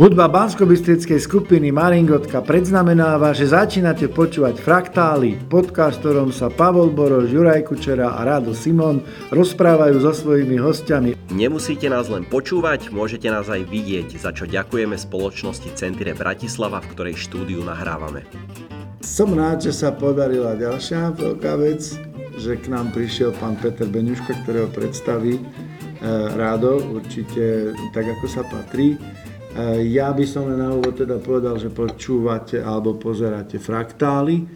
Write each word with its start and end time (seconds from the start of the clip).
Hudba 0.00 0.32
bansko 0.32 0.64
skupiny 1.20 1.68
Maringotka 1.68 2.40
predznamenáva, 2.40 3.36
že 3.36 3.52
začínate 3.52 4.08
počúvať 4.08 4.56
Fraktály, 4.56 5.36
podcast, 5.44 6.00
ktorom 6.00 6.32
sa 6.32 6.48
Pavol 6.48 6.88
Boroš, 6.88 7.28
Juraj 7.28 7.68
Kučera 7.68 8.16
a 8.16 8.24
Rado 8.24 8.56
Simon 8.56 9.04
rozprávajú 9.28 10.00
so 10.00 10.16
svojimi 10.16 10.56
hostiami. 10.56 11.12
Nemusíte 11.36 11.92
nás 11.92 12.08
len 12.08 12.24
počúvať, 12.24 12.88
môžete 12.88 13.28
nás 13.28 13.52
aj 13.52 13.60
vidieť, 13.68 14.16
za 14.16 14.32
čo 14.32 14.48
ďakujeme 14.48 14.96
spoločnosti 14.96 15.68
Centire 15.76 16.16
Bratislava, 16.16 16.80
v 16.80 16.96
ktorej 16.96 17.20
štúdiu 17.20 17.60
nahrávame. 17.60 18.24
Som 19.04 19.36
rád, 19.36 19.68
že 19.68 19.76
sa 19.76 19.92
podarila 19.92 20.56
ďalšia 20.56 21.12
veľká 21.12 21.60
vec, 21.60 22.00
že 22.40 22.56
k 22.56 22.72
nám 22.72 22.96
prišiel 22.96 23.36
pán 23.36 23.52
Peter 23.60 23.84
Beňuška, 23.84 24.32
ktorého 24.48 24.72
predstaví 24.72 25.36
eh, 25.36 25.44
Rádo, 26.40 26.88
určite 26.88 27.76
tak, 27.92 28.08
ako 28.08 28.24
sa 28.32 28.48
patrí. 28.48 28.96
E, 29.50 29.82
ja 29.90 30.14
by 30.14 30.24
som 30.26 30.46
len 30.46 30.62
na 30.62 30.70
úvod 30.70 30.94
teda 30.94 31.18
povedal, 31.18 31.58
že 31.58 31.74
počúvate 31.74 32.62
alebo 32.62 32.94
pozeráte 32.94 33.58
Fraktály, 33.58 34.42
e, 34.42 34.46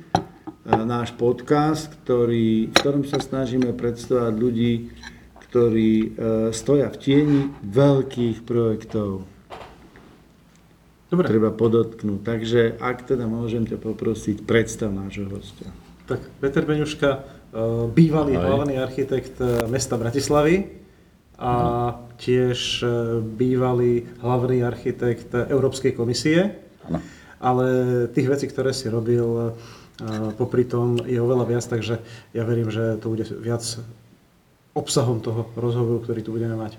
náš 0.87 1.11
podcast, 1.19 1.91
ktorý, 2.07 2.71
v 2.71 2.75
ktorom 2.79 3.03
sa 3.03 3.19
snažíme 3.19 3.75
predstavať 3.75 4.33
ľudí, 4.39 4.95
ktorí 5.51 5.91
e, 5.99 6.09
stoja 6.55 6.95
v 6.95 6.97
tieni 7.03 7.41
veľkých 7.67 8.47
projektov. 8.47 9.27
Dobre. 11.11 11.27
Treba 11.27 11.51
podotknúť. 11.51 12.21
Takže 12.23 12.61
ak 12.79 13.11
teda 13.11 13.27
môžem 13.27 13.67
ťa 13.67 13.83
poprosiť, 13.83 14.47
predstav 14.47 14.95
nášho 14.95 15.27
hostia. 15.31 15.71
Tak, 16.11 16.23
Peter 16.43 16.67
Beňuška, 16.67 17.11
bývalý 17.95 18.35
Aj. 18.35 18.51
hlavný 18.51 18.83
architekt 18.83 19.39
mesta 19.71 19.95
Bratislavy, 19.95 20.85
a 21.39 21.51
tiež 22.19 22.83
e, 22.83 22.87
bývalý 23.21 24.07
hlavný 24.23 24.63
architekt 24.63 25.35
Európskej 25.35 25.93
komisie. 25.93 26.55
Ano. 26.87 27.01
Ale 27.41 27.67
tých 28.15 28.29
vecí, 28.31 28.47
ktoré 28.49 28.73
si 28.73 28.89
robil, 28.89 29.25
e, 29.25 29.51
popri 30.35 30.65
tom 30.65 30.99
je 31.03 31.19
oveľa 31.21 31.45
viac, 31.47 31.65
takže 31.67 32.01
ja 32.33 32.43
verím, 32.43 32.71
že 32.71 32.99
to 32.99 33.13
bude 33.13 33.27
viac 33.41 33.63
obsahom 34.75 35.23
toho 35.23 35.51
rozhovoru, 35.55 36.03
ktorý 36.03 36.21
tu 36.21 36.35
budeme 36.35 36.59
mať. 36.59 36.77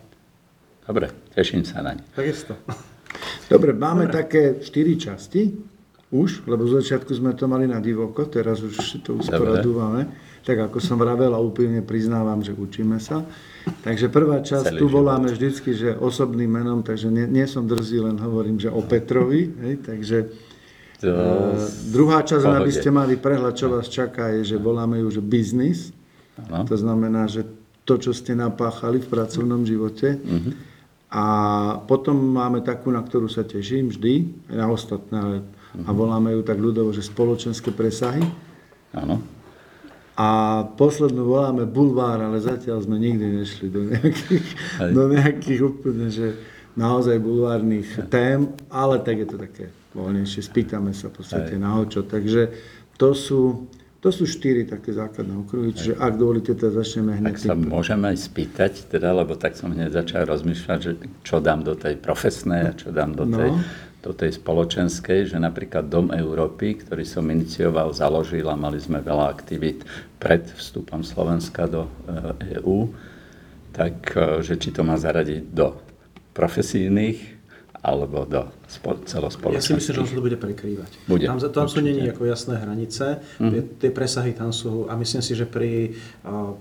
Dobre, 0.86 1.09
teším 1.33 1.66
sa 1.66 1.81
naň. 1.81 2.03
Takisto. 2.13 2.53
Dobre, 3.50 3.73
máme 3.73 4.06
Dobre. 4.06 4.16
také 4.22 4.41
štyri 4.61 5.00
časti 5.00 5.50
už, 6.13 6.45
lebo 6.45 6.69
z 6.69 6.83
začiatku 6.83 7.09
sme 7.16 7.33
to 7.33 7.50
mali 7.50 7.66
na 7.66 7.81
divoko, 7.81 8.30
teraz 8.30 8.61
už 8.61 9.02
to 9.02 9.17
usporadúvame. 9.17 10.06
Tak 10.45 10.69
ako 10.69 10.77
som 10.77 11.01
vravel 11.01 11.33
a 11.33 11.41
úplne 11.41 11.81
priznávam, 11.81 12.45
že 12.45 12.53
učíme 12.53 13.01
sa. 13.01 13.25
Takže 13.81 14.13
prvá 14.13 14.45
časť, 14.45 14.77
Celý 14.77 14.79
tu 14.79 14.85
voláme 14.85 15.33
vždycky, 15.33 15.73
že 15.73 15.97
osobným 15.97 16.53
menom, 16.53 16.85
takže 16.85 17.09
nie, 17.09 17.25
nie 17.25 17.49
som 17.49 17.65
drzý, 17.65 18.05
len 18.05 18.21
hovorím, 18.21 18.61
že 18.61 18.69
o 18.69 18.85
Petrovi. 18.85 19.49
Hej, 19.66 19.75
takže 19.81 20.17
to... 21.01 21.09
uh, 21.09 21.57
druhá 21.89 22.21
časť, 22.21 22.45
aby 22.45 22.69
ste 22.69 22.93
mali 22.93 23.17
prehľad, 23.17 23.57
čo 23.57 23.73
vás 23.73 23.89
čaká, 23.89 24.29
je, 24.38 24.53
že 24.53 24.57
voláme 24.61 25.01
ju, 25.01 25.09
že 25.09 25.21
biznis. 25.25 25.89
To 26.45 26.75
znamená, 26.77 27.25
že 27.25 27.47
to, 27.88 27.97
čo 27.97 28.11
ste 28.11 28.38
napáchali 28.38 29.01
v 29.01 29.07
pracovnom 29.07 29.61
živote. 29.63 30.19
Uh-huh. 30.19 30.51
A 31.16 31.25
potom 31.85 32.17
máme 32.17 32.59
takú, 32.66 32.91
na 32.91 32.99
ktorú 32.99 33.29
sa 33.31 33.45
teším 33.45 33.93
vždy, 33.93 34.13
na 34.51 34.67
ostatné, 34.67 35.16
ale, 35.16 35.38
uh-huh. 35.41 35.85
a 35.85 35.89
mhm. 35.93 35.95
voláme 35.95 36.29
ju 36.33 36.41
tak 36.43 36.57
ľudovo, 36.59 36.91
že 36.91 37.05
spoločenské 37.05 37.71
presahy. 37.71 38.25
Áno. 38.91 39.34
A 40.16 40.63
poslednú 40.80 41.27
voláme 41.27 41.67
bulvár, 41.67 42.23
ale 42.23 42.39
zatiaľ 42.39 42.80
sme 42.80 42.95
nikdy 42.95 43.44
nešli 43.44 43.67
do 43.67 43.83
nejakých, 43.83 44.47
do 44.95 45.03
nejakých 45.11 45.61
úplne, 45.61 46.07
že 46.07 46.39
naozaj 46.80 47.19
bulvárnych 47.19 48.07
tém, 48.07 48.47
ale 48.72 49.03
tak 49.03 49.23
je 49.23 49.27
to 49.27 49.38
také 49.39 49.66
voľnejšie, 49.91 50.39
spýtame 50.44 50.91
sa 50.91 51.11
v 51.11 51.19
podstate 51.19 51.55
na 51.59 51.75
hočo. 51.75 52.07
Takže 52.07 52.52
to 52.95 53.12
sú, 53.12 53.67
to 54.00 54.07
sú 54.12 54.23
štyri 54.23 54.63
také 54.63 54.95
základné 54.95 55.35
okruhy, 55.35 55.75
čiže 55.75 56.00
ak 56.00 56.13
dovolíte, 56.16 56.56
teda 56.56 56.79
začneme 56.79 57.19
hneď. 57.19 57.35
Tak 57.35 57.40
sa 57.40 57.56
tým. 57.56 57.67
môžeme 57.67 58.06
aj 58.11 58.17
spýtať, 58.19 58.73
teda, 58.91 59.11
lebo 59.16 59.35
tak 59.35 59.59
som 59.59 59.72
hneď 59.72 60.00
začal 60.00 60.28
rozmýšľať, 60.28 60.79
že 60.79 60.91
čo 61.28 61.44
dám 61.44 61.63
do 61.67 61.75
tej 61.75 62.00
profesnej 62.00 62.72
a 62.72 62.73
čo 62.75 62.91
dám 62.91 63.16
do 63.16 63.28
tej 63.28 63.51
no 63.51 63.59
do 64.05 64.13
tej 64.13 64.38
spoločenskej, 64.38 65.33
že 65.33 65.41
napríklad 65.41 65.89
Dom 65.89 66.13
Európy, 66.13 66.77
ktorý 66.77 67.01
som 67.01 67.25
inicioval, 67.25 67.89
založil 67.89 68.45
a 68.45 68.53
mali 68.53 68.77
sme 68.77 69.01
veľa 69.01 69.33
aktivít 69.33 69.81
pred 70.21 70.45
vstupom 70.45 71.01
Slovenska 71.01 71.66
do 71.66 71.89
EÚ, 72.61 72.85
e 72.85 73.16
tak 73.75 74.16
e, 74.16 74.39
že 74.39 74.55
či 74.55 74.71
to 74.71 74.88
má 74.88 74.95
zaradiť 74.95 75.51
do 75.51 75.75
profesijných 76.31 77.35
alebo 77.85 78.25
do 78.25 78.49
celospoločnosti. 79.05 79.61
Ja 79.61 79.61
si 79.61 79.77
myslím, 79.77 80.09
že 80.09 80.17
to 80.17 80.25
bude 80.25 80.39
prekrývať. 80.41 80.91
Bude, 81.05 81.29
tam, 81.29 81.37
tam 81.37 81.67
sú 81.69 81.85
není 81.85 82.01
jasné 82.09 82.57
hranice, 82.57 83.22
mm. 83.37 83.51
tie, 83.53 83.61
tie 83.77 83.91
presahy 83.93 84.33
tam 84.33 84.49
sú 84.49 84.89
a 84.89 84.97
myslím 84.97 85.22
si, 85.22 85.37
že 85.37 85.45
pri 85.45 85.93
uh, 86.25 86.57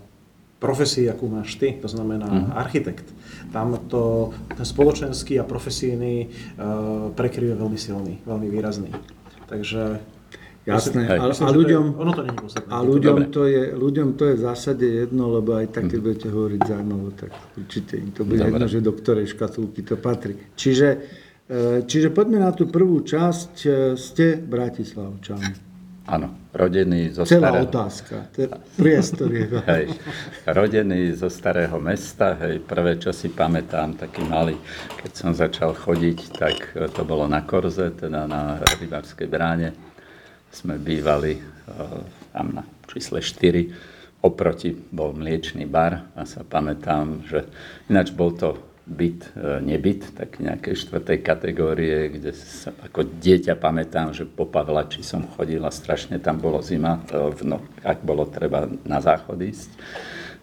profesii, 0.64 1.04
akú 1.12 1.28
máš 1.28 1.60
ty, 1.60 1.76
to 1.76 1.88
znamená 1.92 2.24
mm. 2.24 2.56
architekt, 2.56 3.04
tam 3.52 3.76
to, 3.92 4.32
ten 4.56 4.64
spoločenský 4.64 5.36
a 5.36 5.44
profesijný 5.44 6.24
uh, 6.24 7.12
prekryv 7.12 7.52
je 7.52 7.56
veľmi 7.60 7.76
silný, 7.76 8.14
veľmi 8.24 8.48
výrazný. 8.48 8.88
Takže 9.44 10.00
Jasné, 10.64 11.20
a, 11.20 11.28
myslím, 11.28 11.48
a, 11.48 11.52
ľuďom, 11.52 11.84
to 11.92 11.92
je, 11.92 12.00
ono 12.00 12.12
to 12.16 12.22
není 12.24 12.38
a 12.72 12.76
ľuďom, 12.80 13.16
to 13.28 13.42
je, 13.44 13.62
ľuďom 13.76 14.08
to 14.16 14.32
je 14.32 14.34
v 14.40 14.42
zásade 14.48 14.86
jedno, 14.88 15.28
lebo 15.36 15.60
aj 15.60 15.76
tak, 15.76 15.92
keď 15.92 15.98
mm. 16.00 16.04
budete 16.08 16.28
hovoriť 16.32 16.60
zaujímavo, 16.64 17.08
tak 17.12 17.30
určite 17.60 17.92
im 18.00 18.08
to 18.16 18.24
bude 18.24 18.40
Dobre. 18.40 18.48
jedno, 18.48 18.66
že 18.72 18.80
do 18.80 18.92
ktorej 18.96 19.28
škatulky 19.28 19.84
to 19.84 20.00
patrí. 20.00 20.40
Čiže, 20.56 20.88
e, 21.52 21.84
čiže 21.84 22.08
poďme 22.16 22.40
na 22.40 22.48
tú 22.56 22.64
prvú 22.64 23.04
časť. 23.04 23.54
E, 23.60 23.68
ste 24.00 24.40
Bratislavčan. 24.40 25.44
Áno, 26.08 26.43
rodený 26.54 27.10
zo 27.10 27.26
Celá 27.26 27.50
starého... 27.50 27.66
otázka, 27.66 28.14
priestor 28.78 29.28
je. 29.34 29.46
hej, 29.74 29.86
rodený 30.46 31.18
zo 31.18 31.26
starého 31.26 31.74
mesta, 31.82 32.38
hej, 32.46 32.62
prvé, 32.62 32.94
čo 32.96 33.10
si 33.10 33.26
pamätám, 33.28 33.98
taký 33.98 34.22
malý, 34.22 34.54
keď 35.02 35.10
som 35.12 35.30
začal 35.34 35.74
chodiť, 35.74 36.18
tak 36.38 36.54
to 36.94 37.02
bolo 37.02 37.26
na 37.26 37.42
Korze, 37.42 37.90
teda 37.90 38.30
na 38.30 38.62
rybárskej 38.78 39.26
bráne. 39.26 39.74
Sme 40.54 40.78
bývali 40.78 41.42
uh, 41.42 42.06
tam 42.30 42.62
na 42.62 42.62
čísle 42.86 43.18
4, 43.18 44.22
oproti 44.22 44.70
bol 44.72 45.10
mliečný 45.12 45.66
bar 45.66 46.06
a 46.14 46.22
sa 46.22 46.46
pamätám, 46.46 47.26
že 47.26 47.44
ináč 47.90 48.14
bol 48.14 48.30
to 48.30 48.73
byt, 48.84 49.32
e, 49.32 49.64
nebyt, 49.64 50.12
tak 50.12 50.36
nejakej 50.38 50.76
štvrtej 50.76 51.18
kategórie, 51.24 52.12
kde 52.12 52.36
sa 52.36 52.68
ako 52.84 53.16
dieťa 53.16 53.56
pamätám, 53.56 54.12
že 54.12 54.28
po 54.28 54.44
Pavlači 54.44 55.00
som 55.00 55.24
chodil 55.24 55.64
a 55.64 55.72
strašne 55.72 56.20
tam 56.20 56.36
bolo 56.36 56.60
zima, 56.60 57.00
no, 57.42 57.64
ak 57.80 58.04
bolo 58.04 58.28
treba 58.28 58.68
na 58.84 59.00
záchod 59.00 59.40
ísť. 59.40 59.70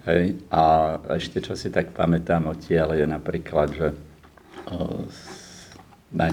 Hej. 0.09 0.41
A 0.49 0.97
ešte 1.13 1.37
čo 1.45 1.53
si 1.53 1.69
tak 1.69 1.93
pamätám 1.93 2.49
odtiaľ 2.49 2.97
je 2.97 3.05
napríklad, 3.05 3.69
že 3.69 3.87
ne, 6.09 6.29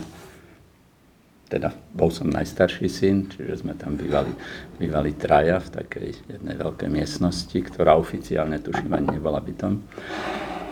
teda 1.49 1.73
bol 1.93 2.13
som 2.13 2.29
najstarší 2.29 2.89
syn, 2.89 3.29
čiže 3.29 3.65
sme 3.65 3.73
tam 3.77 3.97
bývali, 3.97 4.33
bývali 4.77 5.17
traja 5.17 5.61
v 5.61 5.69
takej 5.81 6.09
jednej 6.29 6.57
veľkej 6.61 6.89
miestnosti, 6.93 7.57
ktorá 7.57 7.97
oficiálne 7.97 8.61
tuším 8.61 8.93
ani 8.93 9.17
nebola 9.17 9.41
bytom. 9.41 9.81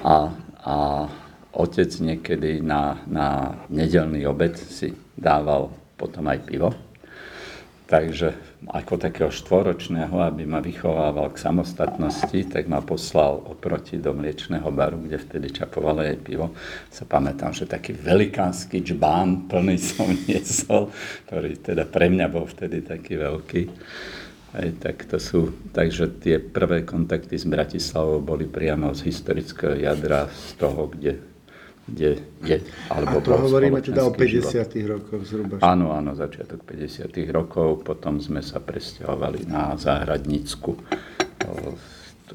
A, 0.04 0.16
a 0.64 0.74
otec 1.56 1.90
niekedy 2.00 2.60
na, 2.60 3.00
na 3.08 3.56
nedelný 3.72 4.28
obed 4.28 4.60
si 4.60 4.92
dával 5.16 5.72
potom 5.96 6.28
aj 6.28 6.38
pivo. 6.44 6.70
Takže 7.86 8.34
ako 8.66 8.98
takého 8.98 9.30
štvoročného, 9.30 10.18
aby 10.18 10.42
ma 10.42 10.58
vychovával 10.58 11.30
k 11.30 11.38
samostatnosti, 11.38 12.34
tak 12.50 12.66
ma 12.66 12.82
poslal 12.82 13.38
oproti 13.46 13.94
do 14.02 14.10
mliečného 14.10 14.66
baru, 14.74 14.98
kde 15.06 15.22
vtedy 15.22 15.54
čapovalo 15.54 16.02
aj 16.02 16.18
pivo. 16.18 16.50
Sa 16.90 17.06
pamätám, 17.06 17.54
že 17.54 17.70
taký 17.70 17.94
velikánsky 17.94 18.82
džbán 18.82 19.46
plný 19.46 19.78
som 19.78 20.10
niesol, 20.26 20.90
ktorý 21.30 21.62
teda 21.62 21.86
pre 21.86 22.10
mňa 22.10 22.26
bol 22.26 22.50
vtedy 22.50 22.82
taký 22.82 23.22
veľký. 23.22 23.62
Aj, 24.56 24.68
tak 24.82 25.06
to 25.06 25.22
sú, 25.22 25.70
takže 25.70 26.18
tie 26.18 26.42
prvé 26.42 26.82
kontakty 26.82 27.38
s 27.38 27.46
Bratislavou 27.46 28.18
boli 28.18 28.50
priamo 28.50 28.90
z 28.98 29.14
historického 29.14 29.78
jadra, 29.78 30.26
z 30.26 30.58
toho, 30.58 30.90
kde 30.90 31.35
kde 31.86 32.18
je. 32.42 32.58
Alebo 32.90 33.18
a 33.18 33.22
to 33.22 33.30
hovoríme 33.38 33.78
teda 33.78 34.02
o 34.02 34.10
50. 34.10 34.18
život. 34.18 34.98
rokoch 34.98 35.22
zhruba. 35.22 35.54
Áno, 35.62 35.94
áno, 35.94 36.18
začiatok 36.18 36.66
50. 36.66 37.14
rokov. 37.30 37.86
Potom 37.86 38.18
sme 38.18 38.42
sa 38.42 38.58
presťahovali 38.58 39.46
na 39.46 39.78
Záhradnícku, 39.78 40.74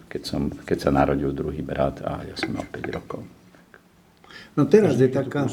keď, 0.07 0.21
som, 0.23 0.47
keď 0.47 0.77
sa 0.79 0.89
narodil 0.95 1.35
druhý 1.35 1.59
brat 1.59 1.99
a 1.99 2.23
ja 2.23 2.35
som 2.39 2.55
mal 2.55 2.63
5 2.63 2.95
rokov. 2.95 3.21
No 4.55 4.67
teraz 4.67 4.95
je 4.95 5.11
taká... 5.11 5.47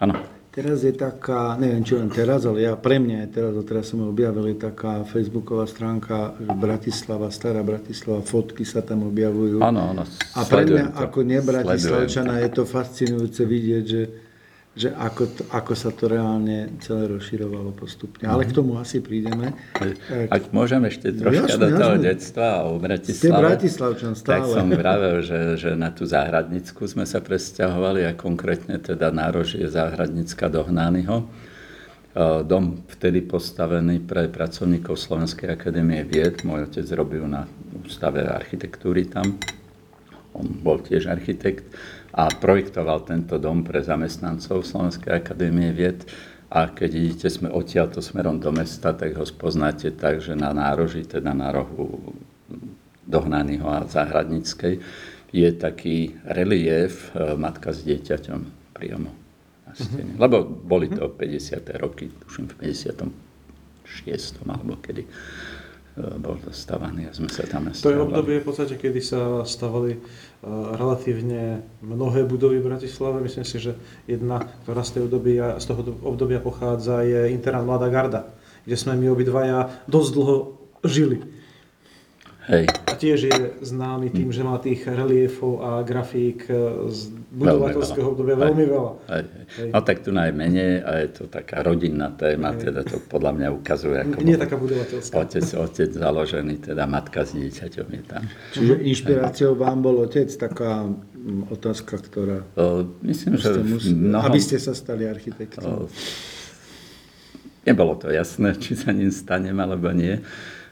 Áno. 0.00 0.35
Teraz 0.56 0.80
je 0.80 0.96
taká, 0.96 1.52
neviem 1.60 1.84
či 1.84 2.00
len 2.00 2.08
teraz, 2.08 2.48
ale 2.48 2.64
ja 2.64 2.72
pre 2.80 2.96
mňa 2.96 3.28
je 3.28 3.28
teraz, 3.28 3.52
teraz 3.68 3.92
som 3.92 4.00
objavil, 4.08 4.56
je 4.56 4.64
taká 4.64 5.04
facebooková 5.04 5.68
stránka 5.68 6.32
Bratislava, 6.56 7.28
stará 7.28 7.60
Bratislava, 7.60 8.24
fotky 8.24 8.64
sa 8.64 8.80
tam 8.80 9.04
objavujú. 9.04 9.60
Áno, 9.60 9.92
áno. 9.92 10.08
A 10.32 10.40
pre 10.48 10.64
mňa 10.64 10.96
to. 10.96 11.04
ako 11.04 11.18
nebratislavčana 11.28 12.40
je 12.40 12.50
to 12.56 12.64
fascinujúce 12.64 13.44
vidieť, 13.44 13.84
že 13.84 14.02
že 14.76 14.92
ako, 14.92 15.22
to, 15.32 15.42
ako 15.56 15.72
sa 15.72 15.88
to 15.88 16.04
reálne 16.04 16.68
celé 16.84 17.08
rozširovalo 17.08 17.72
postupne. 17.72 18.28
Ale 18.28 18.44
k 18.44 18.52
tomu 18.52 18.76
asi 18.76 19.00
prídeme. 19.00 19.56
Ak 20.28 20.52
môžem 20.52 20.84
ešte 20.84 21.16
troška 21.16 21.48
jasne, 21.48 21.64
do 21.64 21.68
toho 21.80 21.94
jasne. 21.96 22.04
detstva 22.04 22.48
o 22.68 22.76
Ste 22.76 22.84
Bratislave. 22.84 23.40
Bratislavčan 23.40 24.12
Tak 24.20 24.44
stále. 24.44 24.52
som 24.52 24.68
vravel, 24.84 25.24
že, 25.24 25.56
že 25.56 25.70
na 25.72 25.88
tú 25.88 26.04
záhradnickú 26.04 26.84
sme 26.84 27.08
sa 27.08 27.24
presťahovali 27.24 28.04
a 28.04 28.12
konkrétne 28.12 28.76
teda 28.76 29.08
nárožie 29.08 29.64
záhradnická 29.64 30.52
do 30.52 30.60
Hnányho. 30.68 31.24
E, 31.24 31.26
Dom 32.44 32.84
vtedy 32.84 33.24
postavený 33.24 34.04
pre 34.04 34.28
pracovníkov 34.28 35.00
Slovenskej 35.00 35.56
akadémie 35.56 36.04
vied. 36.04 36.44
Môj 36.44 36.68
otec 36.68 36.84
robil 36.92 37.24
na 37.24 37.48
ústave 37.80 38.28
architektúry 38.28 39.08
tam. 39.08 39.40
On 40.36 40.44
bol 40.44 40.84
tiež 40.84 41.08
architekt 41.08 41.64
a 42.16 42.32
projektoval 42.32 43.04
tento 43.04 43.36
dom 43.36 43.60
pre 43.60 43.84
zamestnancov 43.84 44.64
Slovenskej 44.64 45.20
akadémie 45.20 45.68
vied. 45.76 46.08
A 46.48 46.72
keď 46.72 46.90
idete 46.96 47.28
sme 47.28 47.52
odtiaľto 47.52 48.00
smerom 48.00 48.40
do 48.40 48.48
mesta, 48.54 48.96
tak 48.96 49.18
ho 49.20 49.26
spoznáte 49.26 49.92
tak, 49.92 50.24
že 50.24 50.32
na 50.32 50.54
nároží, 50.56 51.04
teda 51.04 51.36
na 51.36 51.52
rohu 51.52 52.16
Dohnanyho 53.04 53.68
a 53.68 53.84
Záhradníckej, 53.84 54.80
je 55.34 55.48
taký 55.52 56.16
relief 56.24 57.12
e, 57.12 57.34
Matka 57.36 57.74
s 57.74 57.84
dieťaťom 57.84 58.72
priamo 58.72 59.10
na 59.66 59.72
stene. 59.74 60.14
Lebo 60.16 60.46
boli 60.46 60.88
to 60.88 61.12
50. 61.12 61.66
roky, 61.82 62.08
tuším 62.08 62.48
v 62.48 62.72
56. 62.72 64.46
alebo 64.46 64.78
kedy 64.80 65.02
e, 65.04 65.10
bol 66.16 66.38
dostávaný 66.40 67.10
a 67.10 67.12
sme 67.12 67.28
sa 67.28 67.44
tam 67.44 67.66
To 67.68 67.74
je 67.74 67.74
nasťahovali. 67.74 68.06
obdobie 68.06 68.36
v 68.40 68.46
podstate, 68.46 68.74
kedy 68.78 69.00
sa 69.02 69.42
stavali 69.42 69.98
relatívne 70.76 71.64
mnohé 71.80 72.22
budovy 72.28 72.60
v 72.60 72.68
Bratislave. 72.70 73.24
Myslím 73.24 73.46
si, 73.46 73.56
že 73.58 73.72
jedna, 74.04 74.46
ktorá 74.64 74.84
z, 74.84 74.90
tej 74.98 75.02
obdobia, 75.08 75.56
z 75.58 75.64
toho 75.68 75.82
obdobia 76.04 76.38
pochádza, 76.38 77.02
je 77.02 77.32
Interán 77.32 77.66
Mladá 77.66 77.88
Garda, 77.88 78.30
kde 78.62 78.76
sme 78.76 78.94
my 78.98 79.10
obidvaja 79.10 79.70
dosť 79.88 80.10
dlho 80.12 80.36
žili. 80.86 81.18
Hej, 82.46 82.70
A 82.86 82.94
tiež 82.94 83.18
je 83.26 83.38
známy 83.58 84.14
tým, 84.14 84.30
že 84.30 84.46
má 84.46 84.54
tých 84.62 84.86
reliefov 84.86 85.66
a 85.66 85.82
grafík 85.82 86.46
eh, 86.46 86.54
z 86.94 87.10
budovateľského 87.34 88.06
obdobia 88.14 88.38
veľmi 88.38 88.64
veľa. 88.70 88.92
Hej, 89.10 89.24
hej. 89.58 89.70
No 89.74 89.78
tak 89.82 90.06
tu 90.06 90.14
najmenej 90.14 90.78
a 90.86 90.90
je 91.02 91.08
to 91.10 91.22
taká 91.26 91.66
rodinná 91.66 92.14
téma, 92.14 92.54
teda 92.54 92.86
to 92.86 93.02
podľa 93.02 93.32
mňa 93.34 93.48
ukazuje, 93.50 93.98
ako 93.98 94.22
Nie 94.22 94.38
taká 94.38 94.56
budovateľská. 94.62 95.12
otec, 95.18 95.46
otec 95.58 95.90
založený, 95.90 96.54
teda 96.62 96.86
matka 96.86 97.26
s 97.26 97.34
dieťaťom 97.34 97.88
je 97.90 98.02
tam. 98.06 98.22
Čiže 98.54 98.74
inšpiráciou 98.78 99.52
vám 99.58 99.82
bol 99.82 100.06
otec, 100.06 100.30
taká 100.30 100.86
otázka, 101.50 101.98
ktorá... 101.98 102.46
O, 102.54 102.86
myslím, 103.02 103.42
že 103.42 103.58
museli, 103.58 103.90
mnohom, 103.90 104.30
aby 104.30 104.38
ste 104.38 104.62
sa 104.62 104.70
stali 104.70 105.02
architektom. 105.10 105.66
o, 105.66 105.90
nebolo 107.66 107.98
to 107.98 108.14
jasné, 108.14 108.54
či 108.62 108.78
sa 108.78 108.94
ním 108.94 109.10
stanem 109.10 109.58
alebo 109.58 109.90
nie. 109.90 110.22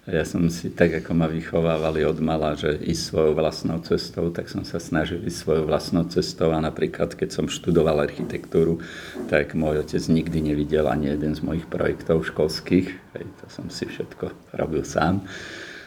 Ja 0.05 0.21
som 0.29 0.53
si, 0.53 0.69
tak 0.69 0.93
ako 1.01 1.17
ma 1.17 1.25
vychovávali 1.25 2.05
od 2.05 2.21
mala, 2.21 2.53
že 2.53 2.77
ísť 2.77 3.03
svojou 3.09 3.33
vlastnou 3.41 3.81
cestou, 3.81 4.29
tak 4.29 4.53
som 4.53 4.61
sa 4.61 4.77
snažil 4.77 5.25
ísť 5.25 5.49
svojou 5.49 5.65
vlastnou 5.65 6.05
cestou 6.13 6.53
a 6.53 6.61
napríklad, 6.61 7.17
keď 7.17 7.33
som 7.33 7.49
študoval 7.49 8.05
architektúru, 8.05 8.85
tak 9.33 9.57
môj 9.57 9.81
otec 9.81 10.05
nikdy 10.13 10.53
nevidel 10.53 10.93
ani 10.93 11.17
jeden 11.17 11.33
z 11.33 11.41
mojich 11.41 11.65
projektov 11.73 12.21
školských. 12.29 13.17
Hej, 13.17 13.25
to 13.41 13.47
som 13.49 13.73
si 13.73 13.89
všetko 13.89 14.29
robil 14.61 14.85
sám. 14.85 15.25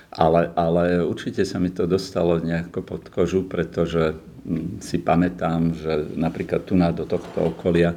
Ale, 0.09 0.49
ale 0.57 1.05
určite 1.05 1.45
sa 1.45 1.61
mi 1.61 1.69
to 1.69 1.85
dostalo 1.85 2.41
nejako 2.41 2.81
pod 2.81 3.13
kožu, 3.13 3.45
pretože 3.45 4.17
mm, 4.17 4.81
si 4.81 4.97
pamätám, 4.97 5.77
že 5.77 6.09
napríklad 6.17 6.65
tu 6.65 6.73
na 6.73 6.89
do 6.89 7.05
tohto 7.05 7.53
okolia 7.53 7.93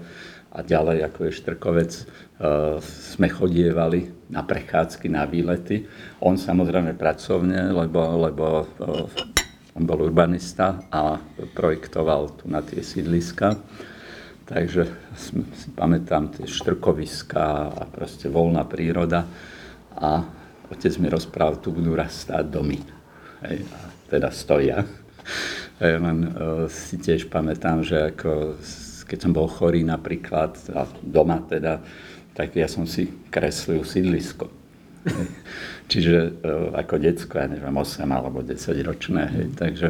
a 0.52 0.61
ďalej, 0.61 1.00
ako 1.00 1.19
je 1.25 1.32
Štrkovec, 1.32 1.93
e, 1.96 2.02
sme 2.84 3.32
chodievali 3.32 4.19
na 4.31 4.47
prechádzky, 4.47 5.11
na 5.11 5.27
výlety. 5.27 5.85
On 6.23 6.38
samozrejme 6.38 6.94
pracovne, 6.94 7.75
lebo, 7.75 8.00
lebo 8.31 8.47
e, 8.62 8.67
on 9.75 9.85
bol 9.87 10.06
urbanista 10.06 10.87
a 10.91 11.19
projektoval 11.55 12.38
tu 12.38 12.47
na 12.47 12.62
tie 12.62 12.82
sídliska. 12.82 13.59
Takže 14.50 14.82
si 15.15 15.71
pamätám 15.79 16.35
tie 16.35 16.47
štrkoviská 16.47 17.71
a 17.71 17.82
proste 17.87 18.27
voľná 18.27 18.67
príroda. 18.67 19.23
A 19.94 20.27
otec 20.67 20.91
mi 20.99 21.06
rozprával, 21.06 21.62
tu 21.62 21.71
budú 21.71 21.94
raz 21.94 22.27
stáť 22.27 22.50
domy. 22.50 22.82
Hej, 23.47 23.62
a 23.71 23.81
teda 24.11 24.35
stoja. 24.35 24.82
Ja 25.79 25.97
len 26.03 26.35
uh, 26.35 26.67
si 26.67 26.99
tiež 26.99 27.31
pamätám, 27.31 27.87
že 27.87 28.11
ako, 28.11 28.59
keď 29.06 29.19
som 29.23 29.32
bol 29.32 29.47
chorý 29.47 29.87
napríklad, 29.87 30.59
doma 30.99 31.47
teda, 31.47 31.79
tak 32.40 32.56
ja 32.56 32.64
som 32.72 32.88
si 32.88 33.12
kreslil 33.28 33.84
sídlisko. 33.84 34.48
Čiže 35.92 36.40
uh, 36.40 36.72
ako 36.72 36.96
decko, 36.96 37.37
ja 37.37 37.52
neviem, 37.52 37.76
8 37.76 38.08
alebo 38.08 38.40
10 38.40 38.56
ročné, 38.81 39.28
hej, 39.28 39.46
takže, 39.60 39.88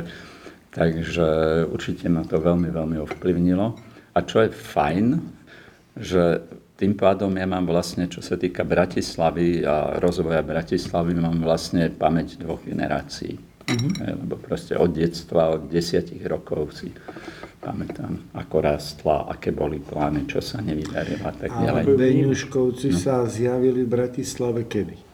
takže 0.74 1.28
určite 1.70 2.10
ma 2.10 2.26
to 2.26 2.42
veľmi, 2.42 2.74
veľmi 2.74 2.98
ovplyvnilo. 3.06 3.78
A 4.10 4.18
čo 4.26 4.42
je 4.42 4.50
fajn, 4.50 5.06
že 5.94 6.42
tým 6.74 6.98
pádom 6.98 7.30
ja 7.38 7.46
mám 7.46 7.70
vlastne, 7.70 8.10
čo 8.10 8.18
sa 8.18 8.34
týka 8.34 8.66
Bratislavy 8.66 9.62
a 9.62 10.02
rozvoja 10.02 10.42
Bratislavy, 10.42 11.14
mám 11.14 11.38
vlastne 11.38 11.86
pamäť 11.86 12.34
dvoch 12.40 12.66
generácií. 12.66 13.38
Mm-hmm. 13.70 14.26
Lebo 14.26 14.34
proste 14.42 14.74
od 14.74 14.90
detstva, 14.90 15.54
od 15.54 15.70
desiatich 15.70 16.24
rokov 16.26 16.74
si 16.74 16.90
pamätám, 17.60 18.16
ako 18.32 18.56
rástla, 18.64 19.28
aké 19.28 19.52
boli 19.52 19.76
plány, 19.78 20.24
čo 20.24 20.40
sa 20.40 20.64
nevydarilo 20.64 21.28
a 21.28 21.32
tak 21.36 21.52
ďalej. 21.52 21.84
Beňuškovci 21.92 22.88
sa 22.96 23.28
zjavili 23.28 23.84
v 23.84 23.88
Bratislave 23.88 24.64
kedy? 24.64 24.96
E, 24.96 25.04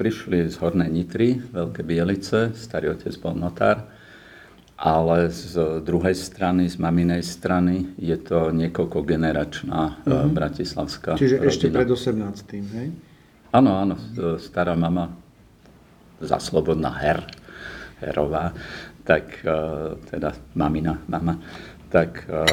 Prišli 0.00 0.48
z 0.48 0.56
Hornej 0.56 0.88
Nitry, 0.88 1.36
Veľké 1.52 1.84
Bielice, 1.84 2.56
starý 2.56 2.96
otec 2.96 3.12
bol 3.20 3.36
notár, 3.36 3.84
ale 4.80 5.28
z 5.30 5.84
druhej 5.84 6.16
strany, 6.16 6.66
z 6.66 6.80
maminej 6.80 7.22
strany, 7.22 7.86
je 8.00 8.16
to 8.18 8.50
niekoľko 8.50 9.04
generačná 9.04 10.02
mm-hmm. 10.02 10.32
bratislavská 10.32 11.14
Čiže 11.20 11.36
rodina. 11.38 11.52
ešte 11.52 11.66
pred 11.68 11.90
18. 11.92 12.80
Hej? 12.80 12.88
Áno, 13.52 13.76
áno, 13.76 14.00
e, 14.16 14.40
stará 14.40 14.72
mama, 14.72 15.12
zaslobodná 16.24 16.88
her, 17.04 17.20
herová, 18.02 18.50
tak 19.02 19.42
e, 19.42 19.58
teda 20.10 20.30
mamina, 20.54 20.98
mama, 21.10 21.38
tak 21.90 22.24
e, 22.26 22.46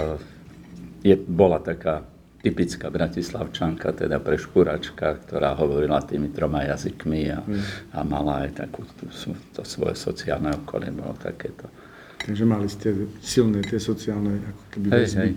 je, 1.06 1.16
bola 1.16 1.62
taká 1.62 2.04
typická 2.40 2.88
bratislavčanka, 2.88 3.92
teda 3.92 4.24
preškuračka, 4.24 5.28
ktorá 5.28 5.60
hovorila 5.60 6.00
tými 6.00 6.32
troma 6.32 6.64
jazykmi 6.64 7.22
a, 7.36 7.40
a 7.92 8.00
mala 8.08 8.48
aj 8.48 8.64
takú 8.64 8.88
to 9.52 9.62
svoje 9.68 10.00
sociálne 10.00 10.56
okolie, 10.64 10.88
bolo 10.96 11.20
takéto. 11.20 11.68
Takže 12.20 12.44
mali 12.48 12.68
ste 12.72 12.96
silné 13.20 13.64
tie 13.64 13.80
sociálne 13.80 14.40
ako 14.40 14.64
keby 14.72 14.88
Hej, 14.92 15.08
hej. 15.20 15.32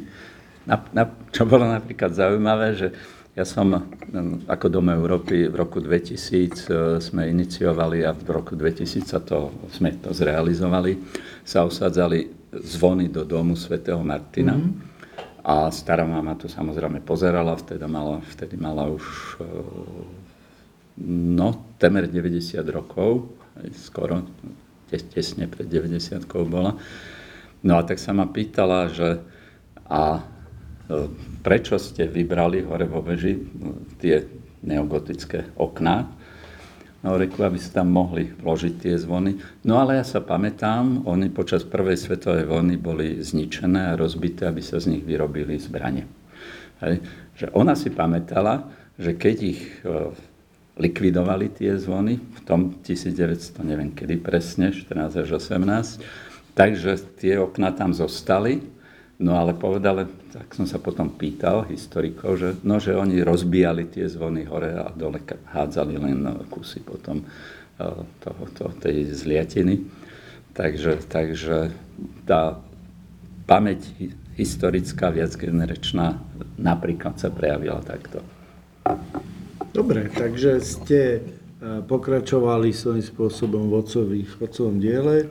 Na, 0.62 0.78
na, 0.94 1.10
čo 1.34 1.42
bolo 1.42 1.66
napríklad 1.66 2.14
zaujímavé, 2.14 2.78
že 2.78 2.94
ja 3.32 3.48
som 3.48 3.72
ako 4.44 4.66
Dom 4.68 4.92
Európy 4.92 5.48
v 5.48 5.56
roku 5.56 5.80
2000 5.80 6.12
e, 6.12 6.50
sme 7.00 7.32
iniciovali 7.32 8.04
a 8.04 8.12
v 8.12 8.28
roku 8.28 8.52
2000 8.52 9.08
sa 9.08 9.24
to, 9.24 9.48
sme 9.72 9.96
to 10.04 10.12
zrealizovali, 10.12 11.00
sa 11.40 11.64
osadzali 11.64 12.28
zvony 12.52 13.08
do 13.08 13.24
domu 13.24 13.56
svätého 13.56 14.04
Martina. 14.04 14.52
Mm-hmm. 14.52 14.92
A 15.48 15.72
stará 15.72 16.04
mama 16.04 16.36
to 16.36 16.46
samozrejme 16.46 17.00
pozerala, 17.02 17.56
vtedy 17.56 17.88
mala, 17.88 18.20
vtedy 18.36 18.60
mala 18.60 18.84
už 18.92 19.04
e, 19.40 19.48
no, 21.08 21.72
temer 21.80 22.12
90 22.12 22.60
rokov, 22.68 23.32
skoro, 23.72 24.28
tes, 24.92 25.08
tesne 25.08 25.48
pred 25.48 25.72
90 25.72 26.28
bola. 26.52 26.76
No 27.64 27.80
a 27.80 27.82
tak 27.82 27.96
sa 27.96 28.12
ma 28.12 28.28
pýtala, 28.28 28.92
že 28.92 29.24
a 29.88 30.20
prečo 31.42 31.78
ste 31.78 32.08
vybrali 32.10 32.62
hore 32.66 32.86
vo 32.86 33.00
veži 33.00 33.38
tie 34.02 34.22
neogotické 34.62 35.54
okná? 35.58 36.22
No, 37.02 37.18
reku, 37.18 37.42
aby 37.42 37.58
sa 37.58 37.82
tam 37.82 37.90
mohli 37.90 38.30
vložiť 38.30 38.74
tie 38.78 38.94
zvony. 38.94 39.34
No 39.66 39.82
ale 39.82 39.98
ja 39.98 40.06
sa 40.06 40.22
pamätám, 40.22 41.02
oni 41.02 41.34
počas 41.34 41.66
prvej 41.66 41.98
svetovej 41.98 42.46
vojny 42.46 42.78
boli 42.78 43.18
zničené 43.18 43.90
a 43.90 43.98
rozbité, 43.98 44.46
aby 44.46 44.62
sa 44.62 44.78
z 44.78 44.94
nich 44.94 45.02
vyrobili 45.02 45.58
zbranie. 45.58 46.06
Hej. 46.78 47.02
Že 47.42 47.46
ona 47.58 47.74
si 47.74 47.90
pamätala, 47.90 48.70
že 49.02 49.18
keď 49.18 49.36
ich 49.42 49.82
e, 49.82 50.14
likvidovali 50.78 51.50
tie 51.50 51.74
zvony 51.74 52.22
v 52.22 52.40
tom 52.46 52.78
1900, 52.86 53.66
neviem 53.66 53.90
kedy 53.90 54.22
presne, 54.22 54.70
14 54.70 55.26
až 55.26 55.28
18, 55.42 56.54
takže 56.54 57.02
tie 57.18 57.34
okna 57.42 57.74
tam 57.74 57.90
zostali, 57.90 58.62
no 59.22 59.38
ale 59.38 59.54
povedali, 59.54 60.02
tak 60.34 60.50
som 60.58 60.66
sa 60.66 60.82
potom 60.82 61.14
pýtal 61.14 61.62
historikov, 61.70 62.42
že, 62.42 62.48
no, 62.66 62.82
že 62.82 62.98
oni 62.98 63.22
rozbijali 63.22 63.86
tie 63.86 64.10
zvony 64.10 64.42
hore 64.50 64.74
a 64.74 64.90
dole 64.90 65.22
hádzali 65.54 65.94
len 66.02 66.26
kusy 66.50 66.82
potom 66.82 67.22
e, 67.22 67.26
toho, 68.18 68.42
to, 68.58 68.66
tej 68.82 69.14
zliatiny. 69.14 69.86
Takže, 70.52 71.06
takže 71.06 71.70
tá 72.26 72.58
pamäť 73.46 73.86
hi- 73.96 74.12
historická, 74.36 75.14
viacgeneračná, 75.14 76.18
napríklad 76.58 77.16
sa 77.22 77.30
prejavila 77.30 77.80
takto. 77.80 78.20
Dobre, 79.72 80.10
takže 80.10 80.60
ste 80.60 81.00
e, 81.00 81.20
pokračovali 81.86 82.74
svojím 82.74 83.04
spôsobom 83.06 83.70
v 83.70 83.78
otcovom 84.42 84.76
diele 84.82 85.30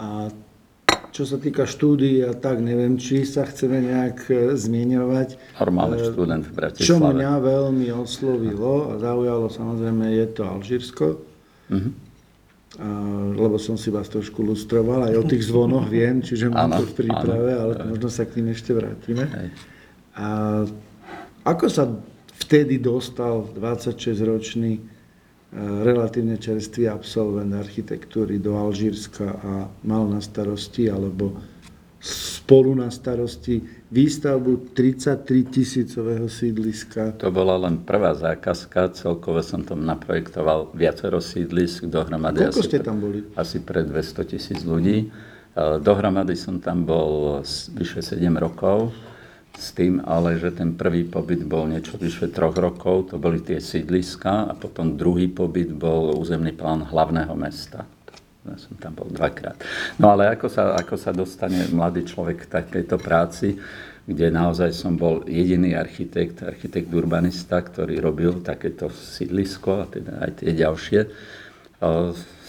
a 0.00 0.32
čo 1.12 1.28
sa 1.28 1.36
týka 1.36 1.68
štúdií 1.68 2.24
a 2.24 2.32
tak, 2.32 2.64
neviem, 2.64 2.96
či 2.96 3.28
sa 3.28 3.44
chceme 3.44 3.84
nejak 3.84 4.18
e, 4.32 4.56
zmieňovať. 4.56 5.36
Normálny 5.60 5.96
E, 6.00 6.08
študent 6.08 6.44
v 6.48 6.52
Bratislave. 6.56 6.88
Čo 6.88 6.96
mňa 7.04 7.32
veľmi 7.38 7.88
oslovilo 7.92 8.90
a 8.90 8.92
zaujalo, 8.96 9.52
samozrejme, 9.52 10.08
je 10.08 10.26
to 10.32 10.42
Alžírsko. 10.48 11.06
Mhm. 11.68 11.90
A, 12.80 12.88
lebo 13.36 13.60
som 13.60 13.76
si 13.76 13.92
vás 13.92 14.08
trošku 14.08 14.40
lustroval, 14.40 15.12
aj 15.12 15.20
o 15.20 15.24
tých 15.28 15.44
zvonoch 15.44 15.92
viem, 15.92 16.24
čiže 16.24 16.48
mám 16.48 16.72
Áno, 16.72 16.80
to 16.80 16.88
v 16.88 17.04
príprave, 17.04 17.52
áno. 17.52 17.60
ale 17.60 17.72
možno 17.92 18.08
sa 18.08 18.24
k 18.24 18.40
tým 18.40 18.48
ešte 18.48 18.72
vrátime. 18.72 19.28
Hej. 19.28 19.48
A 20.16 20.26
ako 21.44 21.66
sa 21.68 21.84
vtedy 22.40 22.80
dostal 22.80 23.44
26-ročný 23.52 24.72
e, 24.80 24.82
relatívne 25.52 26.40
čerstvý 26.40 26.88
absolvent 26.88 27.52
architektúry 27.52 28.40
do 28.40 28.56
Alžírska 28.56 29.26
a 29.36 29.52
mal 29.84 30.08
na 30.08 30.24
starosti, 30.24 30.88
alebo 30.88 31.36
spolu 32.02 32.74
na 32.74 32.90
starosti 32.90 33.62
výstavbu 33.92 34.74
33 34.74 35.22
tisícového 35.54 36.26
sídliska. 36.26 37.14
To 37.22 37.30
bola 37.30 37.54
len 37.62 37.84
prvá 37.84 38.10
zákazka, 38.16 38.90
celkovo 38.96 39.38
som 39.44 39.62
tam 39.62 39.86
naprojektoval 39.86 40.74
viacero 40.74 41.22
sídlisk, 41.22 41.86
dohromady 41.86 42.42
Koľko 42.42 42.58
asi, 42.58 42.68
ste 42.72 42.80
tam 42.82 42.96
boli? 42.98 43.22
asi 43.38 43.62
pre 43.62 43.86
200 43.86 44.32
tisíc 44.34 44.60
ľudí. 44.66 45.06
E, 45.06 45.06
Dohromady 45.78 46.34
som 46.34 46.58
tam 46.58 46.82
bol 46.82 47.44
vyše 47.76 48.02
7 48.02 48.18
rokov, 48.34 48.90
s 49.52 49.76
tým 49.76 50.02
ale, 50.02 50.40
že 50.40 50.50
ten 50.52 50.74
prvý 50.74 51.04
pobyt 51.04 51.44
bol 51.44 51.68
niečo 51.68 52.00
vyše 52.00 52.32
troch 52.32 52.56
rokov, 52.56 53.12
to 53.12 53.16
boli 53.20 53.38
tie 53.44 53.60
sídliska 53.60 54.48
a 54.48 54.52
potom 54.56 54.96
druhý 54.96 55.28
pobyt 55.28 55.70
bol 55.70 56.16
územný 56.16 56.56
plán 56.56 56.88
hlavného 56.88 57.32
mesta. 57.36 57.84
Ja 58.42 58.58
som 58.58 58.74
tam 58.74 58.98
bol 58.98 59.06
dvakrát. 59.06 59.54
No 60.02 60.10
ale 60.10 60.34
ako 60.34 60.50
sa, 60.50 60.74
ako 60.74 60.98
sa 60.98 61.14
dostane 61.14 61.70
mladý 61.70 62.02
človek 62.02 62.42
k 62.42 62.50
takejto 62.50 62.96
práci, 62.98 63.54
kde 64.02 64.34
naozaj 64.34 64.74
som 64.74 64.98
bol 64.98 65.22
jediný 65.30 65.78
architekt, 65.78 66.42
architekt 66.42 66.90
urbanista, 66.90 67.62
ktorý 67.62 68.02
robil 68.02 68.42
takéto 68.42 68.90
sídlisko 68.90 69.70
a 69.78 69.86
teda 69.86 70.26
aj 70.26 70.42
tie 70.42 70.50
ďalšie. 70.58 71.00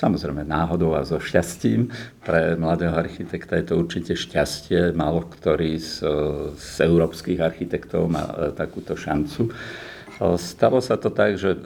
Samozrejme 0.03 0.43
náhodou 0.43 1.00
a 1.00 1.07
so 1.07 1.15
šťastím. 1.15 1.88
Pre 2.27 2.60
mladého 2.60 2.91
architekta 2.91 3.55
je 3.55 3.72
to 3.72 3.79
určite 3.79 4.19
šťastie. 4.19 4.91
Málo 4.91 5.24
ktorý 5.31 5.79
z, 5.79 6.03
z 6.60 6.83
európskych 6.83 7.39
architektov 7.39 8.12
má 8.12 8.27
e, 8.27 8.51
takúto 8.51 9.00
šancu. 9.00 9.48
E, 9.48 9.51
Stalo 10.36 10.83
sa 10.83 11.00
to 11.00 11.07
tak, 11.07 11.39
že 11.39 11.55
e, 11.55 11.60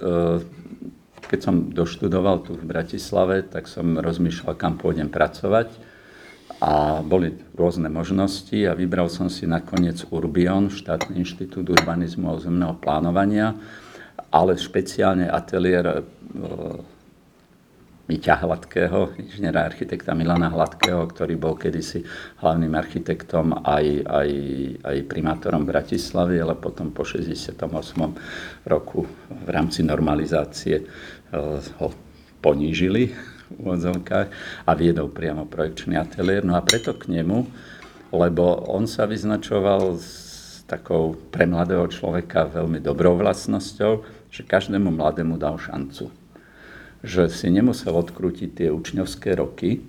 keď 1.25 1.39
som 1.41 1.74
doštudoval 1.74 2.46
tu 2.46 2.53
v 2.53 2.70
Bratislave, 2.70 3.41
tak 3.41 3.65
som 3.65 3.98
rozmýšľal, 3.98 4.53
kam 4.53 4.77
pôjdem 4.77 5.10
pracovať. 5.10 5.74
A 6.62 7.01
boli 7.01 7.34
rôzne 7.58 7.89
možnosti 7.89 8.53
a 8.70 8.77
vybral 8.77 9.10
som 9.10 9.34
si 9.34 9.50
nakoniec 9.50 10.06
Urbion, 10.13 10.70
štátny 10.70 11.25
inštitút 11.25 11.74
urbanizmu 11.74 12.29
a 12.29 12.38
územného 12.38 12.77
plánovania, 12.77 13.58
ale 14.29 14.62
špeciálne 14.62 15.25
ateliér 15.25 16.06
Miťa 18.08 18.40
Hladkého, 18.40 19.20
inžiniera 19.20 19.68
architekta 19.68 20.16
Milana 20.16 20.48
Hladkého, 20.48 21.04
ktorý 21.12 21.36
bol 21.36 21.60
kedysi 21.60 22.08
hlavným 22.40 22.72
architektom 22.72 23.68
aj, 23.68 23.86
aj, 24.08 24.30
aj 24.80 24.98
primátorom 25.12 25.68
Bratislavy, 25.68 26.40
ale 26.40 26.56
potom 26.56 26.96
po 26.96 27.04
68. 27.04 27.68
roku 28.64 29.04
v 29.28 29.50
rámci 29.52 29.84
normalizácie 29.84 30.76
eh, 30.80 30.88
ho 31.84 31.88
ponížili 32.40 33.12
v 33.12 33.56
úvodzovkách 33.60 34.28
a 34.64 34.72
viedol 34.72 35.12
priamo 35.12 35.44
projekčný 35.44 36.00
ateliér. 36.00 36.48
No 36.48 36.56
a 36.56 36.64
preto 36.64 36.96
k 36.96 37.12
nemu, 37.12 37.44
lebo 38.16 38.72
on 38.72 38.88
sa 38.88 39.04
vyznačoval 39.04 40.00
s 40.00 40.64
takou 40.64 41.12
pre 41.28 41.44
mladého 41.44 41.84
človeka 41.92 42.48
veľmi 42.56 42.80
dobrou 42.80 43.20
vlastnosťou, 43.20 43.92
že 44.32 44.48
každému 44.48 44.96
mladému 44.96 45.36
dal 45.36 45.60
šancu 45.60 46.27
že 47.06 47.30
si 47.30 47.48
nemusel 47.54 47.94
odkrútiť 47.94 48.50
tie 48.63 48.68
učňovské 48.74 49.38
roky, 49.38 49.84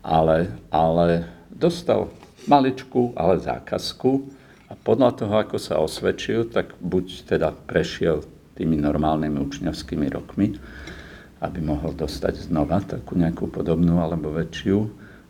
ale, 0.00 0.50
ale 0.72 1.28
dostal 1.50 2.08
maličku, 2.48 3.12
ale 3.18 3.42
zákazku 3.42 4.10
a 4.70 4.78
podľa 4.78 5.10
toho, 5.18 5.34
ako 5.34 5.56
sa 5.58 5.82
osvedčil, 5.82 6.48
tak 6.48 6.78
buď 6.78 7.26
teda 7.26 7.52
prešiel 7.52 8.24
tými 8.54 8.78
normálnymi 8.78 9.38
učňovskými 9.40 10.06
rokmi, 10.12 10.56
aby 11.40 11.58
mohol 11.64 11.96
dostať 11.96 12.48
znova 12.48 12.84
takú 12.84 13.16
nejakú 13.16 13.48
podobnú 13.48 13.98
alebo 14.00 14.30
väčšiu, 14.30 14.78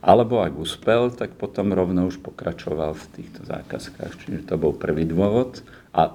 alebo 0.01 0.41
ak 0.41 0.57
uspel, 0.57 1.13
tak 1.13 1.37
potom 1.37 1.77
rovno 1.77 2.09
už 2.09 2.25
pokračoval 2.25 2.97
v 2.97 3.05
týchto 3.21 3.45
zákazkách. 3.45 4.13
Čiže 4.17 4.49
to 4.49 4.57
bol 4.57 4.73
prvý 4.73 5.05
dôvod 5.05 5.61
a 5.93 6.09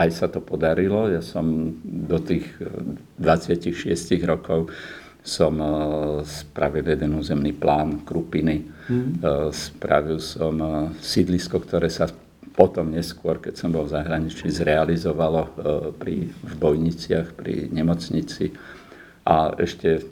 aj 0.00 0.10
sa 0.16 0.26
to 0.32 0.40
podarilo. 0.40 1.12
Ja 1.12 1.20
som 1.20 1.76
do 1.84 2.16
tých 2.16 2.48
eh, 2.64 3.20
26 3.20 3.84
rokov 4.24 4.72
som 5.20 5.60
eh, 5.60 5.68
spravil 6.24 6.88
jeden 6.88 7.20
územný 7.20 7.52
plán 7.52 8.00
Krupiny. 8.08 8.64
Mm. 8.88 9.20
Spravil 9.52 10.18
som 10.18 10.56
eh, 10.56 10.72
sídlisko, 11.04 11.60
ktoré 11.60 11.92
sa 11.92 12.08
potom 12.56 12.92
neskôr, 12.92 13.38
keď 13.38 13.54
som 13.56 13.70
bol 13.70 13.86
v 13.86 13.94
zahraničí, 13.94 14.50
zrealizovalo 14.50 15.54
pri, 15.96 16.28
v 16.28 16.54
Bojniciach, 16.60 17.32
pri 17.32 17.70
nemocnici 17.72 18.52
a 19.24 19.54
ešte 19.54 20.02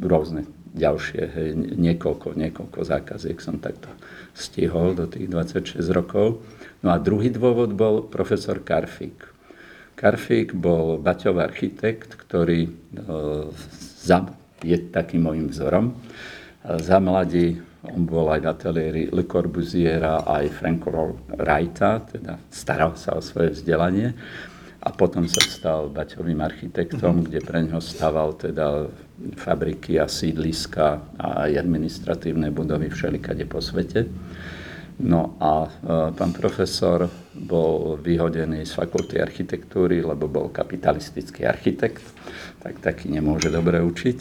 rôzne 0.00 0.46
ďalšie, 0.72 1.20
hej, 1.20 1.48
niekoľko, 1.76 2.32
niekoľko 2.32 2.80
zákaziek 2.80 3.36
som 3.44 3.60
takto 3.60 3.92
stihol 4.32 4.96
do 4.96 5.04
tých 5.04 5.28
26 5.28 5.84
rokov. 5.92 6.40
No 6.82 6.90
a 6.90 6.98
druhý 6.98 7.30
dôvod 7.30 7.78
bol 7.78 8.10
profesor 8.10 8.58
Karfík. 8.58 9.22
Karfík 9.94 10.50
bol 10.50 10.98
Baťov 10.98 11.38
architekt, 11.38 12.18
ktorý 12.18 12.66
e, 12.66 12.70
za, 14.02 14.26
je 14.58 14.74
takým 14.90 15.30
môjim 15.30 15.46
vzorom. 15.46 15.94
E, 15.94 15.94
za 16.82 16.98
mladí 16.98 17.62
on 17.86 18.06
bol 18.06 18.30
aj 18.30 18.40
v 18.42 18.50
ateliéri 18.50 19.02
Le 19.10 19.26
Corbusiera, 19.26 20.22
aj 20.22 20.54
Franco 20.54 21.18
Wrighta, 21.34 22.02
teda 22.06 22.38
staral 22.50 22.94
sa 22.94 23.18
o 23.18 23.22
svoje 23.22 23.58
vzdelanie. 23.58 24.14
A 24.82 24.90
potom 24.90 25.30
sa 25.30 25.38
stal 25.46 25.86
Baťovým 25.94 26.42
architektom, 26.42 27.22
kde 27.22 27.38
pre 27.38 27.62
ňoho 27.62 27.78
staval 27.78 28.34
teda 28.34 28.90
fabriky 29.38 30.02
a 30.02 30.10
sídliska 30.10 30.98
a 31.14 31.46
aj 31.46 31.62
administratívne 31.62 32.50
budovy 32.50 32.90
všelikade 32.90 33.46
po 33.46 33.62
svete. 33.62 34.10
No 35.02 35.34
a 35.42 35.66
e, 35.66 35.70
pán 36.14 36.30
profesor 36.30 37.10
bol 37.34 37.98
vyhodený 37.98 38.62
z 38.62 38.72
fakulty 38.78 39.18
architektúry, 39.18 39.98
lebo 39.98 40.30
bol 40.30 40.54
kapitalistický 40.54 41.42
architekt, 41.42 42.06
tak 42.62 42.78
taký 42.78 43.10
nemôže 43.10 43.50
dobre 43.50 43.82
učiť. 43.82 44.18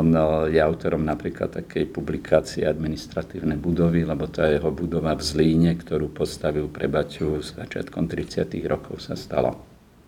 On 0.00 0.08
e, 0.08 0.56
je 0.56 0.60
autorom 0.64 1.04
napríklad 1.04 1.52
takej 1.60 1.92
publikácie 1.92 2.64
administratívne 2.64 3.60
budovy, 3.60 4.08
lebo 4.08 4.24
je 4.24 4.56
jeho 4.56 4.72
budova 4.72 5.12
v 5.12 5.22
Zlíne, 5.22 5.76
ktorú 5.76 6.08
postavil 6.16 6.64
pre 6.72 6.88
Baťu 6.88 7.44
začiatkom 7.44 8.08
30. 8.08 8.56
rokov 8.64 9.04
sa 9.04 9.20
stala 9.20 9.52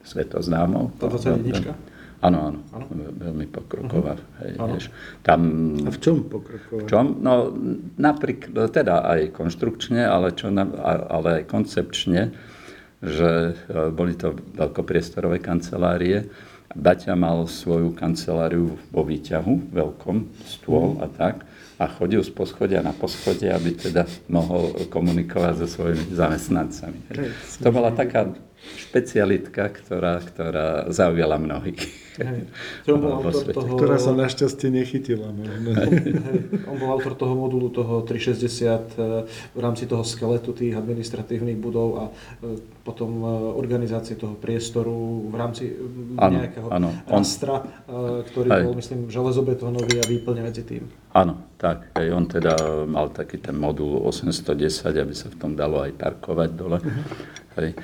svetoznámou. 0.09 0.97
To 1.04 1.12
21? 1.12 1.95
Áno, 2.26 2.59
áno, 2.75 2.87
veľmi 3.14 3.47
pokroková. 3.47 4.18
Uh-huh. 4.18 4.38
Hej, 4.42 4.52
Áno. 4.59 4.73
vieš. 4.75 4.87
Tam, 5.23 5.40
A 5.87 5.90
v 5.95 5.99
čom 6.02 6.16
pokrokovať? 6.26 6.83
v 6.83 6.88
čom? 6.90 7.04
No, 7.23 7.54
napríklad, 7.95 8.75
teda 8.75 9.06
aj 9.06 9.30
konštrukčne, 9.30 10.02
ale, 10.02 10.35
čo, 10.35 10.50
ale 10.50 11.28
aj 11.38 11.45
koncepčne, 11.47 12.35
že 12.99 13.52
e, 13.52 13.92
boli 13.92 14.18
to 14.18 14.35
veľkopriestorové 14.56 15.38
kancelárie. 15.38 16.26
Baťa 16.76 17.14
mal 17.14 17.47
svoju 17.47 17.95
kanceláriu 17.95 18.75
vo 18.90 19.02
výťahu, 19.06 19.73
veľkom, 19.73 20.16
stôl 20.45 20.99
a 21.00 21.09
tak. 21.09 21.47
A 21.76 21.85
chodil 21.92 22.25
z 22.25 22.33
poschodia 22.33 22.80
na 22.80 22.90
poschodie, 22.90 23.52
aby 23.52 23.76
teda 23.76 24.09
mohol 24.33 24.73
komunikovať 24.88 25.61
so 25.61 25.66
svojimi 25.68 26.09
zamestnancami. 26.11 26.99
Hej, 27.12 27.28
To 27.61 27.68
bola 27.68 27.92
taká 27.92 28.33
špecialitka, 28.75 29.70
ktorá, 29.70 30.18
ktorá 30.18 30.90
zaujala 30.90 31.38
mnohých. 31.38 32.06
Hej. 32.16 32.49
On 32.88 32.99
bol 33.00 33.12
autor 33.20 33.44
toho... 33.52 33.76
Ktorá 33.76 33.96
sa 34.00 34.16
našťastie 34.16 34.73
nechytila. 34.73 35.28
možno. 35.32 35.76
On 36.64 36.76
bol 36.80 36.90
autor 36.96 37.12
toho 37.14 37.37
modulu, 37.37 37.68
toho 37.68 38.02
360 38.02 38.96
e, 38.96 39.28
v 39.28 39.61
rámci 39.61 39.85
toho 39.85 40.00
skeletu 40.00 40.56
tých 40.56 40.76
administratívnych 40.76 41.61
budov 41.61 41.88
a 42.00 42.04
e, 42.08 42.56
potom 42.80 43.20
e, 43.20 43.26
organizácie 43.61 44.16
toho 44.16 44.37
priestoru 44.37 45.28
v 45.28 45.35
rámci 45.37 45.64
Áno, 46.16 46.37
nejakého 46.40 46.68
áno. 46.73 46.88
On- 47.12 47.20
rastra, 47.20 47.64
ktorý 48.32 48.49
Hej. 48.49 48.62
bol, 48.64 48.75
myslím, 48.80 49.00
železobetónový 49.12 50.00
a 50.00 50.04
výplne 50.08 50.40
medzi 50.40 50.64
tým. 50.64 50.88
Áno, 51.12 51.52
tak. 51.56 51.92
Hej, 51.96 52.12
on 52.12 52.25
teda 52.28 52.85
mal 52.85 53.08
taký 53.12 53.40
ten 53.40 53.56
modul 53.56 54.04
810, 54.04 54.92
aby 54.96 55.14
sa 55.16 55.28
v 55.32 55.37
tom 55.37 55.52
dalo 55.56 55.80
aj 55.85 55.96
parkovať 55.96 56.50
dole. 56.52 56.78
Hej. 57.56 57.76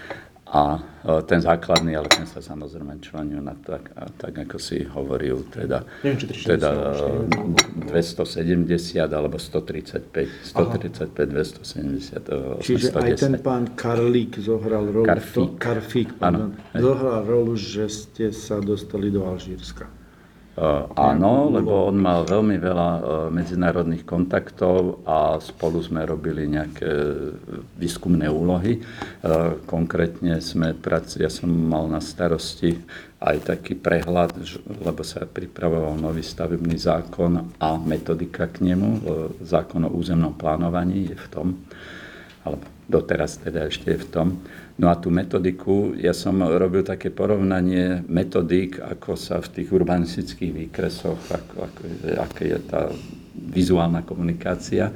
A 0.53 0.77
e, 0.77 1.23
ten 1.25 1.41
základný, 1.41 1.97
ale 1.97 2.13
ten 2.13 2.29
sa 2.29 2.45
samozrejme 2.45 3.01
členil 3.01 3.41
na 3.41 3.57
tak, 3.57 3.89
tak 4.21 4.37
ako 4.37 4.61
si 4.61 4.85
hovoril, 4.85 5.49
teda, 5.49 5.81
Neviem, 6.05 6.21
či 6.21 6.27
360 6.29 6.53
teda 6.53 6.69
alebo 6.77 7.57
270 7.89 9.01
alebo 9.09 9.37
135, 9.41 10.53
135, 10.53 11.09
270, 11.33 12.29
e, 12.29 12.61
Čiže 12.61 12.87
aj 12.93 13.13
ten 13.17 13.33
810. 13.41 13.49
pán 13.49 13.65
Karlík 13.73 14.37
zohral 14.45 14.93
rolu, 14.93 15.09
Karfík. 15.09 15.41
To, 15.41 15.57
Karfík 15.57 16.09
pardon, 16.21 16.53
zohral 16.77 17.25
rolu, 17.25 17.57
že 17.57 17.89
ste 17.89 18.29
sa 18.29 18.61
dostali 18.61 19.09
do 19.09 19.25
Alžírska. 19.25 20.02
Uh, 20.53 20.85
áno, 21.01 21.49
lebo 21.49 21.89
on 21.89 21.97
mal 21.97 22.29
veľmi 22.29 22.61
veľa 22.61 22.91
uh, 22.93 23.01
medzinárodných 23.33 24.05
kontaktov 24.05 25.01
a 25.09 25.41
spolu 25.41 25.81
sme 25.81 26.05
robili 26.05 26.45
nejaké 26.45 26.93
výskumné 27.81 28.29
úlohy. 28.29 28.85
Konkrétne 29.65 30.45
sme, 30.45 30.77
ja 31.17 31.31
som 31.33 31.49
mal 31.49 31.89
na 31.89 32.05
starosti 32.05 32.77
aj 33.23 33.49
taký 33.49 33.81
prehľad, 33.81 34.37
lebo 34.85 35.01
sa 35.01 35.25
pripravoval 35.25 35.97
nový 35.97 36.21
stavebný 36.21 36.77
zákon 36.77 37.57
a 37.57 37.81
metodika 37.81 38.45
k 38.51 38.69
nemu. 38.69 38.91
Zákon 39.41 39.89
o 39.89 39.95
územnom 39.95 40.37
plánovaní 40.37 41.09
je 41.09 41.17
v 41.17 41.27
tom, 41.33 41.49
alebo 42.45 42.67
doteraz 42.91 43.41
teda 43.41 43.73
ešte 43.73 43.95
je 43.95 44.05
v 44.05 44.09
tom. 44.11 44.29
No 44.81 44.89
a 44.89 44.97
tú 44.97 45.13
metodiku, 45.13 45.93
ja 46.01 46.17
som 46.17 46.41
robil 46.41 46.81
také 46.81 47.13
porovnanie 47.13 48.01
metodík, 48.09 48.81
ako 48.81 49.21
sa 49.21 49.37
v 49.45 49.61
tých 49.61 49.69
urbanistických 49.69 50.53
výkresoch, 50.65 51.21
ako, 51.29 51.55
ako, 51.69 51.81
aká 52.17 52.43
je 52.49 52.59
tá 52.65 52.89
vizuálna 53.53 54.01
komunikácia, 54.01 54.89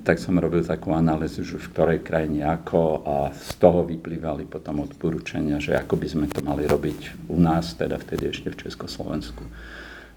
tak 0.00 0.16
som 0.16 0.40
robil 0.40 0.64
takú 0.64 0.96
analýzu, 0.96 1.44
že 1.44 1.60
v 1.60 1.70
ktorej 1.76 1.98
krajine 2.00 2.48
ako 2.48 3.04
a 3.04 3.16
z 3.36 3.60
toho 3.60 3.84
vyplývali 3.84 4.48
potom 4.48 4.80
odporúčania, 4.80 5.60
že 5.60 5.76
ako 5.76 6.00
by 6.00 6.06
sme 6.08 6.26
to 6.32 6.40
mali 6.40 6.64
robiť 6.64 7.28
u 7.28 7.36
nás, 7.36 7.76
teda 7.76 8.00
vtedy 8.00 8.32
ešte 8.32 8.48
v 8.48 8.60
Československu. 8.64 9.44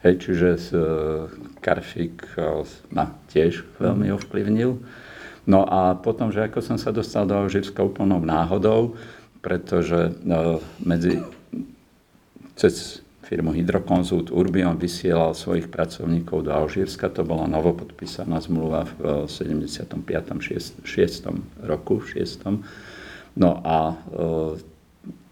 Hej, 0.03 0.19
čiže 0.23 0.49
e, 0.55 0.61
Karfík 1.59 2.35
e, 2.35 2.63
ma 2.95 3.11
tiež 3.31 3.63
veľmi 3.79 4.11
ovplyvnil. 4.15 4.79
No 5.43 5.67
a 5.67 5.99
potom, 5.99 6.31
že 6.31 6.47
ako 6.47 6.63
som 6.63 6.77
sa 6.79 6.95
dostal 6.95 7.27
do 7.27 7.35
Alžírska 7.35 7.83
úplnou 7.83 8.23
náhodou, 8.23 8.95
pretože 9.43 10.07
e, 10.07 10.11
medzi, 10.79 11.19
cez 12.55 13.03
firmu 13.27 13.51
Hydrokonzult 13.51 14.31
Urbion 14.31 14.79
vysielal 14.79 15.35
svojich 15.35 15.67
pracovníkov 15.67 16.47
do 16.47 16.51
Alžírska. 16.55 17.11
To 17.11 17.27
bola 17.27 17.47
novopodpísaná 17.51 18.39
zmluva 18.39 18.87
v 18.99 19.27
e, 19.27 19.59
75. 19.59 19.99
6. 20.39 20.87
roku. 21.59 21.99
6. 21.99 23.35
No 23.35 23.59
a 23.67 23.77
e, 23.91 23.95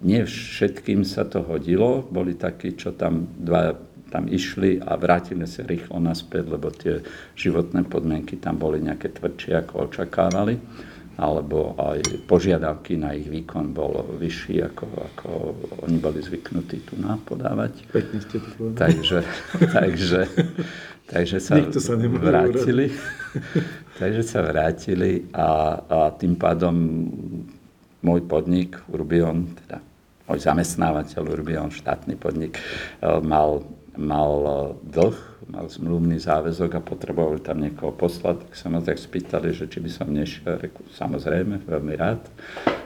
nie 0.04 0.28
všetkým 0.28 1.08
sa 1.08 1.24
to 1.24 1.40
hodilo. 1.46 2.04
Boli 2.10 2.36
takí, 2.36 2.76
čo 2.76 2.92
tam 2.92 3.32
dva 3.40 3.80
tam 4.12 4.28
išli 4.28 4.84
a 4.84 5.00
vrátili 5.00 5.48
sa 5.48 5.64
rýchlo 5.64 6.04
naspäť, 6.04 6.44
lebo 6.52 6.68
tie 6.68 7.00
životné 7.40 7.88
podmienky 7.88 8.36
tam 8.36 8.60
boli 8.60 8.84
nejaké 8.84 9.16
tvrdšie, 9.16 9.64
ako 9.64 9.88
očakávali 9.88 10.60
alebo 11.22 11.78
aj 11.78 12.26
požiadavky 12.26 12.98
na 12.98 13.14
ich 13.14 13.30
výkon 13.30 13.76
bol 13.78 14.18
vyšší, 14.18 14.64
ako, 14.74 14.86
ako 14.90 15.30
oni 15.86 15.98
boli 16.02 16.18
zvyknutí 16.18 16.88
tu 16.88 16.98
nám 16.98 17.22
podávať. 17.28 17.86
Pekne 17.94 18.18
ste 18.26 18.42
to 18.42 18.50
povedali. 18.58 18.80
Takže, 18.80 19.20
takže, 19.78 20.22
takže 21.06 21.38
sa, 21.38 21.62
Nikto 21.62 21.78
sa 21.78 21.94
vrátili. 22.00 22.90
takže 24.02 24.24
sa 24.26 24.40
vrátili 24.42 25.30
a, 25.36 25.78
a 25.84 25.98
tým 26.18 26.34
pádom 26.40 26.74
môj 28.02 28.26
podnik 28.26 28.82
Urbion, 28.90 29.52
teda 29.68 29.78
môj 30.26 30.40
zamestnávateľ 30.42 31.22
Urbion, 31.28 31.70
štátny 31.70 32.18
podnik, 32.18 32.58
eh, 32.58 33.20
mal, 33.22 33.62
mal 34.00 34.34
eh, 34.44 34.56
dlh, 34.88 35.18
mal 35.52 35.66
zmluvný 35.68 36.16
záväzok 36.20 36.80
a 36.80 36.82
potrebovali 36.82 37.44
tam 37.44 37.60
niekoho 37.60 37.92
poslať, 37.92 38.48
tak 38.48 38.54
sa 38.56 38.68
ma 38.72 38.80
tak 38.80 38.96
spýtali, 38.96 39.52
že 39.52 39.68
či 39.68 39.84
by 39.84 39.90
som 39.92 40.08
nešiel, 40.08 40.56
reku, 40.60 40.88
samozrejme, 40.96 41.68
veľmi 41.68 41.94
rád. 42.00 42.24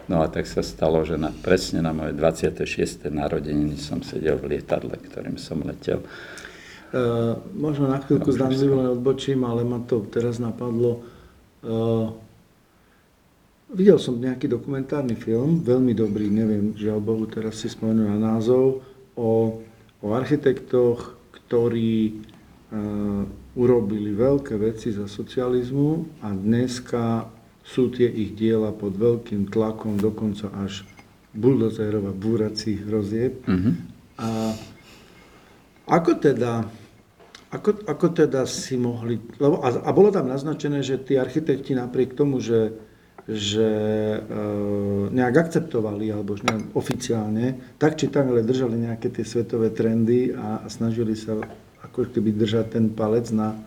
No 0.10 0.22
a 0.22 0.30
tak 0.30 0.50
sa 0.50 0.65
stalo, 0.65 1.06
že 1.06 1.18
na, 1.18 1.30
presne 1.30 1.82
na 1.82 1.94
moje 1.94 2.18
26. 2.18 3.10
narodeniny 3.10 3.78
som 3.78 4.02
sedel 4.02 4.38
v 4.41 4.58
lietadle, 4.58 4.98
ktorým 4.98 5.38
som 5.38 5.62
letel. 5.65 6.02
Uh, 6.96 7.41
možno 7.58 7.89
na 7.89 8.00
chvíľku 8.00 8.30
zdanlivo 8.32 8.80
len 8.80 8.94
odbočím, 8.94 9.44
ale 9.44 9.65
ma 9.65 9.82
to 9.84 10.06
teraz 10.08 10.38
napadlo. 10.38 11.02
Uh, 11.65 12.13
videl 13.74 13.98
som 13.98 14.15
nejaký 14.15 14.46
dokumentárny 14.46 15.18
film, 15.18 15.60
veľmi 15.65 15.98
dobrý, 15.98 16.30
neviem, 16.30 16.78
žiaľ 16.78 17.02
Bohu, 17.02 17.26
teraz 17.26 17.60
si 17.60 17.68
spomenú 17.68 18.06
na 18.06 18.18
názov, 18.18 18.86
o, 19.18 19.60
o 20.06 20.13
architektoch, 20.13 21.18
ktorí 21.34 22.13
uh, 22.13 23.26
urobili 23.58 24.13
veľké 24.13 24.54
veci 24.62 24.94
za 24.94 25.10
socializmu 25.10 26.22
a 26.22 26.30
dneska 26.30 27.26
sú 27.65 27.89
tie 27.89 28.06
ich 28.06 28.38
diela 28.38 28.70
pod 28.70 28.94
veľkým 28.94 29.50
tlakom, 29.50 29.98
dokonca 29.98 30.54
až 30.62 30.86
buldozerov 31.34 32.06
a 32.06 32.13
búracích 32.13 32.86
hrozieb. 32.86 33.41
Mhm. 33.50 33.72
A 34.22 34.54
ako 35.86 36.12
teda, 36.22 36.65
ako, 37.52 37.84
ako 37.89 38.08
teda 38.13 38.46
si 38.46 38.78
mohli, 38.78 39.18
lebo, 39.41 39.60
a, 39.65 39.70
a 39.74 39.89
bolo 39.91 40.13
tam 40.13 40.30
naznačené, 40.30 40.86
že 40.86 41.02
tí 41.02 41.18
architekti 41.18 41.74
napriek 41.74 42.13
tomu, 42.13 42.39
že, 42.39 42.74
že 43.26 43.70
e, 43.70 44.20
nejak 45.10 45.50
akceptovali, 45.50 46.14
alebo 46.14 46.38
už 46.38 46.46
nejak 46.46 46.78
oficiálne, 46.78 47.58
tak 47.82 47.98
či 47.98 48.14
tak, 48.14 48.30
ale 48.30 48.46
držali 48.46 48.86
nejaké 48.86 49.10
tie 49.10 49.26
svetové 49.26 49.74
trendy 49.74 50.30
a, 50.38 50.62
a 50.62 50.68
snažili 50.70 51.18
sa 51.18 51.42
ako 51.82 52.14
keby 52.14 52.38
držať 52.38 52.78
ten 52.78 52.86
palec 52.94 53.34
na, 53.34 53.58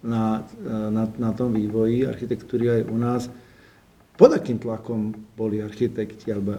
na, 0.00 0.48
na, 0.88 1.04
na 1.20 1.30
tom 1.36 1.52
vývoji 1.52 2.08
architektúry 2.08 2.80
aj 2.80 2.82
u 2.88 2.96
nás. 2.96 3.22
Pod 4.16 4.32
akým 4.32 4.56
tlakom 4.56 5.12
boli 5.36 5.60
architekti, 5.60 6.32
alebo 6.32 6.56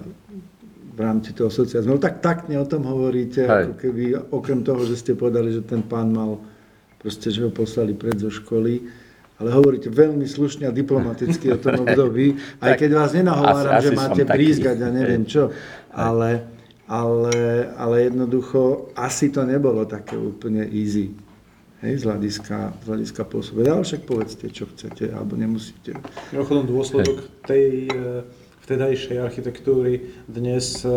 v 0.96 1.00
rámci 1.00 1.36
toho 1.36 1.52
socializmu. 1.52 1.98
No 1.98 2.02
tak 2.02 2.24
taktne 2.24 2.62
o 2.62 2.68
tom 2.68 2.88
hovoríte, 2.88 3.44
Hej. 3.44 3.50
ako 3.50 3.74
keby, 3.76 4.04
okrem 4.32 4.62
toho, 4.64 4.86
že 4.88 4.96
ste 4.96 5.18
povedali, 5.18 5.52
že 5.52 5.66
ten 5.66 5.84
pán 5.84 6.14
mal, 6.14 6.40
proste, 7.02 7.34
že 7.34 7.44
ho 7.44 7.52
poslali 7.52 7.92
pred 7.98 8.16
zo 8.16 8.32
školy, 8.32 8.86
ale 9.36 9.50
hovoríte 9.52 9.92
veľmi 9.92 10.24
slušne 10.24 10.68
a 10.68 10.72
diplomaticky 10.72 11.52
o 11.52 11.60
tom 11.60 11.84
období, 11.84 12.40
aj 12.66 12.72
keď 12.80 12.90
vás 12.96 13.12
nenahováram, 13.12 13.80
asi- 13.80 13.84
že 13.84 13.90
asi 13.92 14.00
máte 14.00 14.24
brízgať 14.24 14.78
a 14.80 14.90
neviem 14.92 15.24
čo, 15.28 15.52
ale, 15.92 16.48
ale, 16.88 17.36
ale 17.76 17.96
jednoducho 18.08 18.92
asi 18.96 19.32
to 19.32 19.44
nebolo 19.44 19.84
také 19.84 20.16
úplne 20.16 20.64
easy. 20.72 21.12
Hej, 21.84 22.02
z 22.02 22.04
hľadiska, 22.08 22.58
z 22.82 22.86
hľadiska 22.88 23.22
pôsobenia. 23.30 23.78
Ale 23.78 23.84
však 23.86 24.08
povedzte, 24.08 24.48
čo 24.50 24.66
chcete, 24.66 25.12
alebo 25.12 25.38
nemusíte. 25.38 25.94
Mimochodom 26.34 26.66
dôsledok 26.66 27.46
tej 27.46 27.92
e, 27.92 28.26
vtedajšej 28.66 29.22
architektúry 29.22 30.16
dnes, 30.26 30.82
e, 30.82 30.90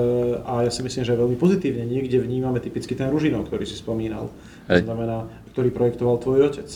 a 0.48 0.64
ja 0.64 0.70
si 0.72 0.80
myslím, 0.80 1.04
že 1.04 1.18
veľmi 1.18 1.36
pozitívne, 1.36 1.84
niekde 1.84 2.22
vnímame 2.22 2.62
typicky 2.62 2.96
ten 2.96 3.10
Ružinov, 3.12 3.50
ktorý 3.50 3.68
si 3.68 3.76
spomínal. 3.76 4.32
To 4.70 4.80
znamená, 4.80 5.28
ktorý 5.52 5.74
projektoval 5.74 6.22
tvoj 6.24 6.38
otec. 6.46 6.70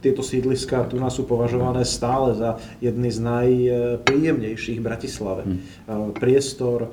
Tieto 0.00 0.22
sídliska 0.22 0.86
tu 0.88 0.96
nás 0.96 1.12
sú 1.12 1.24
považované 1.26 1.82
stále 1.82 2.36
za 2.36 2.60
jedny 2.78 3.08
z 3.10 3.18
najpríjemnejších 3.20 4.78
v 4.80 4.86
Bratislave. 4.86 5.42
Hm. 5.44 5.56
E, 5.56 5.60
Priestor, 6.16 6.80
e, 6.86 6.90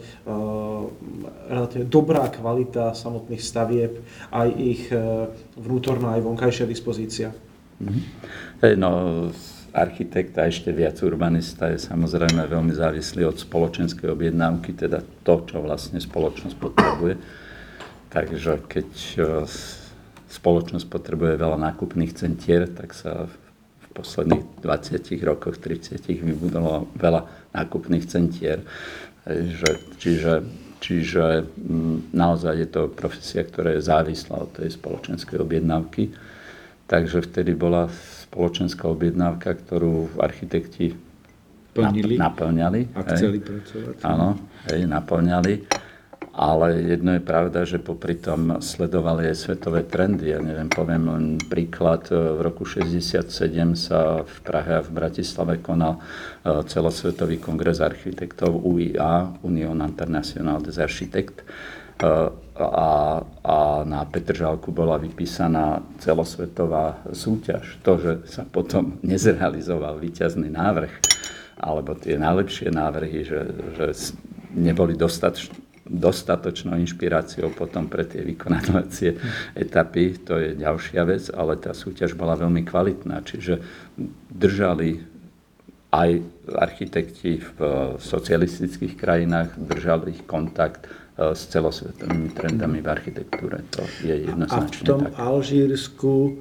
relatívne 1.51 1.87
dobrá 1.87 2.27
kvalita 2.31 2.95
samotných 2.95 3.43
stavieb, 3.43 4.01
aj 4.31 4.49
ich 4.57 4.87
e, 4.89 5.29
vnútorná, 5.59 6.17
aj 6.17 6.25
vonkajšia 6.25 6.65
dispozícia. 6.67 7.29
Hej, 8.63 8.79
no, 8.79 9.27
architekt 9.75 10.37
a 10.39 10.47
ešte 10.47 10.69
viac 10.71 11.01
urbanista 11.03 11.67
je 11.73 11.81
samozrejme 11.81 12.45
veľmi 12.47 12.71
závislý 12.71 13.27
od 13.27 13.37
spoločenskej 13.41 14.07
objednávky, 14.07 14.71
teda 14.77 15.03
to, 15.25 15.35
čo 15.43 15.59
vlastne 15.59 15.99
spoločnosť 15.99 16.55
potrebuje. 16.61 17.15
Takže 18.13 18.61
keď 18.69 18.89
spoločnosť 20.33 20.89
potrebuje 20.89 21.37
veľa 21.37 21.61
nákupných 21.61 22.17
centier, 22.17 22.65
tak 22.65 22.97
sa 22.97 23.29
v 23.29 23.87
posledných 23.93 24.65
20 24.65 25.21
rokoch, 25.21 25.61
30 25.61 26.01
vybudovalo 26.09 26.89
veľa 26.97 27.53
nákupných 27.53 28.05
centier. 28.09 28.65
Hej, 29.29 29.61
že, 29.61 29.71
čiže, 30.01 30.33
Čiže 30.83 31.47
mm, 31.47 32.11
naozaj 32.11 32.59
je 32.59 32.67
to 32.67 32.81
profesia, 32.91 33.47
ktorá 33.47 33.71
je 33.71 33.87
závislá 33.87 34.35
od 34.35 34.51
tej 34.51 34.75
spoločenskej 34.75 35.39
objednávky. 35.39 36.11
Takže 36.91 37.23
vtedy 37.23 37.55
bola 37.55 37.87
spoločenská 38.27 38.91
objednávka, 38.91 39.55
ktorú 39.55 40.11
architekti 40.19 40.91
Plnili. 41.71 42.19
naplňali. 42.19 42.99
A 42.99 43.01
hej. 43.07 43.09
chceli 43.15 43.39
pracovať. 43.39 44.03
Áno, 44.03 44.35
hej, 44.67 44.83
naplňali. 44.83 45.53
Ale 46.33 46.81
jedno 46.81 47.13
je 47.13 47.21
pravda, 47.21 47.61
že 47.61 47.77
popri 47.77 48.17
tom 48.17 48.57
sledovali 48.57 49.29
aj 49.29 49.37
svetové 49.37 49.85
trendy. 49.85 50.33
Ja 50.33 50.41
neviem, 50.41 50.65
poviem 50.65 51.05
len 51.05 51.25
príklad. 51.37 52.09
V 52.09 52.41
roku 52.41 52.65
67 52.65 53.21
sa 53.77 54.25
v 54.25 54.37
Prahe 54.41 54.81
a 54.81 54.85
v 54.85 54.89
Bratislave 54.97 55.61
konal 55.61 56.01
e, 56.01 56.65
celosvetový 56.65 57.37
kongres 57.37 57.85
architektov 57.85 58.65
UIA, 58.65 59.45
Union 59.45 59.77
International 59.85 60.57
des 60.57 60.81
Architects. 60.81 61.45
E, 62.01 62.33
A, 62.53 63.17
a 63.41 63.81
na 63.81 64.05
Petržalku 64.05 64.69
bola 64.69 65.01
vypísaná 65.01 65.81
celosvetová 65.97 67.01
súťaž. 67.09 67.81
To, 67.81 67.97
že 67.97 68.29
sa 68.29 68.45
potom 68.45 68.97
nezrealizoval 69.05 69.97
výťazný 69.97 70.49
návrh, 70.53 70.93
alebo 71.61 71.97
tie 71.97 72.17
najlepšie 72.17 72.69
návrhy, 72.69 73.25
že, 73.25 73.41
že 73.77 73.85
neboli 74.53 74.93
dostatočné 74.93 75.62
dostatočnou 75.83 76.79
inšpiráciou 76.79 77.51
potom 77.51 77.91
pre 77.91 78.07
tie 78.07 78.23
vykonávacie 78.23 79.19
etapy, 79.51 80.15
to 80.23 80.39
je 80.39 80.55
ďalšia 80.55 81.03
vec, 81.03 81.27
ale 81.35 81.59
tá 81.59 81.75
súťaž 81.75 82.15
bola 82.15 82.39
veľmi 82.39 82.63
kvalitná, 82.63 83.19
čiže 83.19 83.59
držali 84.31 85.03
aj 85.93 86.09
architekti 86.57 87.37
v 87.37 87.59
socialistických 88.01 88.97
krajinách, 88.97 89.53
držali 89.59 90.17
ich 90.17 90.23
kontakt 90.25 90.87
eh, 90.87 91.35
s 91.35 91.51
celosvetovými 91.51 92.33
trendami 92.33 92.79
v 92.81 92.87
architektúre. 92.87 93.61
To 93.77 93.83
je 94.01 94.15
A 94.15 94.17
v 94.17 94.25
jednoznačne 94.33 94.87
tom 94.87 95.03
tak. 95.05 95.19
Alžírsku 95.19 96.13
e, 96.25 96.31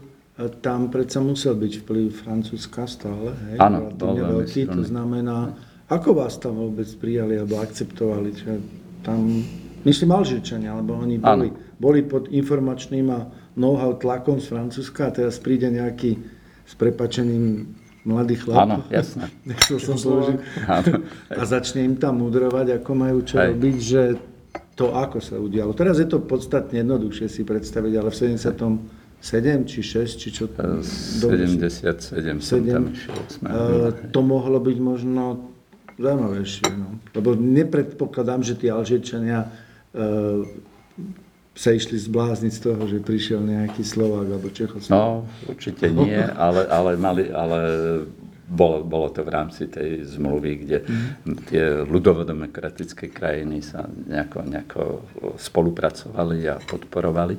tam 0.64 0.88
predsa 0.88 1.20
musel 1.20 1.58
byť 1.58 1.72
vplyv 1.84 2.08
Francúzska 2.14 2.88
stále, 2.88 3.36
hej? 3.52 3.60
Áno, 3.60 3.92
bol 3.92 4.16
veľký, 4.16 4.72
to 4.72 4.80
znamená, 4.86 5.52
ako 5.92 6.16
vás 6.16 6.40
tam 6.40 6.56
vôbec 6.56 6.88
prijali 6.96 7.36
alebo 7.36 7.60
akceptovali? 7.60 8.30
Čo 8.32 8.56
tam, 9.02 9.42
myslím 9.82 10.10
Alžírčania, 10.10 10.74
lebo 10.74 10.94
oni 10.94 11.18
boli, 11.18 11.48
boli 11.76 12.00
pod 12.02 12.26
informačným 12.26 13.06
a 13.08 13.26
know-how 13.52 13.92
tlakom 13.92 14.38
z 14.38 14.48
Francúzska 14.48 15.08
a 15.08 15.14
teraz 15.14 15.36
príde 15.36 15.68
nejaký 15.68 16.16
s 16.62 16.72
prepačením 16.72 17.66
mladý 18.02 18.34
chlap. 18.34 18.64
Áno, 18.64 18.78
jasné. 18.88 19.28
Nechcel 19.50 19.78
som 19.78 19.94
použiť. 19.94 20.38
A 21.28 21.42
začne 21.44 21.84
im 21.84 21.94
tam 21.94 22.18
mudrovať, 22.18 22.78
ako 22.78 22.90
majú 22.92 23.18
čo 23.22 23.36
Hej. 23.36 23.48
robiť, 23.52 23.76
že 23.78 24.02
to 24.72 24.90
ako 24.90 25.20
sa 25.20 25.36
udialo. 25.36 25.70
Teraz 25.72 26.00
je 26.00 26.08
to 26.08 26.18
podstatne 26.18 26.80
jednoduchšie 26.80 27.28
si 27.28 27.42
predstaviť, 27.44 27.92
ale 27.92 28.08
v 28.08 28.16
77 28.16 29.68
či 29.68 29.80
6, 29.80 30.16
či 30.16 30.28
čo... 30.32 30.48
dobre 31.20 31.44
si- 31.44 31.60
77 31.60 32.40
som 32.40 32.58
Sedem. 32.58 32.72
tam 32.72 32.84
išiel. 32.90 33.16
Sme, 33.28 33.46
Eh, 33.46 33.56
to 34.10 34.20
mohlo 34.20 34.58
byť 34.58 34.78
možno 34.80 35.51
zaujímavejšie. 36.02 36.66
No. 36.74 36.98
Lebo 37.14 37.38
nepredpokladám, 37.38 38.42
že 38.42 38.58
tí 38.58 38.66
Alžírčania 38.66 39.46
eh, 39.46 40.42
sa 41.52 41.70
išli 41.70 42.00
zblázniť 42.00 42.52
z 42.52 42.60
toho, 42.64 42.82
že 42.88 43.04
prišiel 43.04 43.44
nejaký 43.44 43.84
Slovák 43.84 44.24
alebo 44.24 44.48
Čechoslovák. 44.48 44.88
No, 44.88 45.28
určite 45.52 45.92
nie, 45.92 46.16
ale, 46.16 46.64
ale, 46.64 46.90
mali, 46.96 47.28
ale 47.28 47.60
bolo, 48.48 48.80
bolo 48.84 49.08
to 49.12 49.20
v 49.24 49.32
rámci 49.32 49.68
tej 49.68 50.04
zmluvy, 50.16 50.52
kde 50.64 50.78
tie 51.48 51.64
ľudovodemokratické 51.84 53.12
krajiny 53.12 53.60
sa 53.60 53.84
nejako, 53.88 54.38
nejako 54.48 54.82
spolupracovali 55.36 56.48
a 56.48 56.56
podporovali. 56.60 57.36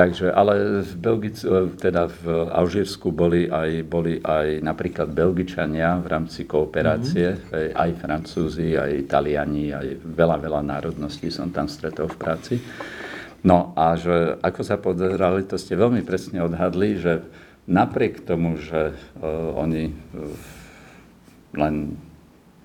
Takže, 0.00 0.32
ale 0.32 0.80
v, 0.80 0.92
Belgic, 0.96 1.36
teda 1.76 2.08
v 2.08 2.48
Alžírsku 2.48 3.12
boli 3.12 3.52
aj, 3.52 3.84
boli 3.84 4.16
aj 4.16 4.64
napríklad 4.64 5.12
Belgičania 5.12 6.00
v 6.00 6.08
rámci 6.08 6.48
kooperácie, 6.48 7.36
aj, 7.52 7.66
aj 7.76 7.90
Francúzi, 8.00 8.80
aj 8.80 8.96
Italiani, 8.96 9.76
aj 9.76 10.00
veľa, 10.00 10.40
veľa 10.40 10.64
národností 10.64 11.28
som 11.28 11.52
tam 11.52 11.68
stretol 11.68 12.08
v 12.08 12.16
práci. 12.16 12.54
No 13.44 13.76
a 13.76 13.92
že 14.00 14.40
ako 14.40 14.60
sa 14.64 14.80
pozerali, 14.80 15.44
to 15.44 15.60
ste 15.60 15.76
veľmi 15.76 16.00
presne 16.00 16.40
odhadli, 16.48 16.96
že 16.96 17.20
napriek 17.68 18.24
tomu, 18.24 18.56
že 18.56 18.96
uh, 18.96 19.52
oni 19.52 19.92
uh, 19.92 21.60
len 21.60 21.92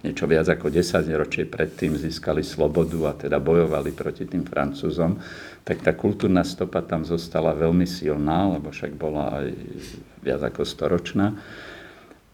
niečo 0.07 0.29
viac 0.29 0.45
ako 0.45 0.69
10 0.69 1.03
ročie 1.17 1.43
predtým 1.49 1.97
získali 1.97 2.45
slobodu 2.45 2.99
a 3.09 3.13
teda 3.17 3.41
bojovali 3.41 3.91
proti 3.91 4.29
tým 4.29 4.45
Francúzom, 4.45 5.17
tak 5.65 5.81
tá 5.81 5.97
kultúrna 5.97 6.45
stopa 6.45 6.85
tam 6.85 7.01
zostala 7.01 7.57
veľmi 7.57 7.89
silná, 7.89 8.53
lebo 8.53 8.69
však 8.69 8.93
bola 8.93 9.41
aj 9.41 9.47
viac 10.21 10.41
ako 10.45 10.61
storočná. 10.61 11.33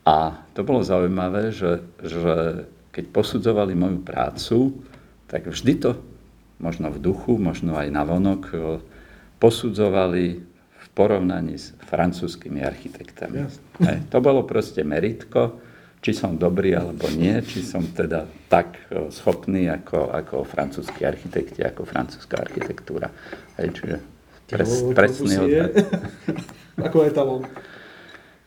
A 0.03 0.43
to 0.51 0.67
bolo 0.67 0.83
zaujímavé, 0.83 1.55
že, 1.55 1.79
že 2.03 2.67
keď 2.91 3.05
posudzovali 3.15 3.71
moju 3.71 3.99
prácu, 4.03 4.57
tak 5.31 5.47
vždy 5.47 5.73
to 5.79 5.91
možno 6.59 6.91
v 6.91 6.99
duchu, 6.99 7.39
možno 7.39 7.79
aj 7.79 7.87
na 7.87 8.03
vonok, 8.03 8.51
posudzovali 9.39 10.23
v 10.75 10.87
porovnaní 10.91 11.55
s 11.55 11.71
francúzskými 11.87 12.59
architektami. 12.61 13.47
Hej, 13.79 14.11
to 14.11 14.19
bolo 14.19 14.43
proste 14.43 14.83
meritko, 14.83 15.70
či 16.01 16.11
som 16.17 16.33
dobrý 16.33 16.73
alebo 16.73 17.05
nie, 17.13 17.37
či 17.45 17.61
som 17.61 17.85
teda 17.85 18.25
tak 18.49 18.89
e, 18.89 19.13
schopný 19.13 19.69
ako, 19.69 20.09
ako 20.09 20.35
francúzski 20.49 21.05
architekti, 21.05 21.61
ako 21.61 21.85
francúzska 21.85 22.41
architektúra. 22.41 23.13
Hej, 23.61 23.69
čiže 23.77 23.95
pres, 24.49 24.71
presný 24.97 25.35
odhad. 25.37 25.71
Ako 26.81 27.05
etalón. 27.05 27.45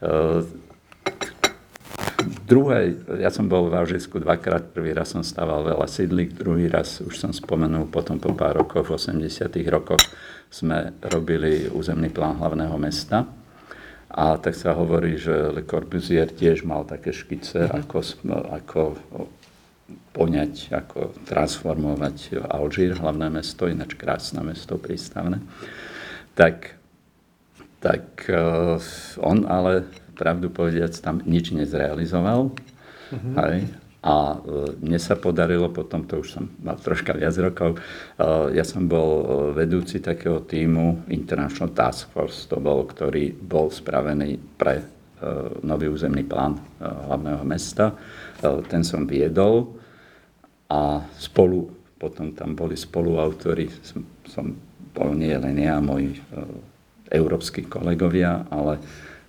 Eh, 0.05 0.41
druhej, 2.45 2.99
ja 3.21 3.31
som 3.33 3.49
bol 3.49 3.73
v 3.73 3.79
Alžírsku 3.79 4.21
dvakrát, 4.21 4.75
prvý 4.75 4.93
raz 4.93 5.17
som 5.17 5.25
stával 5.25 5.65
veľa 5.65 5.87
sídlik, 5.89 6.37
druhý 6.37 6.69
raz 6.69 7.01
už 7.01 7.15
som 7.17 7.33
spomenul, 7.33 7.89
potom 7.89 8.21
po 8.21 8.37
pár 8.37 8.61
rokoch, 8.61 8.91
v 8.91 8.99
80 8.99 9.49
rokoch 9.71 10.03
sme 10.53 10.99
robili 11.09 11.71
územný 11.73 12.13
plán 12.13 12.37
hlavného 12.37 12.77
mesta. 12.77 13.25
A 14.15 14.39
tak 14.39 14.55
sa 14.55 14.79
hovorí, 14.79 15.19
že 15.19 15.51
Le 15.51 15.67
Corbusier 15.67 16.31
tiež 16.31 16.63
mal 16.63 16.87
také 16.87 17.11
škice, 17.11 17.67
ako, 17.67 17.99
sm- 17.99 18.47
ako 18.47 18.95
poňať, 20.15 20.71
ako 20.71 21.19
transformovať 21.27 22.47
Alžír, 22.47 22.95
hlavné 22.95 23.27
mesto, 23.27 23.67
ináč 23.67 23.99
krásne 23.99 24.39
mesto, 24.47 24.79
prístavné. 24.79 25.43
Tak 26.39 26.79
tak 27.85 28.33
uh, 28.33 28.81
on 29.21 29.45
ale, 29.45 29.85
pravdu 30.17 30.49
povediac, 30.49 30.97
tam 31.05 31.21
nič 31.29 31.53
nezrealizoval. 31.53 32.57
Hej. 33.13 33.69
A 34.05 34.37
uh, 34.37 34.69
mne 34.85 35.01
sa 35.01 35.17
podarilo, 35.17 35.73
potom 35.73 36.05
to 36.05 36.21
už 36.21 36.29
som 36.37 36.45
mal 36.61 36.77
troška 36.77 37.17
viac 37.17 37.33
rokov, 37.41 37.81
uh, 37.81 38.53
ja 38.53 38.61
som 38.61 38.85
bol 38.85 39.11
uh, 39.17 39.27
vedúci 39.57 40.05
takého 40.05 40.45
týmu 40.45 41.09
International 41.09 41.73
Task 41.73 42.13
Force, 42.13 42.45
to 42.45 42.61
bol, 42.61 42.85
ktorý 42.85 43.33
bol 43.33 43.73
spravený 43.73 44.37
pre 44.61 44.85
nový 45.65 45.89
územný 45.89 46.21
plán 46.21 46.61
hlavného 46.85 47.49
mesta. 47.49 47.97
Ten 48.69 48.85
som 48.85 49.09
viedol 49.09 49.73
a 50.69 51.01
spolu, 51.17 51.73
potom 51.97 52.37
tam 52.37 52.53
boli 52.53 52.77
spoluautori, 52.77 53.73
som, 53.81 54.05
som 54.29 54.53
bol 54.93 55.17
nie 55.17 55.33
len 55.33 55.57
ja, 55.57 55.81
moji 55.81 56.21
európsky 57.09 57.65
kolegovia, 57.65 58.45
ale, 58.53 58.77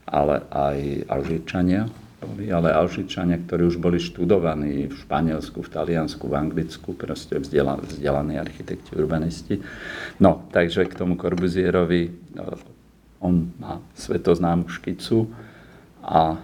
ale 0.03 0.43
aj 0.51 0.77
Alžírčania, 1.07 1.87
boli, 2.25 2.49
ale 2.49 2.73
Alžírčania, 2.73 3.37
ktorí 3.37 3.69
už 3.69 3.77
boli 3.77 4.01
študovaní 4.01 4.89
v 4.89 4.95
Španielsku, 4.97 5.61
v 5.61 5.69
Taliansku, 5.69 6.25
v 6.25 6.35
Anglicku, 6.35 6.97
proste 6.97 7.37
vzdela, 7.37 7.77
vzdelaní 7.77 8.41
architekti, 8.41 8.97
urbanisti. 8.97 9.61
No, 10.17 10.49
takže 10.49 10.89
k 10.89 10.97
tomu 10.97 11.15
Corbusierovi, 11.15 12.11
on 13.21 13.53
má 13.61 13.79
svetoznámu 13.93 14.67
škicu 14.69 15.29
a 16.01 16.37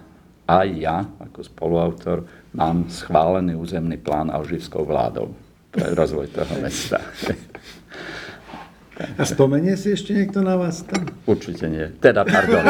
aj 0.48 0.68
ja, 0.78 1.06
ako 1.20 1.40
spoluautor, 1.42 2.18
mám 2.54 2.90
schválený 2.90 3.56
územný 3.56 3.98
plán 3.98 4.30
alžírskou 4.30 4.86
vládou 4.86 5.34
pre 5.72 5.96
rozvoj 5.96 6.28
toho 6.30 6.56
mesta. 6.62 7.00
A 9.18 9.24
spomenie 9.24 9.76
si 9.78 9.94
ešte 9.94 10.16
niekto 10.16 10.42
na 10.42 10.58
vás 10.58 10.86
tam? 10.86 11.08
Určite 11.26 11.66
nie. 11.68 11.86
Teda, 12.02 12.26
pardon. 12.26 12.66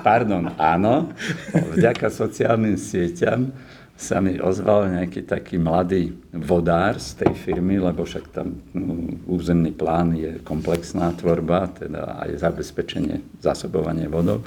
Pardon, 0.00 0.44
áno. 0.56 1.10
Vďaka 1.52 2.08
sociálnym 2.08 2.78
sieťam 2.78 3.52
sa 4.00 4.16
mi 4.24 4.40
ozval 4.40 4.96
nejaký 4.96 5.28
taký 5.28 5.60
mladý 5.60 6.16
vodár 6.32 6.96
z 6.96 7.20
tej 7.20 7.32
firmy, 7.36 7.76
lebo 7.76 8.08
však 8.08 8.32
tam 8.32 8.56
mm, 8.72 9.28
územný 9.28 9.76
plán 9.76 10.16
je 10.16 10.40
komplexná 10.40 11.12
tvorba, 11.20 11.68
teda 11.68 12.16
aj 12.24 12.40
zabezpečenie, 12.40 13.20
zásobovanie 13.44 14.08
vodou 14.08 14.40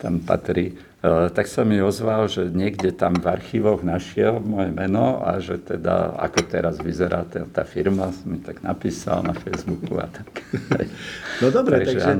tam 0.00 0.24
patrí. 0.24 0.72
Tak 1.32 1.48
sa 1.48 1.64
mi 1.64 1.80
ozval, 1.80 2.28
že 2.28 2.52
niekde 2.52 2.92
tam 2.92 3.16
v 3.16 3.32
archívoch 3.32 3.80
našiel 3.80 4.36
moje 4.36 4.68
meno 4.68 5.24
a 5.24 5.40
že 5.40 5.56
teda, 5.56 6.12
ako 6.20 6.44
teraz 6.44 6.76
vyzerá 6.76 7.24
tá, 7.24 7.48
tá 7.48 7.64
firma, 7.64 8.12
som 8.12 8.36
mi 8.36 8.40
tak 8.44 8.60
napísal 8.60 9.24
na 9.24 9.32
Facebooku 9.32 9.96
a 9.96 10.06
tak. 10.12 10.28
No 11.40 11.48
dobre, 11.48 11.88
takže, 11.88 12.04
takže 12.04 12.12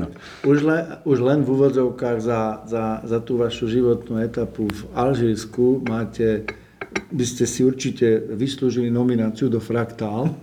už, 0.49 0.57
len, 0.65 0.83
už 1.05 1.17
len 1.21 1.39
v 1.45 1.49
úvodzovkách 1.53 2.17
za, 2.25 2.65
za, 2.65 3.05
za 3.05 3.21
tú 3.21 3.37
vašu 3.37 3.69
životnú 3.69 4.17
etapu 4.17 4.65
v 4.65 4.81
Alžírsku 4.97 5.85
máte, 5.85 6.49
by 7.13 7.21
ste 7.21 7.45
si 7.45 7.61
určite 7.61 8.17
vyslúžili 8.33 8.89
nomináciu 8.89 9.45
do 9.45 9.61
Fraktál. 9.61 10.33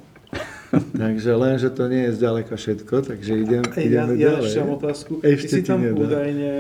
takže 1.03 1.35
len, 1.35 1.59
že 1.59 1.74
to 1.74 1.90
nie 1.90 2.07
je 2.07 2.22
zďaleka 2.22 2.55
všetko, 2.55 2.94
takže 3.03 3.33
idem, 3.35 3.66
ideme 3.74 4.14
ja, 4.14 4.31
ďalej. 4.31 4.46
Ja 4.46 4.46
ešte 4.46 4.59
mám 4.62 4.72
otázku. 4.79 5.12
Ešte 5.27 5.42
Ty 5.42 5.55
si 5.59 5.61
tam 5.66 5.81
nedá. 5.83 5.98
údajne 5.98 6.51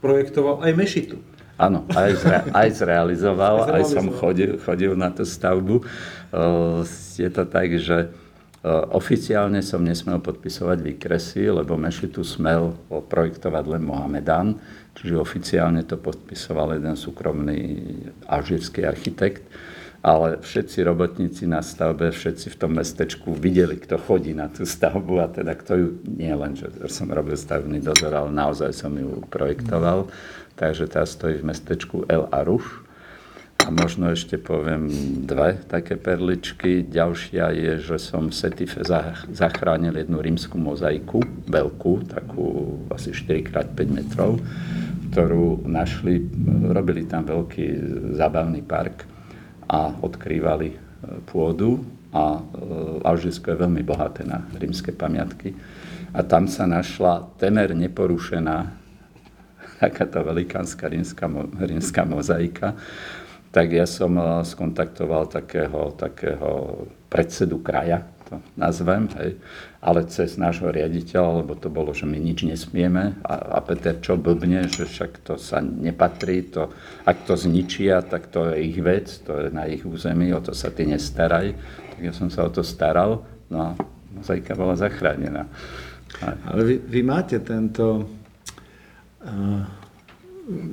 projektoval 0.00 0.64
aj 0.64 0.72
mešitu. 0.76 1.16
Áno, 1.60 1.84
aj, 1.92 2.10
zre, 2.16 2.38
aj 2.56 2.68
zrealizoval, 2.72 3.68
aj 3.76 3.84
som 3.84 4.08
chodil, 4.08 4.56
chodil 4.64 4.96
na 4.96 5.12
tú 5.12 5.28
stavbu. 5.28 5.84
Je 7.20 7.28
to 7.28 7.44
tak, 7.44 7.68
že 7.76 8.08
oficiálne 8.92 9.60
som 9.64 9.80
nesmel 9.80 10.20
podpisovať 10.20 10.78
výkresy, 10.80 11.48
lebo 11.48 11.80
mešitu 11.80 12.24
smel 12.24 12.76
projektovať 12.88 13.64
len 13.76 13.82
Mohamedán, 13.84 14.56
čiže 14.96 15.20
oficiálne 15.20 15.84
to 15.84 15.96
podpisoval 15.96 16.76
jeden 16.76 16.96
súkromný 16.96 17.60
alžírsky 18.28 18.84
architekt 18.84 19.44
ale 20.00 20.40
všetci 20.40 20.80
robotníci 20.80 21.44
na 21.44 21.60
stavbe, 21.60 22.08
všetci 22.08 22.56
v 22.56 22.56
tom 22.56 22.72
mestečku 22.80 23.36
videli, 23.36 23.76
kto 23.76 24.00
chodí 24.00 24.32
na 24.32 24.48
tú 24.48 24.64
stavbu 24.64 25.20
a 25.20 25.28
teda 25.28 25.52
kto 25.52 25.72
ju, 25.76 25.88
nie 26.08 26.32
len, 26.32 26.56
že 26.56 26.72
som 26.88 27.12
robil 27.12 27.36
stavebný 27.36 27.84
dozor, 27.84 28.16
ale 28.16 28.32
naozaj 28.32 28.72
som 28.72 28.96
ju 28.96 29.20
projektoval. 29.28 30.08
Takže 30.56 30.88
tá 30.88 31.04
stojí 31.04 31.40
v 31.40 31.52
mestečku 31.52 32.08
El 32.08 32.28
Aruš. 32.32 32.88
A 33.60 33.68
možno 33.68 34.08
ešte 34.08 34.40
poviem 34.40 34.88
dve 35.28 35.60
také 35.68 36.00
perličky. 36.00 36.80
Ďalšia 36.80 37.52
je, 37.52 37.72
že 37.92 37.96
som 38.00 38.32
v 38.32 38.34
Setife 38.34 38.80
zachránil 39.28 40.00
jednu 40.00 40.16
rímsku 40.16 40.56
mozaiku, 40.56 41.20
veľkú, 41.44 42.08
takú 42.08 42.80
asi 42.88 43.12
4x5 43.12 43.78
metrov, 43.92 44.40
ktorú 45.12 45.68
našli, 45.68 46.24
robili 46.72 47.04
tam 47.04 47.28
veľký 47.28 47.64
zábavný 48.16 48.64
park 48.64 49.19
a 49.70 49.94
odkrývali 50.02 50.74
e, 50.74 50.76
pôdu 51.30 51.86
a 52.10 52.38
e, 52.38 52.40
Alžírsko 53.06 53.54
je 53.54 53.62
veľmi 53.62 53.86
bohaté 53.86 54.26
na 54.26 54.42
rímske 54.58 54.90
pamiatky. 54.90 55.54
A 56.10 56.26
tam 56.26 56.50
sa 56.50 56.66
našla 56.66 57.30
temer 57.38 57.70
neporušená 57.78 58.66
takáto 59.78 60.26
velikánska 60.26 60.90
rímska, 60.90 61.30
rímska 61.62 62.02
mozaika. 62.02 62.74
Tak 63.54 63.66
ja 63.70 63.86
som 63.86 64.18
e, 64.18 64.42
skontaktoval 64.42 65.30
takého, 65.30 65.94
takého 65.94 66.50
predsedu 67.06 67.62
kraja, 67.62 68.02
to 68.26 68.42
nazvem, 68.58 69.06
hej, 69.22 69.38
ale 69.80 70.04
cez 70.12 70.36
nášho 70.36 70.68
riaditeľa, 70.68 71.40
lebo 71.40 71.56
to 71.56 71.72
bolo, 71.72 71.96
že 71.96 72.04
my 72.04 72.20
nič 72.20 72.44
nesmieme 72.44 73.16
a, 73.24 73.56
a 73.56 73.58
Peter 73.64 73.96
čo 73.96 74.20
blbne, 74.20 74.68
že 74.68 74.84
však 74.84 75.24
to 75.24 75.40
sa 75.40 75.64
nepatrí, 75.64 76.52
to, 76.52 76.68
ak 77.08 77.24
to 77.24 77.32
zničia, 77.32 78.04
tak 78.04 78.28
to 78.28 78.52
je 78.52 78.60
ich 78.60 78.76
vec, 78.76 79.08
to 79.24 79.32
je 79.40 79.48
na 79.48 79.64
ich 79.64 79.80
území, 79.80 80.36
o 80.36 80.40
to 80.44 80.52
sa 80.52 80.68
ty 80.68 80.84
nestaraj. 80.84 81.56
Tak 81.96 82.00
ja 82.04 82.12
som 82.12 82.28
sa 82.28 82.44
o 82.44 82.52
to 82.52 82.60
staral, 82.60 83.24
no 83.48 83.56
a 83.56 83.70
mozaika 84.12 84.52
bola 84.52 84.76
zachránená. 84.76 85.48
Ale 86.20 86.62
vy, 86.68 86.76
vy 86.84 87.00
máte 87.00 87.40
tento 87.40 88.04
uh, 89.24 89.64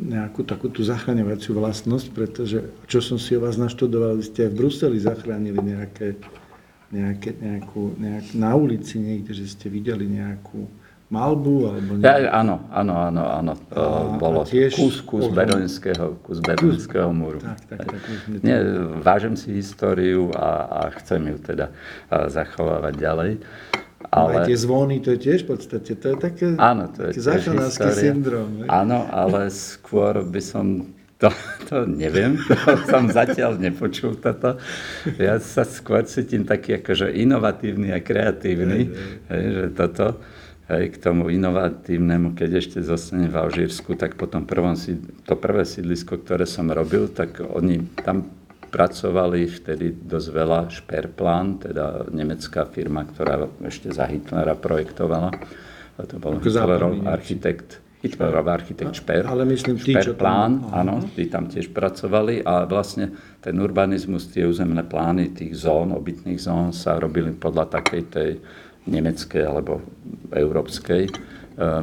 nejakú 0.04 0.44
takú 0.44 0.68
tú 0.68 0.84
zachraňovaciu 0.84 1.56
vlastnosť, 1.56 2.08
pretože 2.12 2.60
čo 2.92 3.00
som 3.00 3.16
si 3.16 3.38
o 3.38 3.44
vás 3.44 3.56
naštudoval, 3.56 4.20
vy 4.20 4.26
ste 4.26 4.40
aj 4.48 4.52
v 4.52 4.58
Bruseli 4.60 4.98
zachránili 5.00 5.60
nejaké 5.64 6.20
nejaké, 6.92 7.36
nejakú, 7.36 7.96
nejak, 8.00 8.26
na 8.36 8.56
ulici 8.56 9.00
niekde, 9.00 9.36
že 9.36 9.46
ste 9.52 9.68
videli 9.68 10.08
nejakú 10.08 10.68
malbu 11.08 11.72
alebo 11.72 11.92
nejakú... 12.00 12.04
Ja, 12.04 12.32
áno, 12.36 12.56
áno, 12.72 12.94
áno, 12.96 13.24
áno. 13.24 13.54
To 13.72 13.84
a, 13.84 14.20
bolo 14.20 14.44
a 14.44 14.48
tiež 14.48 14.76
kus, 14.76 15.00
kus, 15.04 15.28
berlínskeho, 15.32 16.20
kus 16.24 16.40
berlínskeho 16.44 17.12
múru. 17.12 17.40
Tak, 17.40 17.60
tak, 17.68 17.80
tak, 17.88 18.02
tak, 18.04 18.44
Nie, 18.44 18.60
vážim 19.04 19.40
si 19.40 19.56
históriu 19.56 20.32
a, 20.36 20.68
a 20.68 20.82
chcem 21.00 21.24
ju 21.32 21.38
teda 21.40 21.72
zachovávať 22.12 22.94
ďalej. 23.00 23.32
Ale... 24.08 24.32
Aj 24.40 24.48
tie 24.48 24.56
zvony, 24.56 25.04
to 25.04 25.12
je 25.16 25.20
tiež 25.20 25.44
v 25.44 25.58
podstate, 25.58 25.92
to 26.00 26.16
je 26.16 26.18
také, 26.22 26.46
áno, 26.56 26.88
to 26.88 27.12
je 27.12 27.18
taký 27.18 27.92
syndrom. 27.92 28.64
Áno, 28.70 29.04
ale 29.10 29.52
skôr 29.52 30.24
by 30.24 30.40
som 30.40 30.96
to, 31.18 31.34
to 31.66 31.76
neviem, 31.90 32.38
to 32.38 32.56
som 32.86 33.10
zatiaľ 33.10 33.58
nepočul 33.58 34.18
toto. 34.22 34.62
Ja 35.18 35.42
sa 35.42 35.66
skôr 35.66 36.06
cítim 36.06 36.46
taký 36.46 36.78
akože 36.78 37.10
inovatívny 37.10 37.90
a 37.90 38.00
kreatívny, 38.00 38.94
hej, 39.34 39.46
že 39.50 39.66
toto, 39.74 40.22
hej, 40.70 40.94
k 40.94 40.98
tomu 41.02 41.34
inovatívnemu, 41.34 42.38
keď 42.38 42.62
ešte 42.62 42.80
zostane 42.86 43.26
v 43.26 43.36
Alžírsku, 43.36 43.98
tak 43.98 44.14
potom 44.14 44.46
prvom, 44.46 44.78
to 45.26 45.34
prvé 45.34 45.66
sídlisko, 45.66 46.22
ktoré 46.22 46.46
som 46.46 46.70
robil, 46.70 47.10
tak 47.10 47.42
oni 47.42 47.82
tam 48.06 48.30
pracovali 48.68 49.48
vtedy 49.48 49.96
dosť 50.06 50.30
veľa 50.30 50.60
Šperplán, 50.70 51.66
teda 51.66 52.12
nemecká 52.14 52.68
firma, 52.68 53.08
ktorá 53.08 53.48
ešte 53.66 53.90
za 53.90 54.06
Hitlera 54.06 54.54
projektovala. 54.54 55.34
A 55.98 56.06
to 56.06 56.22
bol 56.22 56.38
Hitlerov 56.38 57.10
architekt 57.10 57.82
Hitlerov 58.08 58.48
architekt 58.48 59.04
Šper. 59.04 59.28
Ale 59.28 59.44
myslím, 59.44 59.76
tí, 59.76 59.92
Šper 59.92 60.16
plán, 60.16 60.64
tam... 60.64 60.72
áno, 60.72 60.96
tí 61.12 61.28
tam 61.28 61.52
tiež 61.52 61.76
pracovali 61.76 62.42
a 62.48 62.64
vlastne 62.64 63.12
ten 63.44 63.60
urbanizmus, 63.60 64.32
tie 64.32 64.48
územné 64.48 64.88
plány 64.88 65.36
tých 65.36 65.54
zón, 65.56 65.92
obytných 65.92 66.40
zón 66.40 66.72
sa 66.72 66.96
robili 66.96 67.36
podľa 67.36 67.68
takej 67.80 68.04
tej 68.08 68.32
nemeckej 68.88 69.44
alebo 69.44 69.84
európskej 70.32 71.04
e, 71.06 71.12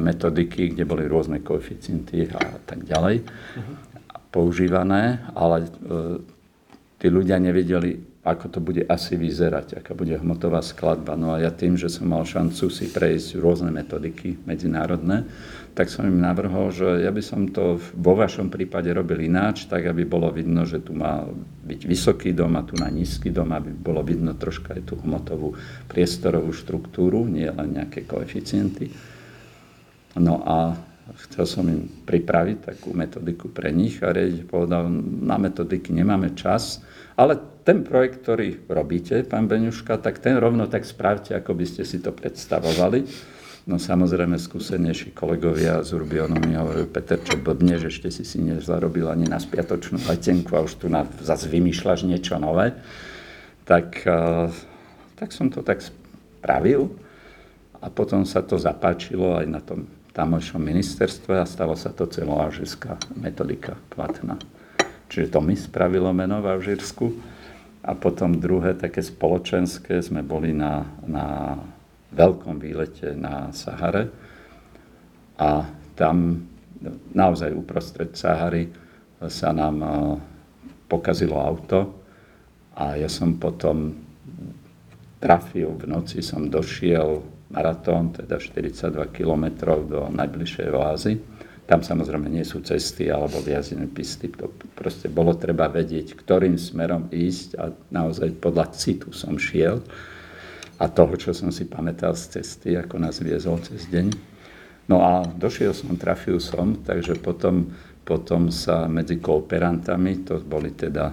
metodiky, 0.01 0.73
kde 0.73 0.83
boli 0.83 1.05
rôzne 1.05 1.39
koeficienty 1.45 2.25
a 2.33 2.57
tak 2.65 2.83
ďalej 2.83 3.21
uh-huh. 3.21 3.75
používané, 4.33 5.21
ale 5.37 5.65
e, 5.65 5.67
tí 6.97 7.07
ľudia 7.07 7.37
nevedeli, 7.37 8.01
ako 8.25 8.45
to 8.49 8.59
bude 8.59 8.81
asi 8.89 9.13
vyzerať, 9.13 9.77
aká 9.77 9.93
bude 9.93 10.17
hmotová 10.17 10.65
skladba. 10.65 11.13
No 11.13 11.37
a 11.37 11.45
ja 11.45 11.53
tým, 11.53 11.77
že 11.77 11.93
som 11.93 12.09
mal 12.09 12.25
šancu 12.25 12.73
si 12.73 12.89
prejsť 12.89 13.37
rôzne 13.37 13.69
metodiky 13.69 14.41
medzinárodné, 14.49 15.29
tak 15.75 15.91
som 15.91 16.07
im 16.07 16.23
navrhol, 16.23 16.71
že 16.71 17.03
ja 17.03 17.11
by 17.11 17.19
som 17.19 17.51
to 17.51 17.75
vo 17.99 18.15
vašom 18.15 18.47
prípade 18.47 18.87
robil 18.95 19.27
ináč, 19.27 19.67
tak 19.67 19.83
aby 19.83 20.07
bolo 20.07 20.31
vidno, 20.31 20.63
že 20.63 20.79
tu 20.79 20.95
má 20.95 21.27
byť 21.67 21.81
vysoký 21.83 22.31
dom 22.31 22.55
a 22.55 22.63
tu 22.63 22.79
na 22.79 22.87
nízky 22.87 23.27
dom, 23.27 23.51
aby 23.51 23.75
bolo 23.75 23.99
vidno 23.99 24.31
troška 24.39 24.71
aj 24.71 24.87
tú 24.87 24.95
hmotovú 25.03 25.51
priestorovú 25.91 26.55
štruktúru, 26.55 27.27
nie 27.27 27.51
len 27.51 27.75
nejaké 27.75 28.07
koeficienty. 28.07 28.87
No 30.15 30.39
a 30.47 30.79
chcel 31.27 31.43
som 31.43 31.67
im 31.67 31.91
pripraviť 32.07 32.57
takú 32.71 32.95
metodiku 32.95 33.51
pre 33.51 33.75
nich 33.75 33.99
a 33.99 34.15
riaditeľ 34.15 34.47
povedal, 34.47 34.87
na 35.27 35.35
metodiky 35.35 35.91
nemáme 35.91 36.39
čas, 36.39 36.79
ale 37.19 37.35
ten 37.67 37.83
projekt, 37.83 38.23
ktorý 38.23 38.63
robíte, 38.71 39.27
pán 39.27 39.51
Beňuška, 39.51 39.99
tak 39.99 40.23
ten 40.23 40.39
rovno 40.39 40.71
tak 40.71 40.87
spravte, 40.87 41.35
ako 41.35 41.51
by 41.51 41.65
ste 41.67 41.83
si 41.83 41.99
to 41.99 42.15
predstavovali 42.15 43.34
No 43.65 43.81
samozrejme 43.81 44.37
skúsenejší 44.37 45.17
kolegovia 45.17 45.81
z 45.81 45.97
Urbionu 45.97 46.37
mi 46.37 46.53
hovorili, 46.53 46.85
Peter, 46.85 47.17
čo 47.17 47.41
blbne, 47.41 47.81
že 47.81 47.89
ešte 47.89 48.13
si 48.13 48.21
si 48.21 48.37
nezarobil 48.37 49.09
ani 49.09 49.25
na 49.25 49.41
spiatočnú 49.41 50.05
letenku 50.05 50.53
a 50.53 50.61
už 50.61 50.77
tu 50.77 50.85
na, 50.85 51.01
zase 51.25 51.49
vymýšľaš 51.49 52.05
niečo 52.05 52.37
nové. 52.37 52.77
Tak, 53.65 54.05
eh, 54.05 54.53
tak 55.17 55.33
som 55.33 55.49
to 55.49 55.65
tak 55.65 55.81
spravil 55.81 56.93
a 57.81 57.89
potom 57.89 58.21
sa 58.21 58.45
to 58.45 58.61
zapáčilo 58.61 59.33
aj 59.33 59.45
na 59.49 59.57
tom 59.65 59.89
tamojšom 60.13 60.61
ministerstve 60.61 61.41
a 61.41 61.49
stalo 61.49 61.73
sa 61.73 61.89
to 61.89 62.05
celoalžírska 62.05 63.01
metodika 63.17 63.81
platná. 63.89 64.37
Čiže 65.09 65.33
to 65.33 65.39
mi 65.41 65.57
spravilo 65.57 66.13
meno 66.13 66.37
v 66.37 66.53
Alžírsku. 66.53 67.05
A 67.85 67.93
potom 67.93 68.41
druhé 68.41 68.73
také 68.73 69.05
spoločenské 69.05 70.01
sme 70.01 70.25
boli 70.25 70.53
na, 70.53 70.85
na 71.05 71.57
veľkom 72.15 72.55
výlete 72.57 73.11
na 73.13 73.51
Sahare 73.51 74.07
a 75.35 75.67
tam 75.99 76.47
naozaj 77.11 77.51
uprostred 77.51 78.15
Sahary 78.15 78.71
sa 79.27 79.51
nám 79.51 79.75
eh, 79.83 79.91
pokazilo 80.87 81.35
auto 81.39 82.03
a 82.75 82.99
ja 82.99 83.07
som 83.07 83.39
potom 83.39 83.95
trafil, 85.19 85.73
v 85.79 85.85
noci 85.87 86.19
som 86.19 86.51
došiel 86.51 87.23
maratón, 87.49 88.11
teda 88.11 88.35
42 88.35 89.15
km 89.15 89.45
do 89.87 90.11
najbližšej 90.11 90.67
oázy. 90.75 91.13
Tam 91.65 91.81
samozrejme 91.81 92.29
nie 92.29 92.45
sú 92.45 92.61
cesty 92.61 93.09
alebo 93.09 93.41
viazené 93.41 93.89
pisty. 93.89 94.29
To 94.37 94.51
proste 94.77 95.09
bolo 95.09 95.33
treba 95.33 95.65
vedieť, 95.65 96.13
ktorým 96.13 96.61
smerom 96.61 97.09
ísť 97.09 97.49
a 97.57 97.73
naozaj 97.89 98.37
podľa 98.37 98.69
citu 98.75 99.09
som 99.15 99.39
šiel 99.39 99.81
a 100.79 100.85
toho, 100.91 101.15
čo 101.15 101.31
som 101.31 101.51
si 101.51 101.67
pamätal 101.67 102.15
z 102.15 102.39
cesty, 102.39 102.75
ako 102.75 102.99
nás 102.99 103.23
viezol 103.23 103.61
cez 103.63 103.87
deň. 103.87 104.11
No 104.85 105.01
a 105.01 105.25
došiel 105.25 105.73
som, 105.73 105.97
trafil 105.97 106.37
som, 106.37 106.77
takže 106.85 107.17
potom 107.17 107.73
potom 108.05 108.53
sa 108.53 108.85
medzi 108.85 109.17
kooperantami, 109.17 110.21
to 110.21 110.37
boli 110.45 110.77
teda 110.77 111.09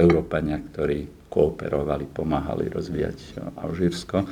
Európania, 0.00 0.56
ktorí 0.56 1.28
kooperovali, 1.28 2.10
pomáhali 2.10 2.72
rozvíjať 2.72 3.44
Alžírsko, 3.60 4.24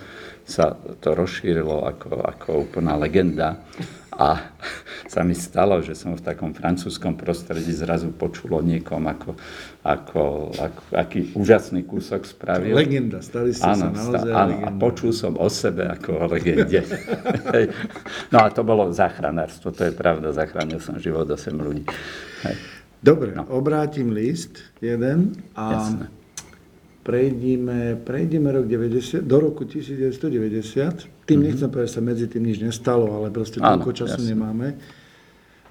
sa 0.42 0.72
to 0.98 1.12
rozšírilo 1.12 1.84
ako, 1.84 2.24
ako 2.24 2.48
úplná 2.64 2.96
legenda. 2.96 3.60
A 4.18 4.50
sa 5.12 5.22
mi 5.22 5.32
stalo, 5.38 5.78
že 5.78 5.94
som 5.94 6.18
v 6.18 6.22
takom 6.22 6.50
francúzskom 6.50 7.14
prostredí 7.14 7.70
zrazu 7.70 8.10
počul 8.10 8.58
o 8.58 8.60
niekom, 8.60 9.06
ako, 9.06 9.38
ako, 9.86 10.22
ako 10.58 10.82
aký 10.92 11.30
úžasný 11.38 11.86
kúsok 11.86 12.26
spravil. 12.26 12.74
Legenda, 12.74 13.22
stali 13.22 13.54
ste 13.54 13.64
áno, 13.64 13.88
sa 13.88 13.88
naozaj 13.94 14.20
sta, 14.20 14.34
áno, 14.34 14.54
legenda. 14.58 14.74
a 14.74 14.78
počul 14.82 15.10
som 15.14 15.32
o 15.38 15.46
sebe 15.46 15.86
ako 15.86 16.10
o 16.18 16.24
legende. 16.28 16.82
No 18.28 18.44
a 18.44 18.52
to 18.52 18.60
bolo 18.60 18.92
záchranárstvo, 18.92 19.72
to 19.72 19.88
je 19.88 19.92
pravda, 19.94 20.34
zachránil 20.34 20.82
som 20.82 21.00
život 21.00 21.24
8 21.24 21.54
ľudí. 21.56 21.88
Hej. 22.44 22.56
Dobre, 22.98 23.30
no. 23.32 23.46
obrátim 23.54 24.10
list 24.10 24.58
jeden 24.82 25.38
a 25.54 25.78
Jasné. 25.78 26.17
Prejdime, 27.08 27.96
prejdime 28.04 28.52
rok 28.52 28.68
90, 28.68 29.24
do 29.24 29.40
roku 29.40 29.64
1990. 29.64 30.28
Tým 30.28 31.40
mm-hmm. 31.40 31.40
nechcem 31.40 31.68
povedať, 31.72 31.88
že 31.88 31.96
sa 31.96 32.02
medzi 32.04 32.28
tým 32.28 32.44
nič 32.44 32.60
nestalo, 32.60 33.08
ale 33.16 33.32
proste 33.32 33.64
toľko 33.64 33.90
času 33.96 34.20
jasne. 34.20 34.36
nemáme. 34.36 34.68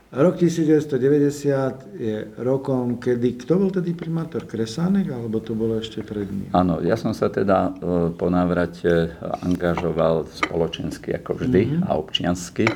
Rok 0.08 0.40
1990 0.40 2.00
je 2.00 2.16
rokom, 2.40 2.96
kedy, 2.96 3.44
kto 3.44 3.60
bol 3.60 3.70
tedy 3.70 3.92
primátor? 3.92 4.48
Kresánek, 4.48 5.12
alebo 5.12 5.44
to 5.44 5.52
bolo 5.52 5.78
ešte 5.78 6.00
pred 6.02 6.26
ním? 6.26 6.48
Áno, 6.56 6.80
ja 6.80 6.96
som 6.96 7.12
sa 7.12 7.28
teda 7.28 7.76
e, 7.76 8.16
po 8.16 8.32
návrate 8.32 9.12
angažoval 9.44 10.32
spoločensky 10.32 11.12
ako 11.12 11.44
vždy 11.44 11.62
Mhm. 11.62 11.70
mm-hmm. 11.70 11.86
a 11.86 11.92
občiansky. 12.00 12.66
E, 12.66 12.76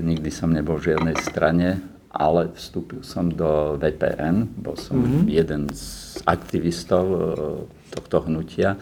Nikdy 0.00 0.30
som 0.32 0.48
nebol 0.48 0.80
v 0.80 0.96
žiadnej 0.96 1.20
strane, 1.20 1.84
ale 2.10 2.48
vstúpil 2.56 3.04
som 3.04 3.28
do 3.28 3.76
VPN, 3.76 4.48
bol 4.56 4.76
som 4.80 4.96
Mhm. 4.96 5.04
mm-hmm. 5.04 5.26
jeden 5.28 5.62
z 5.72 5.84
aktivistov 6.24 7.04
e, 7.08 7.18
tohto 7.92 8.24
hnutia, 8.24 8.76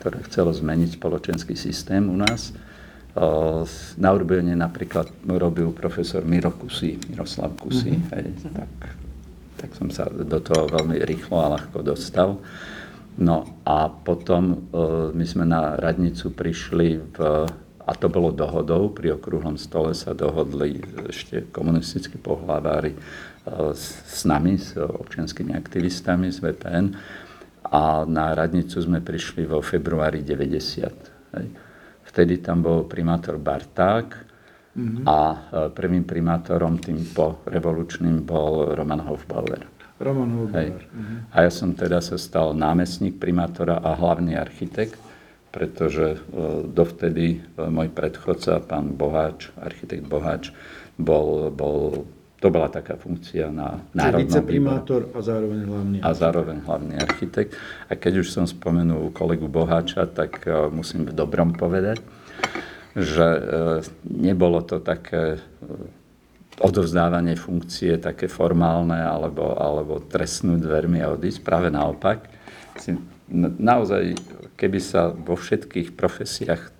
ktoré 0.00 0.20
chcelo 0.28 0.52
zmeniť 0.52 1.00
spoločenský 1.00 1.56
systém 1.56 2.04
u 2.08 2.16
nás. 2.16 2.52
E, 2.52 2.54
Na 3.96 4.08
Urbene 4.12 4.52
napríklad 4.52 5.08
robil 5.24 5.72
profesor 5.72 6.20
Miro 6.24 6.52
Kusy, 6.52 7.00
Miroslav 7.08 7.56
Kusy, 7.56 7.96
mm-hmm. 7.96 8.12
hej, 8.12 8.26
tak 8.52 8.72
tak 9.56 9.72
som 9.72 9.88
sa 9.88 10.04
do 10.12 10.36
toho 10.36 10.68
veľmi 10.68 11.00
rýchlo 11.00 11.40
a 11.40 11.56
ľahko 11.56 11.80
dostal. 11.80 12.36
No 13.16 13.56
a 13.64 13.88
potom 13.88 14.52
e, 14.52 14.56
my 15.16 15.24
sme 15.24 15.48
na 15.48 15.80
radnicu 15.80 16.28
prišli 16.28 17.16
v, 17.16 17.48
a 17.86 17.92
to 17.94 18.10
bolo 18.10 18.34
dohodou, 18.34 18.90
pri 18.90 19.14
okrúhlom 19.14 19.54
stole 19.54 19.94
sa 19.94 20.10
dohodli 20.10 20.82
ešte 21.06 21.46
komunistickí 21.54 22.18
pohlavári 22.18 22.92
e, 22.92 22.98
s, 23.78 24.26
nami, 24.26 24.58
s 24.58 24.74
občianskými 24.74 25.54
aktivistami 25.54 26.34
z 26.34 26.42
VPN 26.42 26.86
a 27.70 28.02
na 28.06 28.34
radnicu 28.34 28.82
sme 28.82 28.98
prišli 28.98 29.46
vo 29.46 29.62
februári 29.62 30.26
90. 30.26 31.38
Hej. 31.38 31.46
Vtedy 32.10 32.42
tam 32.42 32.66
bol 32.66 32.90
primátor 32.90 33.38
Barták, 33.38 34.26
Mhm. 34.76 35.08
a 35.08 35.18
e, 35.32 35.36
prvým 35.72 36.04
primátorom 36.04 36.76
tým 36.76 37.00
po 37.16 37.40
revolučným 37.48 38.28
bol 38.28 38.76
Roman 38.76 39.00
Hofbauer. 39.08 39.64
Roman 39.96 40.52
Hej. 40.52 40.68
Hubauer. 40.76 40.84
Mhm. 40.92 41.16
A 41.32 41.36
ja 41.48 41.50
som 41.50 41.72
teda 41.72 42.04
sa 42.04 42.20
stal 42.20 42.52
námestník 42.52 43.16
primátora 43.16 43.80
a 43.80 43.96
hlavný 43.96 44.36
architekt, 44.36 45.00
pretože 45.56 46.06
e, 46.12 46.18
dovtedy 46.68 47.40
e, 47.40 47.64
môj 47.72 47.88
predchodca, 47.88 48.60
pán 48.60 48.92
Boháč, 48.92 49.48
architekt 49.56 50.04
Boháč, 50.04 50.52
bol, 51.00 51.48
bol, 51.48 52.04
to 52.44 52.52
bola 52.52 52.68
taká 52.68 53.00
funkcia 53.00 53.48
na 53.48 53.80
národnom 53.96 54.20
výbore 54.20 54.28
viceprimátor 54.28 55.00
a 55.16 55.20
zároveň 55.24 55.60
hlavný. 55.64 55.96
a 56.04 56.10
zároveň 56.12 56.56
hlavný 56.60 56.94
architekt. 57.00 57.56
A 57.88 57.96
keď 57.96 58.20
už 58.20 58.28
som 58.28 58.44
spomenul 58.44 59.16
kolegu 59.16 59.48
Boháča, 59.48 60.04
tak 60.04 60.44
e, 60.44 60.68
musím 60.68 61.08
v 61.08 61.16
dobrom 61.16 61.56
povedať, 61.56 62.04
že 62.96 63.28
nebolo 64.08 64.64
to 64.64 64.80
také 64.80 65.36
odovzdávanie 66.56 67.36
funkcie 67.36 68.00
také 68.00 68.24
formálne 68.24 68.96
alebo, 68.96 69.52
alebo 69.52 70.00
trestnúť 70.00 70.64
dvermi 70.64 71.04
a 71.04 71.12
odísť. 71.12 71.44
Práve 71.44 71.68
naopak. 71.68 72.24
Si, 72.80 72.96
naozaj, 73.60 74.16
keby 74.56 74.80
sa 74.80 75.12
vo 75.12 75.36
všetkých 75.36 75.94
profesiách 75.94 76.72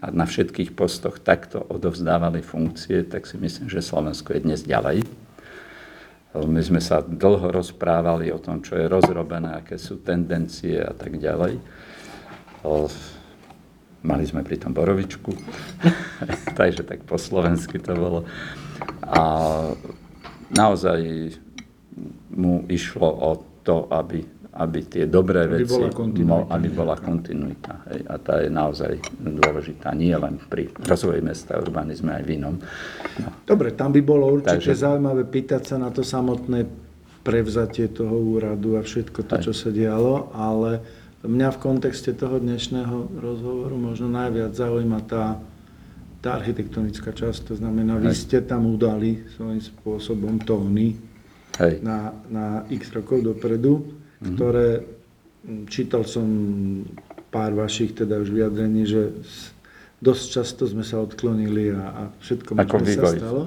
a 0.00 0.12
na 0.14 0.24
všetkých 0.24 0.76
postoch 0.78 1.18
takto 1.18 1.58
odovzdávali 1.58 2.40
funkcie, 2.40 3.02
tak 3.04 3.26
si 3.26 3.36
myslím, 3.40 3.66
že 3.66 3.82
Slovensko 3.82 4.32
je 4.36 4.40
dnes 4.44 4.60
ďalej. 4.62 5.02
My 6.36 6.60
sme 6.60 6.84
sa 6.84 7.00
dlho 7.00 7.48
rozprávali 7.48 8.28
o 8.28 8.36
tom, 8.36 8.60
čo 8.60 8.76
je 8.76 8.86
rozrobené, 8.86 9.56
aké 9.56 9.80
sú 9.80 10.04
tendencie 10.04 10.76
a 10.76 10.92
tak 10.92 11.16
ďalej. 11.16 11.56
Mali 14.06 14.22
sme 14.28 14.44
pri 14.46 14.60
tom 14.60 14.76
borovičku, 14.76 15.32
takže 16.60 16.86
tak 16.86 17.02
po 17.08 17.16
slovensky 17.16 17.80
to 17.80 17.96
bolo. 17.96 18.20
A 19.02 19.22
naozaj 20.52 21.32
mu 22.30 22.62
išlo 22.68 23.08
o 23.08 23.30
to, 23.64 23.88
aby, 23.90 24.22
aby 24.56 24.78
tie 24.88 25.04
dobré 25.04 25.44
Aby 25.44 25.62
veci, 25.62 25.76
bola 25.76 25.88
mo- 26.24 26.48
aby 26.48 26.68
bola 26.72 26.96
kontinuita. 26.96 27.84
Hej. 27.92 28.00
A 28.08 28.14
tá 28.16 28.40
je 28.40 28.48
naozaj 28.48 28.92
dôležitá 29.20 29.92
nie 29.92 30.16
len 30.16 30.40
pri 30.40 30.72
rozvoji 30.80 31.20
mesta, 31.20 31.60
urbanizme, 31.60 32.16
aj 32.16 32.24
v 32.24 32.30
inom. 32.40 32.56
No. 33.20 33.28
Dobre, 33.44 33.76
tam 33.76 33.92
by 33.92 34.00
bolo 34.00 34.32
určite 34.32 34.58
Takže- 34.64 34.80
zaujímavé 34.80 35.28
pýtať 35.28 35.62
sa 35.62 35.76
na 35.76 35.92
to 35.92 36.00
samotné 36.00 36.64
prevzatie 37.20 37.90
toho 37.90 38.14
úradu 38.14 38.78
a 38.78 38.86
všetko 38.86 39.20
to, 39.26 39.34
Hej. 39.36 39.44
čo 39.50 39.52
sa 39.52 39.68
dialo, 39.68 40.30
ale 40.32 40.80
mňa 41.26 41.48
v 41.52 41.58
kontexte 41.58 42.14
toho 42.14 42.38
dnešného 42.38 43.18
rozhovoru 43.18 43.74
možno 43.74 44.06
najviac 44.06 44.54
zaujíma 44.54 45.02
tá, 45.10 45.34
tá 46.22 46.38
architektonická 46.38 47.10
časť. 47.10 47.50
To 47.50 47.54
znamená, 47.58 47.98
vy 47.98 48.14
ste 48.14 48.46
tam 48.46 48.70
udali 48.70 49.26
svojím 49.34 49.58
spôsobom 49.58 50.38
tóny 50.40 50.94
na, 51.82 52.14
na 52.30 52.46
x 52.70 52.92
rokov 52.92 53.24
dopredu, 53.24 53.90
ktoré 54.22 54.80
m, 55.44 55.66
čítal 55.68 56.08
som 56.08 56.26
pár 57.28 57.52
vašich 57.52 57.92
teda 57.92 58.22
už 58.22 58.32
vyjadrení, 58.32 58.88
že 58.88 59.12
dosť 60.00 60.24
často 60.28 60.62
sme 60.68 60.84
sa 60.84 61.00
odklonili 61.00 61.72
a, 61.72 61.84
a 61.88 62.02
všetko 62.20 62.50
Ako 62.60 62.76
možné 62.80 62.94
sa 62.96 63.08
stalo. 63.16 63.40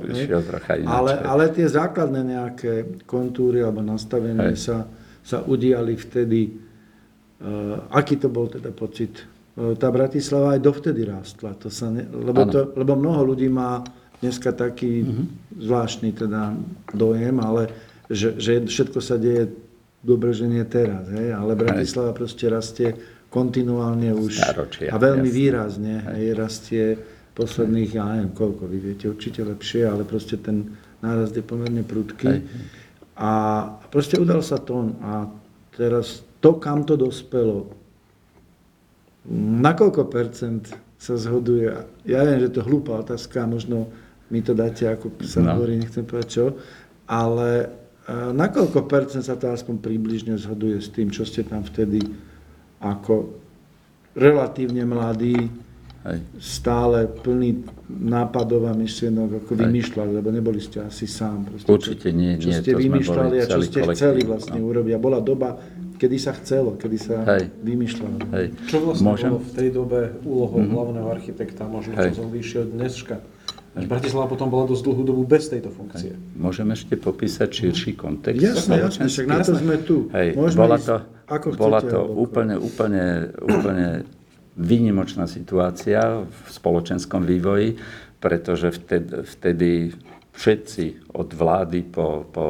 ale, 0.85 1.11
ale 1.21 1.43
tie 1.53 1.67
základné 1.69 2.21
nejaké 2.25 2.73
kontúry 3.05 3.61
alebo 3.61 3.85
nastavenie 3.85 4.57
Hej. 4.57 4.65
sa, 4.65 4.77
sa 5.21 5.37
udiali 5.45 5.93
vtedy. 5.93 6.57
Uh, 7.39 7.87
aký 7.95 8.19
to 8.19 8.27
bol 8.27 8.51
teda 8.51 8.73
pocit? 8.75 9.23
Uh, 9.55 9.77
tá 9.77 9.87
Bratislava 9.93 10.57
aj 10.57 10.61
dovtedy 10.65 11.07
rástla. 11.07 11.55
To 11.63 11.71
sa 11.71 11.87
ne, 11.93 12.03
lebo, 12.03 12.43
to, 12.49 12.73
lebo 12.75 12.97
mnoho 12.97 13.31
ľudí 13.31 13.47
má 13.47 13.85
dneska 14.19 14.51
taký 14.51 15.07
zvláštny 15.55 16.11
teda 16.11 16.51
dojem, 16.91 17.39
ale 17.39 17.71
že, 18.11 18.35
že 18.35 18.67
všetko 18.67 18.99
sa 18.99 19.15
deje 19.15 19.47
dobre, 19.99 20.31
že 20.31 20.45
nie 20.45 20.63
teraz. 20.63 21.07
Hej? 21.09 21.33
Ale 21.33 21.53
Bratislava 21.53 22.11
proste 22.11 22.47
rastie 22.47 22.95
kontinuálne 23.29 24.09
už 24.11 24.41
Stáročia, 24.41 24.89
a 24.89 24.97
veľmi 24.97 25.29
jasné. 25.29 25.37
výrazne. 25.37 25.93
Hej, 26.17 26.25
rastie 26.33 26.83
posledných, 27.33 27.91
ja 27.93 28.03
neviem 28.09 28.33
koľko, 28.33 28.65
vy 28.65 28.77
viete 28.81 29.05
určite 29.05 29.45
lepšie, 29.45 29.85
ale 29.85 30.01
proste 30.03 30.35
ten 30.35 30.75
nárast 30.99 31.31
je 31.31 31.45
pomerne 31.45 31.85
prudký. 31.85 32.25
Hej. 32.25 32.41
A 33.15 33.31
proste 33.87 34.17
udal 34.17 34.41
sa 34.41 34.57
tón 34.57 34.97
a 34.99 35.29
teraz 35.71 36.25
to, 36.39 36.57
kam 36.57 36.83
to 36.83 36.95
dospelo, 36.95 37.69
na 39.29 39.75
koľko 39.75 40.07
percent 40.07 40.71
sa 40.97 41.15
zhoduje? 41.15 41.69
Ja 42.03 42.25
viem, 42.25 42.39
že 42.41 42.49
to 42.49 42.59
je 42.63 42.67
hlúpa 42.67 42.99
otázka, 42.99 43.45
možno 43.45 43.87
mi 44.27 44.41
to 44.41 44.51
dáte, 44.51 44.87
ako 44.87 45.11
sa 45.21 45.39
No. 45.39 45.55
hovorí, 45.55 45.75
nechcem 45.75 46.03
povedať 46.03 46.29
čo, 46.29 46.45
ale 47.05 47.69
na 48.33 48.47
koľko 48.49 48.89
percent 48.89 49.21
sa 49.21 49.37
to 49.37 49.53
aspoň 49.53 49.81
približne 49.81 50.33
zhoduje 50.39 50.81
s 50.81 50.89
tým, 50.89 51.13
čo 51.13 51.27
ste 51.27 51.45
tam 51.45 51.61
vtedy 51.61 52.01
ako 52.79 53.37
relatívne 54.15 54.87
mladí, 54.87 55.35
Hej. 55.99 56.19
stále 56.39 57.11
plný 57.11 57.59
nápadov 57.91 58.71
a 58.71 58.73
myšlienok, 58.73 59.43
ako 59.43 59.51
Hej. 59.51 59.59
vymýšľali, 59.67 60.11
lebo 60.15 60.29
neboli 60.31 60.63
ste 60.63 60.79
asi 60.79 61.05
sám. 61.05 61.51
Proste, 61.51 61.67
Určite 61.67 62.07
nie, 62.15 62.39
čo 62.39 62.47
nie, 62.49 62.57
ste 62.63 62.71
to 62.71 62.79
sme 62.79 62.83
vymýšľali 62.87 63.35
a 63.35 63.43
čo 63.43 63.51
celý 63.51 63.65
ste 63.67 63.79
kolektív, 63.83 63.99
chceli 63.99 64.21
vlastne 64.23 64.59
no. 64.63 64.67
urobiť. 64.71 64.93
A 64.95 64.99
bola 64.99 65.19
doba, 65.19 65.49
kedy 65.99 66.17
sa 66.17 66.31
chcelo, 66.39 66.79
kedy 66.79 66.97
sa 66.97 67.15
Hej. 67.35 67.51
vymýšľalo. 67.61 68.17
Hej. 68.31 68.47
Čo 68.71 68.77
vlastne 68.87 69.05
Môžem? 69.11 69.29
bolo 69.35 69.43
v 69.43 69.51
tej 69.51 69.69
dobe 69.75 69.99
úlohou 70.23 70.61
hlavného 70.63 71.07
architekta, 71.11 71.67
možno 71.67 71.99
Hej. 71.99 72.15
čo 72.15 72.23
som 72.23 72.27
vyšiel 72.31 72.63
dneska. 72.71 73.19
Až 73.77 73.85
Bratislava 73.85 74.25
potom 74.25 74.49
bola 74.49 74.65
dosť 74.65 74.81
dlhú 74.81 75.03
dobu 75.05 75.21
bez 75.29 75.45
tejto 75.45 75.69
funkcie. 75.69 76.17
Môžem 76.33 76.65
ešte 76.73 76.97
popísať 76.97 77.49
širší 77.53 77.93
kontext? 77.93 78.41
Jasné, 78.41 78.81
jasné, 78.81 79.05
však 79.05 79.25
na 79.29 79.37
to 79.45 79.53
sme 79.53 79.75
tu. 79.85 80.09
Hej, 80.09 80.33
Môžeme 80.33 80.59
bola 80.59 80.77
to, 80.81 80.95
ako 81.29 81.47
bola 81.53 81.79
chcete, 81.79 81.91
to 81.93 81.99
alebo- 82.01 82.17
úplne, 82.17 82.55
úplne, 82.57 83.05
úplne 83.45 83.87
výnimočná 84.57 85.29
situácia 85.29 86.25
v 86.25 86.45
spoločenskom 86.49 87.21
vývoji, 87.23 87.77
pretože 88.19 88.73
vtedy, 88.73 89.23
vtedy 89.23 89.69
všetci 90.33 91.15
od 91.15 91.29
vlády 91.31 91.85
po, 91.87 92.25
po 92.27 92.45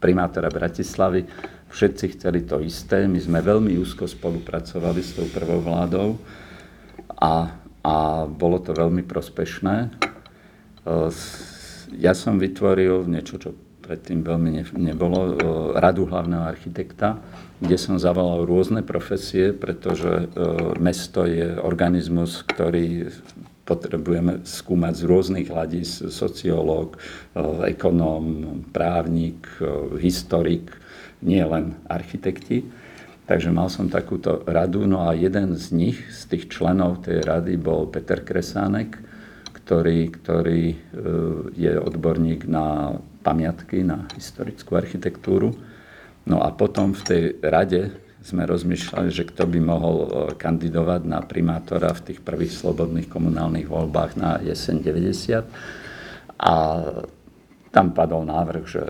primátora 0.00 0.48
Bratislavy, 0.48 1.22
všetci 1.70 2.04
chceli 2.16 2.42
to 2.48 2.58
isté. 2.64 3.04
My 3.04 3.20
sme 3.20 3.38
veľmi 3.44 3.76
úzko 3.76 4.08
spolupracovali 4.08 5.00
s 5.04 5.14
tou 5.14 5.28
prvou 5.28 5.60
vládou 5.60 6.16
a, 7.20 7.65
a 7.86 8.26
bolo 8.26 8.58
to 8.58 8.74
veľmi 8.74 9.06
prospešné. 9.06 9.76
E, 9.86 9.88
ja 11.94 12.12
som 12.18 12.42
vytvoril 12.42 13.06
niečo, 13.06 13.38
čo 13.38 13.54
predtým 13.78 14.26
veľmi 14.26 14.74
nebolo, 14.74 15.18
e, 15.22 15.32
radu 15.78 16.10
hlavného 16.10 16.42
architekta, 16.42 17.22
kde 17.62 17.78
som 17.78 17.94
zavolal 17.94 18.42
rôzne 18.42 18.82
profesie, 18.82 19.54
pretože 19.54 20.10
e, 20.10 20.42
mesto 20.82 21.22
je 21.30 21.54
organizmus, 21.62 22.42
ktorý 22.42 23.06
potrebujeme 23.66 24.42
skúmať 24.46 24.94
z 24.94 25.02
rôznych 25.10 25.46
hľadíc, 25.50 25.90
sociológ, 26.14 27.02
ekonóm, 27.66 28.62
právnik, 28.70 29.42
historik, 29.98 30.70
nie 31.18 31.42
len 31.42 31.74
architekti. 31.90 32.62
Takže 33.26 33.50
mal 33.50 33.66
som 33.66 33.90
takúto 33.90 34.46
radu, 34.46 34.86
no 34.86 35.02
a 35.02 35.10
jeden 35.10 35.58
z 35.58 35.74
nich, 35.74 35.98
z 36.14 36.30
tých 36.30 36.46
členov 36.46 37.02
tej 37.02 37.26
rady 37.26 37.58
bol 37.58 37.90
Peter 37.90 38.22
Kresánek, 38.22 39.02
ktorý, 39.50 40.14
ktorý 40.14 40.62
e, 40.70 40.76
je 41.58 41.74
odborník 41.74 42.46
na 42.46 42.94
pamiatky, 43.26 43.82
na 43.82 44.06
historickú 44.14 44.78
architektúru. 44.78 45.58
No 46.22 46.38
a 46.38 46.54
potom 46.54 46.94
v 46.94 47.02
tej 47.02 47.24
rade 47.42 47.90
sme 48.22 48.46
rozmýšľali, 48.46 49.10
že 49.10 49.26
kto 49.26 49.50
by 49.50 49.58
mohol 49.58 49.96
e, 49.98 50.08
kandidovať 50.38 51.02
na 51.10 51.18
primátora 51.18 51.90
v 51.98 52.14
tých 52.14 52.22
prvých 52.22 52.54
slobodných 52.54 53.10
komunálnych 53.10 53.66
voľbách 53.66 54.14
na 54.14 54.38
jeseň 54.38 54.86
90. 54.86 55.50
A 56.38 56.54
tam 57.76 57.92
padol 57.92 58.24
návrh, 58.24 58.64
že 58.64 58.84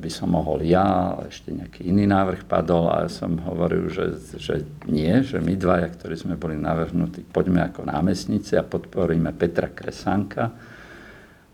by 0.00 0.08
som 0.08 0.32
mohol 0.32 0.64
ja, 0.64 1.12
a 1.12 1.28
ešte 1.28 1.52
nejaký 1.52 1.92
iný 1.92 2.08
návrh 2.08 2.48
padol 2.48 2.88
a 2.88 3.04
ja 3.04 3.12
som 3.12 3.36
hovoril, 3.36 3.92
že, 3.92 4.16
že 4.40 4.64
nie, 4.88 5.20
že 5.20 5.44
my 5.44 5.60
dvaja, 5.60 5.92
ktorí 5.92 6.16
sme 6.16 6.40
boli 6.40 6.56
navrhnutí, 6.56 7.20
poďme 7.28 7.68
ako 7.68 7.84
námestníci 7.84 8.56
a 8.56 8.64
podporíme 8.64 9.36
Petra 9.36 9.68
Kresanka 9.68 10.56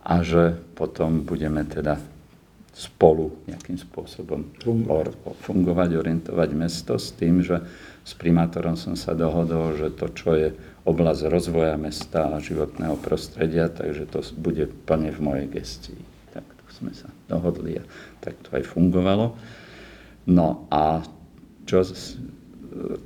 a 0.07 0.14
že 0.22 0.55
potom 0.78 1.26
budeme 1.26 1.66
teda 1.66 1.99
spolu 2.70 3.34
nejakým 3.51 3.82
spôsobom 3.82 4.55
fungovať, 5.43 5.91
orientovať 5.91 6.51
mesto 6.55 7.03
s 7.03 7.11
tým, 7.18 7.43
že 7.43 7.66
s 8.07 8.14
primátorom 8.14 8.78
som 8.78 8.95
sa 8.95 9.11
dohodol, 9.18 9.74
že 9.74 9.91
to, 9.91 10.07
čo 10.14 10.39
je 10.39 10.55
oblasť 10.87 11.26
rozvoja 11.26 11.74
mesta 11.74 12.30
a 12.30 12.39
životného 12.39 12.95
prostredia, 13.03 13.66
takže 13.66 14.07
to 14.07 14.22
bude 14.39 14.70
plne 14.87 15.11
v 15.11 15.18
mojej 15.18 15.47
gestii. 15.51 16.06
Sme 16.77 16.93
sa 16.93 17.09
dohodli 17.27 17.81
a 17.81 17.85
tak 18.20 18.37
to 18.45 18.53
aj 18.53 18.68
fungovalo. 18.68 19.33
No 20.29 20.68
a 20.68 21.01
čo 21.64 21.81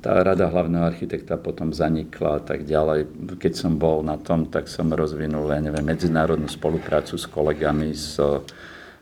tá 0.03 0.19
rada 0.19 0.51
hlavného 0.51 0.83
architekta 0.83 1.39
potom 1.39 1.71
zanikla 1.71 2.37
a 2.37 2.41
tak 2.43 2.67
ďalej. 2.67 3.07
Keď 3.39 3.53
som 3.55 3.79
bol 3.79 4.03
na 4.03 4.19
tom, 4.19 4.51
tak 4.51 4.67
som 4.67 4.91
rozvinul, 4.91 5.47
ja 5.47 5.63
neviem, 5.63 5.87
medzinárodnú 5.87 6.51
spoluprácu 6.51 7.15
s 7.15 7.23
kolegami 7.23 7.95
z 7.95 8.19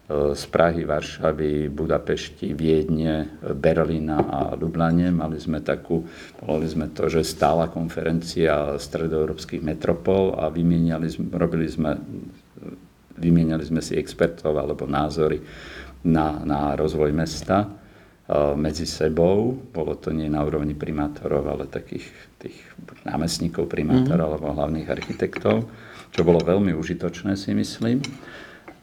z 0.09 0.43
Prahy, 0.49 0.89
Varšavy, 0.89 1.69
Budapešti, 1.69 2.57
Viedne, 2.57 3.37
Berlína 3.45 4.17
a 4.17 4.39
Lublane. 4.57 5.13
Mali 5.13 5.37
sme 5.37 5.61
takú, 5.61 6.01
volali 6.41 6.65
sme 6.65 6.89
to, 6.89 7.13
že 7.13 7.21
stála 7.21 7.69
konferencia 7.69 8.73
stredoeurópskych 8.81 9.61
metropol 9.61 10.33
a 10.33 10.49
vymieniali, 10.49 11.13
robili 11.29 11.69
sme, 11.69 11.93
vymieniali 13.19 13.63
sme 13.67 13.83
si 13.83 13.99
expertov 13.99 14.55
alebo 14.55 14.87
názory 14.87 15.43
na, 16.07 16.39
na 16.47 16.73
rozvoj 16.79 17.11
mesta 17.11 17.63
e, 17.63 17.67
medzi 18.55 18.87
sebou. 18.87 19.53
Bolo 19.53 19.99
to 19.99 20.15
nie 20.15 20.31
na 20.31 20.41
úrovni 20.41 20.73
primátorov, 20.73 21.43
ale 21.45 21.67
takých 21.67 22.07
tých 22.39 22.57
námestníkov 23.03 23.67
primátorov 23.67 24.31
mm-hmm. 24.31 24.37
alebo 24.39 24.55
hlavných 24.55 24.87
architektov, 24.87 25.67
čo 26.15 26.21
bolo 26.23 26.39
veľmi 26.39 26.71
užitočné 26.71 27.35
si 27.35 27.51
myslím. 27.51 27.99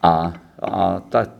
A 0.05 0.45
a 0.57 1.05
tá 1.05 1.37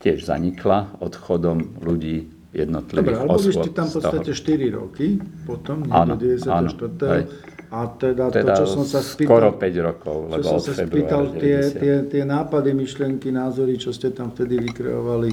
tiež 0.00 0.24
zanikla 0.24 0.96
odchodom 1.04 1.84
ľudí 1.84 2.32
jednotlivých 2.56 3.04
Dobre, 3.04 3.20
ale 3.20 3.36
boli 3.36 3.52
ste 3.52 3.70
tam 3.76 3.86
v 3.92 3.94
podstate 4.00 4.32
4 4.32 4.80
roky, 4.80 5.06
potom, 5.44 5.84
áno, 5.92 6.16
94. 6.16 7.47
A 7.68 7.84
teda, 8.00 8.32
teda 8.32 8.56
to, 8.56 8.64
čo 8.64 8.66
som 8.80 8.84
sa 8.88 9.04
spýtal... 9.04 9.28
Skoro 9.28 9.48
5 9.60 9.88
rokov, 9.88 10.16
lebo 10.32 10.40
čo 10.40 10.56
som 10.56 10.72
sa 10.72 10.72
spýtal, 10.88 11.22
tie, 11.36 11.58
tie, 11.76 11.94
tie 12.08 12.22
nápady, 12.24 12.72
myšlienky, 12.72 13.28
názory, 13.28 13.76
čo 13.76 13.92
ste 13.92 14.08
tam 14.08 14.32
vtedy 14.32 14.56
vykreovali, 14.72 15.30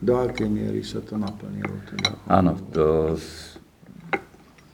do 0.00 0.14
akej 0.16 0.48
miery 0.48 0.80
sa 0.80 1.04
to 1.04 1.20
naplnilo? 1.20 1.76
Teda? 1.88 2.16
Áno, 2.24 2.56
to, 2.72 3.16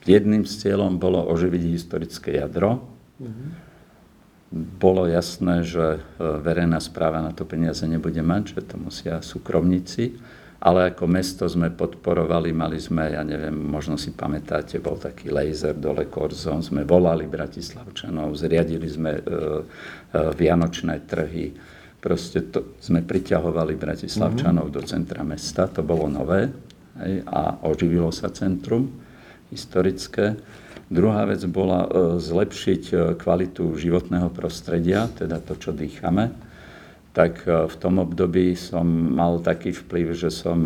jedným 0.07 0.47
z 0.47 0.55
cieľom 0.67 1.03
bolo 1.03 1.27
oživiť 1.27 1.63
historické 1.75 2.39
jadro. 2.39 2.79
Uh-huh 3.19 3.71
bolo 4.51 5.07
jasné, 5.07 5.63
že 5.63 6.03
e, 6.19 6.19
verejná 6.19 6.83
správa 6.83 7.23
na 7.23 7.31
to 7.31 7.47
peniaze 7.47 7.87
nebude 7.87 8.19
mať, 8.19 8.59
že 8.59 8.61
to 8.67 8.77
musia 8.83 9.23
súkromníci, 9.23 10.19
ale 10.61 10.93
ako 10.93 11.09
mesto 11.09 11.49
sme 11.49 11.73
podporovali, 11.73 12.53
mali 12.53 12.77
sme, 12.77 13.17
ja 13.17 13.25
neviem, 13.25 13.57
možno 13.57 13.97
si 13.97 14.13
pamätáte, 14.13 14.77
bol 14.77 15.01
taký 15.01 15.33
laser 15.33 15.73
dole 15.73 16.05
Korzon, 16.13 16.61
sme 16.61 16.85
volali 16.85 17.25
Bratislavčanov, 17.25 18.37
zriadili 18.37 18.85
sme 18.85 19.13
e, 19.17 19.23
e, 19.25 19.33
vianočné 20.37 21.09
trhy, 21.09 21.57
proste 21.97 22.53
to, 22.53 22.77
sme 22.77 23.01
priťahovali 23.01 23.73
Bratislavčanov 23.73 24.69
mm-hmm. 24.69 24.77
do 24.77 24.83
centra 24.85 25.25
mesta, 25.25 25.65
to 25.65 25.81
bolo 25.81 26.13
nové 26.13 26.53
hej, 27.01 27.25
a 27.25 27.57
oživilo 27.65 28.13
sa 28.13 28.29
centrum 28.29 28.93
historické. 29.49 30.37
Druhá 30.93 31.25
vec 31.25 31.41
bola 31.49 31.87
e, 31.87 32.21
zlepšiť 32.21 32.83
e, 32.91 32.95
kvalitu 33.17 33.81
životného 33.81 34.29
prostredia, 34.29 35.09
teda 35.09 35.41
to, 35.41 35.57
čo 35.57 35.73
dýchame. 35.73 36.49
Tak 37.11 37.45
e, 37.45 37.67
v 37.67 37.77
tom 37.77 37.99
období 37.99 38.55
som 38.55 38.87
mal 38.89 39.43
taký 39.43 39.75
vplyv, 39.75 40.15
že 40.15 40.31
som 40.31 40.63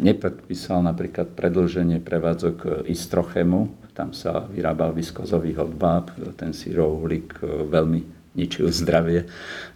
nepredpísal 0.00 0.80
napríklad 0.84 1.32
predlženie 1.36 2.00
prevádzok 2.00 2.88
Istrochemu. 2.88 3.92
Tam 3.92 4.14
sa 4.14 4.46
vyrábal 4.46 4.94
viskozový 4.94 5.58
hodbáb, 5.58 6.14
ten 6.38 6.54
sírouhlík 6.54 7.42
veľmi 7.66 8.00
ničil 8.38 8.70
zdravie 8.70 9.26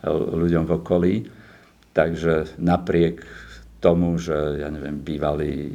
ľuďom 0.06 0.62
v 0.62 0.74
okolí. 0.78 1.14
Takže 1.90 2.56
napriek 2.62 3.26
tomu, 3.82 4.14
že 4.16 4.62
ja 4.62 4.70
neviem, 4.70 5.02
bývalý 5.02 5.74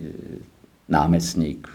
námestník 0.87 1.67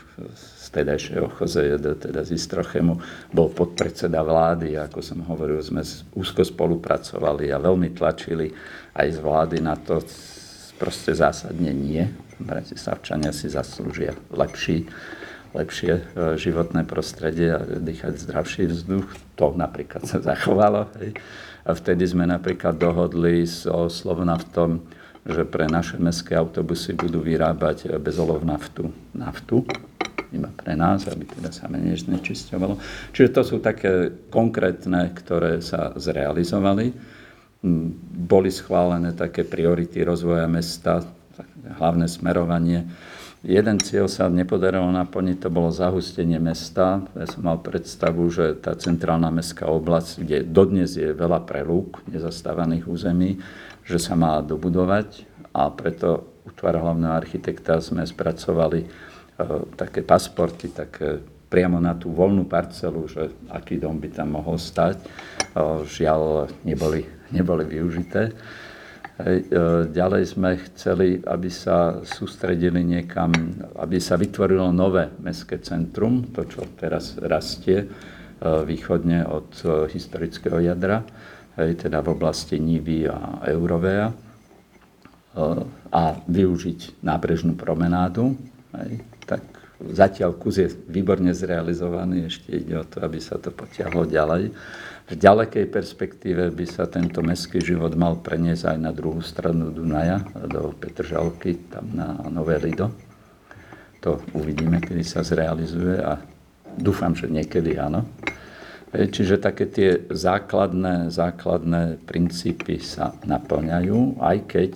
z 0.73 0.81
tedajšieho 0.81 1.29
CHZJD, 1.29 2.09
teda 2.09 2.25
z 2.25 2.41
Istrochemu, 2.41 2.97
bol 3.29 3.53
podpredseda 3.53 4.25
vlády 4.25 4.81
ako 4.81 5.05
som 5.05 5.21
hovoril, 5.29 5.61
sme 5.61 5.85
úzko 6.17 6.41
spolupracovali 6.41 7.53
a 7.53 7.61
veľmi 7.61 7.93
tlačili 7.93 8.49
aj 8.97 9.09
z 9.13 9.19
vlády 9.21 9.61
na 9.61 9.77
to, 9.77 10.01
proste 10.81 11.13
zásadne 11.13 11.71
nie. 11.71 12.03
Bratislavčania 12.43 13.31
si 13.31 13.47
zaslúžia 13.53 14.17
lepší, 14.35 14.89
lepšie 15.55 15.93
e, 15.95 16.03
životné 16.41 16.83
prostredie 16.89 17.55
a 17.55 17.63
dýchať 17.63 18.19
zdravší 18.19 18.67
vzduch. 18.67 19.07
To 19.39 19.55
napríklad 19.55 20.09
sa 20.09 20.19
zachovalo. 20.19 20.91
Hej. 20.99 21.15
A 21.63 21.71
vtedy 21.79 22.03
sme 22.09 22.27
napríklad 22.27 22.75
dohodli 22.75 23.47
so 23.47 23.87
Slovnaftom, 23.87 24.83
že 25.23 25.47
pre 25.47 25.71
naše 25.71 26.03
mestské 26.03 26.35
autobusy 26.35 26.99
budú 26.99 27.23
vyrábať 27.23 27.95
bezolov 28.03 28.43
naftu. 28.43 28.91
naftu 29.15 29.63
iba 30.33 30.49
pre 30.53 30.73
nás, 30.75 31.05
aby 31.07 31.29
teda 31.29 31.53
sa 31.53 31.69
menej 31.69 32.09
znečisťovalo. 32.09 32.75
Čiže 33.13 33.29
to 33.31 33.43
sú 33.45 33.57
také 33.61 34.09
konkrétne, 34.33 35.13
ktoré 35.13 35.61
sa 35.61 35.93
zrealizovali. 35.95 36.87
Mm, 37.63 37.89
boli 38.27 38.51
schválené 38.51 39.15
také 39.15 39.45
priority 39.45 40.03
rozvoja 40.03 40.49
mesta, 40.49 41.05
hlavné 41.79 42.11
smerovanie. 42.11 42.89
Jeden 43.43 43.83
cieľ 43.83 44.07
sa 44.07 44.31
nepodarilo 44.31 44.87
naplniť, 44.95 45.37
to 45.43 45.51
bolo 45.51 45.75
zahustenie 45.75 46.39
mesta. 46.39 47.03
Ja 47.19 47.27
som 47.27 47.43
mal 47.43 47.59
predstavu, 47.59 48.31
že 48.31 48.55
tá 48.55 48.79
centrálna 48.79 49.35
mestská 49.35 49.67
oblasť, 49.67 50.23
kde 50.23 50.39
dodnes 50.47 50.95
je 50.95 51.11
veľa 51.11 51.43
prelúk 51.43 52.07
nezastávaných 52.07 52.87
území, 52.87 53.43
že 53.83 53.99
sa 53.99 54.15
má 54.15 54.39
dobudovať 54.47 55.27
a 55.51 55.75
preto 55.75 56.33
útvar 56.47 56.79
hlavného 56.79 57.19
architekta 57.19 57.83
sme 57.83 58.07
spracovali 58.07 58.87
také 59.77 60.05
pasporty, 60.05 60.71
také 60.71 61.21
priamo 61.49 61.77
na 61.81 61.93
tú 61.93 62.13
voľnú 62.13 62.49
parcelu, 62.49 63.05
že 63.09 63.29
aký 63.53 63.77
dom 63.77 64.01
by 64.01 64.09
tam 64.09 64.41
mohol 64.41 64.57
stať. 64.57 65.01
E, 65.01 65.07
žiaľ, 65.85 66.49
neboli, 66.65 67.05
neboli 67.33 67.65
využité. 67.69 68.33
Ďalej 69.93 70.23
sme 70.35 70.57
chceli, 70.73 71.21
aby 71.21 71.47
sa 71.53 72.01
sústredili 72.03 72.81
niekam, 72.83 73.31
aby 73.79 74.01
sa 74.01 74.17
vytvorilo 74.19 74.73
nové 74.75 75.13
mestské 75.21 75.61
centrum, 75.63 76.33
to, 76.33 76.49
čo 76.49 76.65
teraz 76.75 77.21
rastie 77.21 77.87
východne 78.43 79.23
od 79.29 79.53
historického 79.93 80.65
jadra 80.65 81.05
teda 81.57 82.01
v 82.01 82.09
oblasti 82.09 82.57
Nivy 82.57 83.09
a 83.09 83.45
Eurovea 83.53 84.09
a 85.93 86.03
využiť 86.29 87.05
nábrežnú 87.05 87.57
promenádu. 87.57 88.37
Tak 89.27 89.43
zatiaľ 89.83 90.39
kus 90.39 90.63
je 90.63 90.69
výborne 90.69 91.35
zrealizovaný, 91.35 92.31
ešte 92.31 92.55
ide 92.55 92.79
o 92.79 92.87
to, 92.87 93.03
aby 93.03 93.19
sa 93.19 93.39
to 93.39 93.51
potiahlo 93.51 94.07
ďalej. 94.07 94.55
V 95.11 95.15
ďalekej 95.19 95.67
perspektíve 95.69 96.55
by 96.55 96.67
sa 96.71 96.87
tento 96.87 97.21
mestský 97.21 97.59
život 97.59 97.93
mal 97.99 98.23
preniesť 98.23 98.77
aj 98.77 98.79
na 98.79 98.95
druhú 98.95 99.19
stranu 99.21 99.75
Dunaja, 99.75 100.23
do 100.47 100.71
Petržalky, 100.79 101.59
tam 101.69 101.91
na 101.93 102.17
Nové 102.31 102.57
Lido. 102.63 102.95
To 104.03 104.23
uvidíme, 104.35 104.79
kedy 104.79 105.03
sa 105.03 105.27
zrealizuje 105.27 105.99
a 105.99 106.19
dúfam, 106.79 107.15
že 107.15 107.31
niekedy 107.31 107.79
áno. 107.79 108.07
Čiže 108.93 109.41
také 109.41 109.67
tie 109.73 110.05
základné, 110.11 111.09
základné 111.09 112.03
princípy 112.05 112.77
sa 112.83 113.17
naplňajú, 113.25 114.21
aj 114.21 114.37
keď 114.47 114.71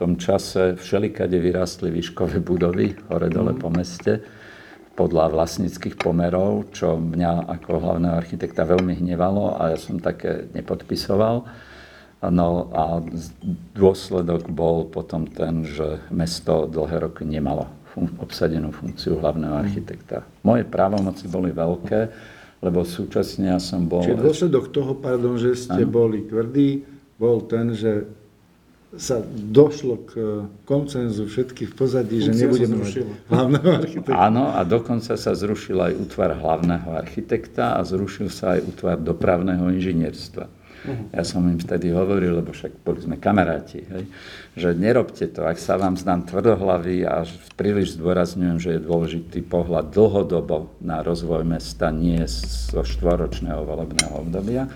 tom 0.00 0.16
čase 0.16 0.80
všelikade 0.80 1.36
vyrástli 1.36 1.92
výškové 1.92 2.40
budovy 2.40 2.96
hore-dole 3.12 3.52
po 3.60 3.68
meste 3.68 4.24
podľa 4.96 5.28
vlastníckých 5.28 6.00
pomerov, 6.00 6.72
čo 6.72 6.96
mňa 6.96 7.52
ako 7.60 7.84
hlavného 7.84 8.16
architekta 8.16 8.64
veľmi 8.64 8.96
hnevalo 8.96 9.60
a 9.60 9.76
ja 9.76 9.78
som 9.80 10.00
také 10.00 10.48
nepodpisoval. 10.56 11.44
No 12.20 12.48
a 12.72 13.00
dôsledok 13.76 14.48
bol 14.48 14.88
potom 14.88 15.28
ten, 15.28 15.64
že 15.68 16.00
mesto 16.12 16.68
dlhé 16.68 17.08
roky 17.08 17.24
nemalo 17.24 17.68
fun- 17.92 18.12
obsadenú 18.20 18.72
funkciu 18.72 19.20
hlavného 19.20 19.56
architekta. 19.56 20.24
Moje 20.44 20.68
právomoci 20.68 21.28
boli 21.28 21.52
veľké, 21.52 22.00
lebo 22.60 22.84
súčasne 22.84 23.52
ja 23.52 23.60
som 23.60 23.88
bol... 23.88 24.04
Čiže 24.04 24.20
dôsledok 24.20 24.68
toho, 24.68 24.92
pardon, 24.96 25.40
že 25.40 25.56
ste 25.56 25.84
ano. 25.84 25.92
boli 25.92 26.28
tvrdí, 26.28 26.84
bol 27.16 27.48
ten, 27.48 27.72
že 27.72 28.19
sa 28.90 29.22
došlo 29.30 29.94
k 30.02 30.12
koncenzu 30.66 31.30
všetkých 31.30 31.70
v 31.70 31.76
pozadí, 31.78 32.18
že 32.26 32.34
nebudeme 32.34 32.82
mať 32.82 33.06
hlavného 33.30 33.68
architekta. 33.86 34.18
Áno, 34.18 34.50
a 34.50 34.66
dokonca 34.66 35.14
sa 35.14 35.30
zrušil 35.30 35.78
aj 35.78 35.92
útvar 35.94 36.34
hlavného 36.34 36.90
architekta 36.98 37.78
a 37.78 37.86
zrušil 37.86 38.26
sa 38.26 38.58
aj 38.58 38.66
útvar 38.66 38.96
dopravného 38.98 39.70
inžinierstva. 39.78 40.44
Uh-huh. 40.80 41.12
Ja 41.12 41.22
som 41.22 41.44
im 41.44 41.60
vtedy 41.60 41.92
hovoril, 41.92 42.40
lebo 42.40 42.50
však 42.56 42.80
boli 42.80 43.04
sme 43.04 43.20
kamaráti, 43.20 43.84
hej, 43.84 44.04
že 44.56 44.72
nerobte 44.72 45.28
to, 45.28 45.44
ak 45.44 45.60
sa 45.60 45.76
vám 45.76 46.00
zdám 46.00 46.24
tvrdohlavý 46.24 47.04
a 47.04 47.28
príliš 47.54 48.00
zdôrazňujem, 48.00 48.56
že 48.56 48.70
je 48.74 48.86
dôležitý 48.88 49.44
pohľad 49.44 49.92
dlhodobo 49.92 50.72
na 50.80 51.04
rozvoj 51.04 51.44
mesta, 51.44 51.92
nie 51.92 52.24
zo 52.26 52.80
štvoročného 52.80 53.60
volebného 53.60 54.24
obdobia, 54.24 54.72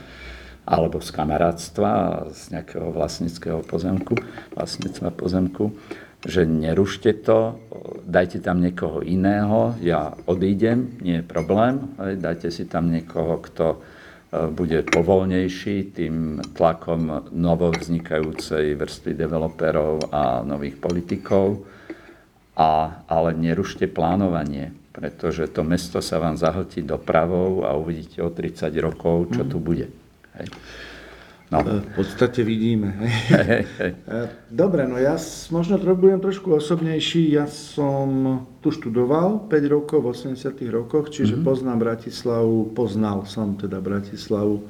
alebo 0.64 1.00
z 1.04 1.10
kamarátstva, 1.12 1.92
z 2.32 2.56
nejakého 2.56 2.88
vlastníckého 2.88 3.60
pozemku, 3.60 4.16
vlastníctva 4.56 5.12
pozemku, 5.12 5.76
že 6.24 6.48
nerušte 6.48 7.12
to, 7.20 7.60
dajte 8.08 8.40
tam 8.40 8.64
niekoho 8.64 9.04
iného, 9.04 9.76
ja 9.84 10.16
odídem, 10.24 10.96
nie 11.04 11.20
je 11.20 11.24
problém, 11.24 11.92
dajte 12.00 12.48
si 12.48 12.64
tam 12.64 12.88
niekoho, 12.88 13.44
kto 13.44 13.84
bude 14.50 14.82
povolnejší 14.82 15.94
tým 15.94 16.42
tlakom 16.58 17.30
novovznikajúcej 17.30 18.74
vrstvy 18.74 19.12
developerov 19.14 20.10
a 20.10 20.42
nových 20.42 20.80
politikov, 20.80 21.62
a, 22.54 23.02
ale 23.06 23.34
nerušte 23.34 23.86
plánovanie, 23.86 24.74
pretože 24.94 25.50
to 25.50 25.66
mesto 25.66 25.98
sa 25.98 26.22
vám 26.22 26.38
zahltí 26.38 26.82
dopravou 26.82 27.66
a 27.66 27.74
uvidíte 27.74 28.22
o 28.22 28.30
30 28.30 28.70
rokov, 28.78 29.34
čo 29.34 29.42
tu 29.46 29.58
bude. 29.58 30.03
Hej. 30.38 30.48
No. 31.52 31.60
V 31.60 32.02
podstate 32.02 32.42
vidíme. 32.42 32.96
Dobre, 34.50 34.88
no 34.88 34.98
ja 34.98 35.14
možno 35.54 35.76
budem 35.78 36.18
trošku 36.18 36.50
osobnejší. 36.56 37.36
Ja 37.36 37.46
som 37.46 38.42
tu 38.58 38.74
študoval 38.74 39.46
5 39.46 39.74
rokov 39.74 40.02
v 40.02 40.34
80 40.34 40.50
rokoch, 40.72 41.12
čiže 41.14 41.38
mm-hmm. 41.38 41.46
poznám 41.46 41.78
Bratislavu, 41.78 42.74
poznal 42.74 43.28
som 43.28 43.54
teda 43.54 43.78
Bratislavu 43.78 44.56
e, 44.56 44.62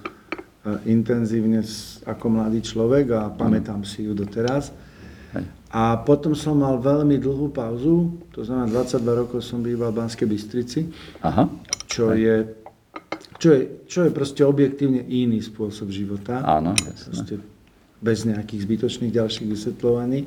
intenzívne 0.91 1.65
ako 2.05 2.27
mladý 2.27 2.61
človek 2.61 3.07
a 3.17 3.33
pamätám 3.33 3.87
si 3.87 4.05
ju 4.05 4.12
doteraz. 4.12 4.75
A 5.75 5.99
potom 6.07 6.39
som 6.39 6.55
mal 6.55 6.79
veľmi 6.79 7.19
dlhú 7.19 7.51
pauzu, 7.51 8.23
to 8.31 8.47
znamená 8.47 8.71
22 8.71 9.23
rokov 9.27 9.43
som 9.43 9.59
býval 9.59 9.91
v 9.91 10.07
Banskej 10.07 10.27
Bystrici, 10.31 10.87
Aha. 11.19 11.51
čo 11.91 12.15
je 12.15 12.64
čo 13.39 13.49
je, 13.55 13.61
čo 13.91 14.07
je 14.07 14.11
proste 14.14 14.43
objektívne 14.47 15.03
iný 15.05 15.43
spôsob 15.43 15.91
života. 15.91 16.41
Áno, 16.45 16.74
jasne. 16.78 17.43
bez 18.05 18.28
nejakých 18.28 18.61
zbytočných 18.68 19.12
ďalších 19.12 19.49
vysvetľovaní. 19.49 20.20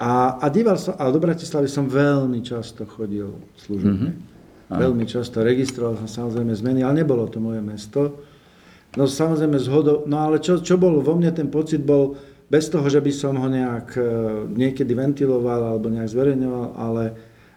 A, 0.00 0.40
a 0.40 0.46
díval 0.48 0.80
som, 0.80 0.96
ale 0.96 1.12
do 1.12 1.20
Bratislavy 1.20 1.68
som 1.68 1.84
veľmi 1.84 2.40
často 2.40 2.88
chodil 2.88 3.28
služobne. 3.60 4.16
Mm-hmm. 4.16 4.78
Veľmi 4.80 5.04
často. 5.04 5.44
Registroval 5.44 5.98
som 6.00 6.08
samozrejme 6.08 6.54
zmeny, 6.56 6.80
ale 6.80 7.04
nebolo 7.04 7.28
to 7.28 7.42
moje 7.42 7.60
mesto. 7.60 8.22
No 8.96 9.06
samozrejme 9.06 9.58
zhodou, 9.60 10.08
no 10.08 10.18
ale 10.18 10.42
čo, 10.42 10.58
čo 10.58 10.74
bolo 10.74 10.98
vo 11.04 11.14
mne, 11.14 11.30
ten 11.30 11.46
pocit 11.46 11.84
bol, 11.84 12.18
bez 12.50 12.66
toho, 12.66 12.82
že 12.90 12.98
by 12.98 13.12
som 13.14 13.38
ho 13.38 13.46
nejak 13.46 13.94
e, 13.94 14.02
niekedy 14.50 14.90
ventiloval 14.90 15.74
alebo 15.74 15.86
nejak 15.86 16.10
zverejňoval, 16.10 16.66
ale 16.74 17.02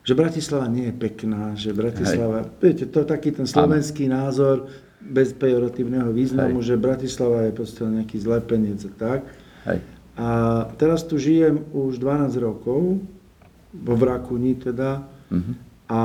že 0.04 0.14
Bratislava 0.14 0.68
nie 0.68 0.92
je 0.92 0.96
pekná, 0.96 1.56
že 1.56 1.72
Bratislava, 1.72 2.44
Hej. 2.44 2.60
viete, 2.60 2.86
to 2.92 3.04
je 3.04 3.08
taký 3.08 3.32
ten 3.32 3.48
slovenský 3.48 4.12
Áno. 4.12 4.28
názor 4.28 4.56
bez 5.00 5.32
pejoratívneho 5.36 6.12
významu, 6.12 6.60
Hej. 6.60 6.76
že 6.76 6.76
Bratislava 6.80 7.48
je 7.48 7.52
proste 7.56 7.82
nejaký 7.88 8.18
zlepenec 8.20 8.80
a 8.84 8.92
tak. 9.00 9.22
Hej. 9.64 9.80
A 10.14 10.28
teraz 10.78 11.08
tu 11.08 11.18
žijem 11.18 11.64
už 11.74 11.98
12 11.98 12.36
rokov, 12.38 13.02
vo 13.74 13.94
Vrakuni 13.98 14.54
teda, 14.54 15.02
uh-huh. 15.34 15.54
a, 15.90 15.98
a 15.98 16.04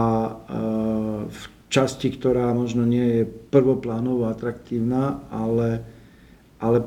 v 1.28 1.42
časti, 1.68 2.09
ktorá 2.16 2.57
možno 2.57 2.88
nie 2.88 3.20
je 3.20 3.22
prvoplánovo 3.28 4.24
atraktívna, 4.24 5.20
ale, 5.28 5.84
ale 6.57 6.80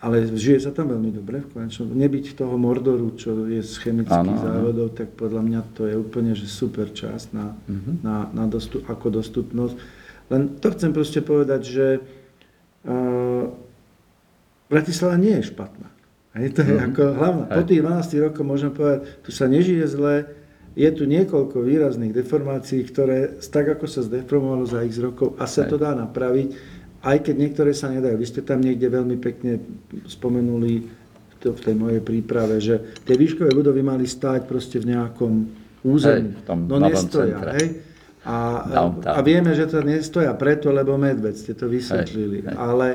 ale 0.00 0.24
žije 0.32 0.64
sa 0.64 0.72
tam 0.72 0.88
veľmi 0.88 1.12
dobre 1.12 1.44
v 1.44 1.48
konečnom. 1.52 1.92
Nebyť 1.92 2.32
toho 2.32 2.56
Mordoru, 2.56 3.12
čo 3.20 3.44
je 3.44 3.60
z 3.60 3.74
chemických 3.84 4.32
ano, 4.32 4.40
závodov, 4.40 4.88
ano. 4.88 4.96
tak 4.96 5.12
podľa 5.12 5.42
mňa 5.44 5.60
to 5.76 5.84
je 5.84 5.94
úplne 6.00 6.32
že 6.32 6.48
super 6.48 6.88
čas 6.96 7.28
na, 7.36 7.52
uh-huh. 7.52 8.00
na, 8.00 8.16
na 8.32 8.44
dostup, 8.48 8.88
ako 8.88 9.20
dostupnosť. 9.20 9.76
Len 10.32 10.56
to 10.56 10.72
chcem 10.72 10.96
proste 10.96 11.20
povedať, 11.20 11.60
že 11.68 11.86
uh, 12.00 13.44
Bratislava 14.72 15.20
nie 15.20 15.36
je 15.36 15.52
špatná. 15.52 15.92
Hej, 16.32 16.56
to 16.56 16.60
je 16.64 16.80
uh-huh. 16.80 16.88
ako 16.88 17.02
hlavná. 17.20 17.44
Po 17.52 17.62
tých 17.68 17.84
12 17.84 18.24
rokoch 18.24 18.46
môžem 18.48 18.72
povedať, 18.72 19.04
tu 19.20 19.30
sa 19.36 19.52
nežije 19.52 19.84
zle, 19.84 20.24
je 20.78 20.88
tu 20.96 21.04
niekoľko 21.04 21.60
výrazných 21.60 22.14
deformácií, 22.14 22.86
ktoré 22.88 23.36
tak 23.52 23.68
ako 23.76 23.84
sa 23.84 24.00
zdeformovalo 24.06 24.64
za 24.64 24.80
x 24.86 25.02
rokov 25.02 25.36
a 25.36 25.44
sa 25.44 25.66
Hej. 25.66 25.70
to 25.74 25.76
dá 25.76 25.92
napraviť 25.92 26.79
aj 27.00 27.16
keď 27.24 27.34
niektoré 27.36 27.72
sa 27.72 27.88
nedajú. 27.88 28.16
Vy 28.20 28.26
ste 28.28 28.42
tam 28.44 28.60
niekde 28.60 28.92
veľmi 28.92 29.16
pekne 29.16 29.56
spomenuli 30.04 31.00
to 31.40 31.56
v 31.56 31.60
tej 31.64 31.74
mojej 31.74 32.02
príprave, 32.04 32.60
že 32.60 33.00
tie 33.08 33.16
výškové 33.16 33.56
budovy 33.56 33.80
mali 33.80 34.04
stáť 34.04 34.44
proste 34.44 34.76
v 34.76 34.92
nejakom 34.92 35.32
území. 35.80 36.36
Hej, 36.36 36.36
v 36.36 36.42
tom 36.44 36.58
no 36.68 36.76
nestoja, 36.76 37.40
hej? 37.56 37.80
A, 38.20 38.36
a 39.16 39.18
vieme, 39.24 39.56
že 39.56 39.64
to 39.64 39.80
nestoja 39.80 40.36
preto, 40.36 40.68
lebo 40.68 41.00
medved, 41.00 41.32
ste 41.32 41.56
to 41.56 41.72
vysvetlili. 41.72 42.44
Hej, 42.44 42.52
hej. 42.52 42.56
Ale, 42.60 42.88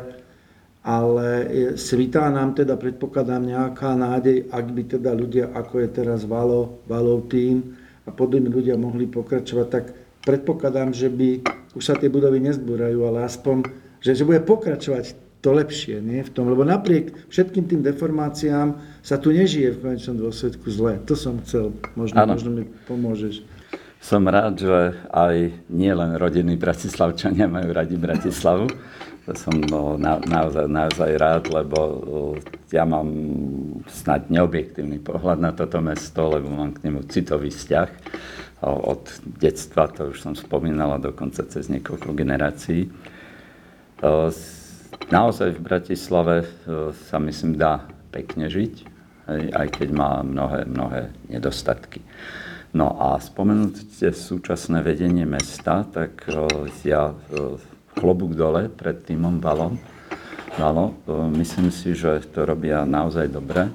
ale 0.85 1.27
svítá 1.73 2.29
nám 2.29 2.53
teda, 2.53 2.77
predpokladám, 2.77 3.41
nejaká 3.41 3.97
nádej, 3.97 4.45
ak 4.53 4.65
by 4.69 4.83
teda 4.85 5.11
ľudia, 5.17 5.49
ako 5.49 5.81
je 5.81 5.89
teraz 5.89 6.29
Valo, 6.29 6.77
Valov 6.85 7.25
tým 7.25 7.73
a 8.05 8.13
podobní 8.13 8.53
ľudia 8.53 8.77
mohli 8.77 9.09
pokračovať, 9.09 9.67
tak 9.73 9.85
predpokladám, 10.21 10.93
že 10.93 11.09
by 11.09 11.41
už 11.73 11.81
sa 11.81 11.97
tie 11.97 12.13
budovy 12.13 12.37
nezbúrajú, 12.45 13.09
ale 13.09 13.25
aspoň 13.25 13.84
že, 14.05 14.13
že 14.13 14.21
bude 14.21 14.45
pokračovať 14.45 15.17
to 15.41 15.49
lepšie 15.53 15.97
nie, 16.01 16.21
v 16.21 16.33
tom, 16.33 16.49
lebo 16.49 16.61
napriek 16.61 17.29
všetkým 17.29 17.65
tým 17.65 17.81
deformáciám 17.81 18.77
sa 19.01 19.17
tu 19.17 19.33
nežije 19.33 19.77
v 19.77 19.81
konečnom 19.81 20.17
dôsledku 20.17 20.69
zle. 20.69 21.01
To 21.09 21.13
som 21.17 21.41
chcel, 21.41 21.73
možno, 21.97 22.17
možno 22.25 22.49
mi 22.49 22.63
pomôžeš. 22.85 23.45
Som 24.01 24.29
rád, 24.29 24.61
že 24.61 24.93
aj 25.09 25.65
nielen 25.69 26.17
rodiny 26.21 26.57
Bratislavčania 26.57 27.49
majú 27.49 27.73
radi 27.73 27.97
Bratislavu. 27.97 28.69
To 29.25 29.33
som 29.33 29.57
no, 29.57 29.97
na, 29.97 30.21
naozaj, 30.21 30.69
naozaj 30.69 31.11
rád, 31.17 31.49
lebo 31.49 31.77
ja 32.69 32.85
mám 32.85 33.09
snad 33.89 34.29
neobjektívny 34.29 35.01
pohľad 35.01 35.41
na 35.41 35.49
toto 35.49 35.81
mesto, 35.81 36.29
lebo 36.29 36.53
mám 36.53 36.77
k 36.77 36.89
nemu 36.89 37.09
citový 37.09 37.49
vzťah 37.49 37.89
od 38.65 39.01
detstva, 39.41 39.89
to 39.89 40.13
už 40.13 40.21
som 40.21 40.33
spomínala 40.37 41.01
dokonca 41.01 41.41
cez 41.49 41.69
niekoľko 41.69 42.13
generácií. 42.13 42.85
Naozaj 45.05 45.49
v 45.55 45.61
Bratislave 45.61 46.35
sa 47.07 47.17
myslím 47.21 47.55
dá 47.59 47.85
pekne 48.09 48.49
žiť, 48.49 48.73
aj 49.53 49.67
keď 49.75 49.89
má 49.91 50.23
mnohé, 50.23 50.65
mnohé 50.65 51.01
nedostatky. 51.29 52.01
No 52.75 52.91
a 52.99 53.15
spomenúte 53.23 54.11
súčasné 54.11 54.83
vedenie 54.83 55.23
mesta, 55.23 55.87
tak 55.87 56.27
ja 56.83 57.15
klobúk 57.95 58.35
dole 58.35 58.67
pred 58.67 58.99
týmom 59.07 59.39
Valom, 59.39 59.79
Valo. 60.59 60.95
Myslím 61.35 61.71
si, 61.71 61.95
že 61.95 62.23
to 62.31 62.47
robia 62.47 62.83
naozaj 62.83 63.27
dobre. 63.31 63.71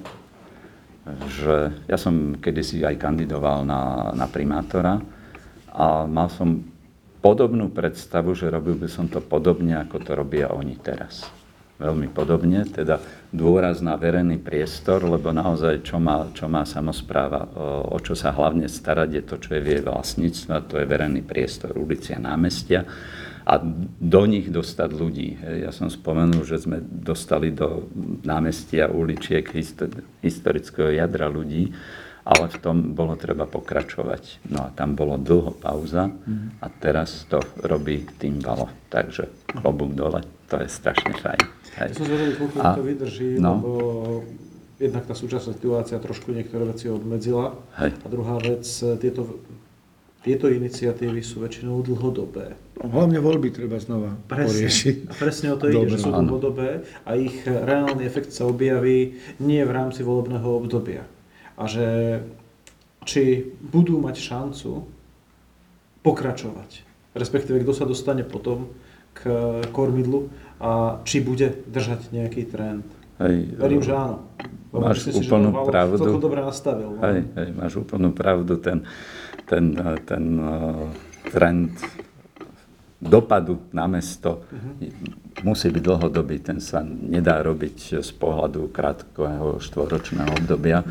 Že 1.05 1.73
ja 1.89 1.97
som 1.97 2.37
kedysi 2.37 2.85
aj 2.85 3.01
kandidoval 3.01 3.65
na, 3.65 4.13
na 4.13 4.29
primátora 4.29 5.01
a 5.73 6.05
mal 6.05 6.29
som 6.29 6.61
podobnú 7.21 7.69
predstavu, 7.69 8.33
že 8.33 8.49
robil 8.49 8.75
by 8.75 8.89
som 8.89 9.05
to 9.05 9.21
podobne, 9.21 9.77
ako 9.77 10.01
to 10.01 10.11
robia 10.17 10.49
oni 10.49 10.75
teraz. 10.81 11.29
Veľmi 11.81 12.13
podobne, 12.13 12.61
teda 12.69 13.01
dôraz 13.33 13.81
na 13.81 13.97
verejný 13.97 14.37
priestor, 14.37 15.01
lebo 15.01 15.33
naozaj, 15.33 15.81
čo 15.81 15.97
má, 15.97 16.29
čo 16.29 16.45
má 16.45 16.61
samozpráva, 16.61 17.49
o, 17.89 17.97
čo 17.97 18.13
sa 18.13 18.29
hlavne 18.29 18.69
starať, 18.69 19.09
je 19.17 19.23
to, 19.25 19.35
čo 19.41 19.49
je 19.57 19.61
v 19.65 19.69
jej 19.73 19.81
vlastníctve, 19.81 20.53
to 20.69 20.77
je 20.77 20.85
verejný 20.85 21.25
priestor, 21.25 21.73
ulici 21.73 22.13
a 22.13 22.21
námestia 22.21 22.85
a 23.41 23.57
do 23.97 24.23
nich 24.29 24.53
dostať 24.53 24.89
ľudí. 24.93 25.41
Ja 25.65 25.73
som 25.73 25.89
spomenul, 25.89 26.45
že 26.45 26.61
sme 26.61 26.77
dostali 26.85 27.49
do 27.49 27.89
námestia 28.21 28.85
uličiek 28.85 29.49
historického 30.21 30.93
jadra 30.93 31.25
ľudí, 31.25 31.73
ale 32.25 32.45
v 32.49 32.57
tom 32.61 32.77
bolo 32.93 33.17
treba 33.17 33.49
pokračovať. 33.49 34.51
No 34.53 34.67
a 34.67 34.69
tam 34.73 34.93
bolo 34.93 35.17
dlho 35.17 35.53
pauza 35.57 36.09
a 36.61 36.67
teraz 36.69 37.25
to 37.25 37.41
robí 37.65 38.05
tým 38.21 38.41
Valo. 38.41 38.69
Takže 38.91 39.49
klobúk 39.49 39.95
dole, 39.95 40.21
to 40.49 40.59
je 40.61 40.67
strašne 40.67 41.13
fajn. 41.17 41.41
Hej. 41.79 41.89
Ja 41.91 41.95
som 41.95 42.05
zvedavý, 42.05 42.33
koľko 42.35 42.57
a, 42.59 42.69
to 42.75 42.83
vydrží, 42.83 43.29
no. 43.39 43.51
lebo 43.55 43.71
jednak 44.81 45.03
tá 45.07 45.15
súčasná 45.15 45.55
situácia 45.55 45.97
trošku 46.01 46.35
niektoré 46.35 46.67
veci 46.67 46.91
obmedzila. 46.91 47.55
Hej. 47.79 47.95
A 48.03 48.07
druhá 48.11 48.35
vec, 48.41 48.65
tieto 48.99 49.39
tieto 50.21 50.45
iniciatívy 50.45 51.25
sú 51.25 51.41
väčšinou 51.41 51.81
dlhodobé. 51.81 52.53
Hlavne 52.77 53.17
voľby 53.17 53.49
treba 53.49 53.81
znova 53.81 54.13
presne, 54.29 54.69
poriešiť. 54.69 54.95
A 55.09 55.13
presne 55.17 55.47
o 55.49 55.57
to 55.57 55.65
ide, 55.65 55.97
že 55.97 56.05
sú 56.05 56.13
dlhodobé 56.13 56.85
a 57.09 57.17
ich 57.17 57.41
reálny 57.41 58.05
efekt 58.05 58.29
sa 58.29 58.45
objaví 58.45 59.17
nie 59.41 59.65
v 59.65 59.71
rámci 59.73 60.05
volebného 60.05 60.45
obdobia. 60.45 61.01
A 61.61 61.69
že 61.69 61.85
či 63.05 63.53
budú 63.61 64.01
mať 64.01 64.17
šancu 64.17 64.89
pokračovať, 66.01 66.81
respektíve 67.13 67.61
kto 67.61 67.73
sa 67.77 67.85
dostane 67.85 68.25
potom 68.25 68.73
k 69.13 69.29
kormidlu 69.69 70.33
a 70.57 71.01
či 71.05 71.21
bude 71.21 71.61
držať 71.69 72.09
nejaký 72.09 72.49
trend. 72.49 72.85
Hej, 73.21 73.53
Verím, 73.53 73.85
že 73.85 73.93
áno. 73.93 74.25
Máš 74.73 75.13
úplnú 75.13 75.51
si, 75.51 75.61
že 75.61 75.69
pravdu. 75.69 76.17
dobre 76.17 76.41
nastavil. 76.41 76.95
No? 76.95 77.01
Hej, 77.05 77.29
hej, 77.37 77.49
máš 77.53 77.73
úplnú 77.77 78.09
pravdu. 78.15 78.57
Ten, 78.57 78.87
ten, 79.45 79.77
ten 80.07 80.23
uh, 80.39 80.89
trend 81.29 81.75
dopadu 83.01 83.57
na 83.73 83.89
mesto 83.89 84.45
musí 85.41 85.73
byť 85.73 85.81
dlhodobý. 85.81 86.37
Ten 86.45 86.61
sa 86.61 86.85
nedá 86.85 87.41
robiť 87.41 88.05
z 88.05 88.11
pohľadu 88.13 88.69
krátkeho 88.69 89.57
štvoročného 89.57 90.31
obdobia. 90.37 90.85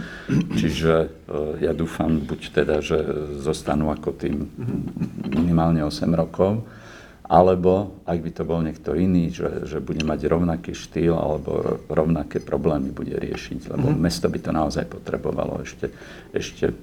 Čiže 0.58 0.94
uh, 1.06 1.54
ja 1.62 1.70
dúfam, 1.70 2.18
buď 2.26 2.40
teda, 2.50 2.82
že 2.82 2.98
zostanú 3.38 3.94
ako 3.94 4.11
tým 4.18 4.50
minimálne 5.30 5.86
8 5.86 6.11
rokov, 6.11 6.66
alebo 7.30 8.02
ak 8.11 8.18
by 8.18 8.30
to 8.34 8.42
bol 8.42 8.58
niekto 8.58 8.90
iný, 8.98 9.30
že, 9.30 9.62
že 9.62 9.78
bude 9.78 10.02
mať 10.02 10.26
rovnaký 10.26 10.74
štýl 10.74 11.14
alebo 11.14 11.78
rovnaké 11.86 12.42
problémy 12.42 12.90
bude 12.90 13.14
riešiť, 13.14 13.70
lebo 13.70 13.94
mm-hmm. 13.94 14.02
mesto 14.02 14.26
by 14.26 14.38
to 14.42 14.50
naozaj 14.50 14.84
potrebovalo 14.90 15.62
ešte, 15.62 15.94
ešte 16.34 16.74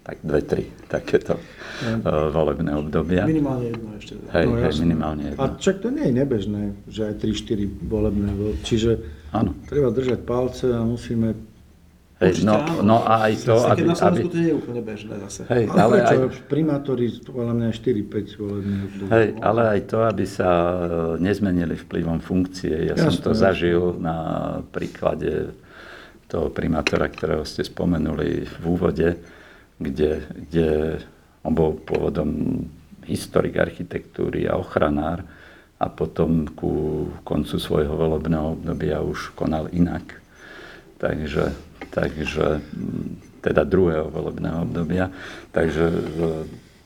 tak 0.00 0.16
dve, 0.24 0.40
tri 0.40 0.64
takéto 0.88 1.36
uh, 1.36 2.32
volebné 2.32 2.72
obdobia. 2.72 3.28
Minimálne 3.28 3.68
jedno 3.68 3.88
ešte. 4.00 4.12
Hej, 4.32 4.44
no, 4.48 4.54
hej, 4.56 4.74
minimálne 4.80 5.22
jedno. 5.32 5.40
A 5.40 5.46
čak 5.60 5.84
to 5.84 5.92
nie 5.92 6.08
je 6.08 6.14
nebežné, 6.16 6.62
že 6.88 7.00
aj 7.12 7.14
3-4 7.20 7.68
volebné, 7.84 8.28
čiže 8.64 8.90
ano. 9.36 9.52
treba 9.68 9.92
držať 9.92 10.24
palce 10.24 10.72
a 10.72 10.80
musíme 10.82 11.50
Hej, 12.20 12.44
no, 12.44 12.60
no 12.84 13.00
a 13.00 13.32
aj 13.32 13.48
to, 13.48 13.56
aby... 13.64 13.80
na 13.80 13.96
Slovensku 13.96 14.28
to 14.28 14.36
nie 14.36 14.52
je 14.52 14.56
úplne 14.60 14.82
bežné 14.84 15.14
zase. 15.24 15.48
Hej, 15.48 15.72
ale, 15.72 15.80
ale 15.80 15.96
aj, 16.04 16.16
primátori, 16.52 17.08
podľa 17.24 17.54
mňa 17.56 17.68
4-5 17.72 18.36
volebných 18.36 18.92
Hej, 19.08 19.26
ale 19.40 19.62
aj 19.72 19.80
to, 19.88 19.98
aby 20.04 20.24
sa 20.28 20.50
e, 20.52 20.76
nezmenili 21.16 21.80
vplyvom 21.80 22.20
funkcie. 22.20 22.92
Ja 22.92 22.92
jasne, 22.92 23.16
som 23.16 23.24
to 23.24 23.32
jasne. 23.32 23.40
zažil 23.40 23.96
na 23.96 24.16
príklade 24.68 25.56
toho 26.28 26.52
primátora, 26.52 27.08
ktorého 27.08 27.48
ste 27.48 27.64
spomenuli 27.64 28.44
v 28.44 28.64
úvode, 28.68 29.16
kde, 29.80 30.22
kde 30.48 30.68
on 31.42 31.56
bol 31.56 31.74
pôvodom 31.80 32.62
historik 33.08 33.56
architektúry 33.56 34.44
a 34.44 34.60
ochranár 34.60 35.24
a 35.80 35.88
potom 35.88 36.44
ku 36.52 37.08
koncu 37.24 37.56
svojho 37.56 37.96
volebného 37.96 38.60
obdobia 38.60 39.00
už 39.00 39.32
konal 39.32 39.72
inak. 39.72 40.20
Takže 41.00 41.70
takže 41.90 42.62
teda 43.42 43.66
druhého 43.66 44.08
volebného 44.08 44.62
obdobia. 44.62 45.10
Takže 45.50 45.84
e, 45.90 46.00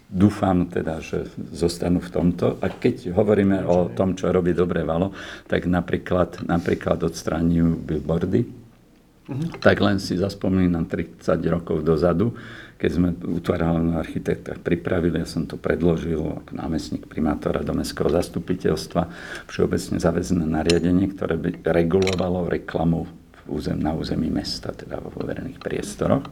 dúfam 0.08 0.64
teda, 0.70 1.02
že 1.04 1.28
zostanú 1.52 2.00
v 2.00 2.10
tomto. 2.10 2.46
A 2.64 2.72
keď 2.72 3.12
hovoríme 3.12 3.66
o 3.68 3.92
tom, 3.92 4.16
čo 4.16 4.32
robí 4.32 4.56
dobre 4.56 4.82
Valo, 4.82 5.12
tak 5.46 5.68
napríklad, 5.68 6.48
napríklad 6.48 7.04
odstraňujú 7.04 7.74
billboardy, 7.84 8.40
uh-huh. 8.46 9.48
tak 9.60 9.82
len 9.84 10.00
si 10.00 10.16
zaspomínam 10.16 10.88
30 10.88 11.20
rokov 11.50 11.84
dozadu, 11.84 12.32
keď 12.74 12.90
sme 12.90 13.08
utvárali 13.14 13.94
na 13.94 14.02
architektách 14.02 14.60
pripravili, 14.60 15.22
ja 15.22 15.28
som 15.28 15.46
to 15.46 15.54
predložil 15.54 16.42
ako 16.42 16.52
námestník 16.58 17.06
primátora 17.06 17.62
do 17.62 17.72
mestského 17.72 18.10
zastupiteľstva, 18.10 19.02
všeobecne 19.46 19.96
zavezené 20.02 20.44
nariadenie, 20.44 21.10
ktoré 21.14 21.38
by 21.38 21.62
regulovalo 21.64 22.50
reklamu 22.50 23.06
územ, 23.46 23.76
na 23.78 23.92
území 23.92 24.32
mesta, 24.32 24.72
teda 24.72 25.00
vo 25.00 25.12
verejných 25.14 25.60
priestoroch. 25.60 26.24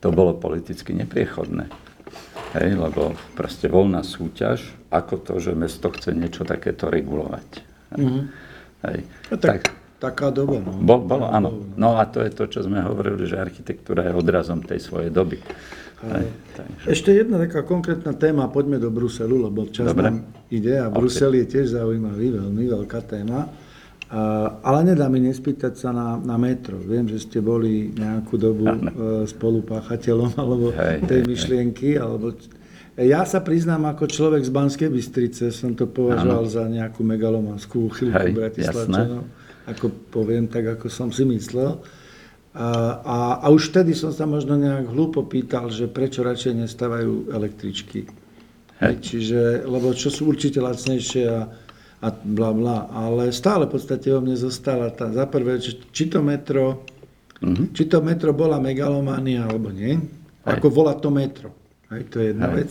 To 0.00 0.08
bolo 0.14 0.38
politicky 0.38 0.94
nepriechodné. 0.94 1.66
Hej, 2.54 2.78
lebo 2.78 3.12
proste 3.34 3.66
voľná 3.66 4.06
súťaž, 4.06 4.62
ako 4.88 5.20
to, 5.20 5.34
že 5.42 5.58
mesto 5.58 5.90
chce 5.90 6.14
niečo 6.14 6.46
takéto 6.46 6.88
regulovať. 6.88 7.48
Mm-hmm. 7.96 8.22
Hej. 8.86 8.98
No, 9.28 9.34
tak, 9.36 9.66
tak, 9.66 9.85
taká 9.96 10.28
doba. 10.28 10.60
No. 10.60 10.76
Bol, 10.80 11.04
bolo, 11.04 11.26
áno. 11.28 11.64
No 11.76 11.96
a 11.96 12.04
to 12.08 12.20
je 12.20 12.30
to, 12.32 12.44
čo 12.48 12.64
sme 12.64 12.84
hovorili, 12.84 13.24
že 13.24 13.40
architektúra 13.40 14.04
je 14.08 14.12
odrazom 14.12 14.60
tej 14.60 14.80
svojej 14.80 15.08
doby. 15.08 15.40
Hej, 15.96 16.28
Ešte 16.84 17.08
jedna 17.16 17.40
taká 17.40 17.64
konkrétna 17.64 18.12
téma, 18.12 18.52
poďme 18.52 18.76
do 18.76 18.92
Bruselu, 18.92 19.48
lebo 19.48 19.64
čas 19.72 19.96
Dobre. 19.96 20.12
nám 20.12 20.16
ide 20.52 20.76
a 20.76 20.92
Brusel 20.92 21.32
okay. 21.32 21.40
je 21.40 21.46
tiež 21.56 21.66
zaujímavý, 21.72 22.36
veľmi 22.36 22.64
veľká 22.68 23.00
téma. 23.08 23.48
Ale 24.62 24.86
nedá 24.86 25.10
mi 25.10 25.18
nespýtať 25.18 25.74
sa 25.74 25.90
na, 25.90 26.14
na 26.20 26.38
metro. 26.38 26.78
Viem, 26.78 27.10
že 27.10 27.26
ste 27.26 27.42
boli 27.42 27.90
nejakú 27.90 28.38
dobu 28.38 28.70
ano. 28.70 28.86
E, 28.86 29.26
spolupáchateľom 29.26 30.30
alebo 30.38 30.70
hej, 30.70 31.02
tej 31.10 31.20
hej, 31.24 31.26
myšlienky. 31.26 31.88
Hej. 31.98 32.04
Alebo... 32.06 32.26
Ja 33.02 33.26
sa 33.26 33.42
priznám, 33.42 33.90
ako 33.90 34.06
človek 34.06 34.46
z 34.46 34.52
Banskej 34.54 34.90
Bystrice 34.94 35.50
som 35.50 35.74
to 35.74 35.90
považoval 35.90 36.46
ano. 36.46 36.52
za 36.54 36.70
nejakú 36.70 37.02
megalomanskú 37.02 37.90
chvíľku 37.98 38.30
Bratislavčanov. 38.30 39.26
Ako 39.66 39.90
poviem, 40.14 40.46
tak 40.46 40.78
ako 40.78 40.86
som 40.86 41.10
si 41.10 41.26
myslel. 41.26 41.78
A, 42.56 42.68
a, 43.04 43.16
a 43.44 43.46
už 43.52 43.74
vtedy 43.74 43.92
som 43.92 44.14
sa 44.14 44.24
možno 44.24 44.56
nejak 44.56 44.88
hlúpo 44.88 45.26
pýtal, 45.26 45.68
že 45.68 45.90
prečo 45.90 46.24
radšej 46.24 46.64
nestávajú 46.64 47.34
električky. 47.34 48.08
Hej. 48.80 48.94
Čiže, 49.02 49.40
lebo 49.68 49.92
čo 49.92 50.08
sú 50.08 50.30
určite 50.32 50.62
lacnejšie 50.62 51.24
a 51.28 51.40
a 52.02 52.12
bla 52.12 52.52
bla. 52.52 52.78
Ale 52.92 53.32
stále 53.32 53.64
v 53.64 53.72
podstate 53.76 54.12
o 54.12 54.20
mne 54.20 54.36
zostala 54.36 54.92
tá, 54.92 55.08
za 55.08 55.24
prvé, 55.24 55.56
či 55.64 56.04
to 56.12 56.20
metro, 56.20 56.84
mm-hmm. 57.40 57.72
či 57.72 57.88
to 57.88 58.04
metro 58.04 58.36
bola 58.36 58.60
megalomania 58.60 59.48
alebo 59.48 59.72
nie, 59.72 59.96
Hej. 59.96 60.60
ako 60.60 60.66
volá 60.68 60.94
to 61.00 61.08
metro. 61.08 61.50
Hej, 61.88 62.02
to 62.12 62.16
je 62.20 62.26
jedna 62.36 62.52
Hej. 62.52 62.56
vec. 62.60 62.68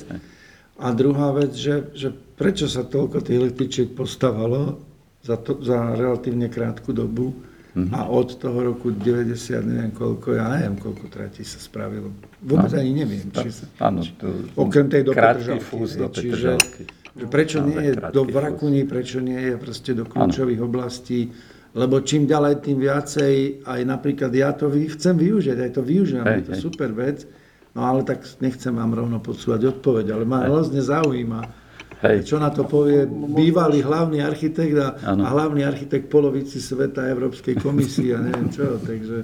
A 0.75 0.91
druhá 0.91 1.31
vec, 1.31 1.55
že, 1.55 1.89
že 1.95 2.11
prečo 2.11 2.67
sa 2.67 2.83
toľko 2.83 3.23
tých 3.23 3.39
električiek 3.39 3.89
postavalo 3.95 4.77
za, 5.25 5.35
to, 5.41 5.57
za 5.65 5.97
relatívne 5.97 6.45
krátku 6.53 6.93
dobu 6.93 7.33
mm-hmm. 7.73 7.89
a 7.97 8.05
od 8.05 8.37
toho 8.37 8.61
roku 8.61 8.93
90, 8.93 9.33
neviem 9.65 9.91
koľko, 9.91 10.37
ja 10.37 10.53
neviem, 10.53 10.77
koľko 10.77 11.09
tratí 11.09 11.41
sa 11.41 11.57
spravilo. 11.57 12.13
Vôbec 12.45 12.69
no, 12.69 12.77
ani 12.77 12.93
neviem. 12.93 13.25
Či 13.33 13.49
sa, 13.49 13.65
áno, 13.81 14.05
to, 14.05 14.53
okrem 14.53 14.85
tej 14.85 15.01
do 15.01 15.17
Krátky 15.17 15.57
fúz 15.57 15.97
do 15.97 16.05
Petržalky. 16.05 16.85
Že 17.15 17.25
prečo 17.31 17.63
nie 17.63 17.79
je 17.79 17.93
do 18.11 18.21
Vrakuni, 18.27 18.83
prečo 18.83 19.23
nie 19.23 19.39
je 19.39 19.55
proste 19.55 19.95
do 19.95 20.03
kľúčových 20.05 20.59
ano. 20.61 20.67
oblastí, 20.67 21.31
lebo 21.75 22.03
čím 22.03 22.27
ďalej, 22.27 22.63
tým 22.63 22.77
viacej, 22.79 23.65
aj 23.67 23.81
napríklad 23.83 24.31
ja 24.31 24.51
to 24.55 24.71
chcem 24.71 25.15
využiť, 25.15 25.57
aj 25.59 25.71
to 25.75 25.81
využijem, 25.83 26.23
je 26.23 26.45
to 26.47 26.53
hej. 26.55 26.61
super 26.61 26.91
vec, 26.91 27.23
no 27.71 27.87
ale 27.87 28.03
tak 28.07 28.23
nechcem 28.39 28.71
vám 28.75 28.95
rovno 28.95 29.19
podsúvať 29.19 29.79
odpoveď, 29.79 30.15
ale 30.15 30.23
ma 30.23 30.47
hrozne 30.47 30.79
zaujíma, 30.79 31.64
Hej. 32.03 32.27
čo 32.27 32.35
na 32.41 32.51
to 32.51 32.67
povie 32.67 33.07
bývalý 33.07 33.79
hlavný 33.79 34.19
architekt 34.19 34.75
a, 34.75 34.99
a 34.99 35.27
hlavný 35.31 35.63
architekt 35.63 36.11
polovici 36.11 36.59
sveta 36.59 37.07
Európskej 37.07 37.55
komisie 37.61 38.15
a 38.15 38.19
neviem 38.19 38.51
čo, 38.51 38.75
takže... 38.83 39.23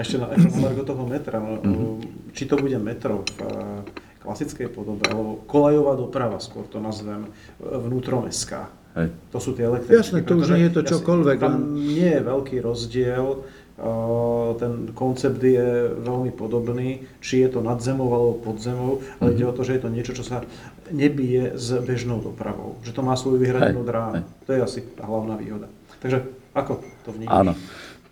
Ešte 0.00 0.16
na, 0.16 0.32
ešte 0.32 0.56
na 0.56 0.72
toho 0.72 1.04
metra, 1.04 1.36
mm-hmm. 1.36 2.32
či 2.32 2.48
to 2.48 2.56
bude 2.56 2.74
metro 2.80 3.28
v 3.36 3.84
klasickej 4.22 4.70
podobe, 4.70 5.04
alebo 5.10 5.42
kolajová 5.44 5.98
doprava, 5.98 6.38
skôr 6.38 6.64
to 6.70 6.78
nazvem, 6.78 7.28
vnútromestská. 7.58 8.70
Hej. 8.94 9.08
To 9.32 9.38
sú 9.40 9.50
tie 9.56 9.66
električky. 9.66 9.98
Jasné, 9.98 10.18
to 10.22 10.36
už 10.38 10.52
nie 10.52 10.68
je 10.68 10.74
to 10.78 10.82
čokoľvek, 10.84 11.36
Tam 11.40 11.74
nie 11.74 12.08
je 12.12 12.20
veľký 12.22 12.56
rozdiel. 12.60 13.26
O, 13.82 14.54
ten 14.60 14.92
koncept 14.92 15.40
je 15.42 15.90
veľmi 15.96 16.30
podobný, 16.36 17.02
či 17.24 17.42
je 17.42 17.56
to 17.56 17.64
nad 17.64 17.80
zemou 17.80 18.12
alebo 18.12 18.52
pod 18.52 18.60
zemou, 18.60 19.00
ale 19.18 19.32
Mhm. 19.32 19.36
ide 19.40 19.44
o 19.48 19.56
to, 19.56 19.64
že 19.64 19.80
je 19.80 19.82
to 19.82 19.90
niečo, 19.90 20.12
čo 20.12 20.22
sa 20.22 20.44
nebije 20.90 21.54
s 21.54 21.70
bežnou 21.84 22.18
dopravou. 22.18 22.80
Že 22.82 22.92
to 22.92 23.02
má 23.02 23.14
svoju 23.14 23.38
vyhradenú 23.38 23.84
dráhu. 23.86 24.24
To 24.46 24.50
je 24.50 24.60
asi 24.62 24.80
tá 24.96 25.06
hlavná 25.06 25.36
výhoda. 25.38 25.68
Takže 26.02 26.26
ako 26.56 26.82
to 27.06 27.14
vnímaš? 27.14 27.32
Áno. 27.32 27.52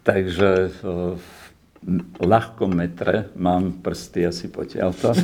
Takže 0.01 0.71
v 0.81 2.21
ľahkom 2.21 2.77
metre 2.77 3.33
mám 3.37 3.81
prsty 3.81 4.29
asi 4.29 4.47
potiaľto. 4.53 5.17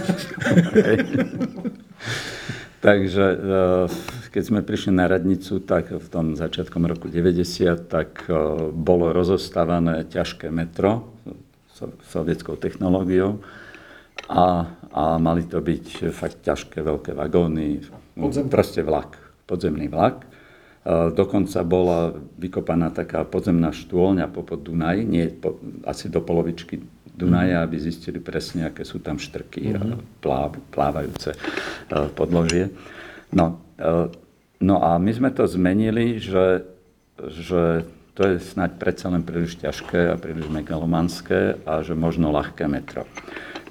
Takže 2.86 3.24
keď 4.30 4.42
sme 4.44 4.60
prišli 4.60 4.92
na 4.92 5.08
radnicu, 5.08 5.64
tak 5.64 5.96
v 5.96 6.08
tom 6.12 6.36
začiatkom 6.36 6.84
roku 6.84 7.08
90, 7.08 7.88
tak 7.88 8.28
bolo 8.72 9.16
rozostávané 9.16 10.04
ťažké 10.06 10.52
metro 10.52 11.16
so- 11.72 11.96
sovietskou 12.12 12.56
technológiou 12.56 13.40
a, 14.28 14.70
a 14.96 15.20
mali 15.20 15.44
to 15.44 15.60
byť 15.60 16.08
fakt 16.08 16.40
ťažké 16.40 16.80
veľké 16.80 17.12
vagóny, 17.12 17.84
Podzemný. 18.16 18.48
proste 18.48 18.80
vlak, 18.80 19.20
podzemný 19.44 19.92
vlak. 19.92 20.24
E, 20.24 20.28
Dokonca 21.12 21.60
bola 21.68 22.16
vykopaná 22.16 22.96
taká 22.96 23.28
podzemná 23.28 23.76
štôlňa 23.76 24.32
popod 24.32 24.64
Dunaj, 24.64 25.04
nie, 25.04 25.28
po, 25.28 25.60
asi 25.84 26.08
do 26.08 26.24
polovičky 26.24 26.80
Dunaja, 27.16 27.64
aby 27.64 27.80
zistili 27.80 28.20
presne, 28.20 28.68
aké 28.68 28.84
sú 28.84 29.00
tam 29.00 29.16
štrky 29.16 29.72
a 29.72 29.80
pláv, 30.20 30.60
plávajúce 30.68 31.32
e, 31.32 31.38
podložie. 32.12 32.72
No, 33.32 33.60
e, 33.76 34.12
no 34.64 34.80
a 34.80 34.96
my 34.96 35.12
sme 35.12 35.28
to 35.32 35.48
zmenili, 35.48 36.20
že, 36.20 36.64
že 37.20 37.84
to 38.16 38.32
je 38.32 38.40
snáď 38.40 38.80
predsa 38.80 39.12
len 39.12 39.20
príliš 39.20 39.60
ťažké 39.60 40.12
a 40.12 40.16
príliš 40.16 40.48
megalomanské 40.48 41.60
a 41.68 41.84
že 41.84 41.92
možno 41.92 42.32
ľahké 42.32 42.64
metro. 42.64 43.04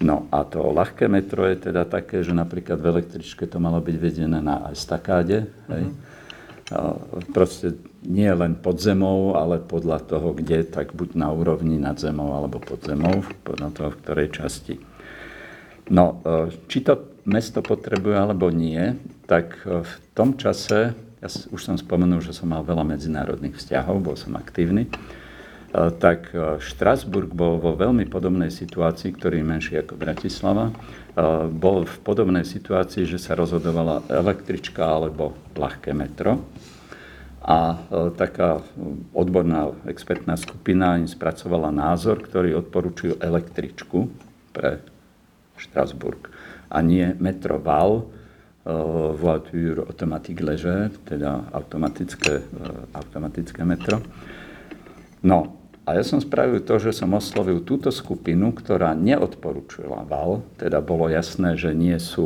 No 0.03 0.27
a 0.27 0.43
to 0.43 0.75
ľahké 0.75 1.07
metro 1.07 1.47
je 1.47 1.71
teda 1.71 1.87
také, 1.87 2.19
že 2.19 2.35
napríklad 2.35 2.83
v 2.83 2.99
električke 2.99 3.47
to 3.47 3.63
malo 3.63 3.79
byť 3.79 3.95
vedené 3.95 4.43
na 4.43 4.67
estakáde. 4.75 5.47
Hej. 5.71 5.83
A 6.75 6.97
Proste 7.31 7.77
nie 8.01 8.27
len 8.27 8.57
pod 8.57 8.81
zemou, 8.81 9.37
ale 9.37 9.61
podľa 9.61 10.01
toho, 10.01 10.33
kde, 10.33 10.65
tak 10.65 10.97
buď 10.97 11.13
na 11.13 11.29
úrovni 11.29 11.77
nad 11.77 11.95
zemou 11.95 12.33
alebo 12.33 12.57
pod 12.57 12.81
zemou, 12.81 13.21
podľa 13.45 13.69
toho, 13.69 13.89
v 13.93 13.99
ktorej 14.01 14.27
časti. 14.33 14.75
No, 15.93 16.25
e, 16.25 16.49
či 16.65 16.81
to 16.81 17.21
mesto 17.29 17.61
potrebuje 17.61 18.17
alebo 18.17 18.49
nie, 18.49 18.97
tak 19.29 19.61
e, 19.61 19.85
v 19.85 19.93
tom 20.17 20.33
čase, 20.33 20.97
ja 21.21 21.27
už 21.29 21.61
som 21.61 21.77
spomenul, 21.77 22.21
že 22.25 22.33
som 22.33 22.49
mal 22.49 22.65
veľa 22.65 22.97
medzinárodných 22.97 23.61
vzťahov, 23.61 24.01
bol 24.01 24.17
som 24.17 24.33
aktívny, 24.33 24.89
tak 25.75 26.31
e, 26.31 26.61
Štrasburg 26.63 27.35
bol 27.35 27.59
vo 27.59 27.75
veľmi 27.75 28.07
podobnej 28.07 28.47
situácii, 28.47 29.11
ktorý 29.11 29.43
je 29.43 29.49
menší 29.49 29.73
ako 29.83 29.99
Bratislava. 29.99 30.71
E, 30.71 30.73
Bol 31.51 31.83
v 31.83 31.97
podobnej 31.99 32.47
situácii, 32.47 33.03
že 33.03 33.19
sa 33.19 33.35
rozhodovala 33.35 34.07
električka 34.07 34.87
alebo 34.87 35.35
ľahké 35.51 35.91
metro. 35.91 36.39
A 37.43 37.75
e, 37.75 37.77
taká 38.15 38.63
odborná 39.11 39.75
expertná 39.85 40.39
skupina 40.39 40.95
im 40.95 41.11
spracovala 41.11 41.75
názor, 41.75 42.23
ktorý 42.23 42.55
odporúčil 42.55 43.19
električku 43.19 44.07
pre 44.55 44.79
Štrasburg 45.59 46.31
a 46.71 46.79
nie 46.79 47.11
metro 47.19 47.59
Val, 47.59 47.99
e, 47.99 48.03
voiture 49.13 49.83
automatique 49.83 50.39
légère, 50.39 50.89
teda 51.03 51.51
automatické, 51.51 52.33
e, 52.39 52.43
automatické 52.95 53.61
metro. 53.67 53.99
No, 55.25 55.64
a 55.85 55.93
ja 55.93 56.03
som 56.03 56.17
spravil 56.17 56.65
to, 56.65 56.81
že 56.81 56.97
som 56.97 57.13
oslovil 57.13 57.61
túto 57.61 57.93
skupinu, 57.93 58.49
ktorá 58.49 58.97
neodporúčila 58.97 60.01
val, 60.09 60.41
teda 60.57 60.81
bolo 60.81 61.05
jasné, 61.13 61.53
že 61.53 61.77
nie 61.77 61.93
sú 62.01 62.25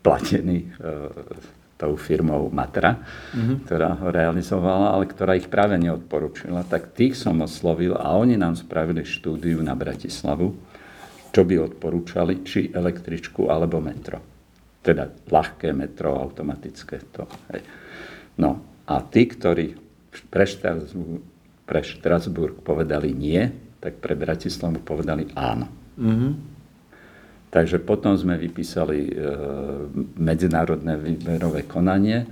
platení 0.00 0.66
e, 0.66 0.88
tou 1.76 1.98
firmou 2.00 2.48
Matra, 2.48 3.02
ktorá 3.66 3.98
ho 3.98 4.08
realizovala, 4.08 4.94
ale 4.94 5.04
ktorá 5.10 5.34
ich 5.34 5.50
práve 5.50 5.74
neodporúčila. 5.82 6.62
Tak 6.62 6.94
tých 6.94 7.18
som 7.18 7.42
oslovil 7.42 7.98
a 7.98 8.14
oni 8.16 8.38
nám 8.38 8.54
spravili 8.54 9.02
štúdiu 9.02 9.58
na 9.60 9.74
Bratislavu, 9.74 10.54
čo 11.34 11.42
by 11.42 11.54
odporúčali, 11.58 12.46
či 12.46 12.70
električku 12.70 13.50
alebo 13.50 13.82
metro. 13.82 14.22
Teda 14.78 15.10
ľahké 15.10 15.74
metro, 15.74 16.14
automatické 16.22 17.10
to. 17.10 17.26
Hej. 17.50 17.62
No 18.38 18.62
a 18.86 19.02
tí, 19.02 19.26
ktorí 19.26 19.74
pre 20.30 20.44
Štrasburg, 20.46 21.31
pre 21.72 21.80
Štrasburg 21.80 22.60
povedali 22.60 23.16
nie, 23.16 23.40
tak 23.80 23.96
pre 23.96 24.12
Bratislavu 24.12 24.84
povedali 24.84 25.32
áno. 25.32 25.72
Takže 27.48 27.80
potom 27.80 28.12
sme 28.12 28.36
vypísali 28.36 29.08
e, 29.08 29.12
medzinárodné 30.20 31.00
výberové 31.00 31.64
konanie. 31.64 32.28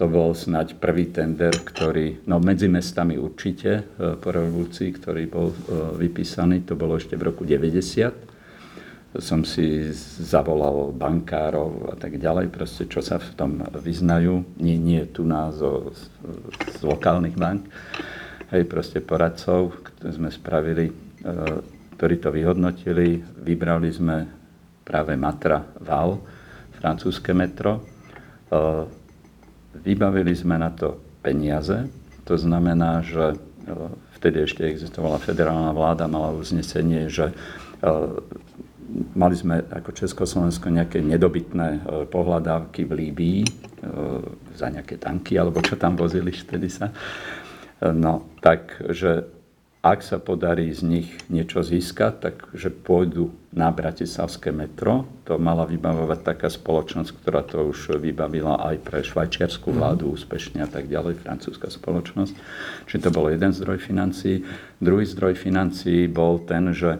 To 0.00 0.08
bol 0.08 0.32
snáď 0.32 0.80
prvý 0.80 1.12
tender, 1.12 1.52
ktorý, 1.52 2.24
no 2.24 2.40
medzi 2.40 2.68
mestami 2.68 3.20
určite 3.20 3.84
e, 3.84 4.16
po 4.16 4.32
revolúcii, 4.32 4.88
ktorý 4.96 5.22
bol 5.28 5.52
e, 5.52 5.56
vypísaný, 6.00 6.64
to 6.64 6.72
bolo 6.72 6.96
ešte 6.96 7.12
v 7.20 7.28
roku 7.28 7.44
90 7.44 8.28
som 9.16 9.40
si 9.40 9.88
zavolal 10.20 10.92
bankárov 10.92 11.90
a 11.90 11.96
tak 11.96 12.20
ďalej, 12.20 12.52
proste 12.52 12.84
čo 12.84 13.00
sa 13.00 13.16
v 13.16 13.32
tom 13.40 13.64
vyznajú, 13.64 14.44
nie, 14.60 14.76
nie 14.76 15.08
tu 15.08 15.24
nás 15.24 15.56
zo, 15.56 15.96
z 16.68 16.80
lokálnych 16.84 17.32
bank, 17.32 17.64
hej, 18.52 18.64
proste 18.64 19.04
poradcov, 19.04 19.84
ktoré 19.92 20.10
sme 20.12 20.30
spravili, 20.32 20.88
e, 20.88 20.92
ktorí 21.96 22.14
to 22.20 22.32
vyhodnotili, 22.32 23.20
vybrali 23.44 23.90
sme 23.92 24.16
práve 24.84 25.12
Matra 25.20 25.60
Val, 25.84 26.16
francúzske 26.80 27.36
metro, 27.36 27.78
e, 27.78 27.82
vybavili 29.84 30.32
sme 30.32 30.56
na 30.56 30.72
to 30.72 31.20
peniaze, 31.20 31.88
to 32.24 32.34
znamená, 32.40 33.04
že 33.04 33.34
e, 33.34 33.36
vtedy 34.16 34.48
ešte 34.48 34.64
existovala 34.64 35.20
federálna 35.20 35.70
vláda, 35.76 36.10
mala 36.10 36.34
uznesenie, 36.34 37.06
že 37.06 37.30
mali 39.14 39.38
sme 39.38 39.62
ako 39.70 39.94
Československo 39.94 40.74
nejaké 40.74 40.98
nedobytné 40.98 41.86
pohľadávky 42.10 42.82
v 42.82 42.92
Líbii 42.98 43.40
za 44.58 44.66
nejaké 44.74 44.98
tanky, 44.98 45.38
alebo 45.38 45.62
čo 45.62 45.78
tam 45.78 45.94
vozili 45.94 46.34
vtedy 46.34 46.66
sa. 46.66 46.90
No, 47.78 48.26
takže 48.42 49.30
ak 49.78 50.02
sa 50.02 50.18
podarí 50.18 50.74
z 50.74 50.82
nich 50.82 51.08
niečo 51.30 51.62
získať, 51.62 52.12
takže 52.18 52.74
pôjdu 52.82 53.30
na 53.54 53.70
Bratislavské 53.70 54.50
metro. 54.50 55.06
To 55.30 55.38
mala 55.38 55.62
vybavovať 55.64 56.20
taká 56.26 56.50
spoločnosť, 56.50 57.10
ktorá 57.22 57.46
to 57.46 57.70
už 57.70 58.02
vybavila 58.02 58.58
aj 58.58 58.76
pre 58.82 59.06
švajčiarskú 59.06 59.70
vládu 59.70 60.10
úspešne 60.10 60.66
a 60.66 60.68
tak 60.68 60.90
ďalej, 60.90 61.22
francúzska 61.22 61.70
spoločnosť. 61.70 62.34
Čiže 62.90 63.02
to 63.06 63.10
bol 63.14 63.30
jeden 63.30 63.54
zdroj 63.54 63.78
financií. 63.78 64.42
Druhý 64.82 65.06
zdroj 65.06 65.38
financií 65.38 66.10
bol 66.10 66.42
ten, 66.42 66.74
že 66.74 66.98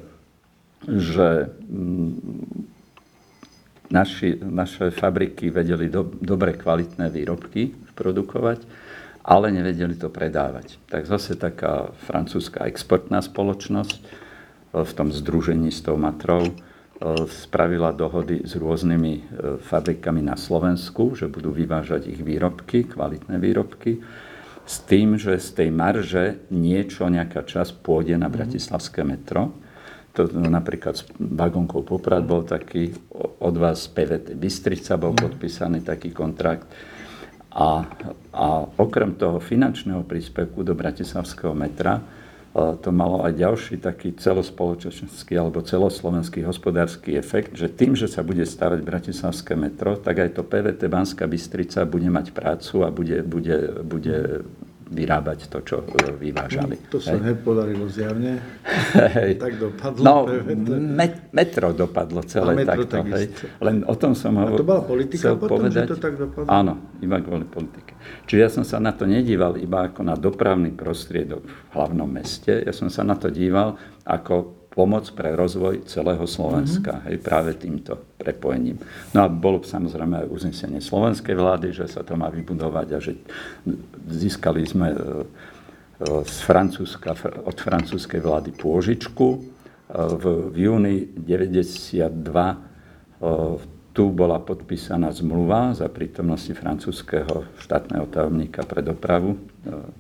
že 0.87 1.51
mm, 1.67 2.15
naši, 3.91 4.39
naše 4.39 4.95
fabriky 4.95 5.51
vedeli 5.51 5.91
do, 5.91 6.07
dobre 6.07 6.55
kvalitné 6.55 7.11
výrobky 7.11 7.75
produkovať, 7.99 8.63
ale 9.29 9.53
nevedeli 9.53 9.93
to 10.01 10.09
predávať. 10.09 10.81
Tak 10.89 11.05
zase 11.05 11.37
taká 11.37 11.93
francúzska 12.09 12.65
exportná 12.65 13.21
spoločnosť 13.21 14.01
e, 14.01 14.03
v 14.81 14.93
tom 14.97 15.13
združení 15.13 15.69
s 15.69 15.85
tou 15.85 16.01
matrou 16.01 16.49
e, 16.49 16.53
spravila 17.29 17.93
dohody 17.93 18.49
s 18.49 18.57
rôznymi 18.57 19.13
e, 19.13 19.23
fabrikami 19.61 20.25
na 20.25 20.41
Slovensku, 20.41 21.13
že 21.13 21.29
budú 21.29 21.53
vyvážať 21.53 22.09
ich 22.09 22.25
výrobky, 22.25 22.89
kvalitné 22.89 23.37
výrobky, 23.37 24.01
s 24.65 24.85
tým, 24.89 25.21
že 25.21 25.37
z 25.37 25.49
tej 25.61 25.69
marže 25.77 26.25
niečo, 26.49 27.09
nejaká 27.09 27.45
časť 27.45 27.85
pôjde 27.85 28.17
na 28.17 28.33
Bratislavské 28.33 29.05
metro. 29.05 29.53
To 30.17 30.29
no, 30.29 30.49
napríklad 30.49 30.93
s 30.93 31.09
vagónkou 31.17 31.85
Poprad 31.85 32.25
bol 32.25 32.45
taký, 32.45 32.93
od 33.45 33.55
vás 33.57 33.89
PVT 33.89 34.37
Bystrica 34.37 34.97
bol 35.01 35.17
podpísaný 35.17 35.85
taký 35.85 36.13
kontrakt. 36.13 36.69
A, 37.49 37.89
a 38.33 38.47
okrem 38.77 39.17
toho 39.17 39.41
finančného 39.41 40.05
príspevku 40.05 40.61
do 40.61 40.77
Bratislavského 40.77 41.57
metra 41.57 41.97
e, 41.97 42.03
to 42.77 42.93
malo 42.93 43.25
aj 43.25 43.33
ďalší 43.41 43.81
taký 43.81 44.13
celospoločenský 44.13 45.33
alebo 45.33 45.65
celoslovenský 45.65 46.45
hospodársky 46.45 47.17
efekt, 47.17 47.57
že 47.57 47.73
tým, 47.73 47.97
že 47.97 48.05
sa 48.05 48.21
bude 48.21 48.45
stavať 48.45 48.85
Bratislavské 48.85 49.57
metro, 49.57 49.97
tak 49.97 50.29
aj 50.29 50.37
to 50.37 50.45
PVT 50.45 50.93
Banská 50.93 51.25
Bystrica 51.25 51.89
bude 51.89 52.13
mať 52.13 52.37
prácu 52.37 52.85
a 52.85 52.93
bude, 52.93 53.25
bude, 53.25 53.81
bude 53.81 54.45
vyrábať 54.89 55.53
to, 55.53 55.59
čo 55.63 55.77
e, 55.85 56.17
vyvážali. 56.17 56.89
To 56.89 56.99
sa 56.99 57.17
nepodarilo 57.17 57.87
zjavne. 57.89 58.41
Hej. 59.17 59.37
Tak 59.37 59.53
dopadlo. 59.61 60.03
No, 60.03 60.15
met, 60.81 61.33
metro 61.33 61.77
dopadlo 61.77 62.25
celé 62.25 62.53
A 62.53 62.59
metro 62.59 62.83
takto. 62.89 62.97
Hej. 63.13 63.29
takisto. 63.31 63.47
Len 63.61 63.77
o 63.85 63.95
tom 63.95 64.13
som 64.17 64.33
A 64.37 64.49
hovoril. 64.49 64.59
to 64.61 64.67
bola 64.67 64.83
politika 64.83 65.27
potom, 65.37 65.69
že 65.69 65.85
to 65.87 65.97
tak 66.01 66.17
dopadlo? 66.17 66.49
Áno, 66.49 66.73
iba 67.05 67.17
kvôli 67.21 67.45
politike. 67.47 67.95
Čiže 68.27 68.41
ja 68.41 68.51
som 68.51 68.65
sa 68.65 68.81
na 68.81 68.97
to 68.97 69.05
nedíval 69.05 69.61
iba 69.61 69.89
ako 69.93 70.01
na 70.03 70.17
dopravný 70.17 70.73
prostriedok 70.73 71.45
v 71.45 71.73
hlavnom 71.77 72.09
meste. 72.09 72.65
Ja 72.65 72.73
som 72.73 72.89
sa 72.89 73.05
na 73.05 73.15
to 73.15 73.29
díval 73.29 73.77
ako 74.09 74.58
pomoc 74.79 75.11
pre 75.11 75.35
rozvoj 75.35 75.83
celého 75.91 76.23
Slovenska, 76.23 77.03
Mhm. 77.03 77.03
hej, 77.11 77.17
práve 77.19 77.59
týmto 77.59 77.99
prepojením. 78.15 78.79
No 79.11 79.27
a 79.27 79.29
bolo 79.29 79.59
samozrejme 79.67 80.23
aj 80.23 80.31
uznesenie 80.31 80.79
slovenskej 80.79 81.35
vlády, 81.35 81.75
že 81.75 81.91
sa 81.91 82.07
to 82.07 82.15
má 82.15 82.31
vybudovať 82.31 82.89
a 82.95 82.99
že 83.03 83.19
získali 84.07 84.63
sme 84.63 84.95
e, 84.95 84.97
e, 84.97 85.03
z 86.23 86.39
Francúzska, 86.47 87.19
fr- 87.19 87.43
od 87.43 87.59
francúzskej 87.59 88.23
vlády 88.23 88.55
pôžičku. 88.55 89.27
E, 89.35 89.39
V, 90.15 90.25
v 90.55 90.57
júni 90.71 91.11
92 91.11 91.99
e, 91.99 92.57
tu 93.91 94.15
bola 94.15 94.39
podpísaná 94.39 95.11
zmluva 95.11 95.75
za 95.75 95.91
prítomnosti 95.91 96.55
francúzského 96.55 97.51
štátneho 97.59 98.07
tajomníka 98.07 98.63
pre 98.63 98.79
dopravu, 98.79 99.35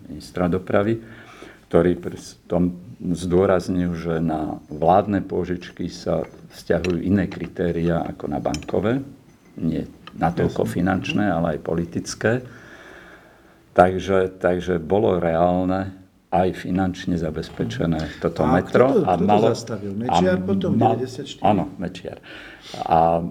ministra 0.06 0.46
dopravy, 0.46 1.02
ktorý 1.66 1.98
pri 1.98 2.14
tom 2.46 2.78
zdôraznil, 2.99 3.94
že 3.94 4.18
na 4.18 4.59
vládne 4.66 5.22
pôžičky 5.22 5.86
sa 5.86 6.26
vzťahujú 6.51 6.99
iné 7.03 7.30
kritéria 7.30 8.03
ako 8.03 8.24
na 8.26 8.42
bankové, 8.42 9.03
nie 9.59 9.86
natoľko 10.18 10.66
finančné, 10.66 11.30
ale 11.30 11.57
aj 11.57 11.61
politické. 11.62 12.32
Takže, 13.72 14.42
takže 14.42 14.82
bolo 14.82 15.22
reálne 15.22 15.94
aj 16.28 16.59
finančne 16.59 17.14
zabezpečené 17.14 18.18
toto 18.18 18.42
A 18.42 18.59
metro. 18.59 18.90
kto 18.90 19.01
to- 19.01 19.07
kto 19.07 19.24
to 19.24 19.38
zastavil? 19.55 19.92
Mečiar 19.94 20.36
potom, 20.42 20.70
94? 20.74 21.40
Áno, 21.46 21.70
Mečiar. 21.78 22.18
A 22.84 23.22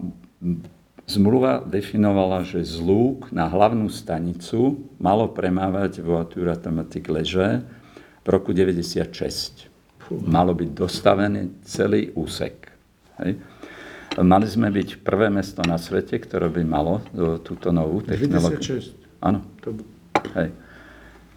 zmluva 1.05 1.61
definovala, 1.61 2.47
že 2.47 2.63
z 2.63 2.80
Lúk 2.80 3.30
na 3.36 3.51
hlavnú 3.51 3.91
stanicu 3.91 4.80
malo 4.97 5.28
premávať 5.30 5.99
voiture 6.01 6.49
automatique 6.49 7.11
leže 7.11 7.61
v 8.28 8.30
roku 8.30 8.51
96. 8.51 9.71
Malo 10.28 10.51
byť 10.51 10.69
dostavený 10.75 11.63
celý 11.63 12.11
úsek. 12.11 12.67
Hej. 13.23 13.39
Mali 14.19 14.47
sme 14.51 14.67
byť 14.67 14.99
prvé 14.99 15.32
mesto 15.32 15.63
na 15.63 15.80
svete, 15.80 16.19
ktoré 16.19 16.51
by 16.51 16.63
malo 16.67 16.99
e, 16.99 17.39
túto 17.39 17.71
novú 17.71 18.03
technológiu. 18.03 18.84
96. 18.91 19.23
Áno. 19.23 19.39
To, 19.63 19.71
Hej. 20.36 20.51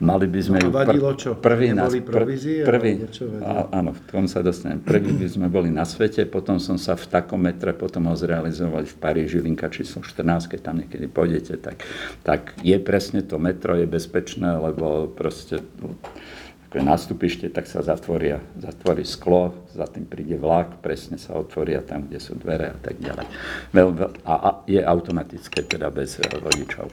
Mali 0.00 0.24
by 0.32 0.40
sme... 0.40 0.58
A 0.64 0.96
ju 0.96 1.12
čo? 1.12 1.36
Prvý 1.36 1.76
na, 1.76 1.84
provízie, 1.84 2.64
prvý, 2.64 3.04
á, 3.44 3.68
áno, 3.68 3.92
v 3.92 4.00
tom 4.08 4.24
sa 4.24 4.40
dostanem. 4.40 4.80
Prvý 4.80 5.12
by 5.12 5.28
sme 5.28 5.46
boli 5.52 5.68
na 5.68 5.84
svete, 5.84 6.24
potom 6.24 6.56
som 6.56 6.80
sa 6.80 6.96
v 6.96 7.04
takom 7.04 7.36
metre 7.36 7.76
potom 7.76 8.08
ho 8.08 8.16
zrealizovať 8.16 8.88
v 8.88 8.96
Paríži, 8.96 9.44
linka 9.44 9.68
číslo 9.68 10.00
14, 10.00 10.48
keď 10.48 10.60
tam 10.64 10.80
niekedy 10.80 11.04
pôjdete, 11.04 11.60
tak, 11.60 11.84
tak 12.24 12.56
je 12.64 12.80
presne 12.80 13.20
to 13.20 13.36
metro, 13.36 13.76
je 13.76 13.84
bezpečné, 13.84 14.56
lebo 14.56 15.04
proste 15.12 15.60
ako 16.70 16.78
je 16.78 16.86
nastúpište, 16.86 17.46
tak 17.50 17.66
sa 17.66 17.82
zatvoria, 17.82 18.38
zatvorí 18.54 19.02
sklo, 19.02 19.66
za 19.74 19.90
tým 19.90 20.06
príde 20.06 20.38
vlak, 20.38 20.78
presne 20.78 21.18
sa 21.18 21.34
otvoria 21.34 21.82
tam, 21.82 22.06
kde 22.06 22.22
sú 22.22 22.38
dvere 22.38 22.70
a 22.70 22.78
tak 22.78 22.94
ďalej. 23.02 23.26
A, 24.22 24.62
je 24.70 24.78
automatické, 24.78 25.66
teda 25.66 25.90
bez 25.90 26.22
e, 26.22 26.30
vodičov. 26.30 26.86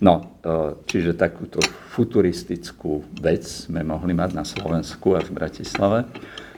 No, 0.00 0.40
e, 0.40 0.80
čiže 0.88 1.12
takúto 1.12 1.60
futuristickú 1.92 3.04
vec 3.20 3.44
sme 3.44 3.84
mohli 3.84 4.16
mať 4.16 4.32
na 4.32 4.48
Slovensku 4.48 5.12
a 5.12 5.20
v 5.20 5.36
Bratislave. 5.36 6.08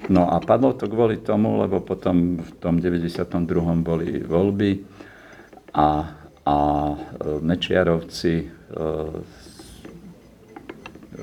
No 0.07 0.31
a 0.31 0.39
padlo 0.39 0.71
to 0.71 0.87
kvôli 0.87 1.27
tomu, 1.27 1.59
lebo 1.59 1.83
potom 1.83 2.39
v 2.39 2.51
tom 2.63 2.79
92. 2.79 3.27
boli 3.83 4.23
voľby 4.23 4.71
a, 5.75 6.07
a 6.47 6.57
e, 6.87 6.97
Mečiarovci 7.43 8.35
e, 8.39 8.47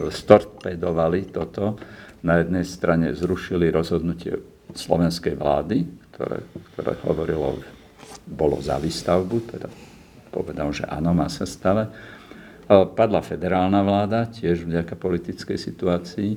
storpedovali 0.10 1.34
toto. 1.34 1.78
Na 2.26 2.42
jednej 2.42 2.66
strane 2.66 3.14
zrušili 3.14 3.70
rozhodnutie 3.70 4.38
slovenskej 4.74 5.38
vlády, 5.38 5.86
ktoré, 6.14 6.40
ktoré 6.74 6.94
hovorilo, 7.06 7.62
bolo 8.28 8.60
za 8.60 8.82
výstavbu, 8.82 9.38
teda 9.48 9.70
povedal, 10.34 10.70
že 10.76 10.84
áno, 10.86 11.16
má 11.16 11.32
sa 11.32 11.48
stave. 11.48 11.88
Padla 12.68 13.24
federálna 13.24 13.80
vláda, 13.80 14.28
tiež 14.28 14.68
vďaka 14.68 15.00
politickej 15.00 15.56
situácii. 15.56 16.32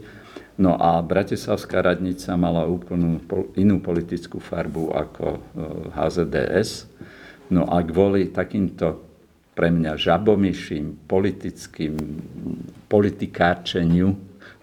No 0.60 0.78
a 0.78 1.00
Bratislavská 1.02 1.82
radnica 1.82 2.36
mala 2.38 2.68
úplnú 2.68 3.18
inú 3.58 3.80
politickú 3.82 4.38
farbu 4.38 4.92
ako 4.92 5.26
e, 5.26 5.40
HZDS. 5.96 6.86
No 7.50 7.64
a 7.66 7.80
kvôli 7.80 8.28
takýmto 8.30 9.09
pre 9.54 9.68
mňa 9.68 9.98
žabomyším 9.98 11.04
politickým 11.10 11.98
politikárčeniu, 12.86 14.14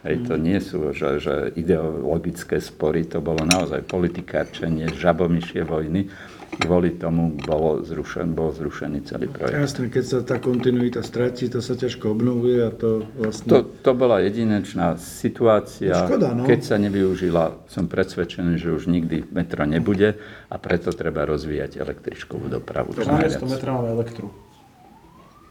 hej, 0.08 0.16
to 0.26 0.36
nie 0.40 0.58
sú 0.64 0.96
že, 0.96 1.20
že 1.20 1.36
ideologické 1.60 2.64
spory, 2.64 3.04
to 3.06 3.20
bolo 3.20 3.44
naozaj 3.44 3.84
politikárčenie, 3.84 4.90
žabomyšie 4.96 5.68
vojny. 5.68 6.08
Kvôli 6.48 6.96
tomu 6.96 7.36
bolo 7.44 7.84
zrušen, 7.84 8.32
bol 8.32 8.56
zrušený 8.56 9.04
celý 9.06 9.28
projekt. 9.28 9.62
jasné, 9.62 9.92
keď 9.92 10.04
sa 10.08 10.18
tá 10.24 10.40
kontinuita 10.40 11.04
stratí, 11.04 11.52
to 11.52 11.60
sa 11.60 11.76
ťažko 11.76 12.16
obnovuje 12.16 12.64
a 12.64 12.72
to 12.72 13.04
vlastne... 13.20 13.52
To, 13.52 13.60
to 13.68 13.92
bola 13.94 14.24
jedinečná 14.24 14.96
situácia. 14.98 15.92
No 15.92 16.08
škoda, 16.08 16.30
no. 16.34 16.48
Keď 16.48 16.60
sa 16.64 16.80
nevyužila, 16.80 17.68
som 17.68 17.92
presvedčený, 17.92 18.58
že 18.58 18.74
už 18.74 18.90
nikdy 18.90 19.28
metro 19.36 19.68
nebude 19.68 20.18
a 20.48 20.56
preto 20.58 20.96
treba 20.96 21.28
rozvíjať 21.28 21.84
električkovú 21.84 22.48
dopravu. 22.50 22.96
Namiesto 22.96 23.44
najviac. 23.44 23.54
metra 23.54 23.70
máme 23.76 23.90
elektru. 23.94 24.47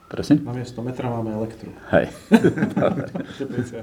Prosím? 0.07 0.47
Namiesto 0.47 0.83
metra 0.87 1.11
máme 1.11 1.35
elektru. 1.35 1.75
Hej. 1.91 2.15
Teplice. 3.39 3.83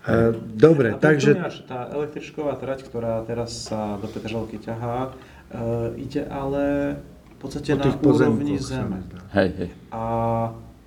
E, 0.00 0.32
Dobre, 0.56 0.96
A 0.96 1.00
takže... 1.00 1.36
tá 1.68 1.92
električková 1.92 2.56
trať, 2.56 2.88
ktorá 2.88 3.20
teraz 3.28 3.68
sa 3.68 4.00
do 4.00 4.08
Petržalky 4.08 4.56
ťahá, 4.56 5.12
e, 5.52 6.00
ide 6.00 6.24
ale 6.24 6.96
v 7.28 7.36
podstate 7.36 7.76
Po 7.76 7.84
na 7.84 7.92
úrovni 8.00 8.56
zeme. 8.56 9.04
Hej, 9.36 9.48
hej. 9.60 9.70
A 9.92 10.02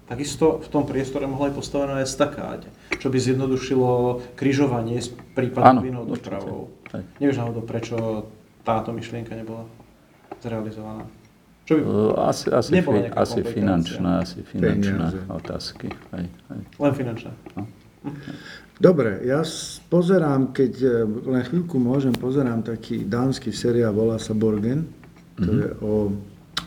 takisto 0.09 0.57
v 0.57 0.67
tom 0.74 0.89
priestore 0.89 1.30
mohla 1.30 1.53
aj 1.53 1.57
postavená 1.57 2.01
estakáď, 2.01 2.65
čo 2.97 3.13
by 3.13 3.17
zjednodušilo 3.21 3.89
križovanie 4.34 4.97
s 4.97 5.13
prípadnou 5.38 5.86
inou 5.86 6.03
dopravou. 6.09 6.74
Nevieš 7.21 7.38
náhodou, 7.38 7.61
prečo 7.61 8.26
táto 8.65 8.89
myšlienka 8.89 9.38
nebola 9.38 9.69
zrealizovaná? 10.41 11.05
Čo 11.64 11.74
by... 11.80 11.82
Asi, 12.28 12.45
asi, 12.51 12.72
fi, 12.84 12.99
asi 13.16 13.39
finančné, 13.39 14.09
asi 14.20 14.39
finančné 14.43 14.99
Peniaze. 14.99 15.20
otázky. 15.32 15.88
Hej, 16.11 16.26
hej. 16.28 16.61
Len 16.76 16.91
finančná. 16.91 17.32
Dobre, 18.76 19.24
ja 19.24 19.39
pozerám, 19.88 20.51
keď 20.51 20.74
e, 20.84 20.91
len 21.07 21.41
chvíľku 21.47 21.80
môžem, 21.80 22.11
pozerám 22.11 22.68
taký 22.68 23.07
dánsky 23.07 23.55
seriál, 23.55 23.95
volá 23.95 24.20
sa 24.20 24.36
Borgen. 24.36 24.91
To 25.39 25.51
je 25.55 25.70
o, 25.80 25.93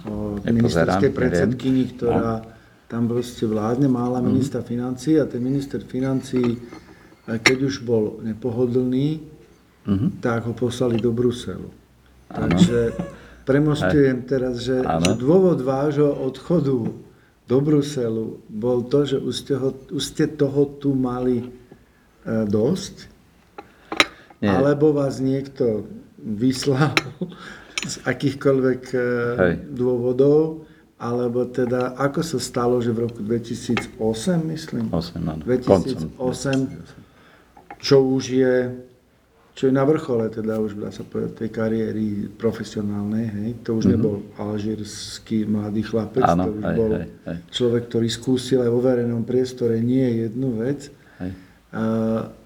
o 0.09 0.15
ministerskej 0.41 1.13
predsedkyni, 1.13 1.93
ktorá 1.99 2.41
tam 2.89 3.11
proste 3.11 3.45
vládne, 3.45 3.91
mála 3.91 4.23
ministra 4.23 4.63
financí 4.65 5.19
a 5.21 5.29
ten 5.29 5.45
minister 5.45 5.85
financí, 5.85 6.41
e, 6.41 6.59
keď 7.37 7.69
už 7.69 7.85
bol 7.85 8.25
nepohodlný, 8.25 9.37
tak 10.19 10.51
ho 10.51 10.53
poslali 10.57 10.99
do 10.99 11.15
Bruselu. 11.15 11.71
Takže 12.27 12.79
premostujem 13.47 14.27
teraz, 14.27 14.61
že, 14.61 14.83
že 14.83 15.13
dôvod 15.15 15.63
vášho 15.63 16.11
odchodu 16.11 16.91
do 17.47 17.57
Bruselu 17.63 18.43
bol 18.51 18.83
to, 18.91 19.07
že 19.07 19.19
už 19.23 19.35
ste, 19.35 19.55
ho, 19.55 19.71
už 19.95 20.03
ste 20.03 20.27
toho 20.27 20.67
tu 20.83 20.99
mali 20.99 21.47
e, 21.47 21.49
dosť, 22.51 23.07
Nie. 24.43 24.51
alebo 24.51 24.91
vás 24.91 25.23
niekto 25.23 25.87
vyslal 26.19 26.91
z 27.87 28.03
akýchkoľvek 28.03 28.83
e, 28.91 28.99
dôvodov, 29.71 30.67
alebo 30.99 31.47
teda 31.47 31.95
ako 31.95 32.21
sa 32.27 32.39
stalo, 32.43 32.83
že 32.83 32.91
v 32.91 33.07
roku 33.07 33.23
2008, 33.23 33.95
myslím, 34.51 34.91
Osem, 34.91 35.23
áno. 35.23 35.47
2008, 35.47 36.19
čo 37.79 37.97
už 38.03 38.25
je 38.27 38.75
čo 39.57 39.67
je 39.67 39.73
na 39.73 39.89
vrchole, 39.89 40.29
teda 40.29 40.61
už 40.61 40.77
dá 40.77 40.93
sa 40.93 41.01
povedať, 41.01 41.49
tej 41.49 41.51
kariéry 41.57 42.29
profesionálnej, 42.37 43.25
hej. 43.25 43.51
To 43.65 43.81
už 43.81 43.89
nebol 43.89 44.21
alžírsky 44.37 45.49
mladý 45.49 45.81
chlapec. 45.81 46.29
Áno, 46.29 46.45
to 46.45 46.61
už 46.61 46.65
hej, 46.69 46.77
bol 46.77 46.91
hej, 46.93 47.09
hej. 47.25 47.39
človek, 47.57 47.83
ktorý 47.89 48.09
skúsil 48.13 48.61
aj 48.61 48.69
vo 48.69 48.85
verejnom 48.85 49.25
priestore 49.25 49.81
nie 49.81 50.29
jednu 50.29 50.61
vec. 50.61 50.93
Hej. 51.17 51.33
A 51.73 51.83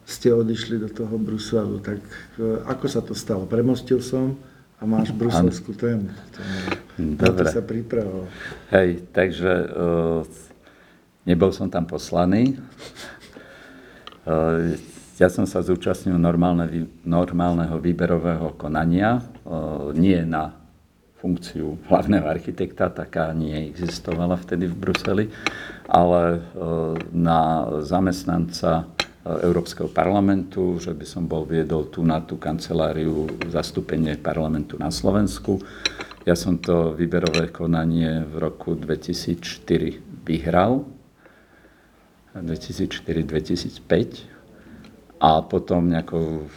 ste 0.07 0.31
odišli 0.31 0.79
do 0.79 0.87
toho 0.87 1.19
Bruselu. 1.19 1.83
Tak 1.83 1.99
e, 2.39 2.63
ako 2.71 2.87
sa 2.87 3.03
to 3.03 3.19
stalo? 3.19 3.43
Premostil 3.43 3.99
som 3.99 4.39
a 4.79 4.87
máš 4.87 5.11
bruselskú 5.11 5.75
tému. 5.75 6.07
Je- 6.95 7.11
Na 7.19 7.27
to 7.27 7.43
Dobre. 7.43 7.51
sa 7.51 7.63
pripravoval. 7.65 8.31
Hej, 8.71 9.03
takže 9.11 9.51
uh, 9.67 10.21
nebol 11.27 11.51
som 11.51 11.67
tam 11.73 11.89
poslaný. 11.91 12.55
Ja 15.21 15.29
som 15.29 15.45
sa 15.45 15.61
zúčastnil 15.61 16.16
normálne, 16.16 16.89
normálneho 17.05 17.77
výberového 17.77 18.57
konania, 18.57 19.21
nie 19.93 20.16
na 20.25 20.57
funkciu 21.21 21.77
hlavného 21.93 22.25
architekta, 22.25 22.89
taká 22.89 23.29
nie 23.37 23.68
existovala 23.68 24.41
vtedy 24.41 24.64
v 24.64 24.81
Bruseli, 24.81 25.29
ale 25.93 26.41
na 27.12 27.68
zamestnanca 27.85 28.89
Európskeho 29.21 29.93
parlamentu, 29.93 30.81
že 30.81 30.97
by 30.97 31.05
som 31.05 31.29
bol 31.29 31.45
viedol 31.45 31.93
tu 31.93 32.01
na 32.01 32.25
tú 32.25 32.41
kanceláriu 32.41 33.29
zastúpenie 33.53 34.16
parlamentu 34.16 34.81
na 34.81 34.89
Slovensku. 34.89 35.61
Ja 36.25 36.33
som 36.33 36.57
to 36.57 36.97
výberové 36.97 37.53
konanie 37.53 38.25
v 38.25 38.41
roku 38.41 38.73
2004 38.73 40.01
vyhral, 40.25 40.89
2004-2005 42.33 44.39
a 45.21 45.45
potom 45.45 45.93
nejakou 45.93 46.49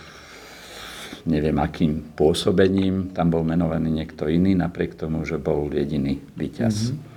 neviem 1.24 1.56
akým 1.56 2.16
pôsobením, 2.16 3.16
tam 3.16 3.32
bol 3.32 3.48
menovaný 3.48 4.04
niekto 4.04 4.28
iný, 4.28 4.56
napriek 4.60 5.00
tomu, 5.00 5.24
že 5.24 5.40
bol 5.40 5.72
jediný 5.72 6.20
víťaz. 6.36 6.92
Mm-hmm 6.92 7.14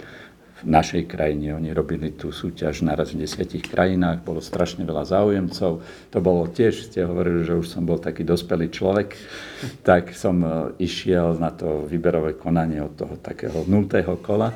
v 0.57 0.62
našej 0.64 1.05
krajine. 1.05 1.53
Oni 1.53 1.68
robili 1.76 2.16
tú 2.16 2.32
súťaž 2.32 2.80
naraz 2.80 3.12
v 3.12 3.28
desiatich 3.28 3.61
krajinách, 3.68 4.24
bolo 4.24 4.40
strašne 4.40 4.88
veľa 4.88 5.05
záujemcov. 5.05 5.72
To 5.84 6.18
bolo 6.24 6.49
tiež, 6.49 6.88
ste 6.88 7.05
hovorili, 7.05 7.44
že 7.44 7.61
už 7.61 7.68
som 7.68 7.84
bol 7.84 8.01
taký 8.01 8.24
dospelý 8.24 8.72
človek, 8.72 9.09
tak 9.88 10.16
som 10.16 10.40
e, 10.40 10.49
išiel 10.80 11.36
na 11.36 11.53
to 11.53 11.84
výberové 11.84 12.40
konanie 12.40 12.80
od 12.80 12.97
toho 12.97 13.20
takého 13.20 13.68
nultého 13.68 14.16
kola 14.24 14.49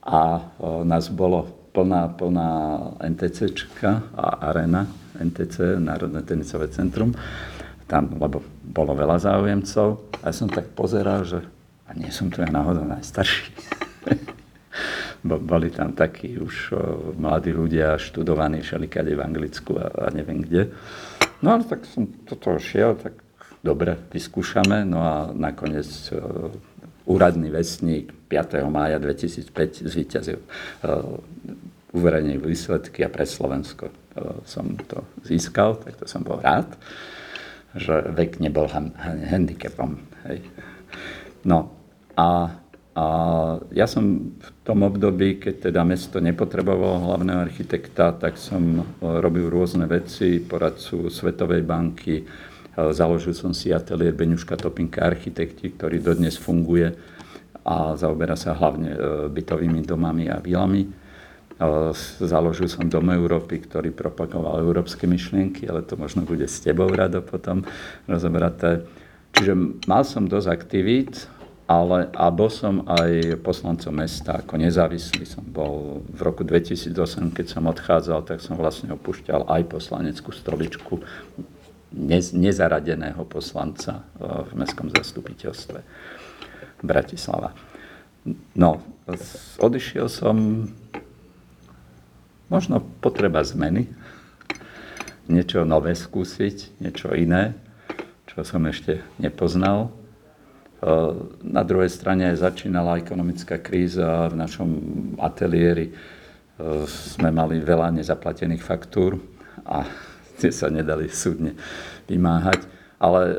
a 0.00 0.20
e, 0.40 0.42
nás 0.88 1.12
bolo 1.12 1.68
plná, 1.76 2.16
plná 2.16 2.50
NTCčka 3.04 4.16
a 4.16 4.40
arena 4.48 4.88
NTC, 5.20 5.80
Národné 5.80 6.22
tenisové 6.22 6.68
centrum, 6.68 7.14
tam, 7.86 8.18
lebo 8.18 8.42
bolo 8.66 8.92
veľa 8.98 9.22
záujemcov. 9.22 10.18
A 10.22 10.30
ja 10.30 10.34
som 10.34 10.50
tak 10.50 10.74
pozeral, 10.74 11.22
že 11.22 11.40
a 11.86 11.94
nie 11.94 12.10
som 12.10 12.26
tu 12.26 12.42
ja 12.42 12.50
náhodou 12.50 12.82
najstarší. 12.82 13.54
boli 15.26 15.74
tam 15.74 15.94
takí 15.94 16.38
už 16.38 16.74
mladí 17.18 17.50
ľudia, 17.50 17.98
študovaní 17.98 18.62
všelikade 18.62 19.10
v 19.14 19.20
Anglicku 19.22 19.74
a, 19.78 19.86
a 19.90 20.14
neviem 20.14 20.42
kde. 20.42 20.70
No 21.42 21.54
ale 21.58 21.66
tak 21.66 21.82
som 21.86 22.06
toto 22.26 22.56
šiel, 22.58 22.94
tak 22.98 23.18
dobre, 23.60 23.98
vyskúšame. 24.10 24.86
No 24.86 25.02
a 25.02 25.14
nakoniec 25.34 25.86
uh, 26.14 26.50
úradný 27.06 27.50
vesník 27.50 28.14
5. 28.30 28.62
mája 28.70 29.02
2005 29.02 29.86
zvíťazil. 29.86 30.40
Uh, 30.82 31.20
uverejnil 31.96 32.44
výsledky 32.44 33.00
a 33.02 33.08
pre 33.08 33.24
Slovensko 33.24 33.88
som 34.44 34.76
to 34.88 35.04
získal, 35.24 35.76
tak 35.80 35.96
to 36.00 36.04
som 36.08 36.24
bol 36.24 36.40
rád, 36.40 36.68
že 37.76 37.92
vek 38.16 38.40
nebol 38.40 38.68
handicapom. 39.28 40.00
Hej. 40.28 40.40
No 41.44 41.72
a 42.16 42.48
a 42.96 43.06
ja 43.76 43.84
som 43.84 44.32
v 44.32 44.48
tom 44.64 44.80
období, 44.80 45.36
keď 45.36 45.68
teda 45.68 45.84
mesto 45.84 46.16
nepotrebovalo 46.16 47.04
hlavného 47.12 47.44
architekta, 47.44 48.16
tak 48.16 48.40
som 48.40 48.80
e, 48.80 48.82
robil 49.20 49.52
rôzne 49.52 49.84
veci, 49.84 50.40
poradcu 50.40 51.12
Svetovej 51.12 51.60
banky, 51.60 52.24
e, 52.24 52.26
založil 52.96 53.36
som 53.36 53.52
si 53.52 53.68
ateliér 53.68 54.16
Beňuška 54.16 54.56
Topinka 54.56 55.04
architekti, 55.04 55.76
ktorý 55.76 56.00
dodnes 56.00 56.40
funguje 56.40 56.88
a 57.68 58.00
zaoberá 58.00 58.32
sa 58.32 58.56
hlavne 58.56 58.96
e, 58.96 58.98
bytovými 59.28 59.84
domami 59.84 60.32
a 60.32 60.40
vilami. 60.40 60.88
Založil 62.20 62.68
som 62.68 62.84
Dom 62.84 63.08
Európy, 63.08 63.64
ktorý 63.64 63.88
propagoval 63.88 64.60
európske 64.60 65.08
myšlienky, 65.08 65.64
ale 65.64 65.80
to 65.80 65.96
možno 65.96 66.28
bude 66.28 66.44
s 66.44 66.60
tebou 66.60 66.92
rado 66.92 67.24
potom 67.24 67.64
rozobraté. 68.04 68.84
Čiže 69.32 69.56
mal 69.88 70.04
som 70.04 70.28
dosť 70.28 70.48
aktivít, 70.52 71.28
ale 71.66 72.12
a 72.14 72.28
bol 72.30 72.52
som 72.52 72.84
aj 72.84 73.40
poslancom 73.40 73.90
mesta 73.90 74.44
ako 74.44 74.54
nezávislý. 74.60 75.24
Som 75.24 75.48
bol 75.48 76.04
v 76.04 76.20
roku 76.22 76.44
2008, 76.44 77.32
keď 77.32 77.46
som 77.48 77.64
odchádzal, 77.66 78.20
tak 78.22 78.38
som 78.44 78.60
vlastne 78.60 78.92
opúšťal 78.94 79.48
aj 79.48 79.62
poslaneckú 79.66 80.30
stoličku 80.30 81.00
nezaradeného 82.36 83.24
poslanca 83.24 84.04
v 84.20 84.50
mestskom 84.60 84.92
zastupiteľstve 84.92 85.78
Bratislava. 86.84 87.56
No, 88.54 88.82
odišiel 89.58 90.06
som 90.10 90.66
možno 92.48 92.82
potreba 93.02 93.42
zmeny, 93.42 93.90
niečo 95.26 95.66
nové 95.66 95.98
skúsiť, 95.98 96.78
niečo 96.82 97.10
iné, 97.16 97.58
čo 98.30 98.46
som 98.46 98.62
ešte 98.66 99.02
nepoznal 99.18 99.90
na 101.40 101.62
druhej 101.64 101.88
strane 101.88 102.28
začínala 102.36 103.00
ekonomická 103.00 103.56
kríza 103.58 104.28
v 104.28 104.34
našom 104.36 104.70
ateliéri. 105.16 105.90
Sme 106.88 107.32
mali 107.32 107.60
veľa 107.60 107.96
nezaplatených 107.96 108.60
faktúr 108.60 109.16
a 109.64 109.88
tie 110.36 110.52
sa 110.52 110.68
nedali 110.68 111.08
súdne 111.08 111.56
vymáhať. 112.08 112.64
Ale 112.96 113.20
e, 113.28 113.36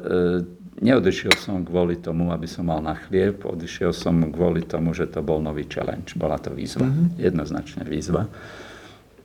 neodišiel 0.85 1.33
som 1.33 1.65
kvôli 1.65 1.97
tomu, 1.97 2.29
aby 2.29 2.45
som 2.45 2.69
mal 2.69 2.77
na 2.77 2.93
chlieb, 2.93 3.41
odišiel 3.41 3.89
som 3.89 4.21
kvôli 4.29 4.61
tomu, 4.69 4.93
že 4.93 5.09
to 5.09 5.25
bol 5.25 5.41
nový 5.41 5.65
challenge. 5.65 6.13
Bola 6.13 6.37
to 6.37 6.53
výzva, 6.53 6.85
mm-hmm. 6.85 7.17
jednoznačne 7.17 7.81
výzva. 7.89 8.29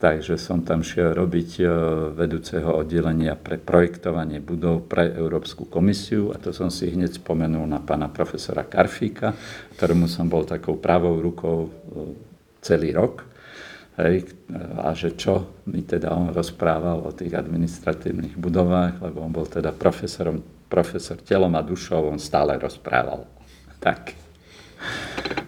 Takže 0.02 0.34
som 0.34 0.66
tam 0.66 0.82
šiel 0.82 1.14
robiť 1.14 1.62
e, 1.62 1.64
vedúceho 2.18 2.74
oddelenia 2.74 3.38
pre 3.38 3.54
projektovanie 3.54 4.42
budov 4.42 4.90
pre 4.90 5.14
Európsku 5.14 5.70
komisiu 5.70 6.34
a 6.34 6.42
to 6.42 6.50
som 6.50 6.74
si 6.74 6.90
hneď 6.90 7.22
spomenul 7.22 7.62
na 7.70 7.78
pána 7.78 8.10
profesora 8.10 8.66
Karfíka, 8.66 9.30
ktorému 9.78 10.10
som 10.10 10.26
bol 10.26 10.42
takou 10.42 10.82
pravou 10.82 11.22
rukou 11.22 11.58
e, 11.62 11.70
celý 12.58 12.90
rok. 12.90 13.30
Hej, 13.94 14.26
a 14.82 14.90
že 14.96 15.14
čo 15.14 15.62
mi 15.70 15.86
teda 15.86 16.16
on 16.16 16.34
rozprával 16.34 17.06
o 17.06 17.14
tých 17.14 17.38
administratívnych 17.38 18.40
budovách, 18.40 19.04
lebo 19.04 19.22
on 19.22 19.30
bol 19.30 19.46
teda 19.46 19.70
profesorom, 19.70 20.66
profesor 20.66 21.20
telom 21.22 21.54
a 21.54 21.62
dušou, 21.62 22.10
on 22.10 22.18
stále 22.18 22.58
rozprával. 22.58 23.22
Tak. 23.78 24.16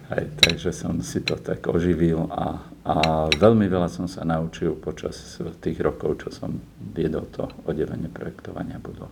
Hej, 0.05 0.37
takže 0.37 0.69
som 0.69 1.01
si 1.01 1.25
to 1.25 1.33
tak 1.33 1.65
oživil 1.65 2.29
a, 2.29 2.61
a 2.85 2.95
veľmi 3.33 3.65
veľa 3.65 3.89
som 3.89 4.05
sa 4.05 4.21
naučil 4.21 4.77
počas 4.77 5.41
tých 5.57 5.81
rokov, 5.81 6.21
čo 6.21 6.29
som 6.29 6.61
viedol 6.93 7.25
to 7.33 7.49
oddelenie 7.65 8.07
projektovania 8.13 8.77
budov. 8.77 9.09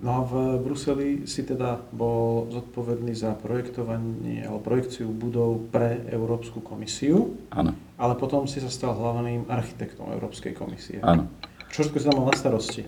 No 0.00 0.10
a 0.16 0.20
v 0.24 0.32
Bruseli 0.64 1.28
si 1.28 1.44
teda 1.44 1.76
bol 1.92 2.48
zodpovedný 2.48 3.12
za 3.12 3.36
projektovanie 3.36 4.48
alebo 4.48 4.64
projekciu 4.64 5.12
budov 5.12 5.68
pre 5.68 6.08
Európsku 6.08 6.64
komisiu. 6.64 7.36
Áno. 7.52 7.76
Ale 8.00 8.16
potom 8.16 8.48
si 8.48 8.64
sa 8.64 8.72
stal 8.72 8.96
hlavným 8.96 9.44
architektom 9.48 10.08
Európskej 10.08 10.56
komisie. 10.56 11.04
Áno. 11.04 11.28
Čo 11.68 11.84
všetko 11.84 11.96
si 12.00 12.06
tam 12.08 12.16
mal 12.16 12.32
na 12.32 12.36
starosti? 12.36 12.82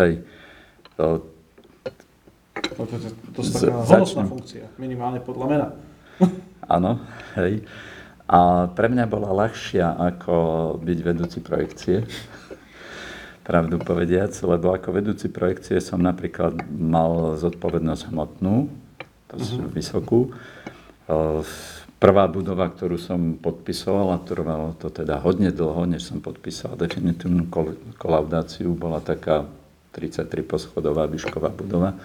Hej. 0.00 0.24
To, 0.96 1.20
No 2.80 2.84
to, 2.86 2.96
to, 2.96 3.08
to 3.36 3.40
je 3.44 3.68
taká 3.68 3.76
honosná 3.84 4.24
funkcia, 4.24 4.64
minimálne 4.80 5.20
podľa 5.20 5.46
mena. 5.48 5.66
Áno, 6.76 7.00
hej. 7.36 7.64
A 8.30 8.70
pre 8.70 8.86
mňa 8.86 9.04
bola 9.10 9.34
ľahšia 9.34 9.98
ako 9.98 10.34
byť 10.78 10.98
vedúci 11.02 11.38
projekcie, 11.42 12.06
pravdu 13.48 13.82
povediac, 13.82 14.30
lebo 14.46 14.70
ako 14.70 14.88
vedúci 14.94 15.26
projekcie 15.26 15.82
som 15.82 15.98
napríklad 15.98 16.62
mal 16.70 17.34
zodpovednosť 17.40 18.02
hmotnú, 18.14 18.70
to 19.30 19.34
uh-huh. 19.34 19.66
vysokú. 19.74 20.30
Prvá 22.00 22.24
budova, 22.32 22.70
ktorú 22.70 22.96
som 22.96 23.36
podpisoval, 23.36 24.16
a 24.16 24.22
trvalo 24.24 24.72
to 24.78 24.88
teda 24.88 25.20
hodne 25.20 25.52
dlho, 25.52 25.84
než 25.84 26.08
som 26.08 26.22
podpísal 26.22 26.78
definitívnu 26.78 27.50
kolaudáciu, 27.98 28.72
bola 28.72 29.04
taká 29.04 29.44
33 29.92 30.30
poschodová 30.46 31.10
výšková 31.10 31.50
budova 31.50 31.98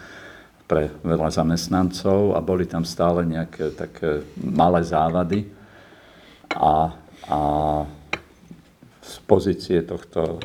pre 0.65 0.89
veľa 1.05 1.29
zamestnancov 1.29 2.33
a 2.33 2.39
boli 2.41 2.65
tam 2.65 2.81
stále 2.81 3.21
nejaké 3.25 3.73
také 3.77 4.25
malé 4.41 4.81
závady 4.81 5.45
a, 6.57 6.89
a 7.29 7.39
z 9.05 9.15
pozície 9.29 9.85
tohto 9.85 10.41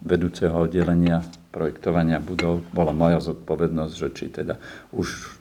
vedúceho 0.00 0.64
oddelenia 0.64 1.20
projektovania 1.52 2.16
budov 2.16 2.64
bola 2.72 2.96
moja 2.96 3.20
zodpovednosť, 3.20 3.92
že 3.92 4.08
či 4.16 4.24
teda 4.32 4.56
už 4.96 5.36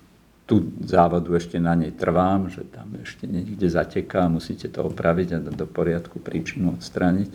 tú 0.48 0.64
závadu 0.84 1.36
ešte 1.36 1.60
na 1.60 1.76
nej 1.76 1.92
trvám, 1.92 2.48
že 2.48 2.64
tam 2.68 2.96
ešte 3.04 3.28
niekde 3.28 3.68
zateká, 3.68 4.32
musíte 4.32 4.72
to 4.72 4.88
opraviť 4.88 5.36
a 5.36 5.40
do 5.44 5.68
poriadku 5.68 6.24
príčinu 6.24 6.80
odstrániť, 6.80 7.28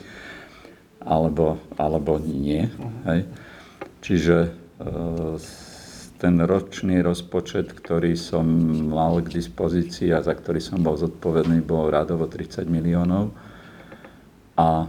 alebo, 1.04 1.60
alebo 1.76 2.16
nie. 2.16 2.72
Hej. 3.04 3.28
Čiže 4.00 4.36
e, 4.48 4.50
ten 6.22 6.38
ročný 6.38 7.02
rozpočet, 7.02 7.74
ktorý 7.74 8.14
som 8.14 8.46
mal 8.94 9.18
k 9.26 9.42
dispozícii 9.42 10.14
a 10.14 10.22
za 10.22 10.38
ktorý 10.38 10.62
som 10.62 10.78
bol 10.78 10.94
zodpovedný, 10.94 11.66
bol 11.66 11.90
rádovo 11.90 12.30
30 12.30 12.62
miliónov. 12.70 13.34
A 14.54 14.86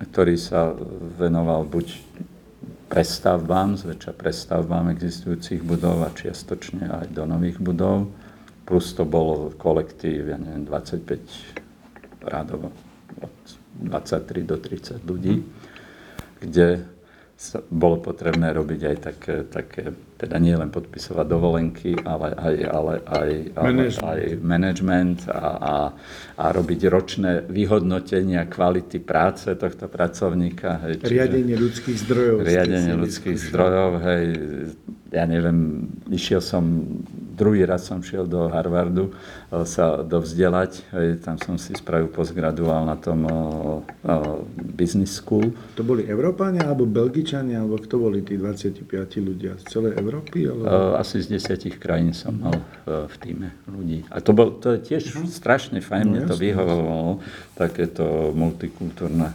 ktorý 0.00 0.40
sa 0.40 0.72
venoval 1.20 1.68
buď 1.68 2.00
prestavbám, 2.88 3.76
zväčša 3.76 4.16
prestavbám 4.16 4.96
existujúcich 4.96 5.60
budov 5.60 6.08
a 6.08 6.14
čiastočne 6.16 6.88
aj 6.88 7.12
do 7.12 7.28
nových 7.28 7.60
budov. 7.60 8.08
Plus 8.64 8.96
to 8.96 9.04
bolo 9.04 9.52
kolektív, 9.60 10.32
ja 10.32 10.40
neviem, 10.40 10.64
25 10.64 12.32
rádovo, 12.32 12.72
od 13.20 13.36
23 13.92 14.40
do 14.40 14.56
30 14.56 15.04
ľudí, 15.04 15.44
kde 16.40 16.95
bolo 17.68 18.00
potrebné 18.00 18.48
robiť 18.48 18.80
aj 18.82 18.96
také, 18.96 19.34
také 19.44 19.82
teda 20.16 20.40
nie 20.40 20.56
len 20.56 20.72
podpisovať 20.72 21.26
dovolenky, 21.28 21.92
ale 22.00 22.32
aj, 22.32 22.54
ale 22.64 22.92
aj, 23.04 23.30
ale 23.52 23.66
Management. 23.68 24.08
aj 24.08 24.20
management 24.40 25.18
a, 25.28 25.40
a, 25.52 25.74
a 26.40 26.44
robiť 26.48 26.80
ročné 26.88 27.44
vyhodnotenia 27.44 28.48
kvality 28.48 29.04
práce 29.04 29.52
tohto 29.52 29.84
pracovníka. 29.84 30.80
Hej, 30.88 31.04
čiže- 31.04 31.12
Riadenie 31.12 31.56
ľudských 31.60 31.98
zdrojov. 32.08 32.36
riadenie 32.40 32.94
ľudských 32.96 33.36
zdrojov, 33.36 33.90
hej, 34.00 34.24
ja 35.16 35.24
neviem, 35.24 35.88
išiel 36.12 36.44
som, 36.44 36.84
druhý 37.32 37.64
raz 37.64 37.88
som 37.88 38.04
šiel 38.04 38.28
do 38.28 38.52
Harvardu 38.52 39.08
e, 39.08 39.12
sa 39.64 40.04
dovzdelať, 40.04 40.92
hej, 40.92 41.08
tam 41.24 41.40
som 41.40 41.56
si 41.56 41.72
spravil 41.72 42.12
postgraduál 42.12 42.84
na 42.84 43.00
tom 43.00 43.24
o, 43.24 43.32
o, 43.32 43.40
business 44.76 45.16
school. 45.16 45.56
To 45.80 45.80
boli 45.80 46.04
Európania, 46.04 46.68
alebo 46.68 46.84
Belgičania, 46.84 47.64
alebo 47.64 47.80
kto 47.80 47.96
boli 47.96 48.20
tí 48.20 48.36
25 48.36 48.84
ľudia? 49.24 49.56
Z 49.64 49.72
celej 49.72 49.96
Európy? 49.96 50.52
Alebo... 50.52 50.68
E, 50.68 51.00
Asi 51.00 51.24
z 51.24 51.32
desiatich 51.32 51.80
krajín 51.80 52.12
som 52.12 52.36
mal 52.36 52.60
v, 52.84 53.14
týme 53.16 53.56
ľudí. 53.64 54.04
A 54.12 54.20
to, 54.20 54.36
bol, 54.36 54.52
to 54.60 54.76
je 54.76 54.92
tiež 54.92 55.16
strašne 55.32 55.80
fajn, 55.80 56.04
mne 56.12 56.22
to 56.28 56.36
vyhovovalo, 56.36 57.24
takéto 57.56 58.36
multikultúrne 58.36 59.32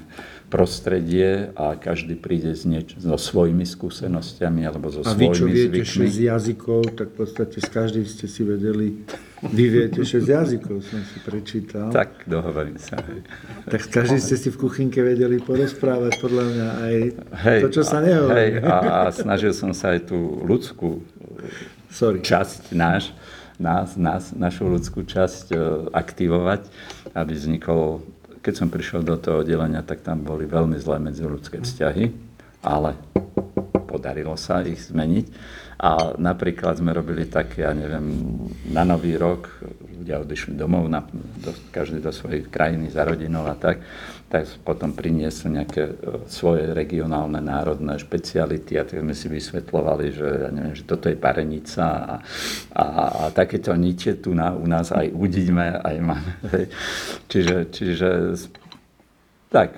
prostredie 0.52 1.56
a 1.56 1.80
každý 1.80 2.20
príde 2.20 2.52
s 2.52 2.68
nieč- 2.68 3.00
so 3.00 3.16
svojimi 3.16 3.64
skúsenostiami 3.64 4.68
alebo 4.68 4.92
so 4.92 5.00
A 5.08 5.16
vy, 5.16 5.32
čo 5.32 5.48
svojimi 5.48 5.56
viete 5.56 5.88
zvykmi. 5.88 6.12
6 6.12 6.28
jazykov, 6.28 6.82
tak 7.00 7.08
v 7.16 7.24
podstate 7.24 7.58
s 7.64 7.70
každým 7.72 8.04
ste 8.04 8.28
si 8.28 8.44
vedeli, 8.44 9.00
vy 9.48 9.66
viete 9.72 10.04
6 10.04 10.28
jazykov, 10.28 10.84
som 10.84 11.00
si 11.08 11.18
prečítal. 11.24 11.88
Tak, 11.90 12.28
dohovorím 12.28 12.76
sa. 12.76 13.00
Tak 13.72 13.80
s 13.80 13.88
každým 13.88 14.20
ste 14.20 14.36
si 14.36 14.52
v 14.52 14.58
kuchynke 14.60 15.00
vedeli 15.00 15.40
porozprávať, 15.40 16.20
podľa 16.20 16.44
mňa 16.44 16.68
aj 16.84 16.96
Hej, 17.48 17.60
to, 17.64 17.70
čo 17.80 17.84
sa 17.88 17.98
a- 17.98 18.06
nehovorí. 18.06 18.36
Hej, 18.36 18.52
a, 18.68 18.76
a 18.78 19.00
snažil 19.16 19.56
som 19.56 19.72
sa 19.72 19.96
aj 19.96 20.12
tú 20.12 20.20
ľudskú 20.44 21.00
Sorry. 21.88 22.20
časť 22.20 22.76
náš, 22.76 23.16
nás, 23.56 23.96
nás, 23.96 24.36
našu 24.36 24.68
ľudskú 24.68 25.08
časť 25.08 25.46
e, 25.54 25.56
aktivovať, 25.96 26.68
aby 27.14 27.32
vznikol, 27.32 28.02
keď 28.42 28.54
som 28.58 28.74
prišiel 28.74 29.06
do 29.06 29.16
toho 29.22 29.46
oddelenia, 29.46 29.86
tak 29.86 30.02
tam 30.02 30.26
boli 30.26 30.50
veľmi 30.50 30.76
zlé 30.82 30.98
medziľudské 30.98 31.62
vzťahy, 31.62 32.06
ale 32.66 32.98
podarilo 33.86 34.34
sa 34.34 34.66
ich 34.66 34.90
zmeniť. 34.90 35.26
A 35.82 36.14
napríklad 36.14 36.78
sme 36.78 36.94
robili 36.94 37.26
také, 37.26 37.66
ja 37.66 37.74
neviem, 37.74 38.06
na 38.70 38.86
Nový 38.86 39.18
rok, 39.18 39.50
ľudia 39.98 40.22
odišli 40.22 40.54
domov, 40.54 40.86
na, 40.86 41.02
do, 41.42 41.54
každý 41.74 41.98
do 41.98 42.14
svojej 42.14 42.46
krajiny 42.46 42.94
za 42.94 43.02
rodinou 43.02 43.46
a 43.50 43.58
tak, 43.58 43.82
tak 44.32 44.48
potom 44.64 44.96
priniesli 44.96 45.60
nejaké 45.60 45.84
e, 45.92 45.94
svoje 46.32 46.72
regionálne, 46.72 47.44
národné 47.44 48.00
špeciality 48.00 48.80
a 48.80 48.88
tak 48.88 49.04
sme 49.04 49.12
si 49.12 49.28
vysvetľovali, 49.28 50.06
že, 50.16 50.28
ja 50.48 50.50
neviem, 50.56 50.72
že 50.72 50.88
toto 50.88 51.12
je 51.12 51.20
parenica 51.20 51.84
a, 51.84 52.16
a, 52.72 52.86
a 53.12 53.24
takéto 53.36 53.76
niče 53.76 54.24
tu 54.24 54.32
na, 54.32 54.56
u 54.56 54.64
nás 54.64 54.96
aj 54.96 55.12
udíme, 55.12 55.84
aj 55.84 55.96
máme. 56.00 56.32
Čiže, 57.32 57.58
čiže 57.76 58.10
tak. 59.52 59.76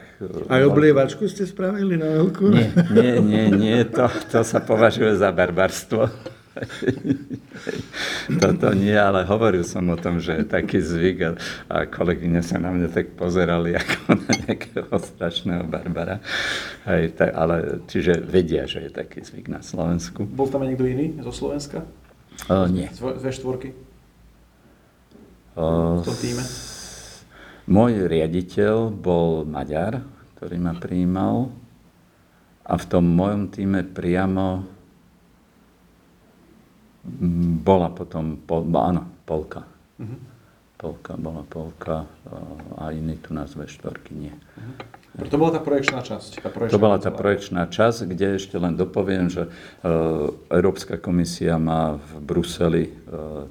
Aj 0.53 0.61
oblievačku 0.69 1.25
ste 1.25 1.49
spravili 1.49 1.97
na 1.97 2.21
veľkú? 2.21 2.45
Nie, 2.53 2.69
nie, 2.93 3.13
nie, 3.25 3.45
nie 3.49 3.79
to, 3.89 4.05
to 4.29 4.45
sa 4.45 4.61
považuje 4.61 5.17
za 5.17 5.33
barbarstvo. 5.33 6.13
Toto 8.41 8.67
nie, 8.77 8.93
ale 8.93 9.25
hovoril 9.25 9.65
som 9.65 9.89
o 9.89 9.97
tom, 9.97 10.21
že 10.21 10.41
je 10.41 10.45
taký 10.45 10.79
zvyk 10.79 11.17
a, 11.25 11.31
a 11.69 11.77
kolegyne 11.89 12.45
sa 12.45 12.61
na 12.61 12.69
mňa 12.69 12.93
tak 12.93 13.17
pozerali 13.17 13.73
ako 13.73 13.97
na 14.23 14.31
nejakého 14.45 14.93
strašného 14.93 15.65
barbara. 15.65 16.21
Hej, 16.85 17.17
tak, 17.17 17.33
ale, 17.33 17.81
čiže 17.89 18.21
vedia, 18.21 18.69
že 18.69 18.85
je 18.85 18.91
taký 18.93 19.25
zvyk 19.25 19.49
na 19.49 19.65
Slovensku. 19.65 20.29
Bol 20.29 20.49
tam 20.49 20.61
aj 20.61 20.73
niekto 20.73 20.85
iný 20.85 21.17
zo 21.25 21.33
Slovenska? 21.33 21.85
O, 22.49 22.65
nie. 22.69 22.89
Z 22.89 23.01
V4 23.01 23.73
O, 25.53 26.01
v 26.01 26.05
tom 26.05 26.17
týme? 26.17 26.43
Môj 27.69 28.09
riaditeľ 28.09 28.89
bol 28.89 29.45
Maďar, 29.45 30.01
ktorý 30.35 30.57
ma 30.57 30.73
prijímal 30.75 31.53
a 32.65 32.73
v 32.75 32.85
tom 32.89 33.05
mojom 33.05 33.53
týme 33.53 33.85
priamo 33.85 34.72
bola 37.63 37.91
potom, 37.91 38.39
pol, 38.47 38.63
áno, 38.79 39.03
Polka. 39.27 39.67
Polka, 40.79 41.15
bola 41.15 41.43
Polka 41.47 42.07
a 42.79 42.91
iní 42.91 43.15
tu 43.19 43.31
nás 43.31 43.55
ve 43.55 43.67
štvorky 43.67 44.15
nie. 44.15 44.35
To 45.13 45.37
bola 45.37 45.53
tá 45.53 45.61
projekčná 45.61 46.01
časť. 46.01 46.41
Tá 46.41 46.49
projekčná 46.49 46.73
To 46.73 46.81
bola 46.81 46.97
tá 46.97 47.11
projekčná 47.13 47.63
časť, 47.69 48.09
kde 48.09 48.41
ešte 48.41 48.57
len 48.57 48.73
dopoviem, 48.73 49.29
že 49.29 49.45
e, 49.45 49.49
Európska 50.49 50.97
komisia 50.97 51.61
má 51.61 52.01
v 52.01 52.11
Bruseli 52.17 52.83
e, 52.89 52.91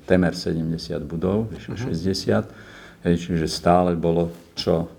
temer 0.03 0.35
70 0.35 0.75
budov, 1.07 1.55
vyše 1.55 1.79
60, 1.79 3.07
hej, 3.07 3.15
čiže 3.15 3.47
stále 3.47 3.95
bolo 3.95 4.35
čo 4.59 4.91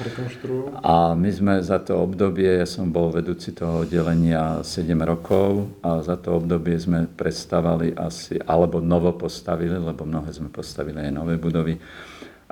Rekonštruujú. 0.00 0.80
A 0.80 1.12
my 1.12 1.30
sme 1.30 1.54
za 1.60 1.76
to 1.82 2.00
obdobie, 2.00 2.48
ja 2.62 2.64
som 2.64 2.88
bol 2.88 3.12
vedúci 3.12 3.52
toho 3.52 3.84
oddelenia 3.84 4.64
7 4.64 4.88
rokov 5.04 5.68
a 5.84 6.00
za 6.00 6.16
to 6.16 6.40
obdobie 6.40 6.80
sme 6.80 7.04
predstavali 7.04 7.92
asi, 7.92 8.40
alebo 8.40 8.80
novo 8.80 9.12
postavili, 9.12 9.76
lebo 9.76 10.08
mnohé 10.08 10.32
sme 10.32 10.48
postavili 10.48 11.04
aj 11.04 11.12
nové 11.12 11.36
budovy, 11.36 11.76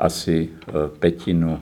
asi 0.01 0.49
e, 0.49 0.49
petinu 0.97 1.57
e, 1.57 1.61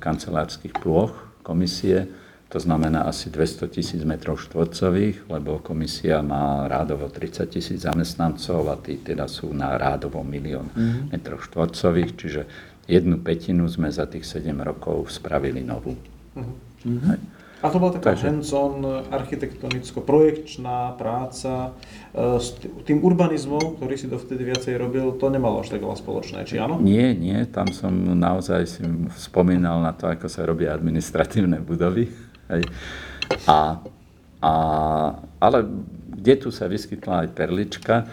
kancelárskych 0.00 0.72
plôch 0.80 1.12
komisie, 1.44 2.08
to 2.54 2.62
znamená 2.62 3.10
asi 3.10 3.34
200 3.34 3.66
tisíc 3.66 4.00
metrov 4.06 4.38
štvorcových, 4.38 5.26
lebo 5.26 5.58
komisia 5.58 6.22
má 6.22 6.70
rádovo 6.70 7.10
30 7.10 7.50
tisíc 7.50 7.82
zamestnancov 7.82 8.70
a 8.70 8.78
tí 8.78 9.02
teda 9.02 9.26
sú 9.26 9.50
na 9.50 9.74
rádovo 9.74 10.22
milión 10.22 10.70
metrov 11.10 11.42
štvorcových, 11.42 12.10
čiže 12.14 12.42
jednu 12.86 13.20
petinu 13.20 13.68
sme 13.68 13.88
za 13.88 14.04
tých 14.04 14.24
7 14.28 14.54
rokov 14.60 15.08
spravili 15.08 15.64
novú. 15.64 15.96
Hej. 16.84 17.20
A 17.64 17.72
to 17.72 17.80
bola 17.80 17.96
taká 17.96 18.12
Takže- 18.12 18.28
hands-on 18.28 18.84
architektonicko-projekčná 19.08 21.00
práca 21.00 21.72
e, 22.12 22.36
s 22.36 22.60
tým 22.84 23.00
urbanizmom, 23.00 23.80
ktorý 23.80 23.96
si 23.96 24.04
dovtedy 24.04 24.44
viacej 24.44 24.76
robil, 24.76 25.16
to 25.16 25.32
nemalo 25.32 25.64
až 25.64 25.72
tak 25.72 25.80
veľa 25.80 25.96
spoločné, 25.96 26.44
či 26.44 26.60
áno? 26.60 26.76
Nie, 26.76 27.16
nie, 27.16 27.40
tam 27.48 27.72
som 27.72 27.88
naozaj 28.20 28.68
si 28.68 28.84
spomínal 29.16 29.80
na 29.80 29.96
to, 29.96 30.12
ako 30.12 30.28
sa 30.28 30.44
robia 30.44 30.76
administratívne 30.76 31.64
budovy. 31.64 32.12
Hej. 32.52 32.68
A, 33.48 33.80
a, 34.44 34.52
ale 35.40 35.58
kde 36.20 36.34
tu 36.36 36.48
sa 36.52 36.68
vyskytla 36.68 37.24
aj 37.24 37.28
perlička. 37.32 38.04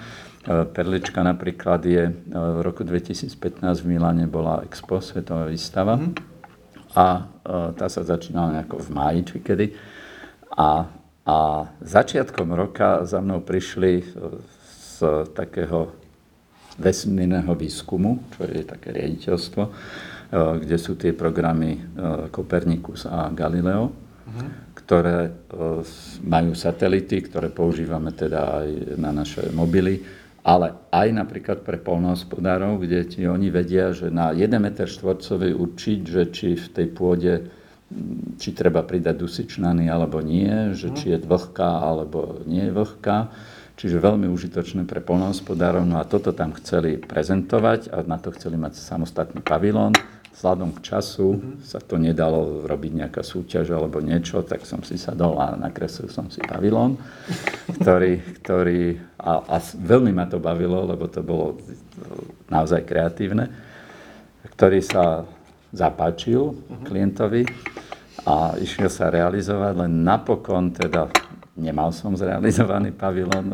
E, 0.42 0.66
Perlička 0.66 1.22
napríklad 1.22 1.86
je, 1.86 2.10
e, 2.10 2.14
v 2.34 2.60
roku 2.66 2.82
2015 2.82 3.86
v 3.86 3.86
Miláne 3.86 4.26
bola 4.26 4.66
Expo, 4.66 4.98
svetová 4.98 5.46
výstava. 5.46 6.02
A 6.98 7.06
e, 7.16 7.22
tá 7.78 7.86
sa 7.86 8.02
začínala 8.02 8.58
nejako 8.58 8.82
v 8.82 8.90
máji, 8.90 9.20
či 9.22 9.38
kedy. 9.38 9.66
A, 10.58 10.90
a 11.30 11.38
začiatkom 11.86 12.58
roka 12.58 13.06
za 13.06 13.22
mnou 13.22 13.46
prišli 13.46 14.02
z 14.98 14.98
takého 15.38 15.94
vesmírneho 16.82 17.54
výskumu, 17.54 18.20
čo 18.34 18.50
je 18.50 18.66
také 18.66 18.92
riaditeľstvo, 18.92 19.64
kde 20.32 20.78
sú 20.80 20.96
tie 20.96 21.12
programy 21.12 21.78
Copernicus 22.32 23.04
a 23.06 23.28
Galileo, 23.32 23.92
ktoré 24.76 25.20
e, 25.28 25.32
s- 25.84 26.20
majú 26.24 26.52
satelity, 26.52 27.24
ktoré 27.28 27.48
používame 27.48 28.12
teda 28.12 28.64
aj 28.64 28.70
na 29.00 29.12
naše 29.12 29.48
mobily, 29.52 30.04
ale 30.42 30.74
aj 30.90 31.08
napríklad 31.14 31.62
pre 31.62 31.78
polnohospodárov, 31.78 32.82
kde 32.82 33.06
ti 33.06 33.22
oni 33.30 33.54
vedia, 33.54 33.94
že 33.94 34.10
na 34.10 34.34
1 34.34 34.50
m 34.58 34.68
štvorcový 34.74 35.54
určiť, 35.54 36.00
že 36.02 36.24
či 36.34 36.58
v 36.58 36.68
tej 36.74 36.88
pôde 36.90 37.34
či 38.40 38.56
treba 38.56 38.88
pridať 38.88 39.20
dusičnany 39.20 39.92
alebo 39.92 40.24
nie, 40.24 40.72
že 40.74 40.96
či 40.96 41.12
je 41.12 41.18
vlhká 41.20 41.84
alebo 41.84 42.40
nie 42.48 42.72
je 42.72 42.74
vlhká. 42.74 43.18
Čiže 43.76 43.98
veľmi 43.98 44.30
užitočné 44.30 44.86
pre 44.86 45.02
polnohospodárov. 45.02 45.82
No 45.84 45.98
a 45.98 46.06
toto 46.06 46.32
tam 46.38 46.54
chceli 46.54 47.02
prezentovať 47.02 47.90
a 47.90 48.06
na 48.06 48.22
to 48.22 48.30
chceli 48.38 48.56
mať 48.56 48.78
samostatný 48.78 49.42
pavilón. 49.42 49.98
Vzhľadom 50.42 50.74
k 50.74 50.82
času 50.82 51.28
sa 51.62 51.78
to 51.78 52.02
nedalo 52.02 52.66
robiť 52.66 53.06
nejaká 53.06 53.22
súťaž 53.22 53.78
alebo 53.78 54.02
niečo, 54.02 54.42
tak 54.42 54.66
som 54.66 54.82
si 54.82 54.98
sadol 54.98 55.38
a 55.38 55.54
nakreslil 55.54 56.10
som 56.10 56.34
si 56.34 56.42
pavilón, 56.42 56.98
ktorý, 57.78 58.42
ktorý 58.42 58.98
a, 59.22 59.38
a 59.46 59.62
veľmi 59.62 60.10
ma 60.10 60.26
to 60.26 60.42
bavilo, 60.42 60.82
lebo 60.90 61.06
to 61.14 61.22
bolo 61.22 61.62
naozaj 62.50 62.82
kreatívne, 62.90 63.54
ktorý 64.58 64.82
sa 64.82 65.30
zapáčil 65.70 66.58
klientovi 66.90 67.46
a 68.26 68.58
išiel 68.58 68.90
sa 68.90 69.14
realizovať, 69.14 69.78
len 69.78 70.02
napokon 70.02 70.74
teda 70.74 71.06
nemal 71.54 71.94
som 71.94 72.18
zrealizovaný 72.18 72.98
pavilon 72.98 73.46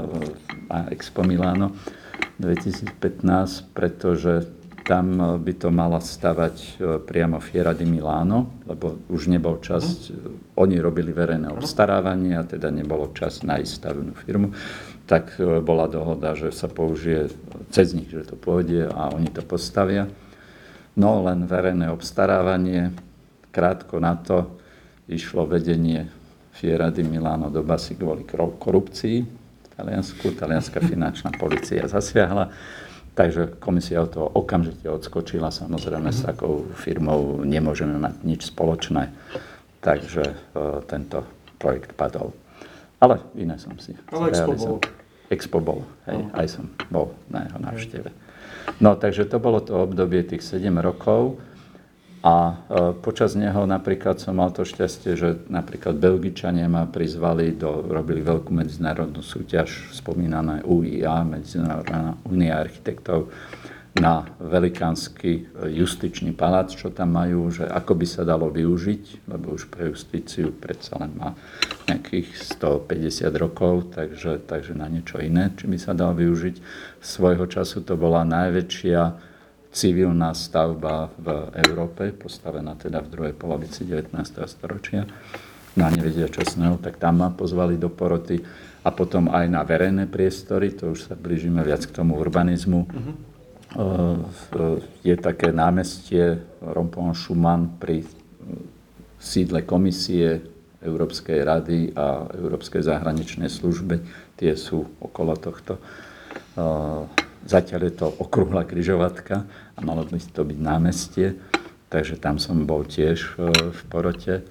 na 0.72 0.88
Expo 0.96 1.20
Milano 1.28 1.76
2015, 2.40 3.76
pretože 3.76 4.57
tam 4.88 5.20
by 5.44 5.54
to 5.60 5.68
mala 5.68 6.00
stavať 6.00 6.80
priamo 7.04 7.44
Fiera 7.44 7.76
di 7.76 7.84
Milano, 7.84 8.64
lebo 8.64 9.04
už 9.12 9.28
nebol 9.28 9.60
čas, 9.60 10.08
oni 10.56 10.80
robili 10.80 11.12
verejné 11.12 11.52
obstarávanie 11.52 12.40
a 12.40 12.48
teda 12.48 12.72
nebolo 12.72 13.12
čas 13.12 13.44
na 13.44 13.60
stavnú 13.60 14.16
firmu 14.16 14.56
tak 15.08 15.40
bola 15.64 15.88
dohoda, 15.88 16.36
že 16.36 16.52
sa 16.52 16.68
použije 16.68 17.32
cez 17.72 17.96
nich, 17.96 18.12
že 18.12 18.28
to 18.28 18.36
pôjde 18.36 18.92
a 18.92 19.08
oni 19.16 19.32
to 19.32 19.40
postavia. 19.40 20.12
No 21.00 21.24
len 21.24 21.48
verejné 21.48 21.88
obstarávanie, 21.88 22.92
krátko 23.56 24.04
na 24.04 24.20
to 24.20 24.60
išlo 25.08 25.48
vedenie 25.48 26.12
Fiera 26.52 26.92
di 26.92 27.08
Milano 27.08 27.48
do 27.48 27.64
basy 27.64 27.96
kvôli 27.96 28.28
korupcii 28.28 29.18
v 29.24 29.68
Taliansku. 29.80 30.36
Talianská 30.36 30.84
finančná 30.84 31.32
policia 31.40 31.88
zasiahla, 31.88 32.52
takže 33.18 33.58
komisia 33.58 34.06
toho 34.06 34.30
okamžite 34.30 34.86
odskočila. 34.86 35.50
Samozrejme 35.50 36.14
s 36.14 36.22
takou 36.22 36.70
firmou 36.78 37.42
nemôžeme 37.42 37.98
mať 37.98 38.22
nič 38.22 38.42
spoločné, 38.54 39.10
takže 39.82 40.38
uh, 40.54 40.86
tento 40.86 41.26
projekt 41.58 41.98
padol. 41.98 42.38
Ale 43.02 43.18
iné 43.34 43.58
som 43.58 43.74
si 43.82 43.98
Ale 44.14 44.30
Expo 44.30 44.54
bol. 44.54 44.78
Expo 45.28 45.58
bol, 45.60 45.82
hej, 46.08 46.24
no. 46.24 46.32
aj 46.38 46.48
som 46.48 46.66
bol 46.94 47.12
na 47.28 47.50
jeho 47.50 47.60
návšteve. 47.60 48.10
No, 48.80 48.96
takže 48.96 49.26
to 49.26 49.42
bolo 49.42 49.60
to 49.60 49.74
obdobie 49.76 50.22
tých 50.24 50.46
7 50.46 50.70
rokov 50.80 51.42
a 52.26 52.36
e, 52.50 52.56
počas 52.98 53.38
neho 53.38 53.70
napríklad 53.70 54.18
som 54.18 54.42
mal 54.42 54.50
to 54.50 54.66
šťastie, 54.66 55.14
že 55.14 55.30
napríklad 55.48 56.02
Belgičania 56.02 56.66
ma 56.66 56.90
prizvali, 56.90 57.54
do, 57.54 57.86
robili 57.86 58.26
veľkú 58.26 58.50
medzinárodnú 58.50 59.22
súťaž, 59.22 59.94
spomínané 59.94 60.66
UIA, 60.66 61.22
Medzinárodná 61.22 62.18
únia 62.26 62.58
architektov, 62.58 63.30
na 63.98 64.30
velikánsky 64.38 65.50
justičný 65.74 66.34
palác, 66.38 66.70
čo 66.74 66.94
tam 66.94 67.18
majú, 67.18 67.50
že 67.50 67.66
ako 67.66 67.94
by 67.98 68.06
sa 68.06 68.22
dalo 68.22 68.54
využiť, 68.54 69.26
lebo 69.26 69.58
už 69.58 69.74
pre 69.74 69.90
justíciu 69.90 70.54
predsa 70.54 71.02
len 71.02 71.18
má 71.18 71.34
nejakých 71.90 72.58
150 72.62 73.26
rokov, 73.42 73.94
takže, 73.98 74.46
takže 74.46 74.78
na 74.78 74.86
niečo 74.86 75.18
iné, 75.18 75.50
či 75.58 75.66
by 75.66 75.78
sa 75.82 75.98
dalo 75.98 76.14
využiť. 76.14 76.56
Svojho 77.02 77.46
času 77.50 77.82
to 77.82 77.98
bola 77.98 78.22
najväčšia 78.22 79.02
civilná 79.78 80.34
stavba 80.34 81.14
v 81.22 81.54
Európe, 81.70 82.10
postavená 82.10 82.74
teda 82.74 83.06
v 83.06 83.12
druhej 83.14 83.36
polovici 83.38 83.86
19. 83.86 84.18
storočia. 84.50 85.06
Na 85.78 85.94
nevedia 85.94 86.26
časného, 86.26 86.82
tak 86.82 86.98
tam 86.98 87.22
ma 87.22 87.30
pozvali 87.30 87.78
do 87.78 87.94
poroty 87.94 88.42
a 88.82 88.90
potom 88.90 89.30
aj 89.30 89.46
na 89.46 89.62
verejné 89.62 90.10
priestory, 90.10 90.74
to 90.74 90.98
už 90.98 91.06
sa 91.06 91.14
blížime 91.14 91.62
viac 91.62 91.86
k 91.86 91.94
tomu 91.94 92.18
urbanizmu. 92.18 92.90
Uh-huh 92.90 93.38
je 95.04 95.16
také 95.20 95.52
námestie 95.52 96.40
Rompon 96.64 97.12
Schumann 97.12 97.76
pri 97.76 98.08
sídle 99.20 99.68
komisie 99.68 100.40
Európskej 100.80 101.40
rady 101.44 101.92
a 101.92 102.32
Európskej 102.32 102.86
zahraničnej 102.86 103.52
služby. 103.52 103.96
Tie 104.40 104.54
sú 104.56 104.88
okolo 105.04 105.36
tohto. 105.36 105.82
Zatiaľ 107.46 107.82
je 107.92 107.94
to 108.00 108.08
okrúhla 108.18 108.66
kryžovatka 108.66 109.46
a 109.76 109.80
malo 109.84 110.08
by 110.08 110.18
to 110.18 110.42
byť 110.42 110.60
námestie, 110.60 111.38
takže 111.94 112.18
tam 112.18 112.42
som 112.42 112.66
bol 112.66 112.88
tiež 112.88 113.38
v 113.74 113.82
porote. 113.92 114.42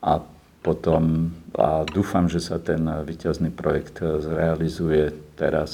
A 0.00 0.24
potom 0.60 1.32
a 1.56 1.84
dúfam, 1.88 2.28
že 2.28 2.40
sa 2.40 2.60
ten 2.60 2.84
výťazný 2.84 3.50
projekt 3.52 4.00
zrealizuje 4.00 5.12
teraz 5.36 5.72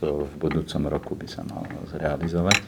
v 0.00 0.28
budúcom 0.36 0.82
roku 0.92 1.12
by 1.16 1.28
sa 1.28 1.40
mal 1.46 1.64
zrealizovať. 1.88 2.58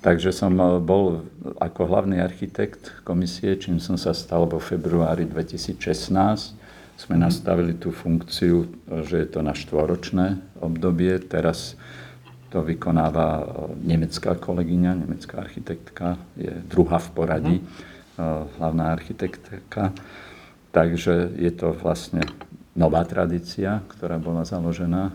Takže 0.00 0.32
som 0.32 0.56
bol 0.80 1.28
ako 1.60 1.86
hlavný 1.86 2.24
architekt 2.24 3.04
komisie, 3.04 3.60
čím 3.60 3.76
som 3.76 4.00
sa 4.00 4.16
stal 4.16 4.48
vo 4.48 4.56
februári 4.56 5.28
2016. 5.28 6.56
Sme 7.00 7.16
mm-hmm. 7.16 7.24
nastavili 7.24 7.72
tú 7.80 7.88
funkciu, 7.88 8.68
že 9.08 9.24
je 9.24 9.28
to 9.32 9.40
na 9.40 9.56
štvoročné 9.56 10.60
obdobie. 10.60 11.16
Teraz 11.24 11.80
to 12.52 12.60
vykonáva 12.60 13.40
eh, 13.40 13.44
nemecká 13.96 14.36
kolegyňa, 14.36 15.00
nemecká 15.00 15.40
architektka, 15.40 16.20
je 16.36 16.52
druhá 16.68 17.00
v 17.00 17.08
poradí, 17.16 17.56
mm-hmm. 17.64 18.60
hlavná 18.60 18.92
architektka. 18.92 19.96
Takže 20.76 21.40
je 21.40 21.50
to 21.56 21.72
vlastne 21.72 22.20
nová 22.76 23.02
tradícia, 23.08 23.80
ktorá 23.96 24.20
bola 24.20 24.44
založená 24.44 25.10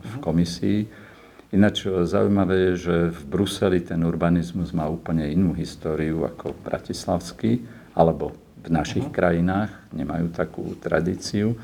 v 0.00 0.14
komisii. 0.22 0.78
Ináč 1.54 1.86
e, 1.86 2.02
zaujímavé 2.02 2.72
je, 2.72 2.90
že 2.90 2.96
v 3.14 3.20
Bruseli 3.30 3.78
ten 3.82 4.02
urbanizmus 4.02 4.74
má 4.74 4.90
úplne 4.90 5.30
inú 5.30 5.54
históriu 5.54 6.26
ako 6.26 6.54
bratislavský, 6.66 7.62
alebo 7.94 8.34
v 8.64 8.68
našich 8.72 9.06
uh-huh. 9.08 9.16
krajinách 9.16 9.70
nemajú 9.92 10.32
takú 10.32 10.64
tradíciu. 10.80 11.54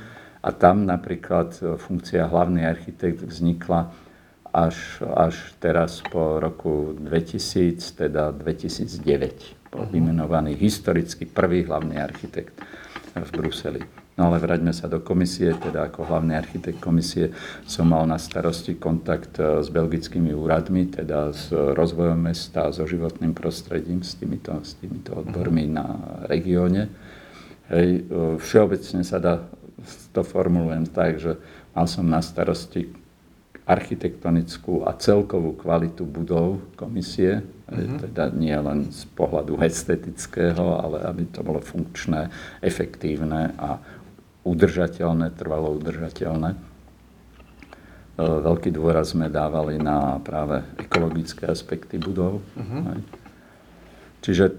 A 0.41 0.53
tam 0.57 0.89
napríklad 0.89 1.53
e, 1.61 1.77
funkcia 1.77 2.29
hlavný 2.29 2.65
architekt 2.65 3.21
vznikla 3.25 3.93
až, 4.53 5.05
až 5.05 5.37
teraz 5.61 6.01
po 6.05 6.41
roku 6.41 6.97
2000, 6.97 7.81
teda 7.97 8.33
2009. 8.33 9.73
Bol 9.73 9.85
uh-huh. 9.85 9.93
vymenovaný 9.93 10.57
historicky 10.57 11.25
prvý 11.25 11.65
hlavný 11.65 11.97
architekt 12.01 12.57
v 13.17 13.31
Bruseli. 13.33 14.00
No 14.21 14.29
ale 14.29 14.37
vraťme 14.37 14.77
sa 14.77 14.85
do 14.85 15.01
komisie, 15.01 15.57
teda 15.57 15.89
ako 15.89 16.05
hlavný 16.05 16.37
architekt 16.37 16.77
komisie 16.77 17.33
som 17.65 17.89
mal 17.89 18.05
na 18.05 18.21
starosti 18.21 18.77
kontakt 18.77 19.41
e, 19.41 19.65
s 19.65 19.73
belgickými 19.73 20.37
úradmi, 20.37 20.93
teda 20.93 21.33
s 21.33 21.49
rozvojom 21.49 22.29
mesta, 22.29 22.69
so 22.69 22.85
životným 22.85 23.33
prostredím, 23.33 24.05
s 24.05 24.21
týmito, 24.21 24.61
s 24.61 24.77
týmito 24.77 25.17
odbormi 25.25 25.73
na 25.73 25.97
regióne. 26.29 26.93
Hej, 27.73 28.05
e, 28.05 28.37
všeobecne 28.37 29.01
sa 29.09 29.17
dá, 29.17 29.41
to 30.13 30.21
formulujem 30.21 30.85
tak, 30.93 31.17
že 31.17 31.41
mal 31.73 31.89
som 31.89 32.05
na 32.05 32.21
starosti 32.21 32.93
architektonickú 33.65 34.85
a 34.85 35.01
celkovú 35.01 35.57
kvalitu 35.57 36.05
budov 36.05 36.61
komisie, 36.77 37.41
mm-hmm. 37.71 37.99
teda 38.05 38.35
nie 38.37 38.57
len 38.59 38.91
z 38.91 39.07
pohľadu 39.15 39.63
estetického, 39.63 40.77
ale 40.77 41.07
aby 41.07 41.25
to 41.31 41.41
bolo 41.41 41.63
funkčné, 41.63 42.29
efektívne 42.61 43.55
a 43.57 43.81
udržateľné, 44.45 45.37
trvalo 45.37 45.77
udržateľné. 45.77 46.51
E, 46.55 46.59
veľký 48.21 48.71
dôraz 48.73 49.13
sme 49.13 49.29
dávali 49.29 49.77
na 49.77 50.17
práve 50.21 50.65
ekologické 50.81 51.49
aspekty 51.49 52.01
budov. 52.01 52.41
Uh-huh. 52.57 52.97
Čiže 54.25 54.57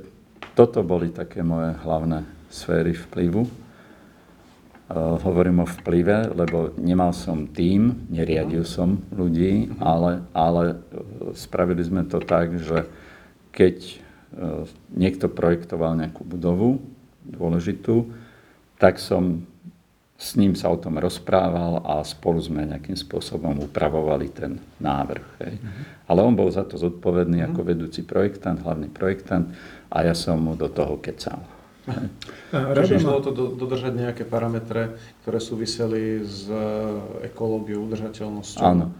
toto 0.53 0.81
boli 0.85 1.09
také 1.09 1.41
moje 1.41 1.73
hlavné 1.81 2.25
sféry 2.51 2.91
vplyvu. 2.91 3.47
Uh, 4.91 5.15
hovorím 5.23 5.63
o 5.63 5.71
vplyve, 5.79 6.35
lebo 6.35 6.75
nemal 6.75 7.15
som 7.15 7.47
tým, 7.47 8.11
neriadil 8.11 8.67
som 8.67 8.99
ľudí, 9.15 9.71
ale, 9.79 10.19
ale 10.35 10.83
spravili 11.31 11.79
sme 11.79 12.03
to 12.03 12.19
tak, 12.19 12.59
že 12.59 12.91
keď 13.55 14.03
niekto 14.95 15.27
projektoval 15.27 15.99
nejakú 15.99 16.23
budovu 16.23 16.79
dôležitú, 17.27 18.11
tak 18.79 18.97
som 18.97 19.43
s 20.21 20.37
ním 20.37 20.53
sa 20.53 20.69
o 20.69 20.77
tom 20.77 21.01
rozprával 21.01 21.81
a 21.81 22.05
spolu 22.05 22.37
sme 22.37 22.69
nejakým 22.69 22.93
spôsobom 22.93 23.57
upravovali 23.65 24.29
ten 24.29 24.61
návrh. 24.77 25.25
Hej. 25.41 25.53
Mm-hmm. 25.57 25.83
Ale 26.13 26.19
on 26.21 26.37
bol 26.37 26.53
za 26.53 26.61
to 26.61 26.77
zodpovedný 26.77 27.41
mm-hmm. 27.41 27.57
ako 27.57 27.61
vedúci 27.65 28.05
projektant, 28.05 28.61
hlavný 28.61 28.85
projektant 28.93 29.49
a 29.89 30.05
ja 30.05 30.13
som 30.13 30.37
mu 30.37 30.53
do 30.53 30.69
toho 30.69 31.01
kecal. 31.01 31.41
Čiže 32.53 33.01
bolo 33.01 33.25
to 33.25 33.33
dodržať 33.33 33.97
nejaké 33.97 34.23
parametre, 34.29 34.93
ktoré 35.25 35.41
súviseli 35.41 36.21
s 36.21 36.45
e, 36.45 36.61
ekológiou, 37.25 37.89
udržateľnosťou, 37.89 38.61
áno, 38.61 38.93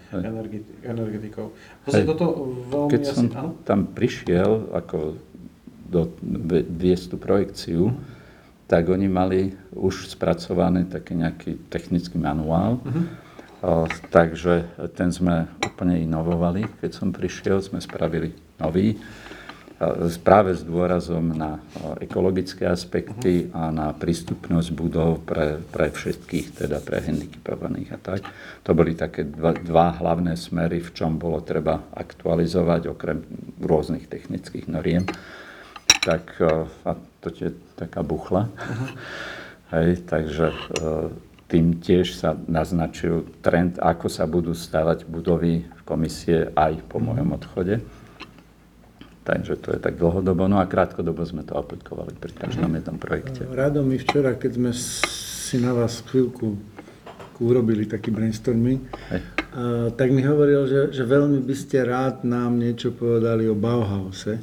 energetikou. 0.81 1.53
Hej. 1.85 2.09
toto 2.09 2.49
veľmi 2.73 2.89
Keď 2.97 3.01
asi, 3.05 3.13
som 3.13 3.27
áno? 3.37 3.53
tam 3.61 3.85
prišiel 3.85 4.73
ako 4.73 5.21
do, 5.85 6.09
viesť 6.65 7.13
tú 7.13 7.17
projekciu, 7.21 7.93
mm-hmm 7.93 8.20
tak 8.71 8.87
oni 8.87 9.11
mali 9.11 9.51
už 9.75 10.07
spracovaný 10.07 10.87
taký 10.87 11.19
nejaký 11.19 11.67
technický 11.67 12.15
manuál. 12.15 12.79
O, 13.59 13.83
takže 14.07 14.63
ten 14.95 15.11
sme 15.11 15.51
úplne 15.59 15.99
inovovali. 15.99 16.63
Keď 16.79 16.91
som 16.95 17.11
prišiel, 17.11 17.59
sme 17.59 17.83
spravili 17.83 18.31
nový, 18.63 18.95
práve 20.23 20.55
s 20.55 20.63
dôrazom 20.63 21.35
na 21.35 21.59
ekologické 21.99 22.69
aspekty 22.69 23.49
uh-huh. 23.49 23.59
a 23.59 23.63
na 23.73 23.87
prístupnosť 23.91 24.69
budov 24.71 25.25
pre, 25.25 25.57
pre 25.57 25.91
všetkých, 25.91 26.63
teda 26.63 26.79
pre 26.79 27.01
handicapovaných 27.01 27.89
a 27.91 27.99
tak. 27.99 28.21
To 28.63 28.71
boli 28.71 28.95
také 28.95 29.27
dva, 29.27 29.51
dva 29.57 29.99
hlavné 29.99 30.37
smery, 30.37 30.79
v 30.79 30.93
čom 30.95 31.19
bolo 31.19 31.43
treba 31.43 31.91
aktualizovať, 31.97 32.93
okrem 32.93 33.19
rôznych 33.59 34.07
technických 34.07 34.69
noriem. 34.71 35.03
tak 36.01 36.39
a 36.85 37.10
to 37.21 37.29
je 37.29 37.53
taká 37.77 38.01
buchla. 38.01 38.49
Hej, 39.71 40.03
takže 40.03 40.51
e, 40.51 40.57
tým 41.47 41.79
tiež 41.79 42.17
sa 42.17 42.35
naznačil 42.35 43.23
trend, 43.39 43.79
ako 43.79 44.11
sa 44.11 44.27
budú 44.27 44.51
stavať 44.51 45.07
budovy 45.07 45.63
v 45.63 45.81
komisie 45.87 46.51
aj 46.51 46.81
po 46.91 46.99
mojom 46.99 47.37
odchode. 47.37 47.79
Takže 49.21 49.53
to 49.61 49.77
je 49.77 49.79
tak 49.79 50.01
dlhodobo, 50.01 50.49
no 50.49 50.57
a 50.57 50.65
krátkodobo 50.65 51.21
sme 51.23 51.45
to 51.45 51.53
aplikovali 51.53 52.17
pri 52.17 52.33
každom 52.35 52.73
jednom 52.73 52.97
projekte. 52.97 53.45
Rado 53.47 53.85
mi 53.85 54.01
včera, 54.01 54.33
keď 54.33 54.51
sme 54.57 54.71
si 54.73 55.61
na 55.61 55.77
vás 55.77 56.01
chvíľku 56.09 56.57
urobili 57.37 57.85
taký 57.85 58.09
brainstorming, 58.09 58.81
Hej. 59.13 59.21
a, 59.21 59.23
tak 59.93 60.09
mi 60.09 60.25
hovoril, 60.25 60.65
že, 60.65 60.81
že 60.93 61.03
veľmi 61.05 61.41
by 61.45 61.55
ste 61.55 61.85
rád 61.85 62.25
nám 62.25 62.57
niečo 62.57 62.91
povedali 62.91 63.45
o 63.45 63.55
Bauhause. 63.55 64.41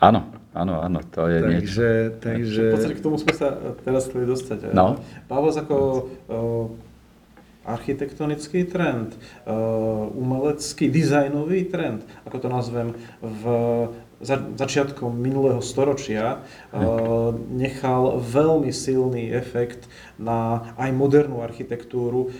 Áno, 0.00 0.41
áno, 0.52 0.80
áno, 0.80 1.00
to 1.04 1.28
je 1.28 1.38
niečo. 1.40 1.80
Takže, 1.80 1.88
takže... 2.20 2.62
V 2.62 2.74
podstate 2.76 2.96
k 3.00 3.04
tomu 3.04 3.16
sme 3.16 3.34
sa 3.36 3.48
teraz 3.84 4.08
chceli 4.08 4.24
dostať. 4.28 4.72
No. 4.76 5.00
Bavos 5.28 5.56
ako 5.56 5.76
uh, 5.80 6.66
architektonický 7.64 8.68
trend, 8.68 9.16
uh, 9.48 10.06
umelecký, 10.12 10.92
dizajnový 10.92 11.72
trend, 11.72 12.04
ako 12.28 12.36
to 12.36 12.48
nazvem, 12.52 12.88
v 13.20 13.42
za, 14.22 14.38
začiatkom 14.38 15.10
minulého 15.10 15.58
storočia 15.58 16.38
uh, 16.40 17.34
nechal 17.50 18.22
veľmi 18.22 18.70
silný 18.70 19.34
efekt 19.34 19.90
na 20.20 20.70
aj 20.78 20.90
modernú 20.94 21.42
architektúru. 21.42 22.30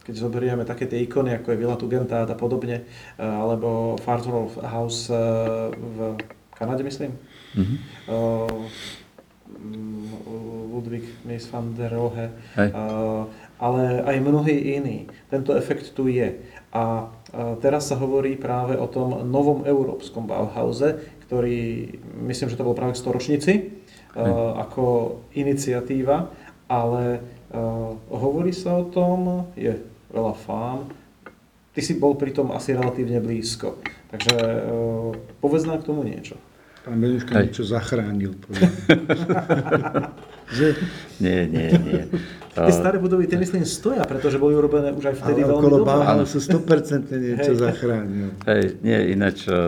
Keď 0.00 0.14
zoberieme 0.16 0.66
také 0.66 0.90
tie 0.90 1.06
ikony, 1.06 1.36
ako 1.38 1.54
je 1.54 1.60
Villa 1.60 1.76
Tugendhat 1.78 2.26
a 2.26 2.34
podobne, 2.34 2.82
alebo 3.20 3.94
Fartwell 4.00 4.50
House 4.58 5.06
v 5.76 6.16
Kanade, 6.60 6.84
myslím. 6.84 7.16
Mhm. 7.56 7.76
Uh, 8.04 8.68
Ludwig 10.72 11.02
Mies 11.24 11.48
van 11.52 11.74
der 11.74 11.90
Rohe, 11.92 12.30
Hej. 12.54 12.70
uh, 12.70 13.24
ale 13.58 14.04
aj 14.04 14.16
mnohí 14.20 14.76
iní. 14.76 15.08
Tento 15.32 15.56
efekt 15.56 15.96
tu 15.96 16.06
je. 16.06 16.36
A 16.70 17.08
uh, 17.08 17.56
teraz 17.58 17.88
sa 17.88 17.96
hovorí 17.96 18.36
práve 18.36 18.76
o 18.76 18.86
tom 18.86 19.24
novom 19.26 19.64
európskom 19.64 20.28
Bauhause, 20.28 21.00
ktorý, 21.26 21.90
myslím, 22.28 22.52
že 22.52 22.56
to 22.60 22.66
bol 22.68 22.76
práve 22.76 22.94
k 22.94 23.02
storočnici, 23.02 23.52
uh, 24.14 24.60
ako 24.60 25.16
iniciatíva, 25.32 26.30
ale 26.68 27.24
uh, 27.50 27.96
hovorí 28.12 28.52
sa 28.52 28.78
o 28.78 28.86
tom, 28.86 29.48
je 29.56 29.80
veľa 30.12 30.34
fám. 30.44 30.86
Ty 31.72 31.80
si 31.80 31.96
bol 31.96 32.14
pri 32.20 32.36
tom 32.36 32.52
asi 32.52 32.76
relatívne 32.76 33.18
blízko. 33.18 33.80
Takže 34.12 34.36
uh, 34.38 35.10
povedz 35.42 35.64
nám 35.64 35.82
k 35.82 35.88
tomu 35.88 36.04
niečo. 36.06 36.38
Pán 36.80 36.96
Beňuška 36.96 37.32
Hej. 37.36 37.44
niečo 37.44 37.64
zachránil. 37.68 38.32
že, 40.56 40.80
Nie, 41.20 41.44
nie, 41.44 41.68
nie. 41.76 42.02
Tie 42.50 42.72
staré 42.72 42.96
budovy, 42.96 43.28
tie 43.28 43.36
myslím 43.36 43.68
stoja, 43.68 44.02
pretože 44.08 44.40
boli 44.40 44.56
urobené 44.56 44.90
už 44.96 45.12
aj 45.12 45.16
vtedy 45.20 45.44
ale 45.44 45.52
veľmi 45.52 45.60
okolo 45.60 45.76
dobre. 45.84 45.92
Bauhausu 45.92 46.38
100% 46.40 47.12
niečo 47.20 47.52
Hej. 47.52 47.60
zachránil. 47.60 48.28
Hej, 48.48 48.80
nie, 48.80 48.98
ináč 49.12 49.44
e, 49.44 49.52
e, 49.52 49.60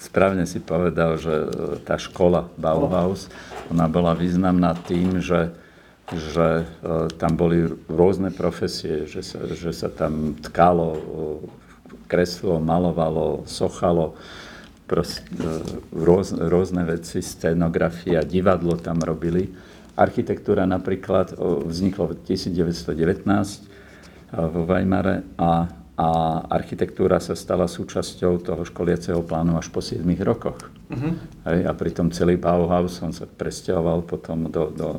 správne 0.00 0.48
si 0.48 0.56
povedal, 0.64 1.20
že 1.20 1.36
e, 1.36 1.46
tá 1.84 2.00
škola 2.00 2.48
Bauhaus, 2.56 3.28
ona 3.68 3.84
bola 3.92 4.16
významná 4.16 4.72
tým, 4.88 5.20
že, 5.20 5.52
že 6.08 6.64
tam 7.20 7.36
boli 7.36 7.68
rôzne 7.92 8.32
profesie, 8.32 9.04
že 9.04 9.20
sa, 9.20 9.44
že 9.52 9.76
sa 9.76 9.92
tam 9.92 10.32
tkalo, 10.40 10.96
kreslilo, 12.08 12.56
malovalo, 12.56 13.44
sochalo, 13.44 14.16
prost, 14.88 15.20
e, 15.36 15.44
rôz, 15.92 16.32
rôzne 16.32 16.88
veci, 16.88 17.20
scenografia, 17.20 18.24
divadlo 18.24 18.80
tam 18.80 19.04
robili. 19.04 19.52
Architektúra 20.00 20.64
napríklad 20.64 21.36
o, 21.36 21.68
vznikla 21.68 22.16
v 22.16 22.24
1919 22.24 23.68
vo 24.32 24.62
Weimare 24.68 25.24
a, 25.40 25.68
a 25.96 26.08
architektúra 26.52 27.20
sa 27.20 27.32
stala 27.32 27.64
súčasťou 27.64 28.44
toho 28.44 28.62
školiaceho 28.64 29.24
plánu 29.24 29.56
až 29.56 29.72
po 29.72 29.80
7 29.80 30.04
rokoch. 30.20 30.68
Uh-huh. 30.88 31.12
Hej, 31.48 31.68
a 31.68 31.72
pritom 31.72 32.12
celý 32.12 32.36
Bauhaus, 32.36 33.00
on 33.04 33.12
sa 33.12 33.24
presťahoval 33.28 34.04
potom 34.04 34.48
do, 34.48 34.72
do, 34.72 34.90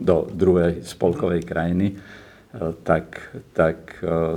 do 0.00 0.16
druhej 0.32 0.84
spolkovej 0.84 1.44
krajiny, 1.44 1.92
e, 1.92 1.96
tak, 2.84 3.20
tak 3.56 4.00
e, 4.04 4.36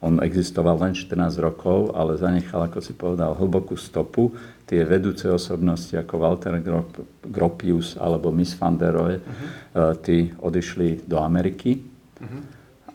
on 0.00 0.24
existoval 0.24 0.80
len 0.80 0.96
14 0.96 1.36
rokov, 1.36 1.92
ale 1.92 2.16
zanechal, 2.16 2.64
ako 2.64 2.80
si 2.80 2.96
povedal, 2.96 3.36
hlbokú 3.36 3.76
stopu. 3.76 4.32
Tie 4.64 4.80
vedúce 4.88 5.28
osobnosti 5.28 5.92
ako 5.92 6.14
Walter 6.16 6.56
Grop- 6.64 7.04
Gropius 7.20 8.00
alebo 8.00 8.32
Miss 8.32 8.56
van 8.56 8.80
der 8.80 8.96
Rohe, 8.96 9.20
uh-huh. 9.20 9.92
tí 10.00 10.32
odišli 10.40 11.04
do 11.04 11.20
Ameriky 11.20 11.76
uh-huh. 11.76 12.42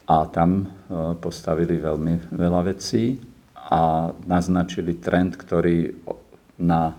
a 0.10 0.26
tam 0.34 0.66
eh, 0.66 1.14
postavili 1.22 1.78
veľmi 1.78 2.34
veľa 2.34 2.62
vecí 2.74 3.22
a 3.70 4.10
naznačili 4.26 4.98
trend, 4.98 5.38
ktorý 5.38 5.94
na 6.58 6.96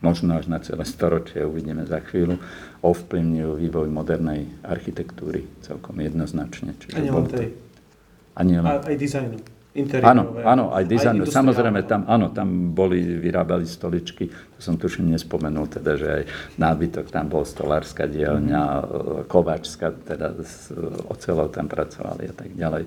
možno 0.00 0.40
až 0.40 0.48
na 0.48 0.56
celé 0.64 0.88
storočie, 0.88 1.44
uvidíme 1.44 1.84
za 1.84 2.00
chvíľu, 2.00 2.40
ovplyvnil 2.80 3.60
vývoj 3.60 3.92
modernej 3.92 4.48
architektúry 4.64 5.44
celkom 5.60 5.92
jednoznačne. 6.00 6.72
Čiže 6.80 7.04
A 7.04 7.12
bol 7.12 7.28
to-. 7.28 7.69
A 8.40 8.42
nie 8.42 8.56
len 8.56 8.64
A, 8.64 8.80
aj 8.80 8.96
dizajnu. 8.96 9.36
Áno, 10.02 10.34
áno, 10.42 10.74
aj 10.74 10.82
dizajn. 10.82 11.22
industriálneho. 11.22 11.30
Samozrejme, 11.30 11.80
tam, 11.86 12.02
áno, 12.10 12.34
tam 12.34 12.74
boli, 12.74 13.06
vyrábali 13.22 13.62
stoličky, 13.62 14.26
to 14.26 14.58
som 14.58 14.74
tuším 14.74 15.14
nespomenul, 15.14 15.70
teda, 15.70 15.94
že 15.94 16.08
aj 16.10 16.22
nábytok, 16.58 17.06
tam 17.06 17.30
bol 17.30 17.46
stolárska 17.46 18.10
dielňa, 18.10 18.62
Mhm. 18.66 18.84
kováčska, 19.30 19.94
teda 20.02 20.34
s 20.42 20.74
ocelou 21.06 21.46
tam 21.54 21.70
pracovali 21.70 22.26
a 22.26 22.34
tak 22.34 22.50
ďalej. 22.50 22.82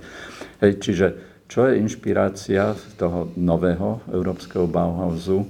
Hej, 0.59 0.71
čiže 0.83 1.07
čo 1.47 1.71
je 1.71 1.79
inšpirácia 1.79 2.75
toho 2.99 3.31
nového 3.39 4.03
európskeho 4.11 4.67
Bauhausu, 4.67 5.47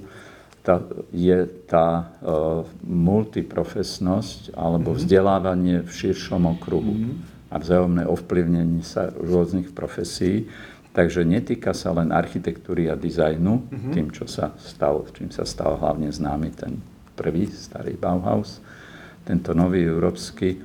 tá, 0.62 0.80
je 1.12 1.44
tá 1.68 2.14
uh, 2.24 2.64
multiprofesnosť 2.86 4.56
alebo 4.56 4.96
vzdelávanie 4.96 5.84
v 5.84 5.90
širšom 5.90 6.56
okruhu 6.56 6.94
a 7.54 7.56
vzájomné 7.62 8.02
ovplyvnenie 8.10 8.82
sa 8.82 9.14
rôznych 9.14 9.70
profesí. 9.70 10.50
Takže 10.94 11.22
netýka 11.22 11.70
sa 11.74 11.94
len 11.94 12.10
architektúry 12.10 12.90
a 12.90 12.98
dizajnu, 12.98 13.70
tým, 13.94 14.10
čo 14.10 14.26
sa 14.26 14.54
stal, 14.58 15.06
čím 15.14 15.30
sa 15.30 15.46
stal 15.46 15.78
hlavne 15.78 16.10
známy 16.10 16.50
ten 16.54 16.78
prvý 17.14 17.46
starý 17.50 17.94
Bauhaus. 17.94 18.58
Tento 19.22 19.54
nový 19.54 19.86
európsky 19.86 20.58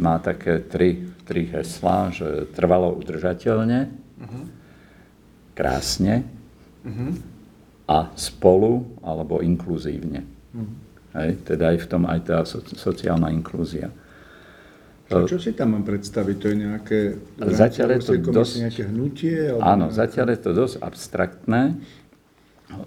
má 0.00 0.20
také 0.20 0.64
tri, 0.68 1.04
tri 1.24 1.48
heslá, 1.48 2.12
že 2.12 2.48
trvalo 2.52 2.96
udržateľne, 2.96 3.88
krásne 5.52 6.24
a 7.84 8.08
spolu 8.16 8.88
alebo 9.04 9.44
inkluzívne. 9.44 10.24
Hej, 11.14 11.30
teda 11.46 11.76
aj 11.76 11.78
v 11.84 11.86
tom 11.86 12.02
aj 12.10 12.20
tá 12.26 12.42
so, 12.42 12.58
sociálna 12.64 13.30
inklúzia. 13.30 13.92
A 15.12 15.28
čo 15.28 15.36
si 15.36 15.52
tam 15.52 15.76
mám 15.76 15.84
predstaviť? 15.84 16.36
To 16.40 16.46
je 16.48 16.56
nejaké... 16.56 16.98
Zatiaľ 17.36 17.88
je 17.96 18.00
to 18.08 18.12
dosť- 18.32 18.60
Nejaké 18.64 18.82
hnutie? 18.88 19.36
Áno, 19.60 19.92
nejaké- 19.92 19.98
zatiaľ 20.00 20.26
je 20.32 20.40
to 20.40 20.50
dosť 20.56 20.74
abstraktné. 20.80 21.62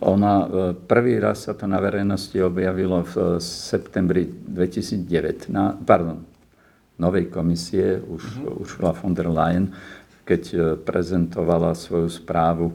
Ona, 0.02 0.34
e, 0.42 0.48
prvý 0.74 1.22
raz 1.22 1.46
sa 1.46 1.54
to 1.54 1.70
na 1.70 1.78
verejnosti 1.78 2.36
objavilo 2.42 3.06
v 3.06 3.14
e, 3.14 3.24
septembri 3.40 4.26
2009, 4.26 5.54
na, 5.54 5.78
pardon, 5.78 6.26
novej 6.98 7.30
komisie, 7.30 8.02
už 8.02 8.22
uh-huh. 8.42 8.62
Ursula 8.66 8.92
von 8.98 9.14
der 9.14 9.30
Leyen, 9.30 9.70
keď 10.26 10.44
e, 10.50 10.58
prezentovala 10.82 11.78
svoju 11.78 12.10
správu 12.10 12.74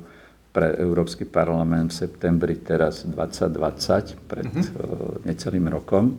pre 0.55 0.79
Európsky 0.79 1.27
parlament 1.27 1.91
v 1.91 2.07
septembri 2.07 2.63
teraz 2.63 3.03
2020, 3.03 4.31
pred 4.31 4.47
uh-huh. 4.47 5.27
necelým 5.27 5.67
rokom, 5.67 6.17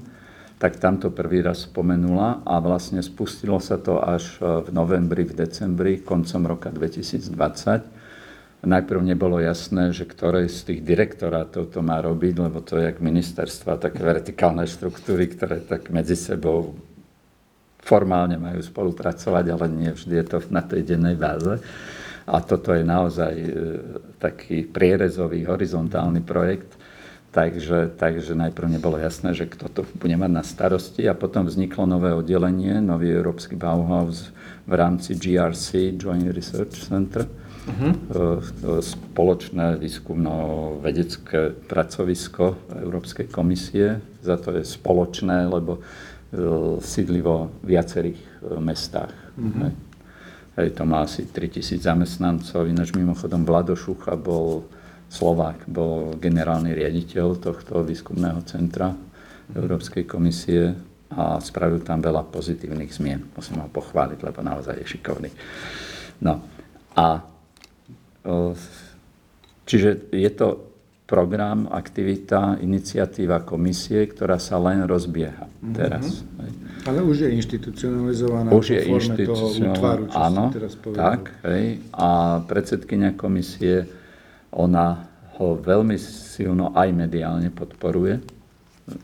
tak 0.64 0.80
tam 0.80 0.96
to 0.96 1.12
prvý 1.12 1.44
raz 1.44 1.68
spomenula 1.68 2.40
a 2.48 2.56
vlastne 2.64 3.04
spustilo 3.04 3.60
sa 3.60 3.76
to 3.76 4.00
až 4.00 4.40
e, 4.40 4.64
v 4.64 4.72
novembri, 4.72 5.28
v 5.28 5.36
decembri, 5.36 6.00
koncom 6.00 6.56
roka 6.56 6.72
2020. 6.72 7.36
Najprv 8.64 9.02
nebolo 9.04 9.44
jasné, 9.44 9.92
že 9.92 10.08
ktoré 10.08 10.48
z 10.48 10.72
tých 10.72 10.80
direktorátov 10.88 11.68
to 11.68 11.84
má 11.84 12.00
robiť, 12.00 12.48
lebo 12.48 12.64
to 12.64 12.80
je 12.80 12.88
jak 12.88 13.04
ministerstva, 13.04 13.76
také 13.76 14.08
vertikálne 14.08 14.64
štruktúry, 14.64 15.36
ktoré 15.36 15.60
tak 15.68 15.92
medzi 15.92 16.16
sebou 16.16 16.80
formálne 17.84 18.40
majú 18.40 18.64
spolupracovať, 18.64 19.46
ale 19.52 19.68
nie 19.68 19.92
vždy 19.92 20.16
je 20.16 20.26
to 20.32 20.38
na 20.48 20.64
tej 20.64 20.88
dennej 20.88 21.20
báze. 21.20 21.60
A 22.24 22.40
toto 22.40 22.72
je 22.72 22.88
naozaj 22.88 23.34
e, 23.36 23.52
taký 24.16 24.64
prierezový, 24.64 25.44
horizontálny 25.44 26.24
projekt. 26.24 26.72
Takže, 27.34 27.98
takže 27.98 28.38
najprv 28.38 28.78
nebolo 28.78 29.02
jasné, 29.02 29.34
že 29.34 29.50
kto 29.50 29.66
to 29.66 29.82
bude 29.98 30.14
mať 30.14 30.30
na 30.30 30.46
starosti 30.46 31.10
a 31.10 31.18
potom 31.18 31.50
vzniklo 31.50 31.90
nové 31.90 32.14
oddelenie, 32.14 32.78
nový 32.78 33.10
európsky 33.10 33.58
Bauhaus 33.58 34.30
v 34.70 34.74
rámci 34.78 35.18
GRC, 35.18 35.98
Joint 35.98 36.30
Research 36.30 36.78
Center, 36.86 37.26
uh-huh. 37.26 38.38
spoločné 38.86 39.82
výskumno-vedecké 39.82 41.66
pracovisko 41.66 42.70
Európskej 42.86 43.26
komisie. 43.34 43.98
Za 44.22 44.38
to 44.38 44.54
je 44.54 44.62
spoločné, 44.62 45.50
lebo 45.50 45.82
sídli 46.86 47.18
vo 47.18 47.50
viacerých 47.66 48.46
mestách. 48.62 49.14
Uh-huh. 49.42 49.74
Hej, 50.62 50.78
to 50.78 50.86
má 50.86 51.02
asi 51.02 51.26
3000 51.26 51.82
zamestnancov, 51.82 52.70
ináč 52.70 52.94
mimochodom 52.94 53.42
Vlado 53.42 53.74
Šucha 53.74 54.14
bol 54.14 54.70
Slovák, 55.14 55.70
bol 55.70 56.18
generálny 56.18 56.74
riaditeľ 56.74 57.38
tohto 57.38 57.86
výskumného 57.86 58.42
centra 58.50 58.98
Európskej 59.54 60.10
komisie 60.10 60.74
a 61.14 61.38
spravil 61.38 61.86
tam 61.86 62.02
veľa 62.02 62.26
pozitívnych 62.34 62.90
zmien. 62.90 63.22
Musím 63.38 63.62
ho 63.62 63.70
pochváliť, 63.70 64.20
lebo 64.26 64.42
naozaj 64.42 64.82
je 64.82 64.86
šikovný. 64.98 65.30
No 66.26 66.42
a 66.98 67.22
čiže 69.70 70.10
je 70.10 70.32
to 70.34 70.74
program, 71.06 71.70
aktivita, 71.70 72.58
iniciatíva 72.66 73.46
komisie, 73.46 74.10
ktorá 74.10 74.42
sa 74.42 74.58
len 74.58 74.82
rozbieha 74.90 75.46
teraz. 75.78 76.26
Mm-hmm. 76.26 76.90
Ale 76.90 77.00
už 77.06 77.28
je 77.28 77.30
inštitucionalizovaná 77.38 78.50
už 78.50 78.66
je 78.74 78.82
inštitucionalizovaná, 78.90 80.10
áno, 80.10 80.50
teraz 80.50 80.74
tak, 80.98 81.38
hej, 81.46 81.86
a 81.94 82.42
predsedkynia 82.50 83.14
komisie 83.14 83.86
ona 84.54 85.10
ho 85.42 85.58
veľmi 85.58 85.98
silno 85.98 86.78
aj 86.78 86.94
mediálne 86.94 87.50
podporuje. 87.50 88.22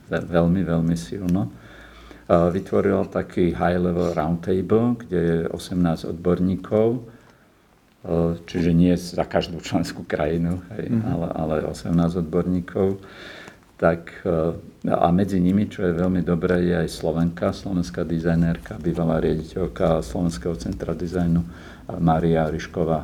Veľmi, 0.10 0.62
veľmi 0.62 0.94
silno. 0.94 1.50
Vytvorila 2.30 3.10
taký 3.10 3.58
high-level 3.58 4.14
roundtable, 4.14 5.02
kde 5.02 5.20
je 5.20 5.38
18 5.50 6.06
odborníkov, 6.06 7.02
čiže 8.46 8.70
nie 8.78 8.94
za 8.94 9.26
každú 9.26 9.58
členskú 9.66 10.06
krajinu, 10.06 10.62
hej, 10.78 10.94
mm-hmm. 10.94 11.10
ale, 11.10 11.28
ale 11.34 11.56
18 11.66 12.22
odborníkov. 12.22 13.02
Tak, 13.82 14.22
a 14.86 15.08
medzi 15.10 15.42
nimi, 15.42 15.66
čo 15.66 15.88
je 15.88 15.98
veľmi 15.98 16.22
dobré, 16.22 16.62
je 16.70 16.76
aj 16.86 16.90
Slovenka, 16.94 17.50
slovenská 17.56 18.06
dizajnérka, 18.06 18.78
bývalá 18.78 19.18
riaditeľka 19.18 20.06
Slovenského 20.06 20.54
centra 20.60 20.94
dizajnu 20.94 21.42
Mária 21.98 22.46
Ryšková 22.46 23.00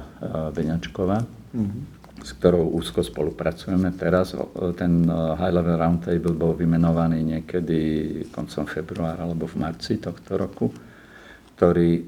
Beňačková. 0.53 1.25
Mm-hmm 1.55 1.94
s 2.25 2.33
ktorou 2.41 2.73
úzko 2.73 3.05
spolupracujeme 3.05 3.93
teraz. 3.93 4.33
Ten 4.73 5.05
e, 5.05 5.13
High 5.13 5.53
Level 5.53 5.77
Roundtable 5.77 6.33
bol 6.33 6.57
vymenovaný 6.57 7.21
niekedy 7.21 7.79
koncom 8.33 8.65
februára 8.65 9.29
alebo 9.29 9.45
v 9.45 9.61
marci 9.61 10.01
tohto 10.01 10.33
roku, 10.33 10.73
ktorý 11.53 12.01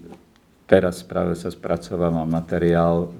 teraz 0.65 1.06
práve 1.06 1.38
sa 1.38 1.53
spracováva 1.53 2.26
materiál, 2.26 3.14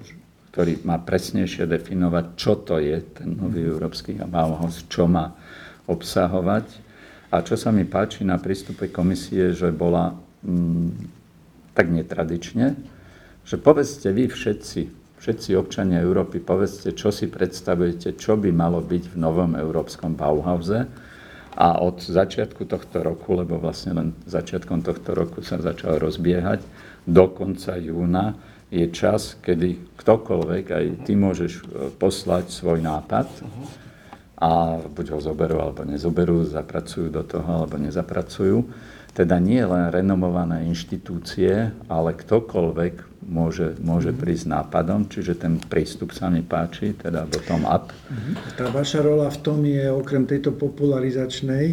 ktorý 0.50 0.82
má 0.82 0.98
presnejšie 0.98 1.70
definovať, 1.70 2.24
čo 2.34 2.58
to 2.66 2.82
je 2.82 2.98
ten 3.14 3.30
nový 3.30 3.62
európsky 3.62 4.18
Bauhaus, 4.18 4.82
čo 4.90 5.06
má 5.06 5.30
obsahovať. 5.86 6.66
A 7.30 7.46
čo 7.46 7.54
sa 7.54 7.70
mi 7.70 7.86
páči 7.86 8.26
na 8.26 8.42
prístupe 8.42 8.90
komisie, 8.90 9.54
že 9.54 9.70
bola 9.70 10.18
mm, 10.42 10.88
tak 11.78 11.94
netradične, 11.94 12.74
že 13.46 13.54
povedzte 13.54 14.10
vy 14.10 14.26
všetci, 14.26 14.97
všetci 15.18 15.58
občania 15.58 16.00
Európy, 16.00 16.38
povedzte, 16.38 16.94
čo 16.94 17.10
si 17.10 17.26
predstavujete, 17.26 18.14
čo 18.14 18.38
by 18.38 18.50
malo 18.54 18.78
byť 18.78 19.14
v 19.14 19.16
novom 19.18 19.58
európskom 19.58 20.14
Bauhause. 20.14 20.86
A 21.58 21.82
od 21.82 21.98
začiatku 21.98 22.70
tohto 22.70 23.02
roku, 23.02 23.34
lebo 23.34 23.58
vlastne 23.58 23.90
len 23.98 24.08
začiatkom 24.30 24.86
tohto 24.86 25.10
roku 25.18 25.42
sa 25.42 25.58
začal 25.58 25.98
rozbiehať, 25.98 26.62
do 27.02 27.24
konca 27.34 27.74
júna 27.80 28.38
je 28.68 28.84
čas, 28.92 29.34
kedy 29.40 29.96
ktokoľvek, 29.96 30.64
aj 30.70 30.84
ty 31.08 31.16
môžeš 31.16 31.52
e, 31.56 31.62
poslať 31.96 32.52
svoj 32.52 32.84
nápad 32.84 33.26
a 34.38 34.78
buď 34.78 35.16
ho 35.16 35.20
zoberú 35.24 35.58
alebo 35.58 35.82
nezoberú, 35.88 36.44
zapracujú 36.46 37.08
do 37.10 37.24
toho 37.24 37.64
alebo 37.64 37.80
nezapracujú. 37.80 38.56
Teda 39.18 39.42
nie 39.42 39.58
len 39.58 39.90
renomované 39.90 40.62
inštitúcie, 40.70 41.74
ale 41.90 42.14
ktokoľvek 42.14 43.26
môže, 43.26 43.74
môže 43.82 44.14
mhm. 44.14 44.18
prísť 44.22 44.46
nápadom, 44.46 45.10
čiže 45.10 45.34
ten 45.42 45.58
prístup 45.58 46.14
sa 46.14 46.30
mi 46.30 46.46
páči, 46.46 46.94
teda 46.94 47.26
bottom-up. 47.26 47.90
Mhm. 47.90 48.32
Tá 48.54 48.70
vaša 48.70 49.02
rola 49.02 49.26
v 49.26 49.38
tom 49.42 49.66
je, 49.66 49.90
okrem 49.90 50.22
tejto 50.22 50.54
popularizačnej, 50.54 51.66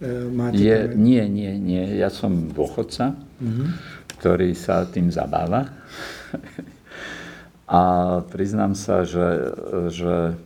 e, 0.00 0.06
máte... 0.32 0.56
Je, 0.56 0.96
nie, 0.96 1.20
nie, 1.28 1.52
nie. 1.60 2.00
Ja 2.00 2.08
som 2.08 2.48
dôchodca, 2.48 3.12
uh-huh. 3.12 3.68
ktorý 4.16 4.56
sa 4.56 4.88
tým 4.88 5.12
zabáva. 5.12 5.68
A 7.66 7.82
priznám 8.30 8.78
sa, 8.78 9.02
že, 9.02 9.52
že 9.90 10.38